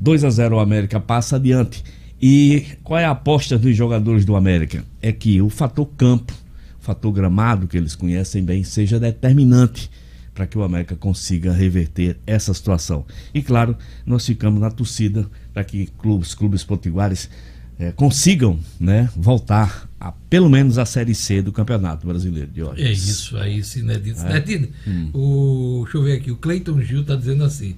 2 0.00 0.24
a 0.24 0.30
0 0.30 0.56
o 0.56 0.58
América 0.58 0.98
passa 0.98 1.36
adiante. 1.36 1.84
E 2.20 2.64
qual 2.82 2.98
é 2.98 3.04
a 3.04 3.10
aposta 3.10 3.58
dos 3.58 3.76
jogadores 3.76 4.24
do 4.24 4.34
América? 4.34 4.82
É 5.02 5.12
que 5.12 5.42
o 5.42 5.50
fator 5.50 5.86
campo, 5.96 6.32
o 6.80 6.84
fator 6.84 7.12
gramado, 7.12 7.66
que 7.66 7.76
eles 7.76 7.94
conhecem 7.94 8.42
bem, 8.42 8.64
seja 8.64 8.98
determinante 8.98 9.90
para 10.32 10.46
que 10.46 10.58
o 10.58 10.62
América 10.62 10.96
consiga 10.96 11.52
reverter 11.52 12.16
essa 12.26 12.52
situação. 12.54 13.04
E 13.32 13.42
claro, 13.42 13.76
nós 14.06 14.26
ficamos 14.26 14.58
na 14.58 14.70
torcida 14.70 15.26
para 15.52 15.62
que 15.62 15.86
clubes, 15.98 16.34
clubes 16.34 16.64
potiguares 16.64 17.28
eh, 17.78 17.92
consigam 17.92 18.58
né, 18.78 19.08
voltar 19.16 19.88
a 20.00 20.12
pelo 20.12 20.48
menos 20.48 20.78
a 20.78 20.84
Série 20.84 21.14
C 21.14 21.40
do 21.42 21.50
Campeonato 21.52 22.06
Brasileiro 22.06 22.50
de 22.50 22.62
hoje. 22.62 22.82
É 22.82 22.92
isso 22.92 23.36
aí, 23.36 23.62
Sinedino. 23.62 24.16
É? 24.16 24.20
Sinedino, 24.20 24.68
Hum. 24.86 25.10
o, 25.14 25.80
deixa 25.84 25.98
eu 25.98 26.02
ver 26.02 26.12
aqui, 26.14 26.30
o 26.30 26.36
Cleiton 26.36 26.80
Gil 26.80 27.00
está 27.02 27.16
dizendo 27.16 27.44
assim. 27.44 27.74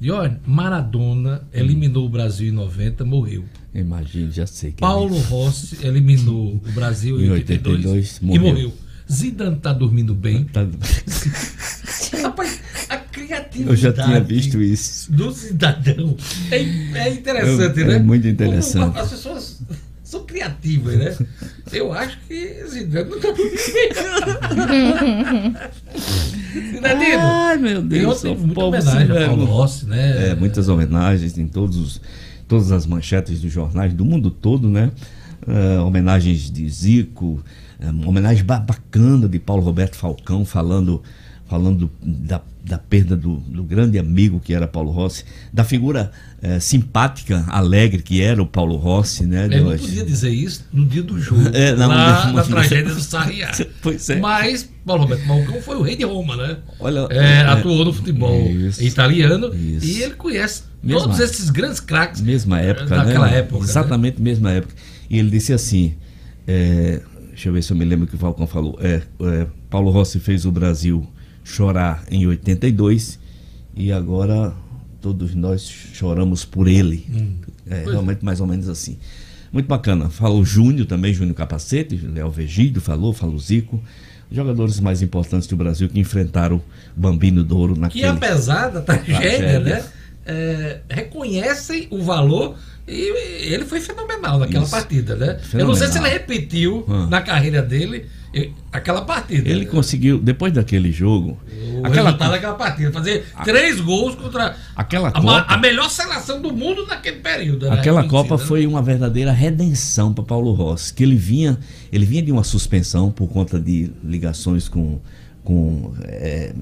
Dior, 0.00 0.34
Maradona 0.46 1.42
eliminou 1.52 2.06
o 2.06 2.08
Brasil 2.08 2.48
em 2.48 2.52
90, 2.52 3.04
morreu. 3.04 3.44
Imagine, 3.74 4.30
já 4.32 4.46
sei 4.46 4.72
que 4.72 4.80
Paulo 4.80 5.18
Rossi 5.18 5.76
eliminou 5.86 6.54
o 6.54 6.72
Brasil 6.72 7.20
em 7.20 7.26
Em 7.26 7.30
82, 7.30 7.86
82, 7.86 8.20
e 8.22 8.38
morreu. 8.38 8.72
Zidane 9.10 9.56
tá 9.56 9.72
dormindo 9.72 10.14
bem. 10.14 10.44
Tá- 10.44 10.66
Rapaz, 12.22 12.60
a 12.88 12.96
criatividade 12.96 13.68
Eu 13.70 13.76
já 13.76 13.92
tinha 13.92 14.20
visto 14.20 14.60
isso. 14.62 15.10
do 15.12 15.32
cidadão 15.32 16.16
é, 16.50 16.56
é 16.58 17.12
interessante, 17.12 17.80
É- 17.80 17.84
né? 17.84 17.96
é 17.96 17.98
muito 17.98 18.26
interessante. 18.28 18.86
Como 18.92 18.98
As 18.98 19.10
pessoas 19.10 19.62
são 20.04 20.24
criativas, 20.24 20.96
né? 20.96 21.16
Eu 21.72 21.92
acho 21.92 22.18
que 22.28 22.64
Zidane 22.68 23.10
não 23.10 23.20
tá 23.20 23.28
dormindo 23.30 23.72
bem. 23.72 25.54
Cidadino. 26.74 27.18
Ai, 27.20 27.56
meu 27.58 27.82
Deus. 27.82 28.22
Tem 28.22 28.32
o 28.34 28.38
muita 28.38 28.60
homenagem 28.64 29.06
se 29.06 29.12
a 29.22 29.26
Paulo. 29.26 29.44
Rossi, 29.44 29.86
né? 29.86 30.30
É, 30.30 30.34
muitas 30.34 30.68
homenagens 30.68 31.38
em 31.38 31.46
todos 31.46 31.76
os, 31.76 32.00
todas 32.48 32.72
as 32.72 32.86
manchetes 32.86 33.40
dos 33.40 33.52
jornais 33.52 33.92
do 33.94 34.04
mundo 34.04 34.30
todo, 34.30 34.68
né? 34.68 34.90
É, 35.46 35.78
homenagens 35.80 36.50
de 36.50 36.68
Zico, 36.68 37.40
é, 37.44 37.69
uma 37.88 38.08
homenagem 38.08 38.44
ba- 38.44 38.58
bacana 38.60 39.28
de 39.28 39.38
Paulo 39.38 39.62
Roberto 39.62 39.96
Falcão 39.96 40.44
falando 40.44 41.02
falando 41.48 41.86
do- 41.86 41.90
da, 42.00 42.40
da 42.64 42.78
perda 42.78 43.16
do, 43.16 43.38
do 43.38 43.64
grande 43.64 43.98
amigo 43.98 44.38
que 44.38 44.54
era 44.54 44.68
Paulo 44.68 44.92
Rossi, 44.92 45.24
da 45.52 45.64
figura 45.64 46.12
eh, 46.40 46.60
simpática, 46.60 47.44
alegre 47.48 48.02
que 48.02 48.22
era 48.22 48.40
o 48.40 48.46
Paulo 48.46 48.76
Rossi, 48.76 49.24
né? 49.26 49.46
Ele 49.46 49.58
não 49.60 49.76
podia 49.76 50.04
dizer 50.04 50.30
isso 50.30 50.64
no 50.72 50.84
dia 50.86 51.02
do 51.02 51.20
jogo. 51.20 51.42
É, 51.52 51.74
não, 51.74 51.88
lá 51.88 52.26
não, 52.26 52.34
na 52.34 52.42
tragédia 52.44 52.94
do 52.94 53.00
Sarriá. 53.00 53.50
Pois 53.82 54.08
é. 54.10 54.20
Mas 54.20 54.70
Paulo 54.86 55.02
Roberto 55.02 55.26
Falcão 55.26 55.60
foi 55.60 55.76
o 55.76 55.82
rei 55.82 55.96
de 55.96 56.04
Roma, 56.04 56.36
né? 56.36 56.58
Olha, 56.78 57.08
É, 57.10 57.16
é, 57.16 57.40
atuou 57.40 57.84
no 57.84 57.92
futebol 57.92 58.40
isso, 58.48 58.84
italiano 58.84 59.52
isso. 59.52 59.84
e 59.86 60.02
ele 60.04 60.14
conhece 60.14 60.62
Mesma- 60.84 61.00
todos 61.02 61.18
esses 61.18 61.50
grandes 61.50 61.80
craques 61.80 62.20
mesma 62.20 62.60
época, 62.60 62.86
daquela 62.94 63.26
né? 63.28 63.38
época. 63.38 63.58
né? 63.58 63.64
Exatamente 63.64 64.22
mesma 64.22 64.52
época. 64.52 64.74
E 65.10 65.18
ele 65.18 65.30
disse 65.30 65.52
assim, 65.52 65.94
é, 66.46 67.00
deixa 67.40 67.48
eu 67.48 67.52
ver 67.54 67.62
se 67.62 67.72
eu 67.72 67.76
me 67.76 67.86
lembro 67.86 68.04
o 68.04 68.08
que 68.08 68.16
o 68.16 68.18
Falcão 68.18 68.46
falou. 68.46 68.78
É, 68.82 69.00
é, 69.22 69.46
Paulo 69.70 69.90
Rossi 69.90 70.20
fez 70.20 70.44
o 70.44 70.52
Brasil 70.52 71.06
chorar 71.42 72.04
em 72.10 72.26
82 72.26 73.18
e 73.74 73.90
agora 73.90 74.52
todos 75.00 75.34
nós 75.34 75.62
choramos 75.62 76.44
por 76.44 76.68
ele. 76.68 77.06
É, 77.66 77.76
Pois 77.76 77.88
é. 77.88 77.90
realmente 77.92 78.22
mais 78.22 78.42
ou 78.42 78.46
menos 78.46 78.68
assim. 78.68 78.98
Muito 79.50 79.66
bacana. 79.66 80.10
Falou 80.10 80.44
Júnior 80.44 80.86
também, 80.86 81.14
Júnior 81.14 81.34
Capacete, 81.34 81.96
Léo 81.96 82.30
Vegido 82.30 82.78
falou, 82.78 83.14
falou 83.14 83.38
Zico. 83.38 83.82
Jogadores 84.30 84.78
mais 84.78 85.00
importantes 85.00 85.48
do 85.48 85.56
Brasil 85.56 85.88
que 85.88 85.98
enfrentaram 85.98 86.56
o 86.56 86.62
Bambino 86.94 87.42
Douro 87.42 87.72
Que 87.74 87.80
naquele... 87.80 88.04
apesar 88.06 88.68
da 88.68 88.82
tragédia, 88.82 89.18
Tragédia. 89.18 89.60
né? 89.60 89.84
é, 90.26 90.80
reconhecem 90.88 91.88
o 91.90 92.02
valor 92.02 92.56
e 92.92 93.52
ele 93.54 93.64
foi 93.64 93.80
fenomenal 93.80 94.38
naquela 94.38 94.62
Isso. 94.64 94.70
partida, 94.72 95.14
né? 95.16 95.38
Eu 95.54 95.66
não 95.66 95.74
sei 95.74 95.86
se 95.88 95.98
ele 95.98 96.08
Fenomenal. 96.08 96.12
repetiu 96.12 96.84
Ah. 96.88 97.06
na 97.06 97.20
carreira 97.22 97.62
dele 97.62 98.06
aquela 98.72 99.02
partida. 99.02 99.48
Ele 99.48 99.66
conseguiu, 99.66 100.18
depois 100.18 100.52
daquele 100.52 100.92
jogo, 100.92 101.36
O 101.82 101.86
aquela, 101.86 102.04
resultado 102.06 102.30
daquela 102.30 102.54
partida. 102.54 102.92
Fazer 102.92 103.24
três 103.44 103.80
gols 103.80 104.14
contra 104.14 104.56
aquela 104.76 105.08
a, 105.08 105.12
Copa, 105.12 105.44
a 105.48 105.56
melhor 105.56 105.90
seleção 105.90 106.40
do 106.40 106.52
mundo 106.52 106.86
naquele 106.86 107.16
período. 107.18 107.68
né? 107.68 107.74
aquela 107.76 108.04
Copa 108.04 108.36
né? 108.36 108.44
foi 108.44 108.66
uma 108.66 108.80
verdadeira 108.82 109.32
redenção 109.32 110.12
para 110.12 110.22
Paulo 110.24 110.52
Rossi, 110.52 110.94
que 110.94 111.02
ele 111.02 111.16
vinha, 111.16 111.58
ele 111.92 112.04
vinha 112.04 112.22
de 112.22 112.30
uma 112.30 112.44
suspensão 112.44 113.10
por 113.10 113.28
conta 113.28 113.58
de 113.58 113.90
ligações 114.04 114.68
com 114.68 115.00
com 115.44 115.92
eh, 116.02 116.52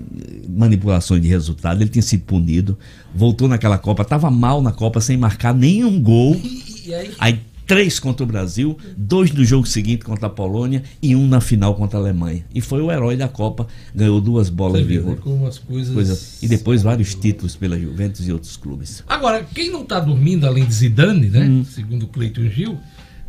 manipulações 0.48 1.20
de 1.20 1.28
resultado, 1.28 1.80
ele 1.82 1.90
tinha 1.90 2.02
sido 2.02 2.22
punido, 2.24 2.78
voltou 3.14 3.48
naquela 3.48 3.78
Copa, 3.78 4.02
estava 4.02 4.30
mal 4.30 4.62
na 4.62 4.72
Copa 4.72 5.00
sem 5.00 5.16
marcar 5.16 5.54
nenhum 5.54 6.00
gol. 6.00 6.34
E, 6.36 6.88
e 6.88 6.94
aí, 6.94 7.10
Aí 7.18 7.40
três 7.66 7.98
contra 8.00 8.24
o 8.24 8.26
Brasil, 8.26 8.78
dois 8.96 9.30
no 9.30 9.44
jogo 9.44 9.66
seguinte 9.66 10.02
contra 10.02 10.26
a 10.26 10.30
Polônia 10.30 10.82
e 11.02 11.14
um 11.14 11.28
na 11.28 11.38
final 11.38 11.74
contra 11.74 11.98
a 11.98 12.00
Alemanha. 12.02 12.42
E 12.54 12.62
foi 12.62 12.80
o 12.80 12.90
herói 12.90 13.14
da 13.14 13.28
Copa, 13.28 13.66
ganhou 13.94 14.22
duas 14.22 14.48
bolas 14.48 14.86
de 14.86 14.98
ouro. 14.98 15.20
coisas... 15.58 15.92
Coisa- 15.94 16.18
E 16.40 16.48
depois 16.48 16.82
vários 16.82 17.14
títulos 17.14 17.56
pela 17.56 17.78
Juventus 17.78 18.26
e 18.26 18.32
outros 18.32 18.56
clubes. 18.56 19.04
Agora, 19.06 19.44
quem 19.54 19.70
não 19.70 19.82
está 19.82 20.00
dormindo 20.00 20.46
além 20.46 20.64
de 20.64 20.72
Zidane, 20.72 21.28
né? 21.28 21.44
Hum. 21.46 21.62
Segundo 21.64 22.04
o 22.04 22.06
Cleiton 22.08 22.48
Gil, 22.48 22.78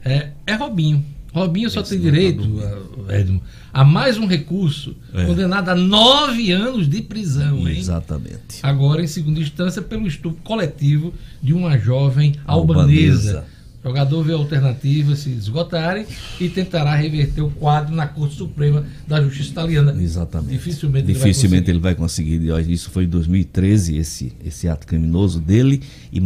é, 0.05 0.29
é 0.47 0.53
Robinho. 0.55 1.03
Robinho 1.33 1.69
só 1.69 1.81
tem 1.83 1.99
direito, 1.99 2.43
a- 3.07 3.15
Edmo, 3.15 3.41
a 3.71 3.83
mais 3.83 4.17
um 4.17 4.25
recurso, 4.25 4.95
É. 5.13 5.25
condenado 5.25 5.69
a 5.69 5.75
nove 5.75 6.51
anos 6.51 6.89
de 6.89 7.01
prisão, 7.01 7.67
hein? 7.67 7.77
Exatamente. 7.77 8.59
Agora, 8.63 9.03
em 9.03 9.07
segunda 9.07 9.39
instância, 9.39 9.81
pelo 9.81 10.07
estupro 10.07 10.41
coletivo 10.43 11.13
de 11.41 11.53
uma 11.53 11.77
jovem 11.77 12.35
Albanesa. 12.45 13.29
albanesa. 13.29 13.59
O 13.81 13.87
jogador 13.87 14.23
vê 14.23 14.33
alternativas 14.33 15.19
se 15.19 15.29
esgotarem 15.29 16.05
e 16.37 16.49
tentará 16.49 16.93
reverter 16.95 17.41
o 17.41 17.49
quadro 17.49 17.95
na 17.95 18.05
Corte 18.07 18.35
Suprema 18.35 18.83
da 19.07 19.21
Justiça 19.21 19.51
Italiana. 19.51 19.95
Exatamente. 19.97 20.51
Dificilmente, 20.51 21.07
Dificilmente 21.07 21.63
ele 21.69 21.77
ele 21.77 21.79
vai 21.79 21.95
conseguir. 21.95 22.41
Isso 22.69 22.89
foi 22.89 23.05
em 23.05 23.07
2013, 23.07 23.95
esse, 23.95 24.33
esse 24.43 24.67
ato 24.67 24.85
criminoso 24.85 25.39
dele. 25.39 25.81
E 26.11 26.19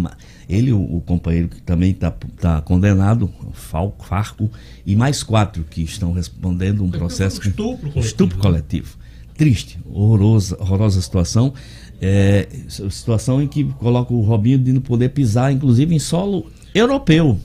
ele, 0.50 0.72
o, 0.72 0.80
o 0.98 1.02
companheiro 1.02 1.48
que 1.48 1.62
também 1.62 1.92
está 1.92 2.12
tá 2.40 2.62
condenado, 2.62 3.30
Fal- 3.54 3.96
Farco, 4.00 4.50
e 4.86 4.96
mais 4.96 5.24
quatro 5.24 5.64
que 5.70 5.82
estão 5.82 6.12
respondendo 6.14 6.84
um 6.84 6.90
processo 6.92 7.42
com 7.42 7.48
estupro 7.48 7.78
coletivo, 7.92 8.00
estupro 8.06 8.38
né? 8.38 8.42
coletivo. 8.44 8.98
Triste, 9.38 9.80
horrorosa, 9.86 10.56
horrorosa 10.60 11.02
situação. 11.02 11.54
É, 12.02 12.48
situação 12.68 13.42
em 13.42 13.48
que 13.48 13.64
coloca 13.64 14.14
o 14.14 14.22
Robinho 14.22 14.60
de 14.60 14.74
não 14.74 14.82
poder 14.82 15.10
pisar, 15.10 15.52
inclusive 15.54 15.96
em 15.96 16.00
solo 16.00 16.52
europeu. 16.76 17.40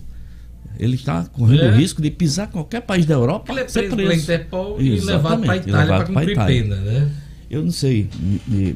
Ele 0.78 0.94
está 0.96 1.24
correndo 1.26 1.62
É. 1.62 1.70
o 1.70 1.74
risco 1.76 2.00
de 2.02 2.10
pisar 2.10 2.48
qualquer 2.48 2.82
país 2.82 3.06
da 3.06 3.14
Europa. 3.14 3.52
Ele 3.52 3.60
é 3.60 3.64
preso 3.64 3.96
pela 3.96 4.14
Interpol 4.14 4.80
e 4.80 5.00
levado 5.00 5.42
para 5.42 5.52
a 5.52 5.56
Itália 5.56 5.86
para 5.96 6.04
cumprir 6.04 6.30
Itália. 6.30 6.62
pena, 6.62 6.76
né? 6.76 7.10
Eu 7.50 7.64
não 7.64 7.70
sei. 7.70 8.08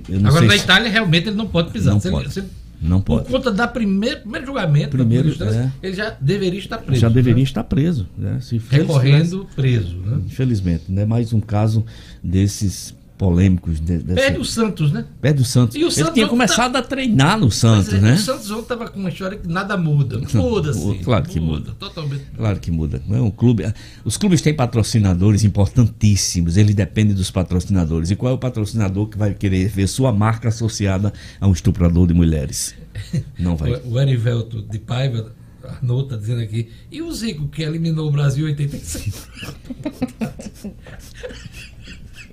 Eu 0.09 0.21
não 0.21 0.31
Agora, 0.31 0.39
sei 0.47 0.49
na 0.49 0.57
Itália, 0.57 0.91
realmente, 0.91 1.29
ele 1.29 1.37
não 1.37 1.47
pode 1.47 1.71
pisar. 1.71 1.93
Não 1.93 2.01
Se 2.01 2.09
ele- 2.09 2.17
pode. 2.17 2.33
se- 2.33 2.45
Não 2.83 3.01
por 3.01 3.19
pode. 3.21 3.33
conta 3.33 3.51
da 3.53 3.69
primeiro, 3.69 4.21
primeiro 4.21 4.47
julgamento, 4.47 4.97
da 4.97 5.05
Primeiro, 5.05 5.29
primeira 5.31 5.55
instância, 5.57 5.73
ele 5.83 5.95
já 5.95 6.11
deveria 6.21 6.59
estar 6.59 6.79
preso. 6.79 7.01
já 7.01 7.09
deveria 7.09 7.37
né? 7.37 7.43
estar 7.43 7.65
preso. 7.65 8.09
Né? 8.19 8.39
Se 8.41 8.61
Recorrendo, 8.69 9.47
preso. 9.55 9.97
Né? 9.99 10.21
Infelizmente, 10.27 10.85
né? 10.89 11.05
Mais 11.05 11.33
um 11.33 11.41
caso 11.41 11.85
desses 12.23 12.95
polêmicos. 13.23 13.79
De, 13.79 13.99
dessa- 13.99 14.21
Perde 14.21 14.39
o 14.41 14.45
Santos, 14.45 14.91
né? 14.91 15.05
Perde 15.21 15.43
o 15.43 15.45
Santos. 15.45 15.77
E 15.77 15.79
o 15.79 15.83
Ele 15.87 15.91
Santos 15.93 16.15
tinha 16.15 16.27
começado 16.27 16.75
a 16.75 16.83
treinar 16.83 17.39
no 17.39 17.53
Santos, 17.53 17.95
é, 17.95 18.01
né? 18.01 18.15
O 18.15 18.19
Santos 18.19 18.51
ontem 18.51 18.63
estava 18.63 18.89
com 18.89 18.99
uma 18.99 19.11
história 19.11 19.39
que 19.39 19.47
nada 19.47 19.77
muda. 19.77 20.21
Muda-se. 20.35 20.99
Claro 21.05 21.25
que 21.25 21.39
muda. 21.39 21.71
Totalmente. 21.79 22.25
Claro 22.37 22.59
que 22.59 22.71
muda. 22.73 23.01
É 23.09 23.21
um 23.21 23.31
clube. 23.31 23.73
Os 24.05 24.17
clubes 24.17 24.41
têm 24.43 24.53
patrocinadores 24.53 25.45
importantíssimos. 25.45 26.57
Eles 26.57 26.75
dependem 26.75 27.15
dos 27.15 27.31
patrocinadores. 27.31 28.11
E 28.11 28.17
qual 28.17 28.33
é 28.33 28.35
o 28.35 28.39
patrocinador 28.39 29.07
que 29.07 29.17
vai 29.17 29.33
querer 29.35 29.69
ver 29.69 29.87
sua 29.87 30.11
marca 30.11 30.49
associada 30.49 31.13
a 31.41 31.47
um 31.47 31.53
estuprador 31.53 32.09
de 32.09 32.15
mulheres? 32.15 32.75
Não 33.39 33.55
vai. 33.55 33.73
O, 33.73 33.93
o 33.93 34.01
Erivelto 34.01 34.63
de 34.63 34.81
Paiva, 34.81 35.33
Arnaud 35.63 36.05
está 36.05 36.17
dizendo 36.17 36.41
aqui. 36.41 36.71
E 36.91 37.01
o 37.01 37.13
Zico, 37.13 37.47
que 37.47 37.63
eliminou 37.63 38.09
o 38.09 38.11
Brasil 38.11 38.49
em 38.49 38.51
86? 38.51 39.29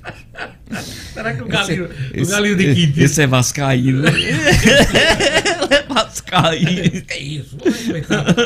Será 1.14 1.34
que 1.34 1.42
o 1.42 1.48
galinho, 1.48 1.90
o 2.18 2.28
galinho 2.28 2.56
de 2.56 2.76
Quintino... 2.76 3.06
Esse 3.06 3.22
é 3.24 3.28
Vascaíno. 3.28 4.04
É 5.70 5.84
Vascaíno. 5.84 7.04
É 7.08 7.20
isso, 7.20 7.58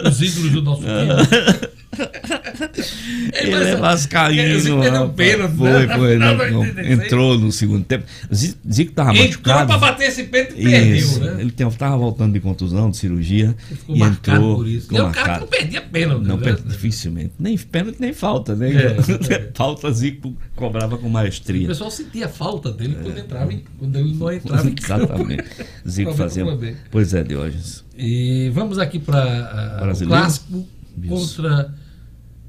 os 0.05 0.21
ídolos 0.21 0.51
do 0.51 0.61
nosso 0.61 0.81
time. 0.81 1.73
Ele 3.33 3.53
é 3.53 3.75
vascaíno. 3.75 4.83
É, 4.83 4.99
o 4.99 5.05
um 5.05 5.09
pênalti, 5.09 5.55
Foi, 5.55 5.87
foi. 5.87 6.17
Não, 6.17 6.37
não, 6.37 6.59
86. 6.61 6.99
entrou 6.99 7.37
no 7.37 7.51
segundo 7.51 7.83
tempo. 7.85 8.05
O 8.29 8.35
Zico 8.35 8.91
tava 8.93 9.11
Entrou 9.11 9.27
machucado. 9.27 9.67
para 9.67 9.77
bater 9.77 10.09
esse 10.09 10.23
pênalti 10.25 10.53
e 10.57 10.63
perdeu, 10.63 11.19
né? 11.19 11.41
Ele 11.41 11.51
tava 11.51 11.97
voltando 11.97 12.33
de 12.33 12.39
contusão, 12.39 12.89
de 12.89 12.97
cirurgia. 12.97 13.55
Ficou 13.67 13.95
e 13.95 13.99
marcado 13.99 14.37
entrou. 14.37 14.55
por 14.57 14.67
isso. 14.67 14.87
ficou 14.87 14.99
é 14.99 15.03
um 15.03 15.11
cara 15.11 15.33
que 15.35 15.39
não 15.41 15.47
perdia 15.47 15.81
pênalti. 15.81 16.27
Não 16.27 16.37
né? 16.37 16.57
dificilmente. 16.65 17.33
Nem 17.39 17.57
pênalti, 17.57 17.97
nem 17.99 18.13
falta, 18.13 18.55
né? 18.55 18.71
É, 18.71 18.97
é. 19.33 19.51
falta 19.53 19.91
Zico 19.91 20.35
cobrava 20.55 20.97
com 20.97 21.07
O 21.07 21.09
maestria. 21.09 21.67
pessoal 21.67 21.91
sentia 21.91 22.27
falta 22.27 22.71
dele 22.71 22.97
quando, 23.01 23.17
entrava 23.17 23.53
em- 23.53 23.63
quando 23.77 23.95
ele 23.97 24.13
não 24.13 24.31
entrava 24.31 24.67
em. 24.67 24.75
Exatamente. 24.81 25.43
Zico 25.87 26.13
fazia. 26.13 26.43
Flamengo. 26.43 26.77
Pois 26.91 27.13
é, 27.13 27.23
Diógenes. 27.23 27.83
E 27.97 28.49
vamos 28.53 28.79
aqui 28.79 28.99
para 28.99 29.77
o 29.77 29.83
Brasileiro? 29.83 30.21
clássico 30.21 30.67
contra 31.07 31.73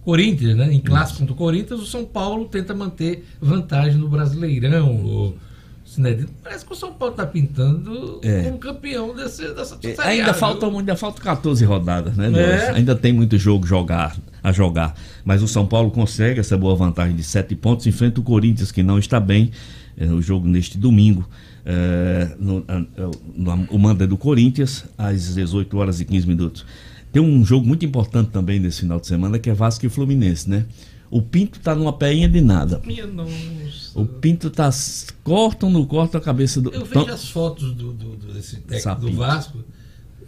Corinthians, 0.05 0.57
né? 0.57 0.73
Em 0.73 0.81
clássico 0.81 1.21
contra 1.21 1.33
o 1.33 1.37
Corinthians, 1.37 1.81
o 1.81 1.87
São 1.87 2.05
Paulo 2.05 2.45
tenta 2.47 2.75
manter 2.75 3.25
vantagem 3.41 3.99
no 3.99 4.09
Brasileirão. 4.09 4.95
O. 4.95 5.35
Parece 6.43 6.65
que 6.67 6.73
o 6.73 6.75
São 6.75 6.93
Paulo 6.93 7.13
está 7.15 7.25
pintando 7.25 8.19
É. 8.23 8.43
como 8.45 8.59
campeão 8.59 9.15
desse, 9.15 9.47
dessa 9.55 9.79
Série 9.81 10.01
A, 10.01 10.05
Ainda 10.07 10.35
falta, 10.35 10.67
ainda 10.67 10.97
falta 10.97 11.23
14 11.23 11.65
rodadas, 11.65 12.17
né, 12.17 12.33
É. 12.35 12.71
Ainda 12.71 12.97
tem 12.97 13.13
muito 13.13 13.39
jogo 13.39 13.65
jogar, 13.65 14.17
a 14.43 14.51
jogar. 14.51 14.97
Mas 15.25 15.41
o 15.41 15.47
São 15.47 15.65
Paulo 15.67 15.93
consegue 15.93 16.41
essa 16.41 16.57
boa 16.59 16.75
vantagem 16.75 17.15
de 17.15 17.23
7 17.23 17.55
pontos, 17.55 17.87
enfrenta 17.87 18.19
o 18.19 18.25
Corinthians, 18.25 18.73
que 18.73 18.83
não 18.83 18.99
está 18.99 19.21
bem. 19.21 19.53
É, 19.97 20.07
o 20.07 20.21
jogo 20.21 20.49
neste 20.49 20.77
domingo. 20.79 21.29
É, 21.65 22.35
no, 22.41 22.65
a- 22.67 22.85
no- 23.37 23.67
o 23.71 23.79
manda 23.79 24.03
é 24.03 24.07
do 24.07 24.17
Corinthians, 24.17 24.85
às 24.99 25.35
18 25.35 25.79
horas 25.79 26.01
e 26.01 26.05
15 26.05 26.27
minutos. 26.27 26.67
Tem 27.15 27.23
um 27.23 27.45
jogo 27.47 27.67
muito 27.67 27.85
importante 27.87 28.31
também 28.31 28.61
nesse 28.61 28.81
final 28.81 29.01
de 29.01 29.07
semana, 29.07 29.39
que 29.39 29.49
é 29.49 29.55
Vasco 29.55 29.87
e 29.87 29.89
Fluminense, 29.89 30.51
né? 30.51 30.67
O 31.11 31.23
Pinto 31.23 31.61
tá 31.61 31.75
numa 31.75 31.93
peinha 31.93 32.29
de 32.29 32.41
nada. 32.41 32.83
Minha 32.85 33.07
nossa. 33.07 33.31
O 33.95 34.05
Pinto 34.05 34.51
tá. 34.51 34.69
Cortam, 35.23 35.71
não 35.71 35.85
cortam 35.87 36.21
a 36.21 36.25
cabeça 36.25 36.61
do. 36.61 36.71
Eu 36.75 36.85
vejo 36.85 37.07
as 37.09 37.29
fotos 37.29 37.73
do, 37.73 37.93
do- 37.93 38.17
do- 38.17 38.33
desse 38.35 38.57
técnico 38.57 38.83
Sapinto. 38.83 39.11
do 39.13 39.17
Vasco. 39.17 39.59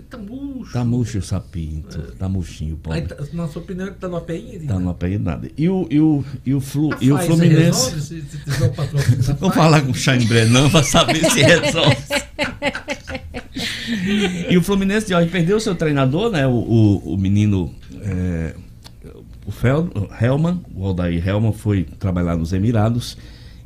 Tá 0.08 0.16
murcho. 0.18 0.72
Tá 0.72 0.84
murcho 0.84 1.18
o 1.18 1.22
sapinto, 1.22 2.00
tá 2.16 2.28
murchinho, 2.28 2.76
pobre. 2.76 3.00
Aí, 3.00 3.08
tá- 3.08 3.16
na 3.32 3.48
sua 3.48 3.60
opinião, 3.60 3.88
ele 3.88 3.96
tá 3.96 4.06
numa 4.06 4.20
peinha? 4.20 4.56
de 4.60 4.64
Tá 4.64 4.78
numa 4.78 4.94
pena 4.94 5.32
nada. 5.32 5.50
E 5.58 5.68
o, 5.68 5.88
e 5.90 5.98
o, 5.98 6.24
e 6.46 6.54
o, 6.54 6.60
Flu, 6.60 6.94
e 7.00 7.10
o 7.10 7.18
Fluminense. 7.18 7.90
resolve 7.90 8.00
se, 8.00 8.22
se 8.22 8.62
o 8.62 8.70
patrocínio 8.72 9.22
da 9.26 9.32
Vou 9.34 9.50
falar 9.50 9.80
com 9.82 9.90
o 9.90 9.94
Shane 9.94 10.24
Brennan 10.26 10.70
pra 10.70 10.84
saber 10.84 11.28
se 11.28 11.42
resolve. 11.42 11.96
e 14.50 14.56
o 14.56 14.62
Fluminense 14.62 15.06
de 15.06 15.14
hoje 15.14 15.28
perdeu 15.28 15.58
seu 15.60 15.74
treinador, 15.74 16.30
né? 16.30 16.46
O, 16.46 16.52
o, 16.52 17.14
o 17.14 17.16
menino. 17.16 17.74
é, 18.02 18.54
o 19.46 19.50
o 19.50 20.24
Helman, 20.24 20.60
o 20.74 20.84
Aldair 20.84 21.26
Helman 21.26 21.52
foi 21.52 21.84
trabalhar 21.98 22.36
nos 22.36 22.52
Emirados 22.52 23.16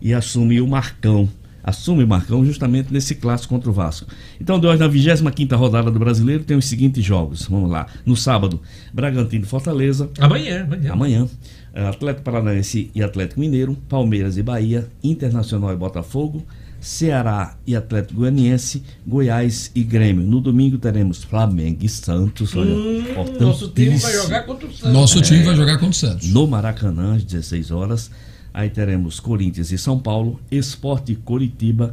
e 0.01 0.13
assumiu 0.13 0.65
o 0.65 0.69
Marcão. 0.69 1.29
assume 1.63 2.05
Marcão 2.07 2.45
justamente 2.45 2.93
nesse 2.93 3.15
clássico 3.15 3.55
contra 3.55 3.71
o 3.71 3.73
Vasco. 3.73 4.07
Então, 4.41 4.59
de 4.59 4.67
hoje, 4.67 4.79
na 4.79 4.89
25 4.89 5.57
rodada 5.57 5.91
do 5.91 5.99
Brasileiro, 5.99 6.45
tem 6.45 6.57
os 6.57 6.67
seguintes 6.67 7.05
jogos. 7.05 7.47
Vamos 7.49 7.71
lá. 7.71 7.87
No 8.05 8.17
sábado, 8.17 8.61
Bragantino 8.93 9.45
e 9.45 9.49
Fortaleza. 9.49 10.11
Amanhã, 10.19 10.65
amanhã. 10.65 10.93
Amanhã. 10.93 11.29
Atlético 11.75 12.25
Paranaense 12.25 12.91
e 12.95 13.03
Atlético 13.03 13.41
Mineiro, 13.41 13.77
Palmeiras 13.89 14.37
e 14.37 14.43
Bahia, 14.43 14.89
Internacional 15.05 15.73
e 15.73 15.77
Botafogo, 15.77 16.45
Ceará 16.81 17.57
e 17.67 17.77
Atlético 17.77 18.21
Goianiense, 18.21 18.83
Goiás 19.07 19.71
e 19.75 19.83
Grêmio. 19.83 20.25
No 20.27 20.41
domingo 20.41 20.79
teremos 20.79 21.23
Flamengo 21.23 21.79
e 21.85 21.89
Santos. 21.89 22.57
Olha, 22.57 22.71
Hum, 22.71 23.05
nosso 23.39 23.69
time 23.69 23.97
vai 23.99 24.13
jogar 24.13 24.43
contra 24.47 24.67
o 24.67 24.73
Santos. 24.73 24.93
Nosso 24.93 25.21
time 25.21 25.43
vai 25.43 25.55
jogar 25.55 25.75
contra 25.75 25.89
o 25.91 25.95
Santos. 25.95 26.29
No 26.33 26.47
Maracanã, 26.47 27.15
às 27.17 27.25
16 27.25 27.71
horas. 27.71 28.11
Aí 28.53 28.69
teremos 28.69 29.21
Corinthians 29.21 29.71
e 29.71 29.79
São 29.79 29.99
Paulo, 29.99 30.41
Esporte 30.51 31.13
e 31.13 31.17
Coritiba 31.17 31.93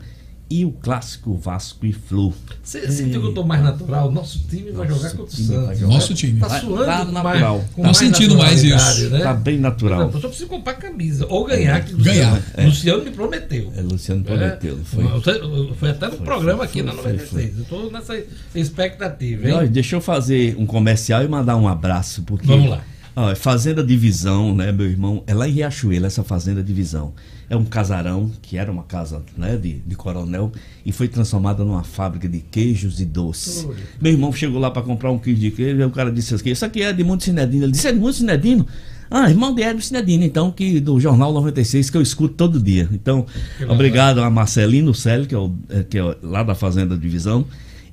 e 0.50 0.64
o 0.64 0.72
clássico 0.72 1.36
Vasco 1.36 1.86
e 1.86 1.92
Flu. 1.92 2.34
Você 2.64 2.90
sentiu 2.92 3.22
que 3.22 3.28
eu 3.28 3.34
tô 3.34 3.44
mais 3.44 3.62
natural? 3.62 4.12
Nosso 4.12 4.40
time 4.48 4.72
vai 4.72 4.88
jogar 4.88 5.10
contra 5.12 5.24
o 5.24 5.30
Santos. 5.30 5.82
Nosso 5.82 6.14
time. 6.14 6.40
Tá 6.40 6.48
Vai- 6.48 6.62
suando 6.62 6.86
tá 6.86 7.06
mais, 7.06 7.14
natural. 7.14 7.66
com 7.74 7.82
Tá 7.84 7.94
sentindo 7.94 8.38
mais 8.38 8.64
isso. 8.64 9.10
Né? 9.10 9.20
Tá 9.20 9.34
bem 9.34 9.58
natural. 9.60 10.00
Não, 10.00 10.12
eu 10.12 10.22
só 10.22 10.28
preciso 10.28 10.48
comprar 10.50 10.76
camisa. 10.76 11.26
Ou 11.30 11.46
ganhar. 11.46 11.84
Que 11.84 11.94
Ganhar, 11.94 12.34
Luciano, 12.36 12.68
Luciano 12.70 13.04
me 13.04 13.12
prometeu. 13.12 13.74
É, 13.76 13.82
Luciano 13.82 14.24
prometeu, 14.24 14.78
não 14.78 14.86
foi? 14.86 15.22
Foi, 15.22 15.74
foi 15.76 15.90
até 15.90 16.06
no 16.08 16.18
Foi, 16.18 16.26
programa 16.26 16.58
foi, 16.60 16.66
aqui 16.68 16.82
na 16.82 16.92
foi, 16.94 17.14
96. 17.14 17.58
Eu 17.60 17.66
tô 17.66 17.90
nessa 17.90 18.18
expectativa, 18.56 19.50
hein? 19.50 19.68
deixa 19.70 19.96
eu 19.96 20.02
fazer 20.02 20.56
um 20.58 20.66
comercial 20.66 21.24
e 21.24 21.28
mandar 21.28 21.56
um 21.58 21.68
abraço. 21.68 22.22
Porque, 22.24 22.48
Vamos 22.48 22.70
lá. 22.70 22.82
ó, 23.16 23.36
Fazenda 23.36 23.84
Divisão, 23.84 24.56
né, 24.56 24.72
meu 24.72 24.86
irmão? 24.88 25.24
É 25.28 25.34
lá 25.34 25.48
em 25.48 25.52
Riachuelo, 25.52 26.06
essa 26.06 26.24
Fazenda 26.24 26.64
Divisão. 26.64 27.14
É 27.50 27.56
um 27.56 27.64
casarão, 27.64 28.30
que 28.42 28.58
era 28.58 28.70
uma 28.70 28.84
casa 28.84 29.24
né, 29.38 29.56
de, 29.56 29.80
de 29.80 29.96
coronel, 29.96 30.52
e 30.86 30.92
foi 30.92 31.08
transformada 31.08 31.64
numa 31.64 31.84
fábrica 31.84 32.28
de 32.28 32.40
queijos 32.40 33.00
e 33.00 33.06
doces. 33.06 33.66
Meu 34.02 34.12
irmão 34.12 34.34
chegou 34.34 34.60
lá 34.60 34.70
para 34.70 34.82
comprar 34.82 35.12
um 35.12 35.18
queijo 35.18 35.40
de 35.40 35.52
queijo, 35.52 35.80
e 35.80 35.84
o 35.84 35.90
cara 35.90 36.12
disse 36.12 36.34
assim: 36.36 36.50
Isso 36.50 36.66
aqui 36.66 36.82
é 36.82 36.90
Edmundo 36.90 37.24
Cinedino. 37.24 37.64
Ele 37.64 37.72
disse: 37.72 37.88
Edmundo 37.88 38.14
Cinedino? 38.14 38.68
Ah, 39.10 39.30
irmão 39.30 39.56
de 39.56 39.62
Edmundo 39.62 39.84
Cinedino, 39.84 40.24
então, 40.26 40.52
que 40.52 40.82
do 40.82 41.00
Jornal 41.00 41.32
96, 41.32 41.90
que 41.90 41.98
eu 41.98 42.02
escuto 42.02 42.34
todo 42.34 42.60
dia. 42.60 42.90
Então, 42.92 43.26
legal. 43.60 43.76
obrigado 43.76 44.22
a 44.22 44.30
Marcelino 44.30 44.94
Célio, 44.94 45.26
que 45.26 45.34
é, 45.34 45.38
o, 45.38 45.56
é, 45.70 45.84
que 45.84 45.98
é 45.98 46.16
lá 46.22 46.44
da 46.44 46.54
Fazenda 46.54 46.98
Divisão. 46.98 47.46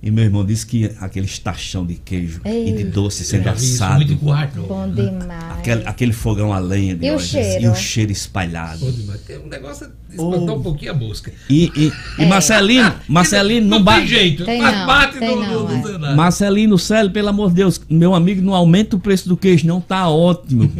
E 0.06 0.10
meu 0.10 0.22
irmão 0.24 0.44
disse 0.44 0.66
que 0.66 0.90
aquele 1.00 1.26
tachão 1.26 1.86
de 1.86 1.94
queijo 1.94 2.42
e 2.44 2.72
de 2.72 2.78
Ei. 2.82 2.84
doce 2.84 3.24
sendo 3.24 3.48
É, 3.48 3.54
isso, 3.54 3.82
assado. 3.82 4.04
muito 4.04 4.16
quarto. 4.18 4.60
Bom 4.60 4.86
demais. 4.90 5.58
Aquele, 5.58 5.82
aquele 5.86 6.12
fogão 6.12 6.52
a 6.52 6.58
lenha 6.58 6.94
de 6.94 7.06
E 7.06 7.10
o 7.10 7.14
hoje, 7.14 7.28
cheiro? 7.28 7.64
e 7.64 7.68
o 7.68 7.74
cheiro 7.74 8.12
espalhado. 8.12 8.80
Bom 8.84 8.90
demais. 8.90 9.20
Tem 9.22 9.38
um 9.38 9.46
negócio 9.48 9.86
de 9.86 10.14
espantar 10.16 10.54
Oh. 10.54 10.58
um 10.58 10.62
pouquinho 10.62 10.90
a 10.92 10.94
mosca. 10.94 11.32
E, 11.48 11.72
e, 11.74 12.22
e 12.22 12.26
Marcelino, 12.26 12.94
Marcelino 13.08 13.66
não, 13.66 13.78
não 13.78 13.84
bate. 13.84 14.00
tem 14.00 14.08
jeito. 14.08 14.44
Tem 14.44 14.60
não, 14.60 14.86
bate 14.86 15.18
tem 15.18 15.34
no, 15.36 15.40
não, 15.42 15.62
no, 15.68 15.72
é. 15.72 15.76
no 15.78 15.86
Senado. 15.86 16.16
Marcelino 16.16 16.78
Célio, 16.78 17.10
pelo 17.10 17.28
amor 17.30 17.48
de 17.48 17.54
Deus, 17.54 17.80
meu 17.88 18.14
amigo, 18.14 18.42
não 18.42 18.54
aumenta 18.54 18.96
o 18.96 19.00
preço 19.00 19.26
do 19.26 19.38
queijo, 19.38 19.66
não 19.66 19.80
tá 19.80 20.06
ótimo. 20.10 20.70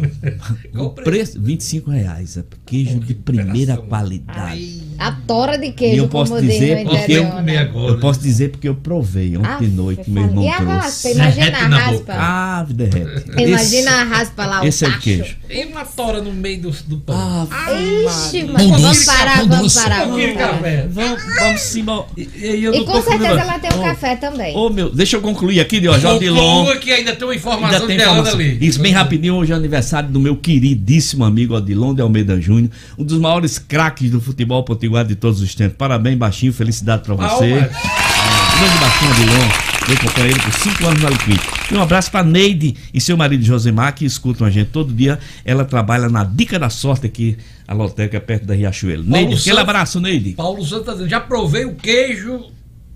O 0.75 0.89
preço? 0.89 1.03
preço, 1.05 1.41
25 1.41 1.89
reais. 1.89 2.37
É 2.37 2.43
queijo 2.65 2.99
de 2.99 3.13
primeira 3.15 3.77
qualidade. 3.77 4.83
A 4.99 5.11
tora 5.11 5.57
de 5.57 5.67
E 5.67 5.71
queijo, 5.71 6.03
eu 6.03 6.07
posso 6.07 6.39
dizer 6.41 6.83
no 6.83 6.89
porque 6.91 7.11
eu 7.13 7.41
né? 7.41 7.57
agora. 7.57 7.93
Eu 7.93 7.99
posso 7.99 8.19
dizer 8.19 8.51
porque 8.51 8.67
eu 8.67 8.75
provei 8.75 9.14
ontem 9.37 9.47
Aff, 9.47 9.65
de 9.65 9.71
noite, 9.71 10.09
meu 10.09 10.23
irmão 10.23 10.43
E 10.43 10.47
a 10.49 10.57
raspa? 10.57 10.79
trouxe. 10.81 11.11
Imagina 11.11 11.45
a 11.45 11.49
Derrete 11.51 11.67
na 11.69 11.77
raspa. 11.79 12.13
Ah, 12.17 12.65
derrete. 12.69 13.25
Imagina 13.41 13.91
a 13.91 14.03
raspa 14.03 14.45
lá, 14.45 14.61
o 14.61 14.65
Esse 14.65 14.85
é 14.85 14.91
queijo. 14.97 15.35
E 15.49 15.65
uma 15.65 15.85
tora 15.85 16.21
no 16.21 16.33
meio 16.33 16.61
do, 16.61 16.71
do 16.71 16.97
pão. 16.97 17.47
Ah, 17.51 17.71
Ixi, 17.73 18.43
mas 18.51 18.67
vamos 18.67 19.05
parar, 19.05 19.45
vamos 19.47 19.73
parar. 19.73 20.07
Um 20.07 20.11
Vamos 20.15 20.33
parar. 20.33 20.87
Vamos, 20.89 21.23
vamos 21.39 21.75
embora. 21.75 22.05
E, 22.17 22.21
e 22.21 22.65
E 22.67 22.83
com 22.85 22.93
certeza 23.01 23.17
comendo- 23.17 23.39
ela 23.39 23.59
tem 23.59 23.71
o 23.71 23.75
Oh. 23.79 23.83
café 23.83 24.15
também. 24.15 24.55
Ô, 24.55 24.69
meu, 24.69 24.89
deixa 24.89 25.17
eu 25.17 25.21
concluir 25.21 25.59
aqui, 25.59 25.79
de 25.79 25.89
hoje, 25.89 26.05
Odilon. 26.05 26.59
Conclua 26.65 26.77
que 26.77 26.91
ainda 26.91 27.15
tem 27.15 27.27
uma 27.27 27.35
informação 27.35 27.65
Ainda 27.87 27.87
tem 27.87 27.97
de 27.97 28.29
ali. 28.29 28.57
Isso, 28.65 28.79
bem 28.79 28.91
rapidinho, 28.93 29.35
hoje 29.35 29.51
é 29.51 29.55
aniversário 29.55 30.09
do 30.09 30.19
meu 30.19 30.35
queridíssimo 30.37 31.23
amigo 31.25 31.53
Odilon 31.55 31.93
de 31.93 32.01
Almeida 32.01 32.39
Júnior, 32.39 32.71
um 32.97 33.03
dos 33.03 33.17
maiores 33.19 33.57
craques 33.59 34.09
do 34.11 34.19
futebol 34.21 34.63
potiguar 34.63 35.05
de 35.05 35.15
todos 35.15 35.41
os 35.41 35.53
tempos. 35.53 35.77
Parabéns, 35.77 36.17
Baixinho, 36.17 36.53
felicidade 36.53 37.03
pra 37.03 37.15
você. 37.15 37.49
Palmas. 37.49 38.14
Grande 38.57 38.77
Baixinho 38.79 39.11
Odilon, 39.11 39.49
meu 39.89 39.99
companheiro 39.99 40.41
por 40.41 40.53
cinco 40.53 40.85
anos 40.85 41.01
na 41.01 41.09
Liquid. 41.09 41.41
E 41.69 41.75
um 41.75 41.81
abraço 41.81 42.09
pra 42.09 42.23
Neide 42.23 42.73
e 42.93 43.01
seu 43.01 43.17
marido 43.17 43.43
Josemar, 43.43 43.93
que 43.93 44.05
escutam 44.05 44.47
a 44.47 44.49
gente 44.49 44.69
todo 44.69 44.93
dia. 44.93 45.19
Ela 45.43 45.65
trabalha 45.65 46.07
na 46.07 46.23
Dica 46.23 46.57
da 46.57 46.69
Sorte 46.69 47.05
aqui, 47.05 47.37
a 47.67 47.73
lotérica 47.73 48.21
perto 48.21 48.45
da 48.45 48.53
Riachuelo. 48.53 49.03
Neide, 49.03 49.35
aquele 49.35 49.59
abraço, 49.59 49.99
Neide. 49.99 50.31
Paulo 50.31 50.63
Santos 50.63 50.99
tá 51.01 51.05
já 51.05 51.19
provei 51.19 51.65
o 51.65 51.75
queijo 51.75 52.45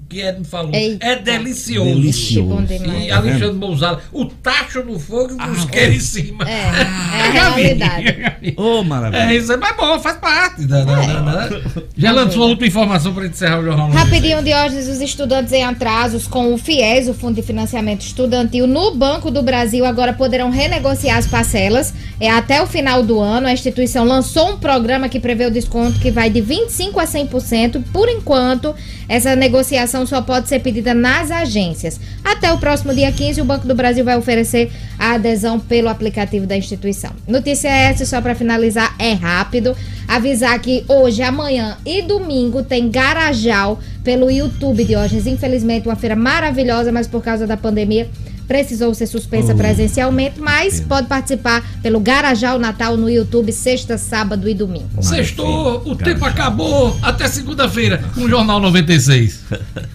que 0.10 0.22
Ed 0.22 0.40
me 0.40 0.46
falou. 0.46 0.74
Eita. 0.74 1.06
É 1.06 1.16
delicioso. 1.18 1.96
Delicioso. 1.96 2.66
E 3.00 3.12
Alexandre 3.12 3.54
Mousada, 3.54 4.02
o 4.12 4.26
tacho 4.26 4.84
no 4.84 5.00
fogo 5.00 5.38
e 5.40 5.50
os 5.52 5.66
queijos 5.66 6.18
em 6.18 6.24
cima. 6.24 6.50
É, 6.50 6.54
é 6.54 7.40
a 7.40 7.50
realidade. 7.52 8.56
Ô, 8.58 8.84
maravilha. 8.84 9.32
É 9.32 9.36
isso 9.36 9.52
aí, 9.52 9.58
mas 9.60 9.78
bom, 9.78 10.00
faz 10.00 10.18
parte. 10.18 10.66
Da, 10.66 10.84
da, 10.84 10.96
da, 10.96 11.22
da. 11.22 11.62
Já 11.96 12.12
lançou 12.12 12.50
outra 12.50 12.66
informação 12.66 13.14
para 13.14 13.28
encerrar 13.28 13.60
o 13.60 13.64
jornal. 13.64 13.92
Rapidinho, 13.92 14.42
Diógenes, 14.42 14.88
os 14.88 15.00
estudantes 15.00 15.54
em 15.54 15.64
atrasos 15.64 16.26
com 16.26 16.54
o 16.54 16.58
FIES, 16.58 17.08
o 17.08 17.14
Fundo 17.14 17.36
de 17.36 17.44
Financiamento 17.44 18.02
Estudantil, 18.02 18.66
no 18.66 18.96
Banco 18.96 19.30
do 19.30 19.44
Brasil 19.44 19.86
agora 19.86 20.14
poderão 20.14 20.50
renegociar 20.50 21.18
as 21.18 21.28
parcelas. 21.28 21.94
É 22.20 22.32
até 22.32 22.62
o 22.62 22.68
final 22.68 23.04
do 23.04 23.20
ano. 23.20 23.48
A 23.48 23.54
instituição 23.54 24.06
lançou 24.06 24.54
um 24.54 24.58
programa 24.58 25.08
que 25.08 25.20
prevê 25.20 25.46
o 25.46 25.52
desconto 25.52 26.00
que 26.00 26.10
vai 26.10 26.30
de 26.30 26.42
25% 26.42 26.98
a 26.98 27.06
100%. 27.06 27.84
Por 27.94 28.10
enquanto, 28.10 28.74
essa 29.10 29.36
negociação 29.36 30.06
só 30.06 30.22
pode 30.22 30.48
ser 30.48 30.60
pedida 30.60 30.94
nas 30.94 31.32
agências. 31.32 32.00
Até 32.24 32.54
o 32.54 32.60
próximo 32.60 32.94
dia 32.94 33.12
15, 33.12 33.42
o 33.42 33.46
Banco 33.46 33.68
do 33.68 33.74
Brasil 33.74 34.06
vai 34.06 34.16
oferecer 34.16 34.72
a 35.00 35.16
adesão 35.16 35.60
pelo 35.60 35.90
aplicativo 35.90 36.46
da 36.46 36.56
instituição. 36.56 37.12
Notícia 37.28 37.68
é 37.68 37.86
essa, 37.86 38.06
só 38.06 38.22
para 38.22 38.36
finalizar, 38.36 38.96
é 39.00 39.14
rápido. 39.14 39.76
Avisar 40.08 40.60
que 40.60 40.86
hoje, 40.88 41.24
amanhã 41.24 41.78
e 41.84 42.04
domingo 42.04 42.62
tem 42.62 42.90
Garajal 42.90 43.80
pelo 44.04 44.30
YouTube, 44.30 44.86
Diógenes. 44.86 45.26
Infelizmente, 45.26 45.88
uma 45.88 45.96
feira 45.96 46.16
maravilhosa, 46.16 46.92
mas 46.92 47.08
por 47.08 47.24
causa 47.24 47.48
da 47.48 47.58
pandemia 47.58 48.08
precisou 48.50 48.96
ser 48.96 49.06
suspensa 49.06 49.54
Oh, 49.54 49.56
presencialmente, 49.56 50.42
mas 50.42 50.80
pode 50.82 51.08
participar 51.08 51.64
pelo 51.84 52.00
Garajal 52.00 52.58
Natal 52.58 52.98
no 52.98 53.08
YouTube, 53.08 53.52
sexta, 53.52 53.96
sábado 53.96 54.50
e 54.50 54.56
domingo. 54.56 54.90
Sextou, 55.02 55.84
o 55.86 55.96
tempo 55.96 56.26
acabou. 56.26 56.98
Até 57.04 57.28
segunda-feira, 57.28 58.04
com 58.16 58.22
o 58.22 58.30
Jornal 58.30 58.60
96. 58.60 59.42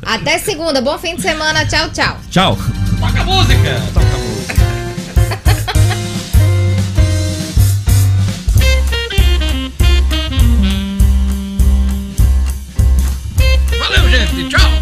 Até 0.01 0.39
segunda, 0.39 0.81
bom 0.81 0.97
fim 0.99 1.17
de 1.17 1.23
semana, 1.23 1.67
tchau, 1.67 1.91
tchau. 1.91 2.17
Tchau. 2.31 2.59
Toca 3.01 3.21
a 3.21 3.25
música. 3.25 3.83
Valeu, 13.79 14.09
gente. 14.09 14.49
Tchau. 14.49 14.75